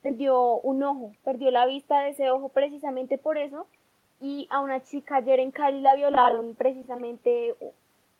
perdió 0.01 0.57
un 0.61 0.81
ojo, 0.83 1.11
perdió 1.23 1.51
la 1.51 1.65
vista 1.65 1.99
de 2.01 2.09
ese 2.09 2.31
ojo 2.31 2.49
precisamente 2.49 3.17
por 3.17 3.37
eso. 3.37 3.67
Y 4.19 4.47
a 4.49 4.61
una 4.61 4.81
chica 4.83 5.17
ayer 5.17 5.39
en 5.39 5.51
Cali 5.51 5.81
la 5.81 5.95
violaron 5.95 6.55
precisamente 6.55 7.55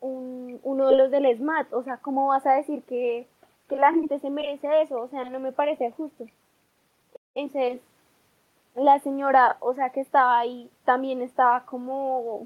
un, 0.02 0.60
uno 0.64 0.88
de 0.90 0.98
los 0.98 1.12
del 1.12 1.38
SMAT. 1.38 1.74
O 1.74 1.84
sea, 1.84 1.98
¿cómo 1.98 2.28
vas 2.28 2.46
a 2.46 2.54
decir 2.54 2.84
que, 2.84 3.28
que 3.70 3.76
la 3.76 3.92
gente 3.94 4.20
se 4.20 4.30
merece 4.30 4.82
eso? 4.82 5.02
O 5.02 5.08
sea, 5.08 5.26
no 5.26 5.40
me 5.40 5.52
parece 5.52 5.92
justo. 5.92 6.26
Entonces, 7.34 7.82
la 8.76 9.00
señora, 9.00 9.58
o 9.62 9.74
sea, 9.74 9.90
que 9.92 10.02
estaba 10.02 10.40
ahí, 10.40 10.70
también 10.84 11.22
estaba 11.22 11.66
como, 11.66 12.46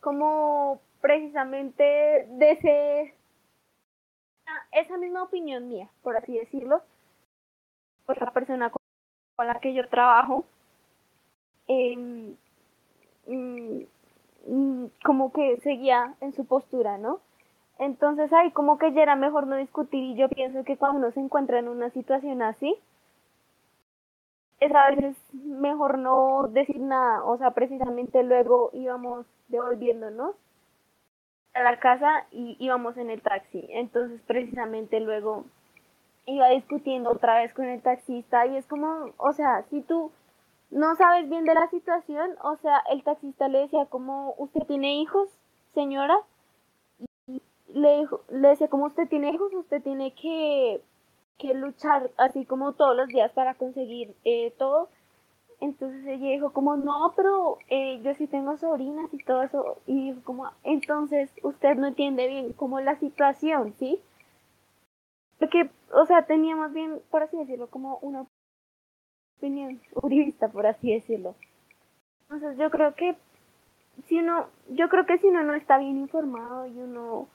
como 0.00 0.80
precisamente 1.00 1.82
de 2.28 2.50
ese, 2.52 3.14
esa 4.72 4.96
misma 4.98 5.24
opinión 5.24 5.68
mía, 5.68 5.88
por 6.02 6.16
así 6.16 6.38
decirlo. 6.38 6.82
Otra 8.06 8.32
persona 8.32 8.70
con 8.70 9.46
la 9.46 9.60
que 9.60 9.74
yo 9.74 9.88
trabajo, 9.88 10.44
eh, 11.68 12.34
mm, 13.26 14.84
como 15.04 15.32
que 15.32 15.58
seguía 15.60 16.14
en 16.20 16.32
su 16.34 16.46
postura, 16.46 16.98
¿no? 16.98 17.20
Entonces 17.78 18.32
ahí 18.32 18.50
como 18.52 18.78
que 18.78 18.92
ya 18.92 19.02
era 19.02 19.16
mejor 19.16 19.46
no 19.46 19.56
discutir 19.56 20.02
y 20.02 20.16
yo 20.16 20.28
pienso 20.28 20.64
que 20.64 20.76
cuando 20.76 20.98
uno 20.98 21.10
se 21.10 21.20
encuentra 21.20 21.58
en 21.58 21.68
una 21.68 21.90
situación 21.90 22.42
así, 22.42 22.76
es 24.60 24.74
a 24.74 24.90
veces 24.90 25.16
mejor 25.32 25.98
no 25.98 26.48
decir 26.48 26.80
nada, 26.80 27.24
o 27.24 27.36
sea, 27.36 27.50
precisamente 27.50 28.22
luego 28.22 28.70
íbamos 28.72 29.26
devolviéndonos 29.48 30.34
a 31.52 31.62
la 31.62 31.78
casa 31.78 32.26
y 32.30 32.56
íbamos 32.58 32.96
en 32.96 33.10
el 33.10 33.20
taxi, 33.20 33.66
entonces 33.70 34.20
precisamente 34.26 35.00
luego 35.00 35.44
iba 36.24 36.48
discutiendo 36.48 37.10
otra 37.10 37.38
vez 37.40 37.52
con 37.52 37.66
el 37.66 37.82
taxista 37.82 38.46
y 38.46 38.56
es 38.56 38.66
como, 38.66 39.10
o 39.18 39.32
sea, 39.34 39.62
si 39.70 39.82
tú 39.82 40.10
no 40.70 40.96
sabes 40.96 41.28
bien 41.28 41.44
de 41.44 41.54
la 41.54 41.68
situación, 41.68 42.30
o 42.42 42.56
sea, 42.56 42.82
el 42.90 43.02
taxista 43.04 43.48
le 43.48 43.60
decía 43.60 43.86
como, 43.86 44.34
¿usted 44.38 44.62
tiene 44.66 45.00
hijos, 45.00 45.30
señora? 45.74 46.18
Le, 47.68 47.98
dijo, 47.98 48.22
le 48.30 48.48
decía 48.48 48.68
como, 48.68 48.86
¿usted 48.86 49.08
tiene 49.08 49.30
hijos? 49.30 49.52
Usted 49.54 49.82
tiene 49.82 50.14
que, 50.14 50.82
que 51.38 51.54
luchar 51.54 52.10
así 52.16 52.44
como 52.46 52.72
todos 52.72 52.96
los 52.96 53.08
días 53.08 53.32
para 53.32 53.54
conseguir 53.54 54.14
eh, 54.24 54.52
todo. 54.58 54.88
Entonces 55.60 56.04
ella 56.06 56.30
dijo 56.30 56.52
como, 56.52 56.76
no, 56.76 57.12
pero 57.16 57.58
eh, 57.68 58.00
yo 58.02 58.14
sí 58.14 58.26
tengo 58.26 58.56
sobrinas 58.56 59.12
y 59.12 59.24
todo 59.24 59.42
eso. 59.42 59.78
Y 59.86 60.10
dijo 60.10 60.22
como, 60.24 60.50
entonces 60.64 61.30
usted 61.42 61.76
no 61.76 61.86
entiende 61.86 62.28
bien 62.28 62.52
como 62.52 62.80
la 62.80 62.98
situación, 62.98 63.74
¿sí? 63.78 64.00
Porque, 65.38 65.70
o 65.92 66.06
sea, 66.06 66.26
teníamos 66.26 66.72
bien, 66.72 67.00
por 67.10 67.22
así 67.22 67.36
decirlo, 67.36 67.68
como 67.68 67.98
una 67.98 68.26
opinión 69.38 69.80
uribista, 69.94 70.48
por 70.48 70.66
así 70.66 70.92
decirlo. 70.92 71.34
Entonces 72.22 72.58
yo 72.58 72.70
creo 72.70 72.94
que 72.94 73.16
si 74.08 74.18
uno, 74.18 74.46
yo 74.68 74.88
creo 74.88 75.06
que 75.06 75.18
si 75.18 75.26
uno 75.26 75.42
no 75.42 75.54
está 75.54 75.78
bien 75.78 75.98
informado 75.98 76.66
y 76.66 76.78
uno, 76.78 77.28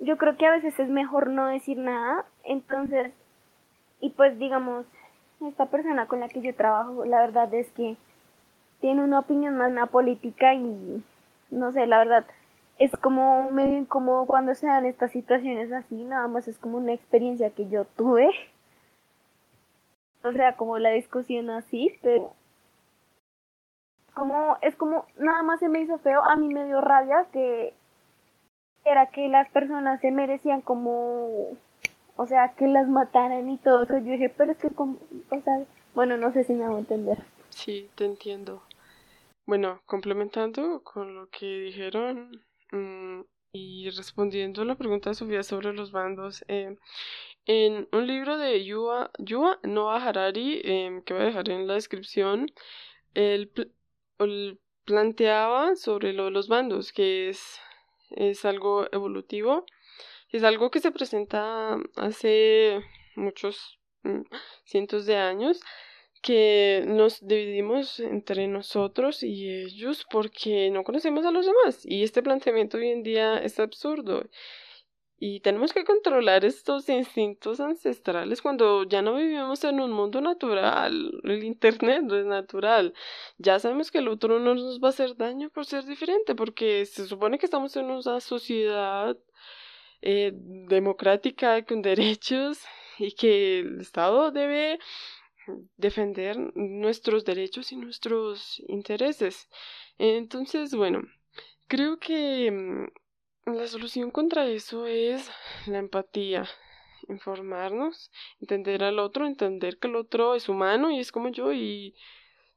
yo 0.00 0.16
creo 0.18 0.36
que 0.36 0.46
a 0.46 0.52
veces 0.52 0.78
es 0.78 0.88
mejor 0.88 1.28
no 1.28 1.46
decir 1.46 1.78
nada, 1.78 2.24
entonces, 2.44 3.12
y 4.00 4.10
pues 4.10 4.38
digamos, 4.38 4.86
esta 5.46 5.66
persona 5.66 6.06
con 6.06 6.20
la 6.20 6.28
que 6.28 6.40
yo 6.40 6.54
trabajo, 6.54 7.04
la 7.04 7.20
verdad 7.20 7.52
es 7.54 7.70
que 7.72 7.96
tiene 8.80 9.02
una 9.02 9.20
opinión 9.20 9.56
más 9.56 9.70
una 9.70 9.86
política 9.86 10.54
y 10.54 11.02
no 11.50 11.72
sé, 11.72 11.86
la 11.86 11.98
verdad, 11.98 12.26
es 12.78 12.92
como 12.92 13.50
medio 13.50 13.78
incómodo 13.78 14.26
cuando 14.26 14.54
se 14.54 14.66
dan 14.66 14.86
estas 14.86 15.10
situaciones 15.10 15.72
así, 15.72 16.04
nada 16.04 16.28
más 16.28 16.46
es 16.48 16.58
como 16.58 16.78
una 16.78 16.92
experiencia 16.92 17.50
que 17.50 17.68
yo 17.68 17.84
tuve 17.84 18.28
o 20.24 20.32
sea, 20.32 20.56
como 20.56 20.78
la 20.78 20.90
discusión 20.90 21.50
así, 21.50 21.96
pero 22.02 22.34
como 24.14 24.56
es 24.62 24.74
como 24.76 25.06
nada 25.16 25.42
más 25.42 25.60
se 25.60 25.68
me 25.68 25.80
hizo 25.80 25.98
feo, 25.98 26.22
a 26.24 26.36
mí 26.36 26.52
me 26.52 26.66
dio 26.66 26.80
rabia 26.80 27.26
que 27.32 27.74
era 28.84 29.06
que 29.06 29.28
las 29.28 29.48
personas 29.50 30.00
se 30.00 30.10
merecían 30.10 30.60
como 30.60 31.56
o 32.18 32.26
sea, 32.26 32.52
que 32.56 32.66
las 32.66 32.88
mataran 32.88 33.48
y 33.48 33.58
todo 33.58 33.84
eso. 33.84 33.96
Yo 33.98 34.12
dije, 34.12 34.28
pero 34.28 34.50
es 34.50 34.58
que 34.58 34.70
como, 34.70 34.98
o 35.30 35.40
sea, 35.40 35.64
bueno, 35.94 36.16
no 36.16 36.32
sé 36.32 36.42
si 36.42 36.52
me 36.52 36.64
hago 36.64 36.78
entender. 36.78 37.16
Sí, 37.48 37.88
te 37.94 38.04
entiendo. 38.04 38.60
Bueno, 39.46 39.80
complementando 39.86 40.82
con 40.82 41.14
lo 41.14 41.28
que 41.28 41.46
dijeron 41.46 42.42
mmm, 42.72 43.20
y 43.52 43.88
respondiendo 43.90 44.62
a 44.62 44.64
la 44.64 44.74
pregunta 44.74 45.10
de 45.10 45.14
Sofía 45.14 45.44
sobre 45.44 45.72
los 45.72 45.92
bandos, 45.92 46.44
eh, 46.48 46.76
en 47.48 47.88
un 47.92 48.06
libro 48.06 48.36
de 48.36 48.62
Yuval 48.62 49.10
Yua 49.18 49.58
Noah 49.62 50.06
Harari, 50.06 50.60
eh, 50.62 51.02
que 51.04 51.14
voy 51.14 51.22
a 51.22 51.26
dejar 51.26 51.48
en 51.48 51.66
la 51.66 51.74
descripción, 51.74 52.46
él, 53.14 53.50
planteaba 54.84 55.74
sobre 55.74 56.12
lo 56.12 56.26
de 56.26 56.30
los 56.30 56.48
bandos, 56.48 56.92
que 56.92 57.30
es, 57.30 57.58
es 58.10 58.44
algo 58.44 58.86
evolutivo, 58.92 59.64
Es 60.30 60.44
algo 60.44 60.70
que 60.70 60.80
se 60.80 60.92
presenta 60.92 61.78
hace 61.96 62.82
muchos 63.16 63.78
mm, 64.02 64.22
cientos 64.64 65.06
de 65.06 65.16
años 65.16 65.60
que 66.20 66.84
nos 66.86 67.26
dividimos 67.26 68.00
entre 68.00 68.46
nosotros 68.46 69.22
y 69.22 69.48
ellos 69.48 70.06
porque 70.10 70.70
no 70.70 70.84
conocemos 70.84 71.24
a 71.24 71.30
los 71.30 71.46
demás. 71.46 71.80
Y 71.84 72.02
este 72.02 72.22
planteamiento 72.22 72.76
hoy 72.76 72.90
en 72.90 73.02
día 73.02 73.38
es 73.38 73.58
absurdo 73.58 74.24
y 75.20 75.40
tenemos 75.40 75.72
que 75.72 75.84
controlar 75.84 76.44
estos 76.44 76.88
instintos 76.88 77.58
ancestrales 77.58 78.40
cuando 78.40 78.84
ya 78.84 79.02
no 79.02 79.16
vivimos 79.16 79.64
en 79.64 79.80
un 79.80 79.90
mundo 79.90 80.20
natural. 80.20 81.20
El 81.24 81.42
Internet 81.42 82.02
no 82.04 82.16
es 82.16 82.24
natural. 82.24 82.94
Ya 83.36 83.58
sabemos 83.58 83.90
que 83.90 83.98
el 83.98 84.08
otro 84.08 84.38
no 84.38 84.54
nos 84.54 84.80
va 84.80 84.88
a 84.88 84.90
hacer 84.90 85.16
daño 85.16 85.50
por 85.50 85.66
ser 85.66 85.84
diferente, 85.86 86.36
porque 86.36 86.86
se 86.86 87.06
supone 87.06 87.38
que 87.38 87.46
estamos 87.46 87.74
en 87.76 87.86
una 87.86 88.20
sociedad 88.20 89.16
eh, 90.02 90.32
democrática 90.34 91.64
con 91.64 91.82
derechos 91.82 92.60
y 92.98 93.12
que 93.12 93.60
el 93.60 93.80
Estado 93.80 94.30
debe 94.30 94.78
defender 95.76 96.36
nuestros 96.54 97.24
derechos 97.24 97.72
y 97.72 97.76
nuestros 97.76 98.62
intereses. 98.68 99.48
Entonces, 99.98 100.74
bueno, 100.74 101.02
creo 101.66 101.98
que 101.98 102.50
mm, 102.52 102.86
la 103.54 103.66
solución 103.66 104.10
contra 104.10 104.46
eso 104.46 104.86
es 104.86 105.30
la 105.66 105.78
empatía, 105.78 106.48
informarnos, 107.08 108.10
entender 108.40 108.84
al 108.84 108.98
otro, 108.98 109.26
entender 109.26 109.78
que 109.78 109.88
el 109.88 109.96
otro 109.96 110.34
es 110.34 110.48
humano 110.48 110.90
y 110.90 110.98
es 110.98 111.12
como 111.12 111.28
yo 111.30 111.52
y 111.52 111.94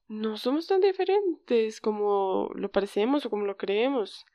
no 0.07 0.35
somos 0.35 0.67
tan 0.67 0.81
diferentes 0.81 1.79
como 1.79 2.51
lo 2.55 2.69
parecemos 2.69 3.25
o 3.25 3.29
como 3.29 3.45
lo 3.45 3.55
creemos. 3.55 4.25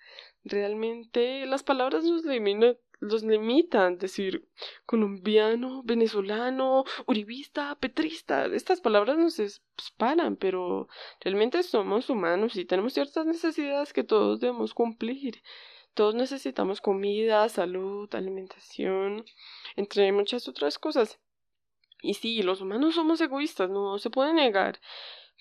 Realmente 0.45 1.45
las 1.45 1.63
palabras 1.63 2.05
nos 2.05 2.25
limitan, 2.25 2.79
los 2.99 3.23
limitan, 3.25 3.99
decir 3.99 4.49
colombiano, 4.87 5.83
venezolano, 5.85 6.85
uribista, 7.07 7.75
petrista. 7.79 8.47
Estas 8.47 8.81
palabras 8.81 9.19
nos 9.19 9.61
paran, 9.99 10.37
pero 10.37 10.89
realmente 11.21 11.63
somos 11.63 12.09
humanos 12.09 12.57
y 12.57 12.65
tenemos 12.65 12.95
ciertas 12.95 13.27
necesidades 13.27 13.93
que 13.93 14.05
todos 14.05 14.41
debemos 14.41 14.73
cumplir. 14.73 15.43
Todos 15.97 16.15
necesitamos 16.15 16.83
comida, 16.83 17.49
salud, 17.49 18.15
alimentación, 18.15 19.25
entre 19.77 20.13
muchas 20.13 20.47
otras 20.47 20.79
cosas. 20.79 21.19
Y 22.03 22.13
sí, 22.13 22.43
los 22.43 22.61
humanos 22.61 22.97
somos 22.97 23.19
egoístas, 23.23 23.71
no 23.71 23.97
se 23.99 24.11
puede 24.11 24.35
negar, 24.35 24.79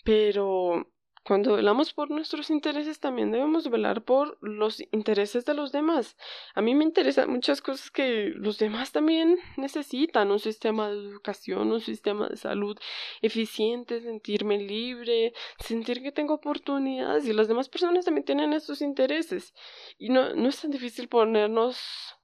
pero 0.05 0.89
cuando 1.25 1.55
velamos 1.55 1.91
por 1.91 2.11
nuestros 2.11 2.51
intereses, 2.51 2.99
también 2.99 3.31
debemos 3.31 3.67
velar 3.69 4.03
por 4.03 4.37
los 4.41 4.79
intereses 4.91 5.43
de 5.43 5.55
los 5.55 5.71
demás. 5.71 6.17
A 6.53 6.61
mí 6.61 6.75
me 6.75 6.83
interesan 6.83 7.31
muchas 7.31 7.61
cosas 7.61 7.89
que 7.89 8.31
los 8.35 8.59
demás 8.59 8.91
también 8.91 9.39
necesitan. 9.57 10.29
Un 10.31 10.39
sistema 10.39 10.89
de 10.89 10.97
educación, 10.97 11.71
un 11.71 11.81
sistema 11.81 12.29
de 12.29 12.37
salud 12.37 12.77
eficiente, 13.23 14.01
sentirme 14.01 14.59
libre, 14.59 15.33
sentir 15.57 16.03
que 16.03 16.11
tengo 16.11 16.35
oportunidades 16.35 17.25
y 17.25 17.33
las 17.33 17.47
demás 17.47 17.69
personas 17.69 18.05
también 18.05 18.25
tienen 18.25 18.53
estos 18.53 18.81
intereses. 18.81 19.55
Y 19.97 20.09
no, 20.09 20.35
no 20.35 20.49
es 20.49 20.61
tan 20.61 20.69
difícil 20.69 21.07
ponernos 21.07 21.79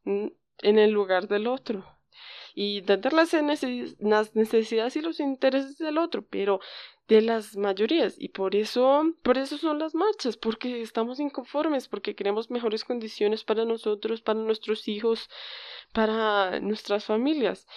en 0.06 0.80
el 0.80 0.92
lugar 0.92 1.28
del 1.28 1.48
otro 1.48 1.84
y 2.54 2.80
entender 2.80 3.14
las, 3.14 3.34
necesidades 4.36 4.96
y 4.96 5.02
los 5.02 5.20
intereses 5.20 5.78
del 5.78 5.98
otro, 5.98 6.24
pero 6.24 6.60
de 7.12 7.22
las 7.22 7.58
mayorías 7.58 8.16
y 8.18 8.30
por 8.30 8.56
eso 8.56 9.04
por 9.22 9.38
eso 9.38 9.58
son 9.58 9.80
las 9.80 9.94
marchas 9.94 10.38
porque 10.38 10.82
estamos 10.82 11.20
inconformes 11.20 11.90
porque 11.90 12.16
queremos 12.16 12.50
mejores 12.50 12.86
condiciones 12.86 13.44
para 13.44 13.66
nosotros 13.66 14.22
para 14.22 14.40
nuestros 14.40 14.88
hijos 14.88 15.30
para 15.92 16.62
nuestras 16.62 17.04
familias. 17.04 17.68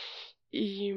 Y, 0.52 0.92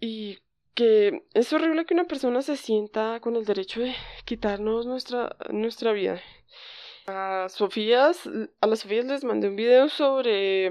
y 0.00 0.40
que 0.74 1.22
es 1.34 1.52
horrible 1.52 1.84
que 1.84 1.94
una 1.94 2.08
persona 2.08 2.42
se 2.42 2.56
sienta 2.56 3.20
con 3.20 3.36
el 3.36 3.44
derecho 3.44 3.80
de 3.80 3.94
quitarnos 4.24 4.84
nuestra 4.86 5.36
nuestra 5.50 5.92
vida. 5.92 6.20
A 7.06 7.46
Sofías 7.48 8.28
a 8.60 8.66
las 8.66 8.80
Sofías 8.80 9.04
les 9.04 9.22
mandé 9.22 9.50
un 9.50 9.54
video 9.54 9.88
sobre 9.88 10.68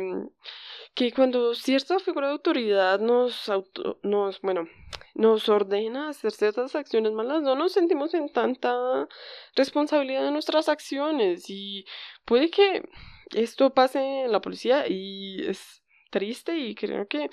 que 0.98 1.12
cuando 1.12 1.54
cierta 1.54 2.00
figura 2.00 2.26
de 2.26 2.34
autoridad 2.34 3.00
nos, 3.00 3.50
auto, 3.50 4.00
nos, 4.02 4.42
bueno, 4.42 4.68
nos 5.14 5.48
ordena 5.48 6.10
hacer 6.10 6.32
ciertas 6.32 6.76
acciones 6.76 7.12
malas, 7.14 7.44
no 7.44 7.54
nos 7.54 7.74
sentimos 7.74 8.16
en 8.16 8.30
tanta 8.34 9.08
responsabilidad 9.56 10.24
de 10.24 10.32
nuestras 10.32 10.68
acciones 10.70 11.52
y 11.52 11.86
puede 12.26 12.50
que 12.50 12.90
esto 13.36 13.76
pase 13.76 14.24
en 14.24 14.32
la 14.32 14.42
policía 14.42 14.88
y 14.88 15.46
es 15.48 15.84
triste 16.10 16.58
y 16.58 16.74
creo 16.74 17.08
que 17.08 17.30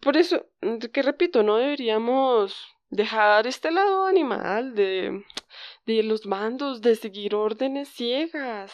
por 0.00 0.16
eso, 0.16 0.46
que 0.90 1.02
repito, 1.02 1.42
no 1.42 1.56
deberíamos 1.58 2.56
dejar 2.88 3.46
este 3.46 3.70
lado 3.70 4.06
animal 4.06 4.74
de, 4.74 5.26
de 5.84 6.02
los 6.04 6.24
mandos, 6.24 6.80
de 6.80 6.96
seguir 6.96 7.34
órdenes 7.34 7.90
ciegas. 7.90 8.72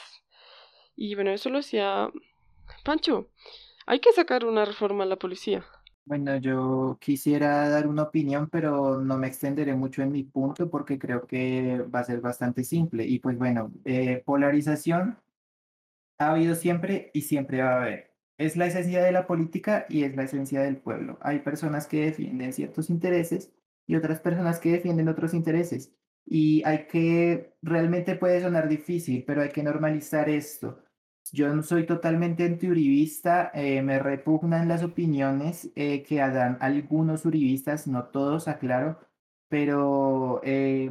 Y 0.95 1.17
bueno, 1.17 1.33
eso 1.33 1.51
lo 1.51 1.57
decía 1.57 2.09
Pancho. 2.85 3.29
Hay 3.91 3.99
que 3.99 4.13
sacar 4.13 4.45
una 4.45 4.65
reforma 4.65 5.03
a 5.03 5.07
la 5.09 5.17
policía. 5.17 5.65
Bueno, 6.05 6.37
yo 6.37 6.97
quisiera 7.01 7.69
dar 7.69 7.89
una 7.89 8.05
opinión, 8.05 8.49
pero 8.49 9.01
no 9.01 9.19
me 9.19 9.27
extenderé 9.27 9.75
mucho 9.75 10.01
en 10.03 10.13
mi 10.13 10.23
punto 10.23 10.71
porque 10.71 10.97
creo 10.97 11.27
que 11.27 11.85
va 11.93 11.99
a 11.99 12.05
ser 12.05 12.21
bastante 12.21 12.63
simple. 12.63 13.05
Y 13.05 13.19
pues 13.19 13.37
bueno, 13.37 13.73
eh, 13.85 14.23
polarización 14.25 15.19
ha 16.19 16.31
habido 16.31 16.55
siempre 16.55 17.11
y 17.15 17.23
siempre 17.23 17.63
va 17.63 17.73
a 17.73 17.83
haber. 17.83 18.15
Es 18.39 18.57
la 18.57 18.67
esencia 18.67 19.03
de 19.03 19.11
la 19.11 19.27
política 19.27 19.87
y 19.89 20.05
es 20.05 20.15
la 20.15 20.23
esencia 20.23 20.61
del 20.61 20.77
pueblo. 20.77 21.19
Hay 21.21 21.41
personas 21.41 21.89
que 21.89 22.05
defienden 22.05 22.53
ciertos 22.53 22.91
intereses 22.91 23.53
y 23.89 23.97
otras 23.97 24.21
personas 24.21 24.61
que 24.61 24.71
defienden 24.71 25.09
otros 25.09 25.35
intereses. 25.35 25.93
Y 26.25 26.63
hay 26.65 26.87
que, 26.87 27.57
realmente 27.61 28.15
puede 28.15 28.41
sonar 28.41 28.69
difícil, 28.69 29.25
pero 29.27 29.43
hay 29.43 29.49
que 29.49 29.65
normalizar 29.65 30.29
esto. 30.29 30.79
Yo 31.33 31.55
no 31.55 31.63
soy 31.63 31.87
totalmente 31.87 32.45
antiuribista, 32.45 33.51
eh, 33.55 33.83
me 33.83 33.99
repugnan 34.01 34.67
las 34.69 34.83
opiniones 34.83 35.71
eh, 35.77 36.03
que 36.03 36.17
dan 36.17 36.59
algunos 36.61 37.25
uribistas, 37.25 37.87
no 37.87 38.07
todos, 38.07 38.49
aclaro, 38.49 38.99
pero 39.49 40.41
eh, 40.45 40.91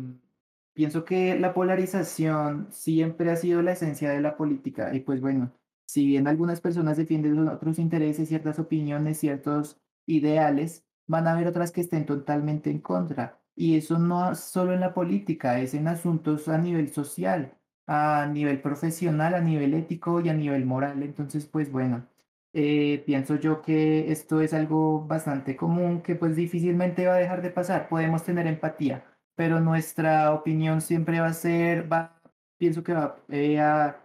pienso 0.73 1.03
que 1.03 1.37
la 1.37 1.53
polarización 1.53 2.67
siempre 2.71 3.31
ha 3.31 3.35
sido 3.35 3.61
la 3.61 3.73
esencia 3.73 4.11
de 4.11 4.21
la 4.21 4.37
política 4.37 4.93
y 4.95 5.01
pues 5.01 5.19
bueno, 5.21 5.51
si 5.85 6.05
bien 6.07 6.27
algunas 6.27 6.61
personas 6.61 6.97
defienden 6.97 7.47
otros 7.49 7.79
intereses, 7.79 8.29
ciertas 8.29 8.59
opiniones, 8.59 9.19
ciertos 9.19 9.77
ideales, 10.05 10.85
van 11.07 11.27
a 11.27 11.33
haber 11.33 11.47
otras 11.47 11.71
que 11.71 11.81
estén 11.81 12.05
totalmente 12.05 12.69
en 12.71 12.79
contra. 12.79 13.39
Y 13.55 13.75
eso 13.77 13.99
no 13.99 14.35
solo 14.35 14.73
en 14.73 14.79
la 14.81 14.93
política, 14.93 15.59
es 15.59 15.73
en 15.73 15.87
asuntos 15.87 16.47
a 16.47 16.57
nivel 16.57 16.93
social 16.93 17.58
a 17.89 18.27
nivel 18.27 18.61
profesional, 18.61 19.33
a 19.33 19.41
nivel 19.41 19.73
ético 19.73 20.21
y 20.21 20.29
a 20.29 20.33
nivel 20.33 20.65
moral. 20.65 21.01
Entonces, 21.03 21.47
pues 21.47 21.71
bueno, 21.71 22.07
eh, 22.53 23.03
pienso 23.05 23.35
yo 23.37 23.61
que 23.63 24.11
esto 24.11 24.41
es 24.41 24.53
algo 24.53 25.05
bastante 25.07 25.55
común 25.55 26.01
que 26.03 26.15
pues 26.15 26.35
difícilmente 26.35 27.07
va 27.07 27.15
a 27.15 27.17
dejar 27.17 27.41
de 27.41 27.49
pasar. 27.49 27.89
Podemos 27.89 28.23
tener 28.23 28.45
empatía, 28.47 29.05
pero 29.35 29.59
nuestra 29.59 30.31
opinión 30.33 30.81
siempre 30.81 31.19
va 31.19 31.27
a 31.27 31.33
ser, 31.33 31.91
va, 31.91 32.21
pienso 32.59 32.83
que 32.83 32.93
va 32.93 33.17
eh, 33.29 33.59
a, 33.59 33.97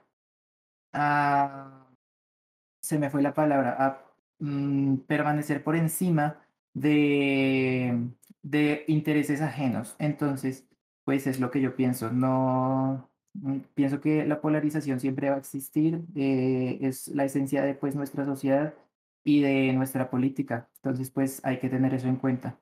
a, 0.95 1.87
se 2.83 2.99
me 2.99 3.11
fue 3.11 3.23
la 3.23 3.35
palabra, 3.35 3.77
a 3.79 4.03
mm, 4.39 4.99
permanecer 5.07 5.63
por 5.65 5.77
encima 5.77 6.39
de, 6.75 8.09
de 8.43 8.85
intereses 8.89 9.41
ajenos. 9.43 9.97
Entonces, 9.99 10.67
pues 11.05 11.27
es 11.27 11.41
lo 11.41 11.51
que 11.51 11.61
yo 11.61 11.77
pienso. 11.77 12.11
No, 12.13 13.11
pienso 13.75 14.01
que 14.01 14.25
la 14.25 14.41
polarización 14.41 15.01
siempre 15.01 15.31
va 15.31 15.37
a 15.37 15.41
existir, 15.41 16.01
eh, 16.15 16.79
es 16.81 17.09
la 17.09 17.25
esencia 17.25 17.63
de 17.63 17.75
pues, 17.75 17.95
nuestra 17.95 18.25
sociedad 18.25 18.75
y 19.25 19.43
de 19.43 19.73
nuestra 19.73 20.11
política. 20.11 20.69
Entonces, 20.77 21.11
pues 21.11 21.41
hay 21.45 21.59
que 21.59 21.69
tener 21.69 21.95
eso 21.95 22.09
en 22.09 22.17
cuenta. 22.17 22.59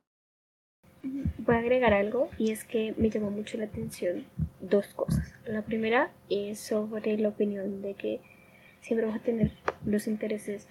Voy 1.38 1.56
a 1.56 1.58
agregar 1.58 1.92
algo 1.92 2.28
y 2.38 2.52
es 2.52 2.64
que 2.64 2.94
me 2.96 3.10
llamó 3.10 3.30
mucho 3.30 3.58
la 3.58 3.64
atención 3.64 4.24
dos 4.60 4.94
cosas. 4.94 5.34
La 5.44 5.62
primera 5.62 6.12
es 6.30 6.60
sobre 6.60 7.18
la 7.18 7.30
opinión 7.30 7.82
de 7.82 7.94
que 7.94 8.20
siempre 8.80 9.06
vamos 9.06 9.20
a 9.20 9.24
tener 9.24 9.50
los 9.84 10.06
intereses 10.06 10.68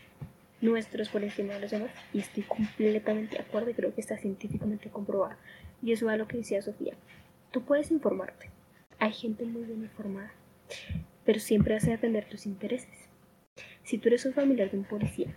nuestros 0.61 1.09
por 1.09 1.23
encima 1.23 1.55
de 1.55 1.61
los 1.61 1.71
demás 1.71 1.91
y 2.13 2.19
estoy 2.19 2.43
completamente 2.43 3.35
de 3.35 3.41
acuerdo 3.41 3.71
y 3.71 3.73
creo 3.73 3.93
que 3.93 4.01
está 4.01 4.17
científicamente 4.17 4.89
comprobado. 4.89 5.35
Y 5.81 5.91
eso 5.91 6.09
es 6.09 6.17
lo 6.17 6.27
que 6.27 6.37
decía 6.37 6.61
Sofía. 6.61 6.93
Tú 7.51 7.63
puedes 7.63 7.91
informarte, 7.91 8.49
hay 9.01 9.13
gente 9.13 9.45
muy 9.45 9.63
bien 9.63 9.81
informada, 9.81 10.31
pero 11.25 11.39
siempre 11.39 11.75
hace 11.75 11.91
atender 11.91 12.29
tus 12.29 12.45
intereses. 12.45 13.09
Si 13.81 13.97
tú 13.97 14.09
eres 14.09 14.27
un 14.27 14.33
familiar 14.33 14.69
de 14.69 14.77
un 14.77 14.83
policía, 14.83 15.35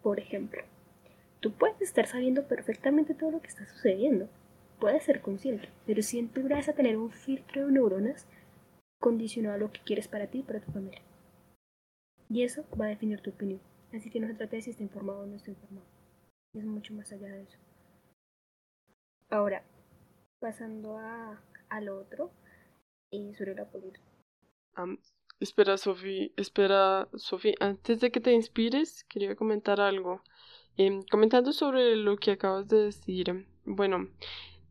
por 0.00 0.20
ejemplo, 0.20 0.62
tú 1.40 1.52
puedes 1.52 1.82
estar 1.82 2.06
sabiendo 2.06 2.46
perfectamente 2.46 3.14
todo 3.14 3.32
lo 3.32 3.42
que 3.42 3.48
está 3.48 3.66
sucediendo, 3.66 4.28
puedes 4.78 5.02
ser 5.02 5.22
consciente, 5.22 5.68
pero 5.86 6.02
siempre 6.02 6.44
vas 6.44 6.68
a 6.68 6.72
tener 6.72 6.96
un 6.96 7.10
filtro 7.10 7.66
de 7.66 7.72
neuronas 7.72 8.28
condicionado 9.00 9.56
a 9.56 9.58
lo 9.58 9.72
que 9.72 9.80
quieres 9.80 10.06
para 10.06 10.28
ti 10.28 10.38
y 10.38 10.42
para 10.44 10.60
tu 10.60 10.70
familia. 10.70 11.02
Y 12.30 12.44
eso 12.44 12.64
va 12.80 12.84
a 12.84 12.90
definir 12.90 13.20
tu 13.20 13.30
opinión. 13.30 13.60
Así 13.92 14.08
que 14.08 14.20
no 14.20 14.28
se 14.28 14.34
trata 14.34 14.54
de 14.54 14.62
si 14.62 14.70
está 14.70 14.84
informado 14.84 15.22
o 15.22 15.26
no 15.26 15.34
está 15.34 15.50
informado. 15.50 15.86
Es 16.54 16.64
mucho 16.64 16.94
más 16.94 17.10
allá 17.10 17.26
de 17.26 17.42
eso. 17.42 17.58
Ahora, 19.30 19.64
pasando 20.38 20.96
a, 20.98 21.42
al 21.70 21.88
otro, 21.88 22.30
y 23.10 23.34
sobre 23.34 23.54
la 23.54 23.70
política. 23.70 24.04
Espera, 25.40 25.76
Sofi, 25.76 26.32
espera, 26.36 27.08
Sofi, 27.14 27.54
antes 27.60 28.00
de 28.00 28.10
que 28.10 28.20
te 28.20 28.32
inspires, 28.32 29.04
quería 29.04 29.36
comentar 29.36 29.80
algo. 29.80 30.22
Em, 30.76 31.02
comentando 31.10 31.52
sobre 31.52 31.96
lo 31.96 32.16
que 32.16 32.32
acabas 32.32 32.68
de 32.68 32.84
decir, 32.84 33.46
bueno, 33.64 34.08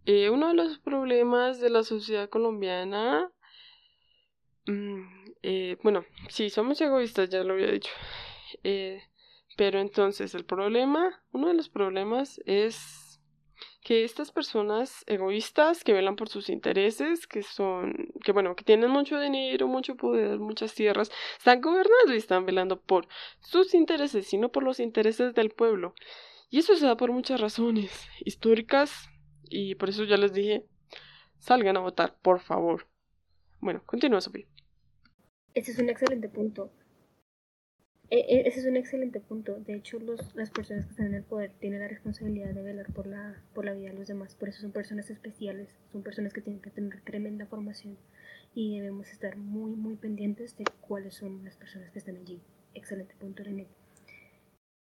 eh, 0.05 0.29
uno 0.29 0.49
de 0.49 0.53
los 0.55 0.79
problemas 0.79 1.59
de 1.59 1.69
la 1.69 1.83
sociedad 1.83 2.29
colombiana, 2.29 3.29
mm, 4.65 5.25
eh, 5.43 5.77
bueno, 5.83 6.05
sí, 6.29 6.49
somos 6.49 6.79
egoístas, 6.81 7.29
ya 7.29 7.43
lo 7.43 7.53
había 7.53 7.71
dicho, 7.71 7.91
eh, 8.63 9.01
pero 9.57 9.79
entonces 9.79 10.33
el 10.35 10.45
problema, 10.45 11.23
uno 11.31 11.47
de 11.47 11.53
los 11.55 11.69
problemas 11.69 12.41
es 12.45 13.06
que 13.87 14.03
estas 14.03 14.33
personas 14.33 15.05
egoístas 15.07 15.85
que 15.85 15.93
velan 15.93 16.17
por 16.17 16.27
sus 16.27 16.49
intereses, 16.49 17.25
que 17.25 17.41
son, 17.41 18.09
que 18.21 18.33
bueno, 18.33 18.53
que 18.53 18.65
tienen 18.65 18.89
mucho 18.89 19.17
dinero, 19.17 19.65
mucho 19.69 19.95
poder, 19.95 20.39
muchas 20.39 20.73
tierras, 20.73 21.09
están 21.37 21.61
gobernando 21.61 22.13
y 22.13 22.17
están 22.17 22.45
velando 22.45 22.81
por 22.81 23.07
sus 23.39 23.73
intereses, 23.73 24.27
sino 24.27 24.49
por 24.49 24.63
los 24.63 24.81
intereses 24.81 25.33
del 25.33 25.51
pueblo. 25.51 25.93
Y 26.49 26.59
eso 26.59 26.75
se 26.75 26.85
da 26.85 26.97
por 26.97 27.13
muchas 27.13 27.39
razones 27.39 28.09
históricas 28.25 29.09
y 29.47 29.75
por 29.75 29.87
eso 29.87 30.03
ya 30.03 30.17
les 30.17 30.33
dije, 30.33 30.65
salgan 31.39 31.77
a 31.77 31.79
votar, 31.79 32.17
por 32.21 32.41
favor. 32.41 32.87
Bueno, 33.61 33.83
continúa, 33.85 34.19
Sofía. 34.19 34.47
Ese 35.53 35.71
es 35.71 35.79
un 35.79 35.87
excelente 35.89 36.27
punto. 36.27 36.73
E- 38.09 38.25
e- 38.33 38.47
Ese 38.47 38.61
es 38.61 38.65
un 38.65 38.77
excelente 38.77 39.19
punto. 39.19 39.59
De 39.59 39.73
hecho, 39.75 39.99
los, 39.99 40.33
las 40.35 40.49
personas 40.49 40.85
que 40.85 40.91
están 40.91 41.07
en 41.07 41.15
el 41.15 41.23
poder 41.23 41.51
tienen 41.59 41.81
la 41.81 41.89
responsabilidad 41.89 42.53
de 42.53 42.61
velar 42.61 42.91
por 42.93 43.05
la, 43.05 43.43
por 43.53 43.65
la 43.65 43.73
vida 43.73 43.89
de 43.89 43.97
los 43.97 44.07
demás. 44.07 44.33
Por 44.35 44.47
eso 44.47 44.61
son 44.61 44.71
personas 44.71 45.09
especiales, 45.09 45.75
son 45.91 46.03
personas 46.03 46.31
que 46.31 46.41
tienen 46.41 46.61
que 46.61 46.69
tener 46.69 47.01
tremenda 47.01 47.45
formación 47.47 47.97
y 48.55 48.79
debemos 48.79 49.09
estar 49.11 49.35
muy, 49.35 49.71
muy 49.71 49.95
pendientes 49.95 50.57
de 50.57 50.63
cuáles 50.79 51.15
son 51.15 51.43
las 51.43 51.57
personas 51.57 51.91
que 51.91 51.99
están 51.99 52.15
allí. 52.15 52.39
Excelente 52.73 53.13
punto, 53.19 53.43
René. 53.43 53.67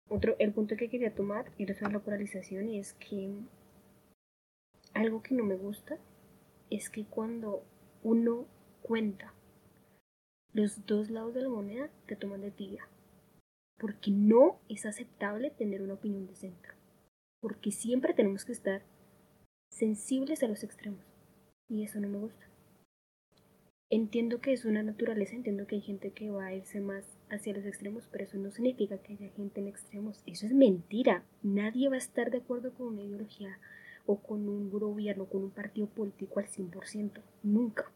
Otro, 0.08 0.36
el 0.38 0.52
punto 0.52 0.76
que 0.76 0.88
quería 0.88 1.12
tomar 1.12 1.50
era 1.58 1.74
sobre 1.74 1.94
la 1.94 1.98
polarización 1.98 2.68
y 2.68 2.78
es 2.78 2.94
que 2.94 3.28
algo 4.94 5.22
que 5.22 5.34
no 5.34 5.42
me 5.44 5.56
gusta 5.56 5.98
es 6.70 6.90
que 6.90 7.04
cuando 7.04 7.64
uno 8.04 8.46
cuenta 8.82 9.34
los 10.52 10.86
dos 10.86 11.10
lados 11.10 11.34
de 11.34 11.42
la 11.42 11.48
moneda, 11.48 11.90
te 12.06 12.14
toman 12.14 12.40
de 12.40 12.52
tibia 12.52 12.88
porque 13.78 14.10
no 14.10 14.60
es 14.68 14.86
aceptable 14.86 15.50
tener 15.50 15.82
una 15.82 15.94
opinión 15.94 16.26
de 16.26 16.34
centro, 16.34 16.74
porque 17.40 17.70
siempre 17.70 18.14
tenemos 18.14 18.44
que 18.44 18.52
estar 18.52 18.82
sensibles 19.70 20.42
a 20.42 20.48
los 20.48 20.62
extremos, 20.62 21.04
y 21.68 21.82
eso 21.82 22.00
no 22.00 22.08
me 22.08 22.18
gusta. 22.18 22.46
Entiendo 23.88 24.40
que 24.40 24.52
es 24.52 24.64
una 24.64 24.82
naturaleza, 24.82 25.36
entiendo 25.36 25.66
que 25.66 25.76
hay 25.76 25.80
gente 25.80 26.10
que 26.10 26.30
va 26.30 26.46
a 26.46 26.54
irse 26.54 26.80
más 26.80 27.18
hacia 27.30 27.54
los 27.54 27.64
extremos, 27.64 28.08
pero 28.10 28.24
eso 28.24 28.36
no 28.36 28.50
significa 28.50 28.98
que 28.98 29.12
haya 29.12 29.30
gente 29.30 29.60
en 29.60 29.68
extremos, 29.68 30.22
eso 30.26 30.46
es 30.46 30.54
mentira, 30.54 31.24
nadie 31.42 31.88
va 31.88 31.94
a 31.94 31.98
estar 31.98 32.30
de 32.30 32.38
acuerdo 32.38 32.74
con 32.74 32.88
una 32.88 33.02
ideología 33.02 33.60
o 34.04 34.20
con 34.20 34.48
un 34.48 34.70
gobierno, 34.70 35.26
con 35.26 35.44
un 35.44 35.50
partido 35.50 35.88
político 35.88 36.40
al 36.40 36.46
100%, 36.46 37.22
nunca. 37.42 37.92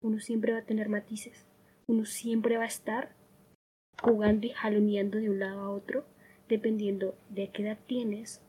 Uno 0.00 0.18
siempre 0.18 0.52
va 0.52 0.58
a 0.58 0.64
tener 0.64 0.88
matices, 0.88 1.46
uno 1.86 2.04
siempre 2.04 2.56
va 2.56 2.64
a 2.64 2.68
estar 2.68 3.14
jugando 4.02 4.46
y 4.46 4.50
jaloneando 4.50 5.18
de 5.18 5.30
un 5.30 5.38
lado 5.38 5.60
a 5.60 5.70
otro, 5.70 6.04
dependiendo 6.48 7.14
de 7.30 7.48
qué 7.48 7.62
edad 7.62 7.78
tienes, 7.86 8.42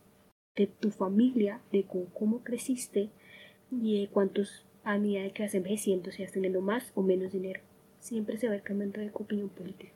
de 0.56 0.68
tu 0.68 0.92
familia, 0.92 1.62
de 1.72 1.86
cómo, 1.86 2.44
creciste 2.44 3.10
y 3.72 4.02
de 4.02 4.08
cuántos 4.10 4.66
a 4.84 4.98
medida 4.98 5.24
de 5.24 5.32
que 5.32 5.44
vas 5.44 5.56
envejeciendo, 5.56 6.12
si 6.12 6.24
vas 6.24 6.32
teniendo 6.32 6.62
más 6.62 6.92
o 6.96 7.02
menos 7.02 7.32
dinero. 7.32 7.62
Siempre 8.00 8.38
se 8.38 8.50
va 8.50 8.56
ir 8.56 8.64
cambiando 8.64 9.00
de 9.00 9.12
opinión 9.14 9.50
política. 9.50 9.94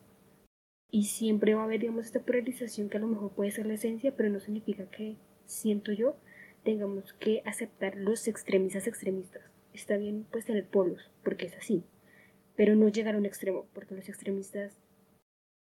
Y 0.89 1.05
siempre 1.05 1.53
va 1.53 1.61
a 1.61 1.65
haber, 1.65 1.81
digamos, 1.81 2.05
esta 2.05 2.21
polarización 2.21 2.87
que 2.87 2.97
a 2.97 3.01
lo 3.01 3.07
mejor 3.07 3.31
puede 3.31 3.51
ser 3.51 3.65
la 3.65 3.73
esencia, 3.73 4.15
pero 4.15 4.29
no 4.29 4.39
significa 4.39 4.89
que, 4.89 5.17
siento 5.45 5.91
yo, 5.91 6.15
tengamos 6.63 7.13
que 7.13 7.41
aceptar 7.45 7.97
los 7.97 8.27
extremistas 8.27 8.87
extremistas. 8.87 9.43
Está 9.73 9.97
bien, 9.97 10.25
pues, 10.31 10.45
tener 10.45 10.65
polos, 10.65 11.11
porque 11.23 11.47
es 11.47 11.57
así. 11.57 11.83
Pero 12.55 12.75
no 12.75 12.87
llegar 12.87 13.15
a 13.15 13.17
un 13.17 13.25
extremo, 13.25 13.67
porque 13.73 13.95
los 13.95 14.07
extremistas 14.07 14.77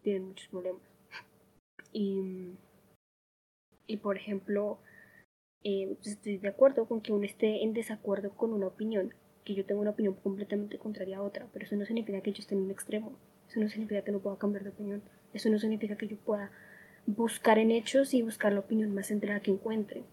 tienen 0.03 0.29
muchos 0.29 0.49
problemas. 0.49 0.83
Y, 1.93 2.57
y 3.87 3.97
por 3.99 4.17
ejemplo, 4.17 4.79
eh, 5.65 5.97
estoy 6.05 6.39
de 6.39 6.49
acuerdo 6.49 6.87
con 6.87 7.01
que 7.01 7.13
uno 7.13 7.25
esté 7.25 7.63
en 7.63 7.73
desacuerdo 7.73 8.31
con 8.31 8.53
una 8.53 8.67
opinión, 8.67 9.15
que 9.45 9.55
yo 9.55 9.65
tengo 9.65 9.81
una 9.81 9.91
opinión 9.91 10.15
completamente 10.15 10.79
contraria 10.79 11.19
a 11.19 11.23
otra, 11.23 11.49
pero 11.53 11.65
eso 11.65 11.77
no 11.77 11.85
significa 11.85 12.21
que 12.21 12.33
yo 12.33 12.41
esté 12.41 12.55
en 12.55 12.63
un 12.63 12.71
extremo, 12.71 13.13
eso 13.49 13.61
no 13.61 13.69
significa 13.69 14.03
que 14.03 14.13
no 14.13 14.21
pueda 14.21 14.39
cambiar 14.39 14.65
de 14.65 14.71
opinión, 14.71 15.03
eso 15.33 15.51
no 15.51 15.59
significa 15.59 15.97
que 15.97 16.09
yo 16.09 16.17
pueda 16.17 16.51
buscar 17.07 17.59
en 17.59 17.71
hechos 17.71 18.15
y 18.15 18.23
buscar 18.23 18.53
la 18.53 18.61
opinión 18.61 18.95
más 18.95 19.09
centrada 19.09 19.41
que 19.41 19.51
encuentre. 19.51 20.05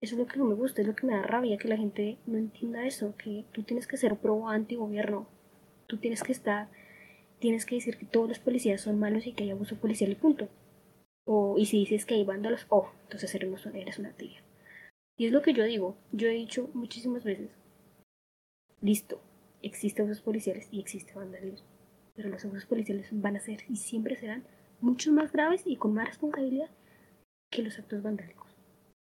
Eso 0.00 0.14
es 0.14 0.18
lo 0.18 0.26
que 0.26 0.38
no 0.38 0.44
me 0.44 0.54
gusta, 0.54 0.82
es 0.82 0.86
lo 0.86 0.94
que 0.94 1.06
me 1.06 1.14
da 1.14 1.22
rabia, 1.22 1.56
que 1.56 1.68
la 1.68 1.76
gente 1.76 2.18
no 2.26 2.36
entienda 2.36 2.86
eso, 2.86 3.14
que 3.16 3.44
tú 3.52 3.62
tienes 3.62 3.86
que 3.86 3.96
ser 3.96 4.16
pro 4.16 4.34
o 4.34 4.48
anti-gobierno, 4.48 5.26
tú 5.86 5.96
tienes 5.96 6.22
que 6.22 6.32
estar 6.32 6.68
tienes 7.38 7.66
que 7.66 7.76
decir 7.76 7.96
que 7.96 8.06
todos 8.06 8.28
los 8.28 8.38
policías 8.38 8.80
son 8.80 8.98
malos 8.98 9.26
y 9.26 9.32
que 9.32 9.44
hay 9.44 9.50
abuso 9.50 9.76
policial 9.76 10.10
y 10.10 10.14
punto. 10.14 10.48
O, 11.24 11.56
y 11.58 11.66
si 11.66 11.78
dices 11.78 12.06
que 12.06 12.14
hay 12.14 12.24
vándalos, 12.24 12.66
oh, 12.68 12.90
entonces 13.04 13.34
eres, 13.34 13.66
eres 13.66 13.98
una 13.98 14.12
tía. 14.12 14.42
Y 15.18 15.26
es 15.26 15.32
lo 15.32 15.42
que 15.42 15.52
yo 15.52 15.64
digo, 15.64 15.96
yo 16.12 16.28
he 16.28 16.32
dicho 16.32 16.70
muchísimas 16.74 17.24
veces, 17.24 17.50
listo, 18.80 19.20
existe 19.62 20.02
abusos 20.02 20.22
policiales 20.22 20.68
y 20.70 20.80
existe 20.80 21.14
vandalismo, 21.14 21.66
pero 22.14 22.28
los 22.28 22.44
abusos 22.44 22.66
policiales 22.66 23.08
van 23.10 23.36
a 23.36 23.40
ser 23.40 23.60
y 23.68 23.76
siempre 23.76 24.16
serán 24.16 24.44
mucho 24.80 25.12
más 25.12 25.32
graves 25.32 25.62
y 25.64 25.76
con 25.76 25.94
más 25.94 26.06
responsabilidad 26.06 26.70
que 27.50 27.62
los 27.62 27.78
actos 27.78 28.02
vandálicos. 28.02 28.46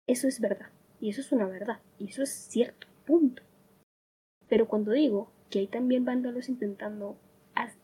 Eso 0.08 0.28
es 0.28 0.40
verdad, 0.40 0.70
y 1.02 1.10
eso 1.10 1.22
es 1.22 1.32
una 1.32 1.46
verdad, 1.46 1.82
y 2.00 2.08
eso 2.08 2.24
es 2.24 2.30
cierto, 2.30 2.88
punto. 3.06 3.44
Pero 4.48 4.68
cuando 4.68 4.94
digo 4.94 5.30
que 5.50 5.60
hay 5.60 5.68
también 5.68 6.06
vándalos 6.06 6.48
intentando 6.50 7.18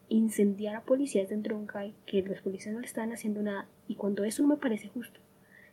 incendiar 0.10 0.76
a 0.76 0.84
policías 0.84 1.30
dentro 1.30 1.56
de 1.56 1.62
un 1.62 1.68
CAI, 1.68 1.96
que 2.06 2.22
los 2.22 2.42
policías 2.42 2.74
no 2.74 2.82
le 2.82 2.86
estaban 2.86 3.14
haciendo 3.14 3.42
nada, 3.42 3.68
y 3.88 3.96
cuando 3.96 4.24
eso 4.24 4.42
no 4.44 4.50
me 4.50 4.58
parece 4.58 4.88
justo, 4.88 5.20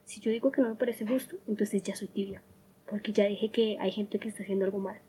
si 0.05 0.21
yo 0.21 0.31
digo 0.31 0.51
que 0.51 0.63
no 0.63 0.69
me 0.69 0.77
parece 0.77 1.07
justo, 1.07 1.37
entonces 1.47 1.83
ya 1.83 1.95
soy 1.95 2.09
tibia, 2.09 2.43
porque 2.89 3.13
ya 3.13 3.27
dije 3.27 3.51
que 3.51 3.77
hay 3.81 3.93
gente 3.93 4.19
que 4.19 4.29
está 4.29 4.43
haciendo 4.43 4.65
algo 4.65 4.79
mal. 4.79 5.01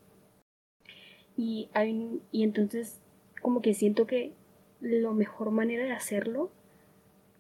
Y, 1.38 1.70
hay, 1.74 2.22
y 2.32 2.44
entonces 2.44 3.02
como 3.42 3.62
que 3.62 3.74
siento 3.74 4.06
que 4.06 4.34
la 4.82 5.12
mejor 5.12 5.52
manera 5.52 5.86
de 5.86 5.92
hacerlo, 5.92 6.52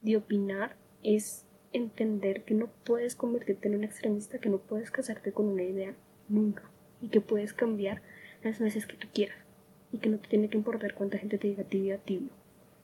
de 0.01 0.17
opinar, 0.17 0.77
es 1.03 1.45
entender 1.73 2.43
que 2.43 2.53
no 2.53 2.69
puedes 2.83 3.15
convertirte 3.15 3.67
en 3.67 3.75
un 3.75 3.83
extremista, 3.83 4.39
que 4.39 4.49
no 4.49 4.57
puedes 4.59 4.91
casarte 4.91 5.31
con 5.31 5.47
una 5.47 5.63
idea 5.63 5.95
nunca, 6.29 6.69
y 7.01 7.09
que 7.09 7.21
puedes 7.21 7.53
cambiar 7.53 8.01
las 8.43 8.59
veces 8.59 8.87
que 8.87 8.97
tú 8.97 9.07
quieras 9.13 9.50
y 9.91 9.97
que 9.97 10.09
no 10.09 10.17
te 10.17 10.27
tiene 10.27 10.49
que 10.49 10.57
importar 10.57 10.93
cuánta 10.93 11.17
gente 11.17 11.37
te 11.37 11.47
diga 11.47 11.63
tibio 11.63 11.95
a 11.95 11.97
tibio. 11.97 12.29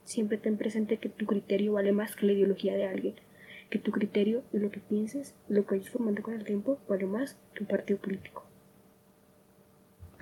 Siempre 0.03 0.37
ten 0.37 0.57
presente 0.57 0.97
que 0.97 1.09
tu 1.09 1.25
criterio 1.25 1.73
vale 1.73 1.91
más 1.91 2.15
que 2.15 2.25
la 2.25 2.33
ideología 2.33 2.75
de 2.75 2.87
alguien, 2.87 3.15
que 3.69 3.79
tu 3.79 3.91
criterio 3.91 4.43
y 4.53 4.59
lo 4.59 4.71
que 4.71 4.79
pienses, 4.79 5.35
lo 5.47 5.65
que 5.65 5.75
vayas 5.75 5.89
formando 5.89 6.21
con 6.21 6.33
el 6.33 6.45
tiempo, 6.45 6.79
vale 6.87 7.05
más 7.05 7.37
que 7.53 7.63
un 7.63 7.67
partido 7.67 7.99
político. 7.99 8.45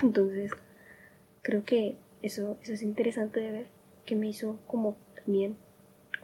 Entonces, 0.02 0.52
creo 1.42 1.64
que 1.64 1.96
eso, 2.22 2.58
eso 2.64 2.74
es 2.74 2.82
interesante 2.82 3.40
de 3.40 3.52
ver, 3.52 3.68
que 4.06 4.16
me 4.16 4.28
hizo 4.28 4.60
como 4.68 4.98
también 5.16 5.56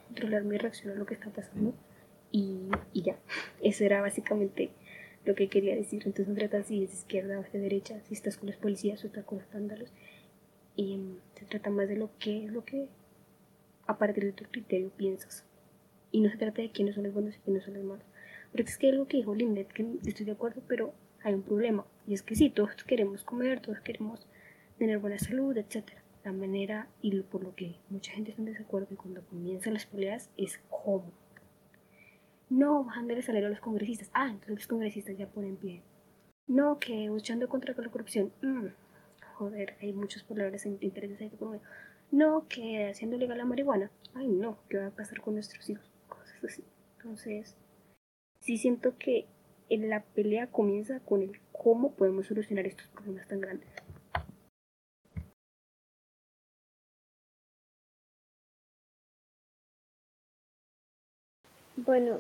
controlar 0.08 0.44
mi 0.44 0.58
reacción 0.58 0.94
a 0.94 0.96
lo 0.96 1.06
que 1.06 1.14
está 1.14 1.30
pasando. 1.30 1.74
Y, 2.32 2.70
y 2.94 3.04
ya, 3.04 3.18
eso 3.62 3.84
era 3.84 4.02
básicamente 4.02 4.72
lo 5.26 5.36
que 5.36 5.48
quería 5.48 5.76
decir. 5.76 6.02
Entonces 6.06 6.28
no 6.28 6.36
trata 6.36 6.64
si 6.64 6.84
es 6.84 6.90
de 6.90 6.96
izquierda 6.98 7.40
o 7.40 7.44
de 7.44 7.60
derecha, 7.60 8.02
si 8.08 8.14
estás 8.14 8.38
con 8.38 8.48
los 8.48 8.58
policías 8.58 9.04
o 9.04 9.08
estás 9.08 9.26
con 9.26 9.38
los 9.38 9.52
vándalos 9.52 9.94
y 10.76 11.00
se 11.36 11.46
trata 11.46 11.70
más 11.70 11.88
de 11.88 11.98
lo 11.98 12.10
que 12.18 12.46
es 12.46 12.52
lo 12.52 12.64
que 12.64 12.88
a 13.88 13.98
partir 13.98 14.24
de 14.24 14.34
tu 14.34 14.46
criterio 14.46 14.90
piensas. 14.90 15.46
Y 16.12 16.22
no 16.22 16.30
se 16.30 16.38
trata 16.38 16.62
de 16.62 16.72
quiénes 16.72 16.96
son 16.96 17.06
los 17.06 17.14
buenos 17.14 17.36
y 17.36 17.40
quiénes 17.40 17.64
son 17.64 17.76
los 17.76 17.84
malos. 17.84 18.06
Porque 18.52 18.70
es 18.70 18.78
que 18.78 18.90
algo 18.90 19.08
que 19.08 19.18
dijo 19.18 19.34
Lindet, 19.34 19.68
que 19.70 19.86
estoy 20.06 20.26
de 20.26 20.34
acuerdo, 20.34 20.62
pero 20.68 20.94
hay 21.24 21.34
un 21.34 21.44
problema. 21.44 21.86
Y 22.08 22.14
es 22.14 22.22
que 22.22 22.36
sí, 22.36 22.50
todos 22.50 22.76
queremos 22.84 23.24
comer, 23.24 23.62
todos 23.62 23.80
queremos 23.80 24.28
tener 24.78 25.00
buena 25.00 25.18
salud, 25.18 25.56
etc. 25.58 25.92
La 26.24 26.32
manera 26.32 26.88
y 27.02 27.20
por 27.22 27.44
lo 27.44 27.56
que 27.56 27.78
mucha 27.90 28.12
gente 28.12 28.32
está 28.32 28.42
en 28.42 28.48
desacuerdo 28.48 28.88
y 28.92 28.96
cuando 28.96 29.26
comienzan 29.26 29.74
las 29.74 29.86
peleas 29.86 30.30
es 30.38 30.60
cómo. 30.70 31.12
No, 32.50 32.84
bajando 32.84 33.14
el 33.14 33.24
salario 33.24 33.48
a 33.48 33.52
los 33.52 33.62
congresistas. 33.62 34.10
Ah, 34.14 34.28
entonces 34.30 34.56
los 34.56 34.68
congresistas 34.68 35.18
ya 35.18 35.28
ponen 35.28 35.56
pie. 35.56 35.84
No, 36.48 36.80
que 36.80 37.06
luchando 37.06 37.48
contra 37.48 37.74
la 37.74 37.90
corrupción. 37.90 38.34
Mm, 38.42 38.68
joder, 39.42 39.76
hay 39.82 39.92
muchos 39.92 40.22
palabras 40.22 40.68
intereses 40.68 41.20
ahí 41.20 41.32
como, 41.32 41.60
no, 42.12 42.46
que 42.48 42.88
haciendo 42.92 43.18
legal 43.18 43.40
la 43.40 43.46
marihuana, 43.46 43.90
ay 44.14 44.28
no, 44.28 44.60
¿qué 44.70 44.78
va 44.78 44.86
a 44.86 44.92
pasar 44.92 45.20
con 45.20 45.34
nuestros 45.34 45.68
hijos? 45.68 45.84
Cosas 46.08 46.44
así. 46.44 46.64
Entonces, 46.98 47.58
sí 48.40 48.58
siento 48.60 49.00
que 49.00 49.26
la 49.68 50.04
pelea 50.04 50.46
comienza 50.46 51.00
con 51.00 51.24
el 51.24 51.40
cómo 51.52 51.94
podemos 51.94 52.28
solucionar 52.28 52.68
estos 52.68 52.88
problemas 52.90 53.28
tan 53.28 53.42
grandes. 53.42 53.68
Bueno, 61.78 62.20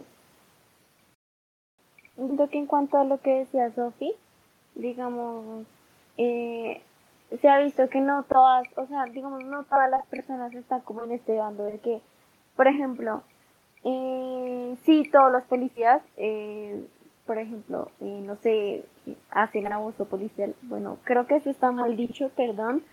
creo 2.15 2.49
que 2.49 2.57
en 2.57 2.65
cuanto 2.65 2.97
a 2.97 3.03
lo 3.03 3.21
que 3.21 3.41
decía 3.41 3.71
Sofi, 3.75 4.11
digamos, 4.73 5.67
eh, 6.17 6.81
se 7.39 7.49
ha 7.49 7.59
visto 7.59 7.87
que 7.89 8.01
no 8.01 8.23
todas, 8.23 8.67
o 8.77 8.85
sea, 8.87 9.05
digamos, 9.05 9.43
no 9.45 9.63
todas 9.63 9.89
las 9.89 10.05
personas 10.07 10.53
están 10.53 10.81
como 10.81 11.03
en 11.03 11.13
este 11.13 11.37
bando 11.37 11.63
de 11.63 11.79
que, 11.79 12.01
por 12.55 12.67
ejemplo, 12.67 13.23
eh, 13.83 14.75
sí, 14.83 15.09
todos 15.11 15.31
los 15.31 15.43
policías, 15.43 16.01
eh, 16.17 16.85
por 17.25 17.37
ejemplo, 17.37 17.89
eh, 18.01 18.21
no 18.25 18.35
sé, 18.37 18.83
hacen 19.29 19.71
abuso 19.71 20.05
policial. 20.05 20.55
Bueno, 20.63 20.97
creo 21.03 21.25
que 21.27 21.37
eso 21.37 21.49
está 21.49 21.71
mal 21.71 21.95
dicho, 21.95 22.29
perdón, 22.35 22.83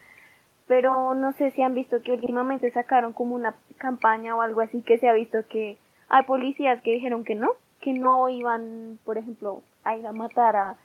pero 0.66 1.14
no 1.14 1.32
sé 1.32 1.50
si 1.50 1.62
han 1.62 1.74
visto 1.74 2.02
que 2.02 2.12
últimamente 2.12 2.70
sacaron 2.70 3.12
como 3.12 3.34
una 3.34 3.54
campaña 3.78 4.36
o 4.36 4.42
algo 4.42 4.60
así 4.60 4.82
que 4.82 4.98
se 4.98 5.08
ha 5.08 5.12
visto 5.14 5.38
que 5.48 5.78
hay 6.08 6.24
policías 6.24 6.80
que 6.82 6.92
dijeron 6.92 7.24
que 7.24 7.34
no, 7.34 7.48
que 7.80 7.92
no 7.92 8.28
iban, 8.28 8.98
por 9.04 9.18
ejemplo, 9.18 9.62
a 9.82 9.96
ir 9.96 10.06
a 10.06 10.12
matar 10.12 10.56
a, 10.56 10.76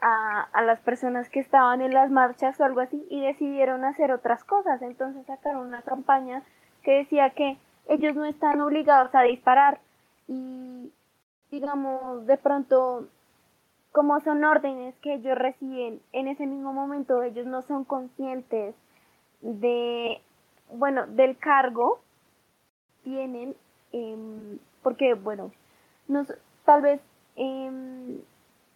a, 0.00 0.62
las 0.62 0.80
personas 0.80 1.28
que 1.28 1.40
estaban 1.40 1.80
en 1.82 1.92
las 1.92 2.10
marchas 2.10 2.58
o 2.60 2.64
algo 2.64 2.80
así 2.80 3.06
y 3.10 3.20
decidieron 3.20 3.84
hacer 3.84 4.12
otras 4.12 4.44
cosas. 4.44 4.80
Entonces 4.82 5.26
sacaron 5.26 5.66
una 5.66 5.82
campaña 5.82 6.42
que 6.82 6.98
decía 6.98 7.30
que 7.30 7.58
ellos 7.88 8.14
no 8.14 8.24
están 8.24 8.60
obligados 8.60 9.14
a 9.14 9.22
disparar 9.22 9.80
y 10.28 10.92
digamos 11.50 12.26
de 12.26 12.36
pronto 12.36 13.08
como 13.92 14.20
son 14.20 14.44
órdenes 14.44 14.94
que 15.02 15.14
ellos 15.14 15.36
reciben 15.36 16.00
en 16.12 16.28
ese 16.28 16.46
mismo 16.46 16.72
momento 16.72 17.24
ellos 17.24 17.46
no 17.46 17.62
son 17.62 17.84
conscientes 17.84 18.76
de 19.40 20.20
bueno 20.70 21.08
del 21.08 21.36
cargo 21.36 21.98
tienen 23.02 23.56
eh, 23.92 24.58
porque 24.84 25.14
bueno 25.14 25.50
nos, 26.06 26.32
tal 26.64 26.82
vez 26.82 27.00
eh, 27.34 28.20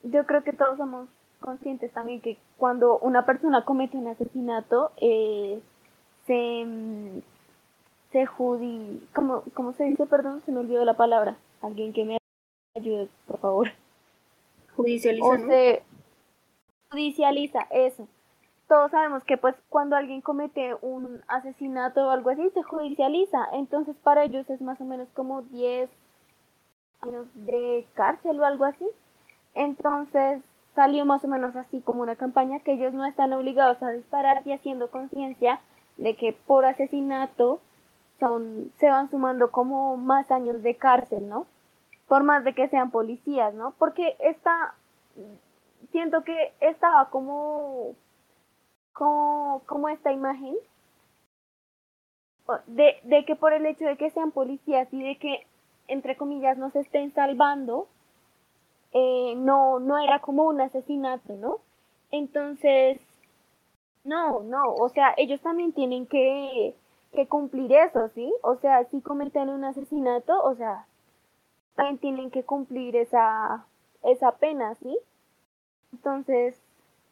yo 0.04 0.26
creo 0.26 0.44
que 0.44 0.52
todos 0.52 0.76
somos 0.76 1.08
conscientes 1.40 1.92
también 1.92 2.20
que 2.20 2.38
cuando 2.56 2.98
una 2.98 3.26
persona 3.26 3.64
comete 3.64 3.96
un 3.96 4.08
asesinato 4.08 4.92
eh, 4.96 5.60
se 6.26 7.22
se 8.12 8.26
judi 8.26 9.06
¿cómo, 9.12 9.42
¿cómo 9.54 9.72
se 9.72 9.84
dice? 9.84 10.06
Perdón, 10.06 10.40
se 10.46 10.52
me 10.52 10.60
olvidó 10.60 10.84
la 10.84 10.94
palabra. 10.94 11.36
Alguien 11.60 11.92
que 11.92 12.04
me 12.04 12.18
ayude, 12.76 13.08
por 13.26 13.38
favor. 13.40 13.68
Judicializa, 14.76 15.26
o 15.26 15.36
¿no? 15.36 15.46
se 15.48 15.82
judicializa, 16.90 17.66
eso. 17.70 18.06
Todos 18.68 18.92
sabemos 18.92 19.24
que 19.24 19.36
pues 19.36 19.56
cuando 19.68 19.96
alguien 19.96 20.20
comete 20.20 20.76
un 20.80 21.22
asesinato 21.26 22.06
o 22.06 22.10
algo 22.10 22.30
así, 22.30 22.48
se 22.50 22.62
judicializa. 22.62 23.38
Entonces 23.52 23.96
para 24.02 24.24
ellos 24.24 24.48
es 24.48 24.60
más 24.60 24.80
o 24.80 24.84
menos 24.84 25.08
como 25.14 25.42
10 25.42 25.90
años 27.00 27.26
de 27.34 27.84
cárcel 27.94 28.38
o 28.40 28.44
algo 28.44 28.64
así. 28.64 28.86
Entonces 29.54 30.42
salió 30.74 31.04
más 31.04 31.24
o 31.24 31.28
menos 31.28 31.54
así 31.56 31.80
como 31.80 32.02
una 32.02 32.16
campaña 32.16 32.60
que 32.60 32.72
ellos 32.72 32.92
no 32.92 33.04
están 33.06 33.32
obligados 33.32 33.82
a 33.82 33.90
disparar 33.90 34.42
y 34.44 34.52
haciendo 34.52 34.90
conciencia 34.90 35.60
de 35.96 36.16
que 36.16 36.32
por 36.32 36.64
asesinato 36.64 37.60
son, 38.18 38.72
se 38.78 38.88
van 38.88 39.10
sumando 39.10 39.50
como 39.50 39.96
más 39.96 40.30
años 40.30 40.62
de 40.62 40.76
cárcel, 40.76 41.28
¿no? 41.28 41.46
Por 42.08 42.24
más 42.24 42.44
de 42.44 42.54
que 42.54 42.68
sean 42.68 42.90
policías, 42.90 43.54
¿no? 43.54 43.74
Porque 43.78 44.16
esta, 44.18 44.74
siento 45.90 46.24
que 46.24 46.52
estaba 46.60 47.10
como, 47.10 47.94
como, 48.92 49.62
como 49.66 49.88
esta 49.88 50.12
imagen 50.12 50.54
de, 52.66 52.96
de 53.04 53.24
que 53.24 53.36
por 53.36 53.52
el 53.52 53.64
hecho 53.66 53.86
de 53.86 53.96
que 53.96 54.10
sean 54.10 54.32
policías 54.32 54.92
y 54.92 55.02
de 55.02 55.16
que, 55.16 55.46
entre 55.88 56.16
comillas, 56.16 56.58
no 56.58 56.70
se 56.70 56.80
estén 56.80 57.12
salvando, 57.14 57.88
eh, 58.94 59.34
no, 59.36 59.80
no 59.80 59.98
era 59.98 60.20
como 60.20 60.44
un 60.44 60.60
asesinato, 60.60 61.34
¿no? 61.34 61.58
Entonces, 62.12 63.00
no, 64.04 64.44
no, 64.44 64.72
o 64.74 64.88
sea, 64.88 65.14
ellos 65.16 65.40
también 65.40 65.72
tienen 65.72 66.06
que, 66.06 66.76
que 67.12 67.26
cumplir 67.26 67.72
eso, 67.72 68.08
¿sí? 68.14 68.32
O 68.42 68.56
sea, 68.56 68.84
si 68.84 69.00
cometen 69.00 69.48
un 69.50 69.64
asesinato, 69.64 70.40
o 70.42 70.54
sea, 70.54 70.86
también 71.74 71.98
tienen 71.98 72.30
que 72.30 72.44
cumplir 72.44 72.94
esa, 72.96 73.66
esa 74.04 74.32
pena, 74.32 74.76
¿sí? 74.76 74.96
Entonces, 75.92 76.56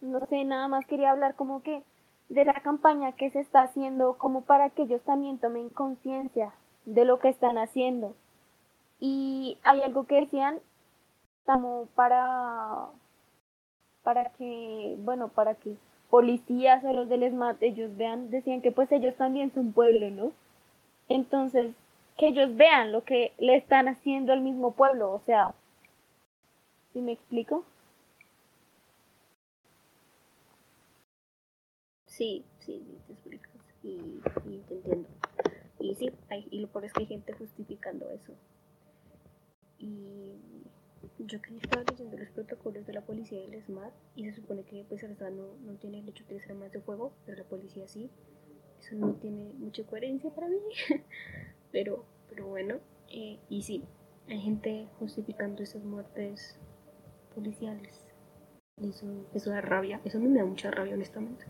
no 0.00 0.24
sé, 0.26 0.44
nada 0.44 0.68
más 0.68 0.86
quería 0.86 1.10
hablar 1.10 1.34
como 1.34 1.62
que 1.62 1.82
de 2.28 2.44
la 2.44 2.54
campaña 2.54 3.12
que 3.12 3.30
se 3.30 3.40
está 3.40 3.62
haciendo 3.62 4.16
como 4.18 4.42
para 4.42 4.70
que 4.70 4.82
ellos 4.82 5.02
también 5.02 5.38
tomen 5.38 5.68
conciencia 5.68 6.52
de 6.84 7.04
lo 7.04 7.18
que 7.18 7.28
están 7.28 7.58
haciendo. 7.58 8.14
Y 9.00 9.58
hay 9.64 9.82
algo 9.82 10.04
que 10.04 10.20
decían 10.20 10.60
como 11.44 11.86
para 11.94 12.88
para 14.02 14.30
que, 14.30 14.96
bueno, 14.98 15.28
para 15.28 15.54
que 15.54 15.76
policías 16.10 16.84
o 16.84 16.92
los 16.92 17.08
del 17.08 17.22
ESMAD 17.22 17.56
ellos 17.62 17.96
vean, 17.96 18.30
decían 18.30 18.60
que 18.60 18.72
pues 18.72 18.90
ellos 18.92 19.14
también 19.16 19.52
son 19.54 19.72
pueblo, 19.72 20.10
¿no? 20.10 20.32
Entonces, 21.08 21.74
que 22.18 22.28
ellos 22.28 22.54
vean 22.56 22.92
lo 22.92 23.04
que 23.04 23.32
le 23.38 23.56
están 23.56 23.88
haciendo 23.88 24.32
al 24.32 24.40
mismo 24.40 24.72
pueblo, 24.72 25.12
o 25.12 25.20
sea, 25.20 25.54
¿sí 26.92 27.00
me 27.00 27.12
explico? 27.12 27.64
Sí, 32.06 32.44
sí, 32.58 32.84
te 33.06 33.12
explicas 33.14 33.52
y, 33.82 34.20
te 34.68 34.74
entiendo. 34.74 35.08
Y 35.80 35.94
sí, 35.94 36.10
hay, 36.30 36.46
y 36.50 36.60
lo 36.60 36.68
peor 36.68 36.84
es 36.84 36.92
que 36.92 37.00
hay 37.00 37.06
gente 37.06 37.32
justificando 37.32 38.10
eso. 38.10 38.32
Y 39.78 40.36
yo 41.26 41.40
que 41.40 41.56
estaba 41.56 41.84
leyendo 41.88 42.16
los 42.16 42.28
protocolos 42.30 42.86
de 42.86 42.92
la 42.92 43.02
policía 43.02 43.42
y 43.42 43.50
del 43.50 43.62
SMAT 43.62 43.92
y 44.16 44.24
se 44.24 44.34
supone 44.34 44.64
que 44.64 44.84
pues 44.88 45.02
el 45.02 45.16
SMAT 45.16 45.32
no, 45.32 45.56
no 45.64 45.74
tiene 45.76 45.98
el 45.98 46.06
derecho 46.06 46.24
a 46.24 46.26
utilizar 46.26 46.52
armas 46.52 46.72
de 46.72 46.80
fuego, 46.80 47.12
pero 47.24 47.38
la 47.38 47.44
policía 47.44 47.86
sí. 47.88 48.10
Eso 48.80 48.96
no 48.96 49.14
tiene 49.14 49.52
mucha 49.58 49.84
coherencia 49.84 50.30
para 50.34 50.48
mí. 50.48 50.58
pero, 51.72 52.04
pero 52.28 52.48
bueno, 52.48 52.80
eh, 53.08 53.38
y 53.48 53.62
sí, 53.62 53.84
hay 54.28 54.40
gente 54.40 54.88
justificando 54.98 55.62
esas 55.62 55.84
muertes 55.84 56.58
policiales. 57.34 58.04
Y 58.80 58.88
eso, 58.88 59.06
eso 59.34 59.50
da 59.50 59.60
rabia. 59.60 60.00
Eso 60.04 60.18
a 60.18 60.20
mí 60.20 60.28
me 60.28 60.40
da 60.40 60.44
mucha 60.44 60.70
rabia, 60.70 60.94
honestamente. 60.94 61.44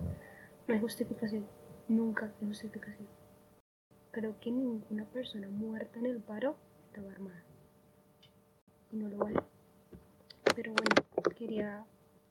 No 0.67 0.75
hay 0.75 0.81
justificación. 0.81 1.47
Nunca 1.89 2.33
hay 2.41 2.47
justificación. 2.47 3.09
Creo 4.11 4.39
que 4.41 4.51
ninguna 4.51 5.07
persona 5.07 5.49
muerta 5.49 5.99
en 5.99 6.07
el 6.07 6.21
paro 6.21 6.57
estaba 6.89 7.11
armada. 7.11 7.43
Y 8.91 8.97
no 8.97 9.09
lo 9.09 9.17
vale. 9.17 9.52
Pero 10.55 10.73
bueno, 10.73 10.95
quería 11.37 11.85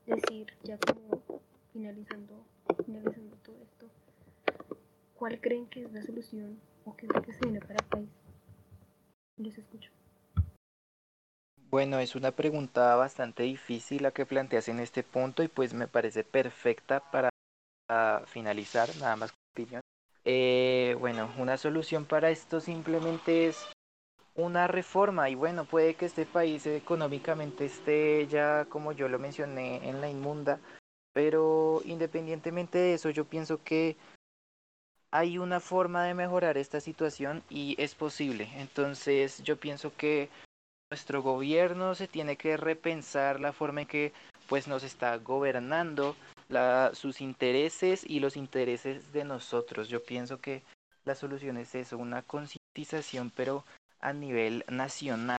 decir 0.06 0.46
ya 0.62 0.78
como 0.78 1.22
finalizando, 1.72 2.44
finalizando 2.84 3.36
todo 3.36 3.56
esto, 3.62 3.86
¿cuál 5.14 5.40
creen 5.40 5.66
que 5.66 5.82
es 5.82 5.92
la 5.92 6.02
solución 6.02 6.60
o 6.84 6.96
qué 6.96 7.06
es 7.06 7.12
lo 7.14 7.22
que 7.22 7.32
se 7.32 7.40
viene 7.40 7.60
para 7.60 7.80
el 7.80 7.86
país? 7.86 8.08
Les 9.36 9.58
escucho. 9.58 9.90
Bueno, 11.70 11.98
es 11.98 12.14
una 12.14 12.32
pregunta 12.32 12.94
bastante 12.96 13.44
difícil 13.44 14.02
la 14.02 14.10
que 14.10 14.26
planteas 14.26 14.68
en 14.68 14.78
este 14.78 15.02
punto 15.02 15.42
y 15.42 15.48
pues 15.48 15.72
me 15.72 15.88
parece 15.88 16.22
perfecta 16.22 17.00
para 17.10 17.30
finalizar, 18.26 18.88
nada 19.00 19.16
más 19.16 19.32
con 19.32 19.38
opinión. 19.54 19.80
Eh, 20.24 20.96
bueno, 21.00 21.32
una 21.38 21.56
solución 21.56 22.04
para 22.04 22.30
esto 22.30 22.60
simplemente 22.60 23.48
es 23.48 23.66
una 24.34 24.66
reforma 24.66 25.28
y 25.28 25.34
bueno, 25.34 25.64
puede 25.64 25.94
que 25.94 26.06
este 26.06 26.24
país 26.26 26.66
económicamente 26.66 27.66
esté 27.66 28.26
ya, 28.26 28.64
como 28.66 28.92
yo 28.92 29.08
lo 29.08 29.18
mencioné, 29.18 29.88
en 29.88 30.00
la 30.00 30.08
inmunda, 30.08 30.60
pero 31.12 31.82
independientemente 31.84 32.78
de 32.78 32.94
eso, 32.94 33.10
yo 33.10 33.24
pienso 33.24 33.62
que 33.62 33.96
hay 35.10 35.36
una 35.36 35.60
forma 35.60 36.04
de 36.04 36.14
mejorar 36.14 36.56
esta 36.56 36.80
situación 36.80 37.42
y 37.50 37.76
es 37.78 37.94
posible. 37.94 38.48
Entonces, 38.56 39.42
yo 39.42 39.58
pienso 39.58 39.94
que 39.94 40.30
nuestro 40.90 41.22
gobierno 41.22 41.94
se 41.94 42.08
tiene 42.08 42.36
que 42.36 42.56
repensar 42.56 43.38
la 43.38 43.52
forma 43.52 43.82
en 43.82 43.86
que 43.86 44.12
pues 44.48 44.68
nos 44.68 44.82
está 44.82 45.16
gobernando, 45.18 46.16
la, 46.48 46.90
sus 46.94 47.20
intereses 47.20 48.04
y 48.06 48.20
los 48.20 48.36
intereses 48.36 49.12
de 49.12 49.24
nosotros. 49.24 49.88
Yo 49.88 50.02
pienso 50.02 50.40
que 50.40 50.62
la 51.04 51.14
solución 51.14 51.58
es 51.58 51.74
eso, 51.74 51.98
una 51.98 52.22
concientización, 52.22 53.30
pero 53.34 53.64
a 54.02 54.12
nivel 54.12 54.64
nacional, 54.68 55.38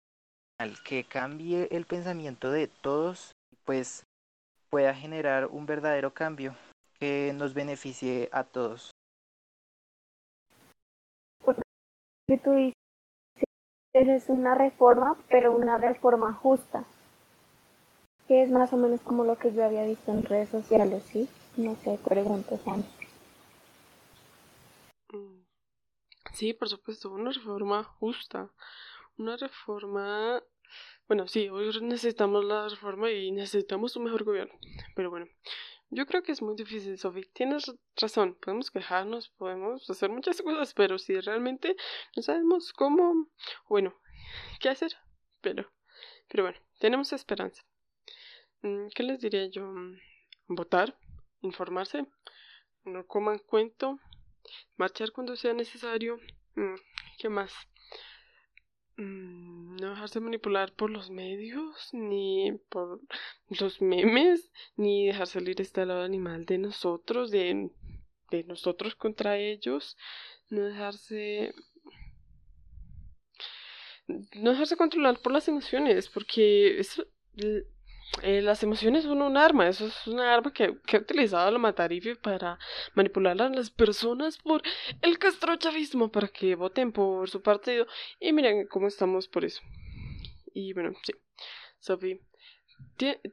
que 0.85 1.03
cambie 1.03 1.67
el 1.71 1.85
pensamiento 1.85 2.49
de 2.49 2.67
todos, 2.67 3.33
pues 3.65 4.03
pueda 4.69 4.95
generar 4.95 5.47
un 5.47 5.65
verdadero 5.65 6.13
cambio 6.13 6.55
que 6.99 7.33
nos 7.35 7.53
beneficie 7.53 8.29
a 8.31 8.43
todos. 8.43 8.91
Porque 11.43 11.61
tú 12.43 12.51
dices 12.53 12.73
es 13.93 14.29
una 14.29 14.55
reforma, 14.55 15.15
pero 15.29 15.55
una 15.55 15.77
reforma 15.77 16.33
justa, 16.33 16.83
que 18.27 18.41
es 18.41 18.49
más 18.49 18.73
o 18.73 18.77
menos 18.77 19.01
como 19.01 19.23
lo 19.23 19.37
que 19.37 19.53
yo 19.53 19.63
había 19.63 19.83
visto 19.83 20.11
en 20.11 20.23
redes 20.23 20.49
sociales, 20.49 21.03
¿sí? 21.03 21.29
No 21.57 21.75
sé, 21.75 21.99
pregunto, 22.03 22.57
Juan. 22.63 22.83
Sí, 26.33 26.53
por 26.53 26.67
supuesto, 26.67 27.11
una 27.11 27.31
reforma 27.31 27.83
justa, 27.83 28.51
una 29.17 29.37
reforma... 29.37 30.41
Bueno, 31.07 31.27
sí, 31.27 31.47
hoy 31.49 31.69
necesitamos 31.81 32.43
la 32.43 32.67
reforma 32.67 33.11
y 33.11 33.31
necesitamos 33.31 33.95
un 33.95 34.05
mejor 34.05 34.23
gobierno, 34.23 34.53
pero 34.95 35.11
bueno, 35.11 35.27
yo 35.95 36.07
creo 36.07 36.23
que 36.23 36.31
es 36.31 36.41
muy 36.41 36.55
difícil, 36.55 36.97
Sophie. 36.97 37.29
Tienes 37.33 37.71
razón. 37.95 38.35
Podemos 38.41 38.71
quejarnos, 38.71 39.29
podemos 39.29 39.87
hacer 39.87 40.09
muchas 40.09 40.41
cosas, 40.41 40.73
pero 40.73 40.97
si 40.97 41.19
realmente 41.19 41.75
no 42.15 42.23
sabemos 42.23 42.73
cómo, 42.73 43.27
bueno, 43.69 43.93
qué 44.59 44.69
hacer, 44.69 44.91
pero, 45.41 45.71
pero 46.27 46.43
bueno, 46.45 46.57
tenemos 46.79 47.13
esperanza. 47.13 47.63
Mm, 48.63 48.87
¿Qué 48.95 49.03
les 49.03 49.19
diría 49.19 49.45
yo? 49.51 49.67
Mm, 49.67 49.99
votar, 50.47 50.97
informarse, 51.41 52.07
no 52.85 53.05
coman 53.05 53.37
cuento, 53.37 53.99
marchar 54.77 55.11
cuando 55.11 55.35
sea 55.35 55.53
necesario. 55.53 56.19
Mm, 56.55 56.75
¿Qué 57.17 57.29
más? 57.29 57.53
Mm, 58.97 59.77
no 59.77 59.89
dejarse 59.91 60.19
manipular 60.19 60.73
por 60.73 60.89
los 60.89 61.09
medios, 61.09 61.89
ni 61.93 62.51
por 62.69 63.01
los 63.49 63.81
memes, 63.81 64.51
ni 64.75 65.07
dejar 65.07 65.27
salir 65.27 65.59
este 65.61 65.85
lado 65.85 66.03
animal 66.03 66.45
de 66.45 66.57
nosotros, 66.59 67.31
de, 67.31 67.71
de 68.29 68.43
nosotros 68.43 68.95
contra 68.95 69.37
ellos, 69.37 69.97
no 70.49 70.61
dejarse 70.61 71.53
no 74.07 74.51
dejarse 74.51 74.75
controlar 74.75 75.19
por 75.19 75.31
las 75.31 75.47
emociones, 75.47 76.09
porque 76.09 76.79
eso, 76.79 77.05
eh, 78.21 78.41
las 78.41 78.61
emociones 78.63 79.03
son 79.03 79.21
un 79.21 79.37
arma, 79.37 79.67
eso 79.67 79.87
es 79.87 80.07
una 80.07 80.33
arma 80.33 80.53
que, 80.53 80.77
que 80.85 80.97
ha 80.97 80.99
utilizado 80.99 81.49
la 81.51 81.57
Matarife 81.57 82.15
para 82.15 82.59
manipular 82.93 83.41
a 83.41 83.49
las 83.49 83.69
personas 83.69 84.37
por 84.37 84.61
el 85.01 85.17
castrochavismo 85.17 86.11
para 86.11 86.27
que 86.27 86.55
voten 86.55 86.91
por 86.91 87.29
su 87.29 87.41
partido. 87.41 87.87
Y 88.19 88.31
miren 88.31 88.67
cómo 88.67 88.87
estamos 88.87 89.27
por 89.27 89.45
eso. 89.45 89.61
Y 90.53 90.73
bueno, 90.73 90.93
sí, 91.03 91.13
Sophie, 91.79 92.21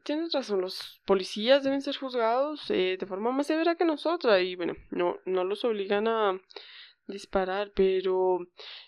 tienes 0.03 0.31
razón, 0.33 0.61
los 0.61 1.01
policías 1.05 1.63
deben 1.63 1.81
ser 1.81 1.95
juzgados 1.95 2.69
eh, 2.69 2.97
de 2.99 3.05
forma 3.05 3.31
más 3.31 3.47
severa 3.47 3.75
que 3.75 3.85
nosotras 3.85 4.41
y 4.41 4.55
bueno, 4.55 4.75
no, 4.89 5.19
no 5.25 5.43
los 5.43 5.63
obligan 5.63 6.07
a 6.07 6.41
disparar, 7.11 7.71
pero 7.75 8.39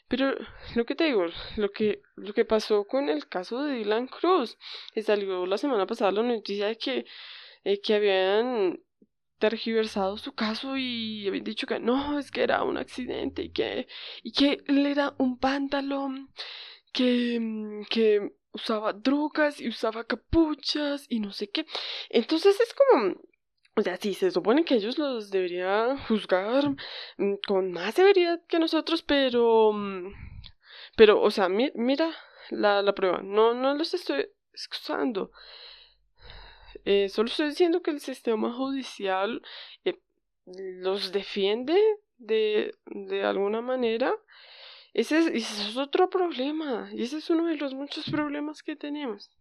pero 0.07 0.35
lo 0.75 0.85
que 0.85 0.95
te 0.95 1.05
digo, 1.05 1.25
lo 1.57 1.71
que 1.71 2.01
lo 2.15 2.33
que 2.33 2.45
pasó 2.45 2.85
con 2.85 3.09
el 3.09 3.27
caso 3.27 3.63
de 3.63 3.75
Dylan 3.75 4.07
Cruz, 4.07 4.57
salió 5.03 5.45
la 5.45 5.57
semana 5.57 5.85
pasada 5.85 6.11
la 6.11 6.23
noticia 6.23 6.67
de 6.67 6.77
que 6.77 7.05
eh, 7.63 7.81
que 7.81 7.95
habían 7.95 8.79
tergiversado 9.39 10.17
su 10.17 10.33
caso 10.33 10.77
y 10.77 11.27
habían 11.27 11.43
dicho 11.43 11.67
que 11.67 11.79
no, 11.79 12.17
es 12.19 12.31
que 12.31 12.43
era 12.43 12.63
un 12.63 12.77
accidente 12.77 13.43
y 13.43 13.49
que 13.51 13.87
y 14.23 14.31
que 14.31 14.63
él 14.67 14.85
era 14.85 15.13
un 15.17 15.37
pantalón 15.37 16.29
que 16.93 17.83
que 17.89 18.33
usaba 18.53 18.93
drogas 18.93 19.59
y 19.59 19.67
usaba 19.67 20.05
capuchas 20.05 21.05
y 21.09 21.19
no 21.19 21.33
sé 21.33 21.49
qué. 21.49 21.65
Entonces 22.09 22.59
es 22.59 22.73
como 22.73 23.15
o 23.75 23.81
sea, 23.81 23.97
sí, 23.97 24.13
se 24.13 24.31
supone 24.31 24.63
que 24.65 24.75
ellos 24.75 24.97
los 24.97 25.31
deberían 25.31 25.97
juzgar 26.05 26.75
mm, 27.17 27.35
con 27.47 27.71
más 27.71 27.95
severidad 27.95 28.41
que 28.47 28.59
nosotros, 28.59 29.01
pero... 29.01 29.71
Mm, 29.73 30.13
pero, 30.95 31.21
o 31.21 31.31
sea, 31.31 31.49
mira 31.49 32.11
la, 32.51 32.81
la 32.83 32.93
prueba. 32.93 33.21
No, 33.23 33.53
no 33.53 33.73
los 33.73 33.93
estoy 33.93 34.27
excusando. 34.51 35.31
Eh, 36.85 37.09
solo 37.09 37.29
estoy 37.29 37.49
diciendo 37.49 37.81
que 37.81 37.91
el 37.91 37.99
sistema 37.99 38.53
judicial 38.53 39.41
eh, 39.85 39.99
los 40.45 41.11
defiende 41.11 41.79
de, 42.17 42.75
de 42.85 43.23
alguna 43.23 43.61
manera. 43.61 44.13
Ese 44.93 45.17
es, 45.17 45.27
ese 45.27 45.69
es 45.69 45.77
otro 45.77 46.09
problema. 46.11 46.89
Y 46.93 47.03
ese 47.03 47.17
es 47.17 47.29
uno 47.31 47.47
de 47.47 47.57
los 47.57 47.73
muchos 47.73 48.05
problemas 48.11 48.61
que 48.61 48.75
tenemos. 48.75 49.31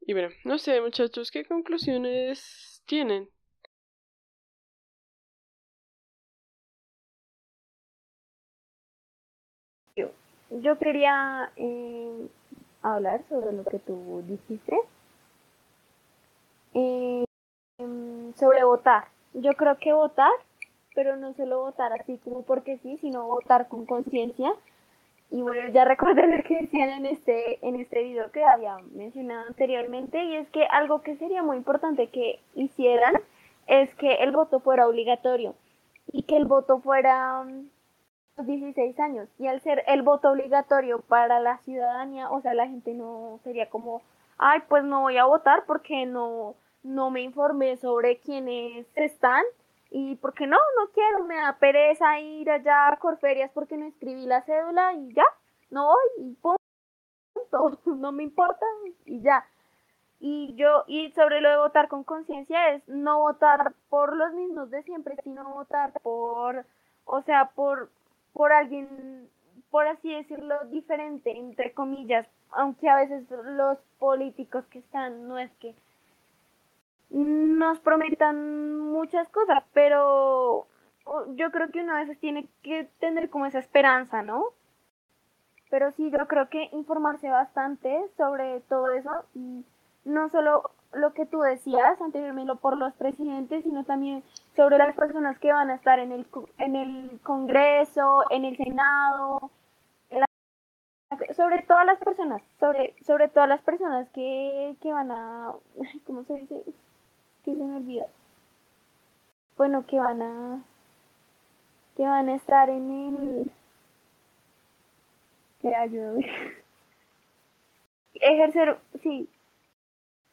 Y 0.00 0.12
bueno, 0.12 0.30
no 0.44 0.58
sé, 0.58 0.80
muchachos, 0.80 1.30
¿qué 1.30 1.44
conclusiones 1.44 2.82
tienen? 2.86 3.30
Yo 10.62 10.78
quería 10.78 11.50
eh, 11.56 12.28
hablar 12.82 13.22
sobre 13.28 13.52
lo 13.52 13.64
que 13.64 13.78
tú 13.78 14.22
dijiste. 14.26 14.78
Eh, 16.74 17.24
sobre 18.36 18.64
votar. 18.64 19.04
Yo 19.32 19.52
creo 19.54 19.76
que 19.78 19.92
votar, 19.92 20.30
pero 20.94 21.16
no 21.16 21.34
solo 21.34 21.60
votar 21.60 21.92
así 21.92 22.18
como 22.18 22.42
porque 22.42 22.78
sí, 22.78 22.98
sino 22.98 23.26
votar 23.26 23.68
con 23.68 23.86
conciencia. 23.86 24.52
Y 25.30 25.42
bueno, 25.42 25.68
ya 25.72 25.84
recordé 25.84 26.26
lo 26.26 26.42
que 26.44 26.62
decían 26.62 26.90
en 26.90 27.06
este, 27.06 27.66
en 27.66 27.76
este 27.76 28.04
video 28.04 28.30
que 28.30 28.44
había 28.44 28.76
mencionado 28.92 29.48
anteriormente, 29.48 30.22
y 30.22 30.36
es 30.36 30.48
que 30.50 30.64
algo 30.66 31.02
que 31.02 31.16
sería 31.16 31.42
muy 31.42 31.56
importante 31.56 32.08
que 32.08 32.40
hicieran 32.54 33.14
es 33.66 33.92
que 33.96 34.14
el 34.16 34.30
voto 34.30 34.60
fuera 34.60 34.86
obligatorio 34.86 35.54
y 36.12 36.22
que 36.24 36.36
el 36.36 36.44
voto 36.44 36.80
fuera 36.80 37.44
16 38.42 38.98
años 38.98 39.28
y 39.38 39.46
al 39.46 39.60
ser 39.60 39.84
el 39.86 40.02
voto 40.02 40.30
obligatorio 40.30 41.00
para 41.00 41.40
la 41.40 41.58
ciudadanía, 41.58 42.30
o 42.30 42.40
sea, 42.40 42.54
la 42.54 42.66
gente 42.66 42.92
no 42.94 43.38
sería 43.44 43.70
como, 43.70 44.02
ay, 44.38 44.60
pues 44.68 44.84
no 44.84 45.02
voy 45.02 45.16
a 45.18 45.24
votar 45.24 45.64
porque 45.66 46.06
no, 46.06 46.54
no 46.82 47.10
me 47.10 47.22
informé 47.22 47.76
sobre 47.76 48.18
quiénes 48.18 48.86
están 48.94 49.44
y 49.90 50.16
porque 50.16 50.46
no, 50.46 50.56
no 50.56 50.90
quiero, 50.92 51.24
me 51.24 51.36
da 51.36 51.56
pereza 51.58 52.18
ir 52.18 52.50
allá 52.50 52.88
a 52.88 52.96
Corferias 52.96 53.50
porque 53.54 53.76
no 53.76 53.86
escribí 53.86 54.26
la 54.26 54.42
cédula 54.42 54.92
y 54.94 55.12
ya, 55.14 55.24
no 55.70 55.86
voy 55.86 56.26
y 56.26 56.34
punto, 56.34 57.78
no 57.86 58.12
me 58.12 58.24
importa 58.24 58.66
y 59.04 59.20
ya. 59.20 59.44
Y 60.20 60.54
yo, 60.56 60.84
y 60.86 61.10
sobre 61.12 61.40
lo 61.40 61.50
de 61.50 61.58
votar 61.58 61.88
con 61.88 62.02
conciencia 62.02 62.70
es 62.70 62.88
no 62.88 63.20
votar 63.20 63.74
por 63.90 64.16
los 64.16 64.32
mismos 64.32 64.70
de 64.70 64.82
siempre, 64.82 65.16
sino 65.22 65.44
votar 65.52 65.92
por, 66.02 66.64
o 67.04 67.22
sea, 67.22 67.50
por 67.54 67.90
por 68.34 68.52
alguien, 68.52 69.30
por 69.70 69.86
así 69.86 70.12
decirlo, 70.12 70.56
diferente, 70.66 71.30
entre 71.30 71.72
comillas, 71.72 72.28
aunque 72.50 72.90
a 72.90 72.96
veces 72.96 73.24
los 73.30 73.78
políticos 73.98 74.66
que 74.66 74.80
están 74.80 75.26
no 75.26 75.38
es 75.38 75.50
que 75.52 75.74
nos 77.10 77.78
prometan 77.78 78.78
muchas 78.80 79.28
cosas, 79.28 79.62
pero 79.72 80.66
yo 81.36 81.50
creo 81.52 81.70
que 81.70 81.80
uno 81.80 81.94
a 81.94 82.00
veces 82.00 82.18
tiene 82.18 82.48
que 82.62 82.88
tener 82.98 83.30
como 83.30 83.46
esa 83.46 83.60
esperanza, 83.60 84.22
¿no? 84.22 84.46
Pero 85.70 85.92
sí, 85.92 86.10
yo 86.10 86.26
creo 86.26 86.48
que 86.48 86.68
informarse 86.72 87.30
bastante 87.30 88.04
sobre 88.16 88.60
todo 88.62 88.90
eso 88.90 89.10
y 89.34 89.64
no 90.04 90.28
solo 90.30 90.70
lo 90.94 91.12
que 91.12 91.26
tú 91.26 91.40
decías 91.40 92.00
anteriormente 92.00 92.54
por 92.56 92.76
los 92.76 92.92
presidentes, 92.94 93.64
sino 93.64 93.84
también 93.84 94.22
sobre 94.56 94.78
las 94.78 94.94
personas 94.94 95.38
que 95.38 95.52
van 95.52 95.70
a 95.70 95.74
estar 95.74 95.98
en 95.98 96.12
el, 96.12 96.26
en 96.58 96.76
el 96.76 97.20
Congreso, 97.22 98.24
en 98.30 98.44
el 98.44 98.56
Senado, 98.56 99.50
sobre 101.36 101.62
todas 101.62 101.86
las 101.86 101.98
personas, 101.98 102.42
sobre, 102.58 102.94
sobre 103.04 103.28
todas 103.28 103.48
las 103.48 103.62
personas 103.62 104.08
que, 104.10 104.76
que 104.80 104.92
van 104.92 105.10
a, 105.10 105.52
¿cómo 106.06 106.24
se 106.24 106.34
dice? 106.34 106.62
Que 107.44 107.54
se 107.54 107.62
me 107.62 107.76
olvida. 107.76 108.06
Bueno, 109.56 109.86
que 109.86 109.98
van 109.98 110.22
a, 110.22 110.62
que 111.96 112.02
van 112.02 112.28
a 112.28 112.34
estar 112.34 112.68
en 112.70 112.90
el, 112.90 113.50
que 115.60 115.74
ayude. 115.74 116.26
Ejercer, 118.14 118.78
sí, 119.02 119.28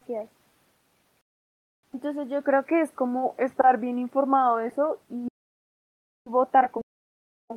gracias. 0.07 0.40
Entonces 1.93 2.29
yo 2.29 2.43
creo 2.43 2.65
que 2.65 2.81
es 2.81 2.91
como 2.91 3.35
estar 3.37 3.77
bien 3.79 3.99
informado 3.99 4.57
de 4.57 4.67
eso 4.67 4.99
y 5.09 5.27
votar 6.25 6.71
con 6.71 6.81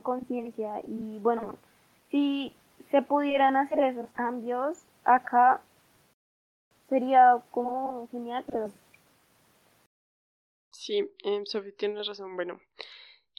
conciencia. 0.02 0.80
Y 0.86 1.18
bueno, 1.20 1.56
si 2.10 2.54
se 2.90 3.02
pudieran 3.02 3.56
hacer 3.56 3.78
esos 3.80 4.10
cambios 4.10 4.84
acá, 5.04 5.62
sería 6.88 7.42
como 7.50 8.08
genial, 8.10 8.44
pero... 8.50 8.68
Sí, 10.72 11.08
eh, 11.24 11.42
Sofía 11.44 11.72
tiene 11.76 12.02
razón. 12.02 12.34
Bueno, 12.36 12.60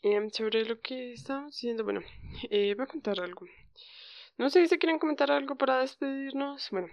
em, 0.01 0.29
sobre 0.29 0.65
lo 0.65 0.79
que 0.79 1.13
estamos 1.13 1.51
diciendo, 1.51 1.83
bueno, 1.83 2.01
eh, 2.49 2.73
voy 2.75 2.83
a 2.83 2.87
contar 2.87 3.19
algo. 3.19 3.45
No 4.37 4.49
sé 4.49 4.65
si 4.67 4.77
quieren 4.77 4.99
comentar 4.99 5.31
algo 5.31 5.55
para 5.55 5.79
despedirnos. 5.79 6.69
Bueno, 6.71 6.87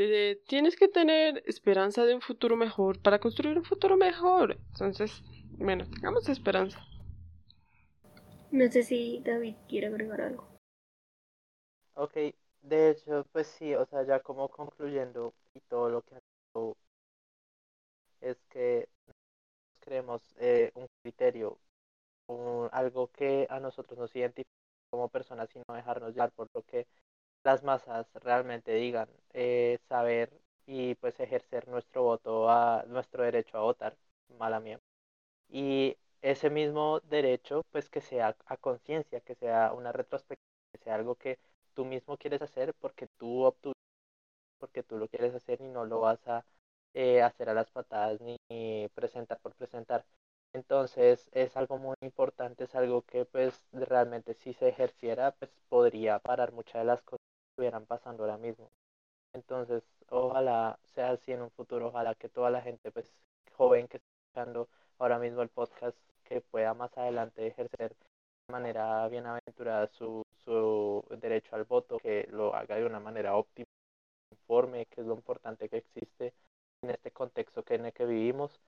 eh, 0.00 0.40
tienes 0.48 0.76
que 0.76 0.88
tener 0.88 1.42
esperanza 1.46 2.04
de 2.04 2.14
un 2.14 2.20
futuro 2.22 2.56
mejor 2.56 3.00
para 3.00 3.18
construir 3.20 3.58
un 3.58 3.64
futuro 3.64 3.96
mejor. 3.96 4.60
Entonces, 4.72 5.22
bueno, 5.58 5.86
tengamos 5.86 6.28
esperanza. 6.28 6.78
No 8.52 8.70
sé 8.70 8.82
si 8.84 9.20
David 9.24 9.54
quiere 9.68 9.86
agregar 9.88 10.20
algo. 10.20 10.44
Ok, 11.94 12.16
De 12.62 12.90
hecho, 12.90 13.24
pues 13.32 13.46
sí, 13.46 13.74
o 13.74 13.86
sea, 13.86 14.02
ya 14.04 14.20
como 14.20 14.48
concluyendo 14.48 15.32
y 15.54 15.60
todo 15.60 15.88
lo 15.88 16.02
que 16.02 16.16
han 16.16 16.20
dicho, 16.54 16.76
es 18.20 18.36
que 18.50 18.88
creemos 19.80 20.22
eh, 20.38 20.72
un 20.76 20.86
criterio, 21.02 21.58
un- 22.28 22.68
algo 22.72 23.08
que 23.12 23.46
a 23.50 23.60
nosotros 23.60 23.98
nos 23.98 24.14
identifica 24.16 24.50
como 24.90 25.08
personas 25.10 25.48
y 25.56 25.60
no 25.68 25.74
dejarnos 25.76 26.14
llevar 26.14 26.32
por 26.32 26.48
lo 26.54 26.62
que 26.64 26.86
las 27.44 27.62
masas 27.64 28.06
realmente 28.14 28.72
digan, 28.74 29.08
eh, 29.32 29.78
saber 29.88 30.30
y 30.66 30.94
pues 30.96 31.18
ejercer 31.20 31.68
nuestro 31.68 32.02
voto 32.04 32.50
a 32.50 32.84
nuestro 32.88 33.22
derecho 33.24 33.58
a 33.58 33.62
votar, 33.62 33.96
mala 34.38 34.60
mía. 34.60 34.78
Y 35.50 35.96
ese 36.22 36.50
mismo 36.50 37.00
derecho, 37.00 37.62
pues 37.72 37.90
que 37.90 38.00
sea 38.00 38.36
a 38.46 38.56
conciencia, 38.56 39.20
que 39.20 39.34
sea 39.34 39.72
una 39.74 39.92
retrospectiva, 39.92 40.46
que 40.72 40.78
sea 40.78 40.94
algo 40.96 41.16
que 41.16 41.38
tú 41.74 41.84
mismo 41.84 42.16
quieres 42.18 42.42
hacer 42.42 42.74
porque 42.80 43.06
tú 43.18 43.44
obtuviste, 43.44 43.80
porque 44.58 44.82
tú 44.82 44.98
lo 44.98 45.08
quieres 45.08 45.34
hacer 45.34 45.60
y 45.60 45.68
no 45.68 45.84
lo 45.84 46.00
vas 46.00 46.26
a 46.28 46.44
eh, 46.94 47.22
hacer 47.22 47.48
a 47.48 47.54
las 47.54 47.70
patadas 47.70 48.20
ni 48.20 48.36
presentar 48.94 49.38
por 49.40 49.54
presentar. 49.54 50.04
Entonces 50.52 51.28
es 51.32 51.56
algo 51.56 51.78
muy 51.78 51.94
importante, 52.02 52.64
es 52.64 52.74
algo 52.74 53.02
que 53.02 53.24
pues 53.24 53.64
realmente 53.72 54.34
si 54.34 54.52
se 54.52 54.68
ejerciera 54.68 55.32
pues 55.32 55.50
podría 55.68 56.18
parar 56.18 56.52
muchas 56.52 56.82
de 56.82 56.84
las 56.86 57.02
cosas 57.02 57.19
estuvieran 57.60 57.84
pasando 57.84 58.22
ahora 58.24 58.38
mismo. 58.38 58.70
Entonces 59.34 59.82
ojalá 60.08 60.78
sea 60.94 61.10
así 61.10 61.32
en 61.32 61.42
un 61.42 61.50
futuro, 61.50 61.88
ojalá 61.88 62.14
que 62.14 62.30
toda 62.30 62.50
la 62.50 62.62
gente 62.62 62.90
pues 62.90 63.12
joven 63.52 63.86
que 63.86 63.98
está 63.98 64.08
escuchando 64.32 64.68
ahora 64.98 65.18
mismo 65.18 65.42
el 65.42 65.50
podcast 65.50 65.98
que 66.24 66.40
pueda 66.40 66.72
más 66.72 66.96
adelante 66.96 67.46
ejercer 67.46 67.94
de 68.48 68.52
manera 68.52 69.06
bienaventurada 69.08 69.88
su, 69.88 70.22
su 70.44 71.04
derecho 71.20 71.54
al 71.54 71.64
voto, 71.64 71.98
que 71.98 72.26
lo 72.30 72.54
haga 72.54 72.76
de 72.76 72.86
una 72.86 72.98
manera 72.98 73.36
óptima, 73.36 73.66
informe, 74.32 74.86
que 74.86 75.02
es 75.02 75.06
lo 75.06 75.14
importante 75.14 75.68
que 75.68 75.78
existe 75.78 76.32
en 76.82 76.90
este 76.90 77.10
contexto 77.10 77.62
que 77.62 77.74
en 77.74 77.86
el 77.86 77.92
que 77.92 78.06
vivimos. 78.06 78.58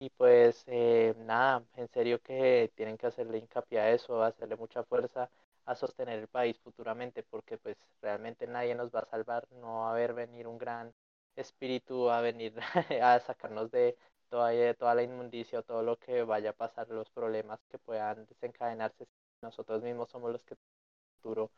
Y 0.00 0.10
pues 0.10 0.64
eh, 0.66 1.14
nada, 1.18 1.62
en 1.76 1.88
serio 1.88 2.20
que 2.20 2.72
tienen 2.74 2.98
que 2.98 3.06
hacerle 3.06 3.38
hincapié 3.38 3.78
a 3.80 3.90
eso, 3.92 4.22
hacerle 4.24 4.56
mucha 4.56 4.82
fuerza 4.82 5.30
a 5.72 5.76
sostener 5.76 6.18
el 6.18 6.28
país 6.28 6.58
futuramente, 6.60 7.22
porque 7.22 7.58
pues 7.58 7.76
realmente 8.02 8.46
nadie 8.46 8.74
nos 8.74 8.90
va 8.90 9.00
a 9.00 9.06
salvar, 9.06 9.46
no 9.52 9.86
a 9.86 9.92
haber 9.92 10.14
venir 10.14 10.46
un 10.46 10.58
gran 10.58 10.92
espíritu 11.36 12.10
a 12.10 12.20
venir 12.20 12.54
a 13.02 13.20
sacarnos 13.20 13.70
de 13.70 13.96
toda, 14.28 14.74
toda 14.74 14.94
la 14.94 15.02
inmundicia 15.02 15.60
o 15.60 15.62
todo 15.62 15.82
lo 15.82 15.96
que 15.96 16.22
vaya 16.22 16.50
a 16.50 16.52
pasar, 16.54 16.88
los 16.88 17.10
problemas 17.10 17.60
que 17.70 17.78
puedan 17.78 18.26
desencadenarse 18.26 19.06
nosotros 19.42 19.82
mismos 19.82 20.10
somos 20.10 20.32
los 20.32 20.44
que 20.44 20.56
futuro. 21.16 21.50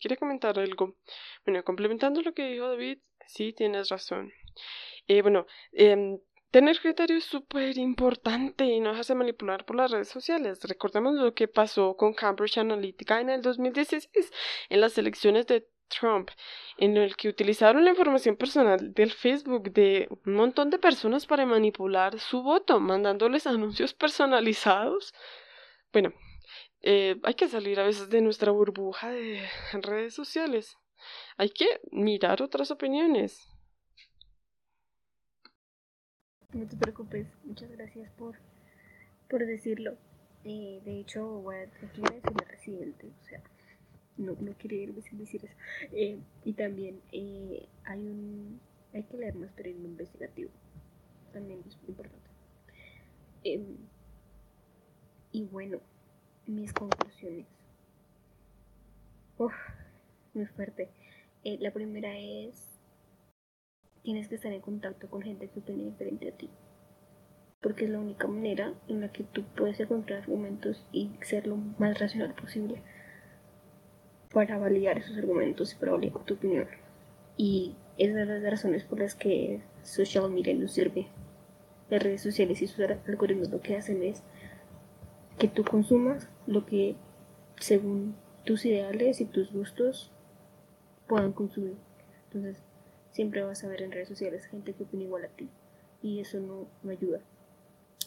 Quiero 0.00 0.16
comentar 0.16 0.58
algo. 0.58 0.94
Bueno, 1.44 1.64
complementando 1.64 2.22
lo 2.22 2.32
que 2.32 2.50
dijo 2.50 2.68
David, 2.68 2.98
sí, 3.26 3.52
tienes 3.52 3.88
razón. 3.88 4.32
Eh, 5.08 5.22
bueno, 5.22 5.46
eh, 5.72 6.20
tener 6.52 6.78
criterio 6.80 7.16
es 7.16 7.24
súper 7.24 7.78
importante 7.78 8.64
y 8.64 8.78
no 8.78 8.90
dejarse 8.90 9.14
manipular 9.14 9.64
por 9.64 9.74
las 9.76 9.90
redes 9.90 10.08
sociales. 10.08 10.60
Recordemos 10.62 11.14
lo 11.14 11.34
que 11.34 11.48
pasó 11.48 11.96
con 11.96 12.12
Cambridge 12.14 12.58
Analytica 12.58 13.20
en 13.20 13.30
el 13.30 13.42
2016 13.42 14.30
en 14.68 14.80
las 14.80 14.96
elecciones 14.98 15.46
de 15.46 15.66
Trump, 15.88 16.30
en 16.76 16.96
el 16.96 17.16
que 17.16 17.28
utilizaron 17.28 17.84
la 17.84 17.90
información 17.90 18.36
personal 18.36 18.92
del 18.94 19.12
Facebook 19.12 19.72
de 19.72 20.08
un 20.26 20.34
montón 20.34 20.70
de 20.70 20.78
personas 20.78 21.26
para 21.26 21.46
manipular 21.46 22.18
su 22.18 22.42
voto, 22.42 22.80
mandándoles 22.80 23.46
anuncios 23.46 23.94
personalizados. 23.94 25.14
Bueno, 25.92 26.12
eh, 26.82 27.16
hay 27.22 27.34
que 27.34 27.48
salir 27.48 27.80
a 27.80 27.84
veces 27.84 28.10
de 28.10 28.20
nuestra 28.20 28.52
burbuja 28.52 29.10
de 29.10 29.48
redes 29.72 30.14
sociales. 30.14 30.76
Hay 31.38 31.48
que 31.48 31.80
mirar 31.90 32.42
otras 32.42 32.70
opiniones. 32.70 33.51
No 36.52 36.66
te 36.66 36.76
preocupes, 36.76 37.26
muchas 37.44 37.70
gracias 37.70 38.10
por, 38.12 38.36
por 39.28 39.46
decirlo. 39.46 39.96
Eh, 40.44 40.80
de 40.84 41.00
hecho, 41.00 41.26
voy 41.40 41.56
a, 41.56 41.66
voy 41.96 42.08
a 42.10 42.14
decirle 42.14 42.44
residente, 42.48 43.06
o 43.06 43.24
sea, 43.24 43.42
no, 44.18 44.36
no 44.40 44.56
quería 44.58 44.82
irme 44.82 45.02
sin 45.02 45.18
decir 45.18 45.44
eso. 45.44 45.54
Eh, 45.92 46.18
y 46.44 46.52
también 46.52 47.00
eh, 47.12 47.68
hay 47.84 48.00
un 48.00 48.60
hay 48.92 49.04
que 49.04 49.16
leer 49.16 49.34
más 49.36 49.50
periodismo 49.52 49.88
investigativo, 49.88 50.50
también 51.32 51.60
es 51.66 51.76
muy 51.78 51.90
importante. 51.90 52.30
Em, 53.44 53.76
y 55.32 55.44
bueno, 55.44 55.80
mis 56.46 56.72
conclusiones. 56.72 57.46
Uf, 59.38 59.54
muy 60.34 60.46
fuerte. 60.46 60.90
Eh, 61.44 61.56
la 61.60 61.70
primera 61.72 62.16
es, 62.18 62.71
tienes 64.02 64.28
que 64.28 64.34
estar 64.34 64.52
en 64.52 64.60
contacto 64.60 65.08
con 65.08 65.22
gente 65.22 65.48
que 65.48 65.60
opine 65.60 65.84
diferente 65.84 66.28
a 66.28 66.32
ti. 66.32 66.50
Porque 67.60 67.84
es 67.84 67.90
la 67.90 68.00
única 68.00 68.26
manera 68.26 68.74
en 68.88 69.00
la 69.00 69.12
que 69.12 69.22
tú 69.22 69.44
puedes 69.56 69.78
encontrar 69.78 70.20
argumentos 70.20 70.84
y 70.92 71.10
ser 71.22 71.46
lo 71.46 71.56
más 71.56 71.98
racional 71.98 72.34
posible 72.34 72.82
para 74.32 74.58
validar 74.58 74.98
esos 74.98 75.16
argumentos 75.16 75.72
y 75.72 75.76
para 75.76 75.92
validar 75.92 76.24
tu 76.24 76.34
opinión. 76.34 76.66
Y 77.36 77.76
esas 77.98 78.26
son 78.26 78.42
las 78.42 78.50
razones 78.50 78.84
por 78.84 78.98
las 78.98 79.14
que 79.14 79.60
social 79.82 80.30
media 80.30 80.54
no 80.54 80.66
sirve. 80.66 81.06
Las 81.90 82.02
redes 82.02 82.22
sociales 82.22 82.62
y 82.62 82.66
sus 82.66 82.80
algoritmos 82.80 83.50
lo 83.50 83.60
que 83.60 83.76
hacen 83.76 84.02
es 84.02 84.22
que 85.38 85.48
tú 85.48 85.64
consumas 85.64 86.28
lo 86.46 86.66
que 86.66 86.96
según 87.58 88.16
tus 88.44 88.64
ideales 88.64 89.20
y 89.20 89.26
tus 89.26 89.52
gustos 89.52 90.10
puedan 91.06 91.32
consumir. 91.32 91.76
Entonces, 92.24 92.62
siempre 93.12 93.42
vas 93.42 93.62
a 93.64 93.68
ver 93.68 93.82
en 93.82 93.92
redes 93.92 94.08
sociales 94.08 94.46
gente 94.46 94.72
que 94.72 94.82
opina 94.82 95.04
igual 95.04 95.24
a 95.24 95.28
ti 95.28 95.48
y 96.02 96.20
eso 96.20 96.40
no, 96.40 96.66
no 96.82 96.90
ayuda. 96.90 97.20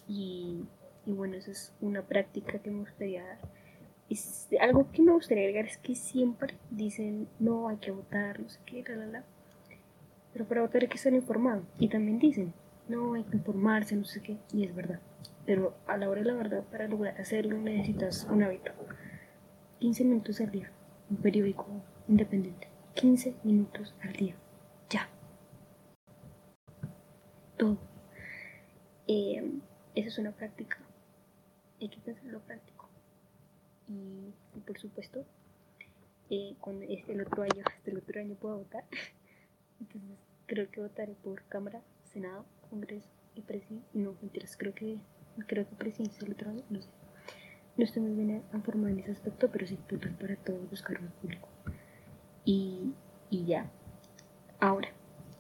Y, 0.07 0.65
y, 1.06 1.11
bueno, 1.14 1.36
esa 1.36 1.52
es 1.52 1.73
una 1.82 2.02
práctica 2.03 2.60
que 2.60 2.69
me 2.69 2.82
gustaría 2.82 3.23
dar. 3.23 3.40
Y 4.07 4.19
algo 4.57 4.91
que 4.91 5.02
me 5.02 5.14
gustaría 5.14 5.45
agregar 5.45 5.65
es 5.65 5.77
que 5.77 5.95
siempre 5.95 6.56
dicen, 6.69 7.27
no, 7.40 7.69
hay 7.69 7.77
que 7.77 7.91
votar, 7.91 8.40
no 8.40 8.49
sé 8.49 8.60
qué, 8.65 8.84
la, 8.88 8.95
la, 8.98 9.06
la. 9.07 9.23
Pero 10.34 10.45
para 10.45 10.61
votar 10.61 10.82
hay 10.84 10.90
que 10.90 10.98
estar 10.98 11.14
informado. 11.14 11.64
Y 11.80 11.88
también 11.88 12.19
dicen, 12.19 12.53
no, 12.88 13.14
hay 13.14 13.23
que 13.23 13.38
informarse, 13.38 13.95
no 13.95 14.06
sé 14.06 14.22
qué, 14.22 14.38
y 14.53 14.65
es 14.65 14.76
verdad. 14.76 14.99
Pero 15.45 15.76
a 15.88 15.98
la 15.98 16.10
hora 16.10 16.22
de 16.22 16.27
la 16.27 16.34
verdad, 16.34 16.64
para 16.72 16.88
lograr 16.88 17.19
hacerlo 17.19 17.57
necesitas 17.57 18.27
un 18.30 18.44
hábito. 18.44 18.72
15 19.80 20.03
minutos 20.03 20.41
al 20.41 20.52
día, 20.52 20.72
un 21.10 21.18
periódico 21.18 21.68
independiente. 22.07 22.68
15 22.94 23.36
minutos 23.44 23.95
al 24.02 24.14
día. 24.14 24.36
Ya. 24.90 25.10
Todo. 27.57 27.77
Eh, 29.07 29.60
esa 29.95 30.07
es 30.07 30.18
una 30.18 30.32
práctica. 30.32 30.77
Hay 31.80 31.90
que 31.90 31.99
pensarlo 31.99 32.41
práctico. 32.41 32.90
Y, 33.88 34.34
por 34.65 34.77
supuesto, 34.80 35.26
eh, 36.30 36.56
cuando 36.60 36.86
este 36.90 37.14
el 37.14 37.22
otro 37.22 37.44
año, 37.44 37.64
este 37.77 37.91
el 37.91 37.98
otro 37.98 38.19
año 38.19 38.36
puedo 38.36 38.57
votar. 38.57 38.84
Entonces 39.80 40.18
creo 40.48 40.69
que 40.69 40.82
votaré 40.82 41.14
por 41.23 41.44
Cámara, 41.44 41.82
Senado, 42.03 42.45
Congreso 42.69 43.10
y 43.36 43.41
Presidencia. 43.41 43.90
No, 43.94 44.15
mentiras, 44.22 44.57
creo 44.57 44.73
que 44.73 44.98
creo 45.48 45.68
que 45.68 45.76
Presidencia 45.76 46.26
el 46.26 46.34
otro 46.34 46.49
año, 46.49 46.64
no 46.69 46.82
sé. 46.82 46.90
No 47.77 47.84
estoy 47.84 48.02
muy 48.02 48.14
bien 48.14 48.44
informada 48.53 48.91
en 48.91 48.99
ese 48.99 49.11
aspecto, 49.11 49.49
pero 49.52 49.68
sí 49.68 49.77
votar 49.90 50.18
para 50.18 50.36
todos 50.38 50.69
los 50.72 50.82
cargos 50.82 51.11
públicos. 51.22 51.49
Y, 52.45 52.94
y 53.30 53.45
ya. 53.45 53.69
Ahora, 54.60 54.90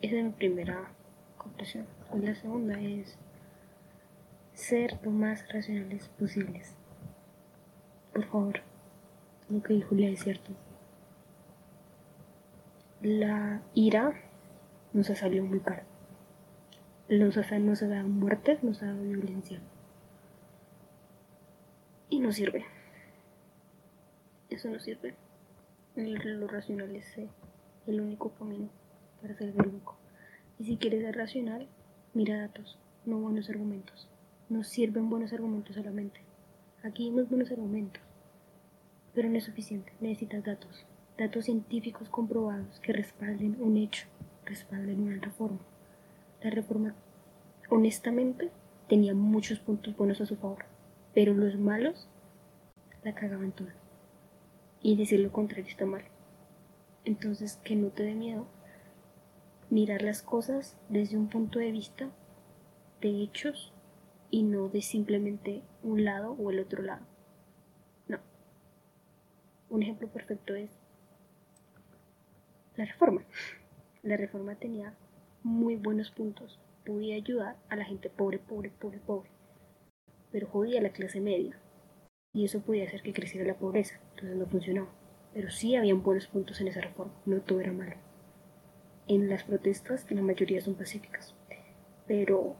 esa 0.01 0.17
es 0.17 0.23
mi 0.23 0.31
primera 0.31 0.91
la 2.21 2.35
segunda 2.35 2.79
es 2.79 3.17
ser 4.53 4.99
lo 5.03 5.11
más 5.11 5.51
racionales 5.51 6.07
posibles. 6.09 6.75
Por 8.13 8.25
favor, 8.25 8.61
lo 9.49 9.61
que 9.61 9.73
dijo 9.73 9.89
Julia 9.89 10.09
es 10.09 10.21
cierto. 10.21 10.51
La 13.01 13.61
ira 13.73 14.13
nos 14.93 15.09
ha 15.09 15.15
salido 15.15 15.45
muy 15.45 15.59
caro. 15.59 15.83
Nos 17.09 17.37
ha, 17.37 17.41
ha 17.41 17.87
dado 17.89 18.07
muertes, 18.07 18.63
nos 18.63 18.81
ha 18.81 18.87
dado 18.87 19.03
violencia. 19.03 19.59
Y 22.09 22.19
no 22.19 22.31
sirve. 22.31 22.65
Eso 24.49 24.69
no 24.69 24.79
sirve. 24.79 25.15
Lo 25.95 26.47
racional 26.47 26.95
es 26.95 27.17
el 27.87 28.01
único 28.01 28.29
camino 28.31 28.69
para 29.21 29.35
ser 29.35 29.53
loco. 29.55 29.97
Y 30.57 30.63
si 30.65 30.77
quieres 30.77 31.01
ser 31.01 31.15
racional, 31.15 31.67
mira 32.13 32.39
datos, 32.39 32.77
no 33.05 33.19
buenos 33.19 33.49
argumentos. 33.49 34.07
No 34.47 34.63
sirven 34.63 35.09
buenos 35.09 35.33
argumentos 35.33 35.75
solamente. 35.75 36.21
Aquí 36.83 37.05
hay 37.05 37.11
buenos 37.11 37.51
argumentos, 37.51 38.01
pero 39.13 39.27
no 39.27 39.37
es 39.37 39.43
suficiente. 39.43 39.91
Necesitas 39.99 40.43
datos, 40.43 40.85
datos 41.17 41.45
científicos 41.45 42.09
comprobados 42.09 42.79
que 42.79 42.93
respalden 42.93 43.57
un 43.59 43.75
hecho, 43.75 44.07
respalden 44.45 45.01
una 45.01 45.19
reforma. 45.19 45.59
La 46.41 46.51
reforma, 46.51 46.95
honestamente, 47.69 48.51
tenía 48.87 49.13
muchos 49.13 49.59
puntos 49.59 49.97
buenos 49.97 50.21
a 50.21 50.25
su 50.25 50.35
favor, 50.35 50.65
pero 51.13 51.33
los 51.33 51.57
malos 51.57 52.07
la 53.03 53.15
cagaban 53.15 53.51
toda. 53.51 53.73
Y 54.81 54.95
decir 54.95 55.19
lo 55.19 55.31
contrario 55.31 55.67
está 55.67 55.85
mal. 55.85 56.03
Entonces, 57.03 57.59
que 57.63 57.75
no 57.75 57.89
te 57.89 58.03
dé 58.03 58.13
miedo 58.13 58.47
mirar 59.69 60.01
las 60.01 60.21
cosas 60.21 60.77
desde 60.89 61.17
un 61.17 61.29
punto 61.29 61.59
de 61.59 61.71
vista 61.71 62.09
de 63.01 63.21
hechos 63.21 63.73
y 64.29 64.43
no 64.43 64.69
de 64.69 64.81
simplemente 64.81 65.63
un 65.83 66.03
lado 66.03 66.33
o 66.33 66.51
el 66.51 66.59
otro 66.59 66.83
lado. 66.83 67.05
No. 68.07 68.19
Un 69.69 69.83
ejemplo 69.83 70.07
perfecto 70.07 70.55
es 70.55 70.69
la 72.75 72.85
reforma. 72.85 73.23
La 74.03 74.17
reforma 74.17 74.55
tenía 74.55 74.93
muy 75.43 75.75
buenos 75.75 76.11
puntos. 76.11 76.59
Podía 76.85 77.15
ayudar 77.15 77.57
a 77.69 77.75
la 77.75 77.85
gente 77.85 78.09
pobre, 78.09 78.39
pobre, 78.39 78.69
pobre, 78.69 78.99
pobre. 78.99 79.29
Pero 80.31 80.47
jodía 80.47 80.79
a 80.79 80.83
la 80.83 80.89
clase 80.89 81.21
media. 81.21 81.57
Y 82.33 82.45
eso 82.45 82.61
podía 82.61 82.85
hacer 82.85 83.01
que 83.01 83.13
creciera 83.13 83.47
la 83.47 83.57
pobreza. 83.57 83.99
Entonces 84.11 84.35
no 84.35 84.45
funcionaba. 84.45 84.89
Pero 85.33 85.49
sí 85.49 85.75
habían 85.75 86.03
buenos 86.03 86.27
puntos 86.27 86.59
en 86.61 86.67
esa 86.67 86.81
reforma. 86.81 87.13
No 87.25 87.41
todo 87.41 87.61
era 87.61 87.71
malo. 87.71 87.95
En 89.07 89.29
las 89.29 89.43
protestas 89.43 90.09
la 90.09 90.21
mayoría 90.21 90.61
son 90.61 90.75
pacíficas. 90.75 91.35
Pero 92.07 92.55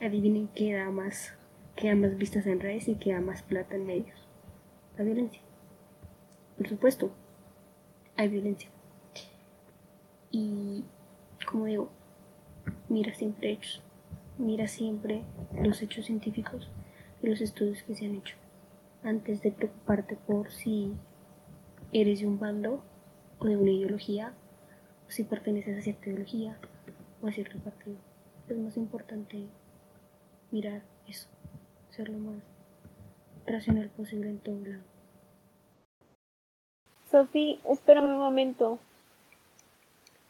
adivinen 0.00 0.48
qué 0.54 0.74
da 0.74 0.90
más, 0.90 1.34
qué 1.76 1.88
da 1.88 1.94
más 1.94 2.16
vistas 2.16 2.46
en 2.46 2.60
redes 2.60 2.88
y 2.88 2.94
qué 2.94 3.12
da 3.12 3.20
más 3.20 3.42
plata 3.42 3.76
en 3.76 3.86
medios. 3.86 4.26
La 4.96 5.04
violencia. 5.04 5.42
Por 6.56 6.68
supuesto, 6.68 7.10
hay 8.16 8.28
violencia. 8.28 8.70
Y, 10.30 10.84
como 11.50 11.66
digo, 11.66 11.90
mira 12.88 13.14
siempre 13.14 13.52
hechos. 13.52 13.82
Mira 14.38 14.66
siempre 14.66 15.22
los 15.62 15.80
hechos 15.82 16.06
científicos 16.06 16.70
y 17.22 17.28
los 17.28 17.40
estudios 17.40 17.82
que 17.82 17.94
se 17.94 18.06
han 18.06 18.16
hecho. 18.16 18.36
Antes 19.02 19.42
de 19.42 19.52
preocuparte 19.52 20.16
por 20.16 20.50
si 20.50 20.92
eres 21.92 22.20
de 22.20 22.26
un 22.26 22.38
bando 22.38 22.82
o 23.38 23.44
de 23.46 23.56
una 23.56 23.70
ideología, 23.70 24.34
si 25.14 25.22
perteneces 25.22 25.78
a 25.78 25.80
cierta 25.80 26.10
ideología 26.10 26.56
o 27.22 27.28
a 27.28 27.32
cierto 27.32 27.56
partido. 27.58 27.96
Es 28.48 28.58
más 28.58 28.76
importante 28.76 29.46
mirar 30.50 30.82
eso, 31.08 31.28
ser 31.90 32.08
lo 32.08 32.18
más 32.18 32.42
racional 33.46 33.88
posible 33.90 34.28
en 34.30 34.38
todo 34.40 34.58
lado. 34.66 34.82
Sofi, 37.10 37.60
espérame 37.70 38.06
un 38.06 38.18
momento. 38.18 38.80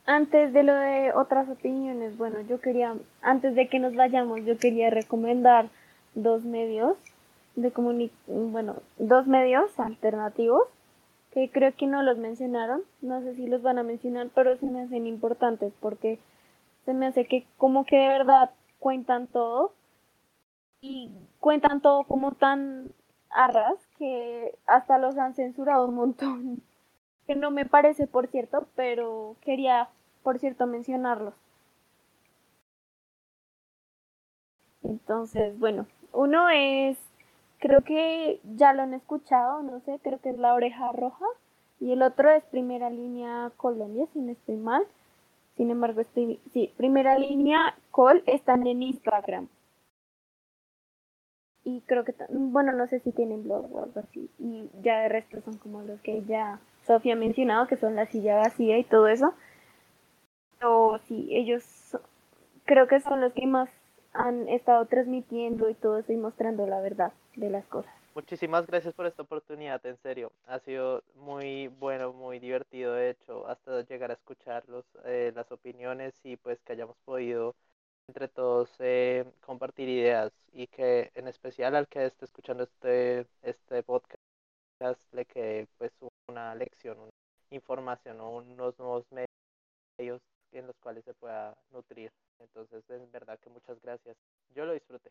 Antes 0.04 0.52
de 0.52 0.62
lo 0.62 0.74
de 0.74 1.14
otras 1.14 1.48
opiniones, 1.48 2.18
bueno, 2.18 2.42
yo 2.42 2.60
quería, 2.60 2.94
antes 3.22 3.54
de 3.54 3.70
que 3.70 3.78
nos 3.78 3.94
vayamos, 3.94 4.44
yo 4.44 4.58
quería 4.58 4.90
recomendar 4.90 5.70
dos 6.14 6.44
medios 6.44 6.98
de 7.56 7.70
comuni 7.70 8.10
bueno, 8.26 8.82
dos 8.98 9.26
medios 9.26 9.80
alternativos 9.80 10.68
que 11.34 11.50
creo 11.50 11.74
que 11.76 11.86
no 11.88 12.02
los 12.02 12.16
mencionaron, 12.16 12.82
no 13.02 13.20
sé 13.20 13.34
si 13.34 13.48
los 13.48 13.60
van 13.60 13.78
a 13.78 13.82
mencionar, 13.82 14.30
pero 14.34 14.56
se 14.56 14.66
me 14.66 14.82
hacen 14.82 15.06
importantes 15.08 15.72
porque 15.80 16.20
se 16.84 16.94
me 16.94 17.06
hace 17.06 17.26
que 17.26 17.44
como 17.58 17.84
que 17.84 17.96
de 17.96 18.08
verdad 18.08 18.50
cuentan 18.78 19.26
todo 19.26 19.72
y 20.80 21.10
cuentan 21.40 21.80
todo 21.80 22.04
como 22.04 22.32
tan 22.32 22.92
arras 23.30 23.74
que 23.98 24.56
hasta 24.66 24.98
los 24.98 25.18
han 25.18 25.34
censurado 25.34 25.88
un 25.88 25.94
montón. 25.96 26.62
Que 27.26 27.34
no 27.34 27.50
me 27.50 27.64
parece, 27.64 28.06
por 28.06 28.26
cierto, 28.26 28.66
pero 28.76 29.36
quería, 29.40 29.88
por 30.22 30.38
cierto, 30.38 30.66
mencionarlos. 30.66 31.32
Entonces, 34.82 35.58
bueno, 35.58 35.86
uno 36.12 36.50
es, 36.50 36.98
creo 37.64 37.80
que 37.80 38.40
ya 38.56 38.74
lo 38.74 38.82
han 38.82 38.92
escuchado, 38.92 39.62
no 39.62 39.80
sé, 39.80 39.98
creo 40.02 40.20
que 40.20 40.28
es 40.28 40.38
La 40.38 40.52
Oreja 40.52 40.92
Roja. 40.92 41.24
Y 41.80 41.92
el 41.92 42.02
otro 42.02 42.30
es 42.30 42.44
Primera 42.44 42.90
Línea 42.90 43.50
Colombia, 43.56 44.06
si 44.12 44.18
no 44.20 44.32
estoy 44.32 44.56
mal. 44.56 44.82
Sin 45.56 45.70
embargo, 45.70 46.02
estoy, 46.02 46.38
sí, 46.52 46.74
Primera 46.76 47.18
Línea 47.18 47.74
Col 47.90 48.22
están 48.26 48.66
en 48.66 48.82
Instagram 48.82 49.48
y 51.64 51.80
creo 51.86 52.04
que, 52.04 52.14
bueno, 52.28 52.72
no 52.72 52.86
sé 52.86 53.00
si 53.00 53.12
tienen 53.12 53.44
blog 53.44 53.74
o 53.74 53.84
algo 53.84 54.00
así. 54.00 54.28
Y 54.38 54.68
ya 54.82 55.00
de 55.00 55.08
resto 55.08 55.40
son 55.40 55.56
como 55.56 55.80
los 55.80 55.98
que 56.02 56.22
ya 56.24 56.60
Sofía 56.86 57.14
ha 57.14 57.16
mencionado, 57.16 57.66
que 57.66 57.78
son 57.78 57.96
la 57.96 58.04
silla 58.06 58.36
vacía 58.36 58.76
y 58.76 58.84
todo 58.84 59.08
eso. 59.08 59.32
O 60.62 60.98
sí, 61.08 61.28
ellos 61.30 61.64
creo 62.66 62.86
que 62.88 63.00
son 63.00 63.22
los 63.22 63.32
que 63.32 63.46
más 63.46 63.70
han 64.12 64.48
estado 64.48 64.84
transmitiendo 64.84 65.70
y 65.70 65.74
todo 65.74 65.98
eso 65.98 66.12
y 66.12 66.16
mostrando 66.18 66.66
la 66.66 66.80
verdad 66.80 67.12
de 67.36 67.50
las 67.50 67.66
cosas. 67.66 67.92
Muchísimas 68.14 68.66
gracias 68.66 68.94
por 68.94 69.06
esta 69.06 69.22
oportunidad, 69.22 69.84
en 69.86 69.96
serio. 69.98 70.30
Ha 70.46 70.60
sido 70.60 71.02
muy 71.16 71.66
bueno, 71.66 72.12
muy 72.12 72.38
divertido, 72.38 72.94
de 72.94 73.10
hecho, 73.10 73.46
hasta 73.48 73.82
llegar 73.82 74.10
a 74.10 74.14
escucharlos, 74.14 74.84
eh, 75.04 75.32
las 75.34 75.50
opiniones 75.50 76.14
y 76.22 76.36
pues 76.36 76.62
que 76.62 76.74
hayamos 76.74 76.96
podido 77.04 77.56
entre 78.06 78.28
todos 78.28 78.70
eh, 78.78 79.24
compartir 79.40 79.88
ideas 79.88 80.32
y 80.52 80.66
que 80.68 81.10
en 81.14 81.26
especial 81.26 81.74
al 81.74 81.88
que 81.88 82.04
esté 82.04 82.24
escuchando 82.24 82.62
este, 82.64 83.26
este 83.42 83.82
podcast 83.82 84.20
le 85.12 85.24
quede 85.24 85.66
pues 85.78 85.92
una 86.28 86.54
lección, 86.54 86.98
una 87.00 87.10
información 87.50 88.20
o 88.20 88.30
unos 88.36 88.78
nuevos 88.78 89.06
medios 89.10 90.20
en 90.52 90.66
los 90.66 90.76
cuales 90.76 91.04
se 91.04 91.14
pueda 91.14 91.56
nutrir. 91.72 92.12
Entonces, 92.38 92.88
es 92.88 93.10
verdad 93.10 93.38
que 93.40 93.50
muchas 93.50 93.80
gracias. 93.80 94.16
Yo 94.54 94.64
lo 94.64 94.72
disfruté. 94.72 95.10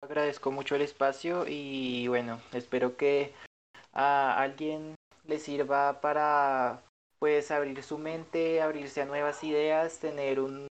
Agradezco 0.00 0.52
mucho 0.52 0.76
el 0.76 0.82
espacio 0.82 1.44
y 1.46 2.06
bueno, 2.08 2.40
espero 2.52 2.96
que 2.96 3.32
a 3.92 4.40
alguien 4.40 4.94
le 5.26 5.38
sirva 5.38 6.00
para 6.00 6.82
pues 7.18 7.50
abrir 7.50 7.82
su 7.82 7.98
mente, 7.98 8.62
abrirse 8.62 9.02
a 9.02 9.06
nuevas 9.06 9.42
ideas, 9.42 9.98
tener 9.98 10.38
un 10.38 10.68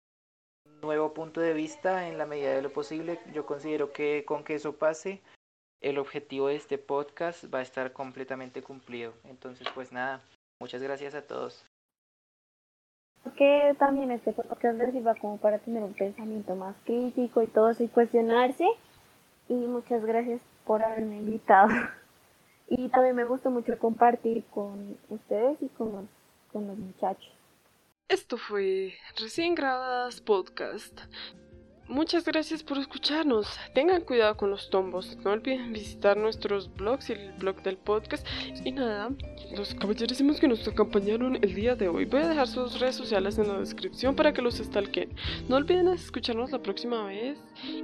nuevo 0.82 1.15
punto 1.15 1.40
de 1.40 1.55
vista 1.55 2.09
en 2.09 2.19
la 2.19 2.27
medida 2.27 2.53
de 2.53 2.62
lo 2.62 2.73
posible. 2.73 3.20
Yo 3.32 3.47
considero 3.47 3.93
que 3.93 4.24
con 4.27 4.43
que 4.43 4.57
eso 4.57 4.77
pase, 4.77 5.20
el 5.81 5.99
objetivo 5.99 6.49
de 6.49 6.57
este 6.57 6.78
podcast 6.78 7.44
va 7.53 7.61
a 7.61 7.62
estar 7.62 7.93
completamente 7.93 8.62
cumplido. 8.62 9.12
Entonces, 9.24 9.69
pues 9.74 9.93
nada, 9.93 10.20
muchas 10.61 10.82
gracias 10.82 11.15
a 11.15 11.23
todos. 11.23 11.65
Que 13.36 13.77
también 13.78 14.11
este 14.11 14.32
podcast 14.32 14.81
sirva 14.90 15.15
como 15.15 15.39
para 15.39 15.61
tener 15.61 15.82
un 15.85 15.94
pensamiento 15.94 16.57
más 16.57 16.74
crítico 16.85 17.40
y 17.43 17.47
todo 17.47 17.70
eso 17.70 17.89
cuestionarse. 17.93 18.66
Y 19.48 19.55
muchas 19.55 20.05
gracias 20.05 20.40
por 20.64 20.82
haberme 20.82 21.16
invitado. 21.16 21.70
Y 22.69 22.89
también 22.89 23.16
me 23.16 23.24
gustó 23.24 23.51
mucho 23.51 23.78
compartir 23.78 24.44
con 24.47 24.97
ustedes 25.10 25.60
y 25.60 25.69
con 25.69 26.09
con 26.52 26.66
los 26.66 26.78
muchachos. 26.78 27.32
Esto 28.09 28.36
fue 28.36 28.94
Recién 29.19 29.55
Grabadas 29.55 30.20
Podcast. 30.20 31.01
Muchas 31.93 32.24
gracias 32.24 32.62
por 32.62 32.78
escucharnos. 32.78 33.47
Tengan 33.74 34.01
cuidado 34.01 34.35
con 34.39 34.48
los 34.48 34.70
tombos. 34.70 35.14
No 35.23 35.32
olviden 35.32 35.74
visitar 35.74 36.16
nuestros 36.16 36.74
blogs 36.74 37.10
y 37.10 37.12
el 37.12 37.32
blog 37.35 37.62
del 37.62 37.77
podcast. 37.77 38.27
Y 38.64 38.73
nada, 38.73 39.10
los 39.55 39.74
caballerísimos 39.74 40.40
que 40.40 40.48
nos 40.48 40.66
acompañaron 40.66 41.36
el 41.36 41.55
día 41.55 41.77
de 41.77 41.89
hoy. 41.89 42.06
Voy 42.06 42.23
a 42.23 42.28
dejar 42.28 42.48
sus 42.48 42.81
redes 42.81 42.97
sociales 42.97 43.36
en 43.36 43.48
la 43.48 43.59
descripción 43.59 44.16
para 44.16 44.32
que 44.32 44.40
los 44.40 44.56
stalken. 44.56 45.14
No 45.51 45.56
olviden 45.56 45.89
escucharnos 45.89 46.51
la 46.51 46.62
próxima 46.62 47.05
vez 47.05 47.39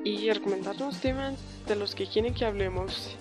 y 0.04 0.30
recomendarnos 0.30 0.98
temas 1.02 1.38
de 1.66 1.76
los 1.76 1.94
que 1.94 2.06
quieren 2.06 2.32
que 2.32 2.46
hablemos. 2.46 3.14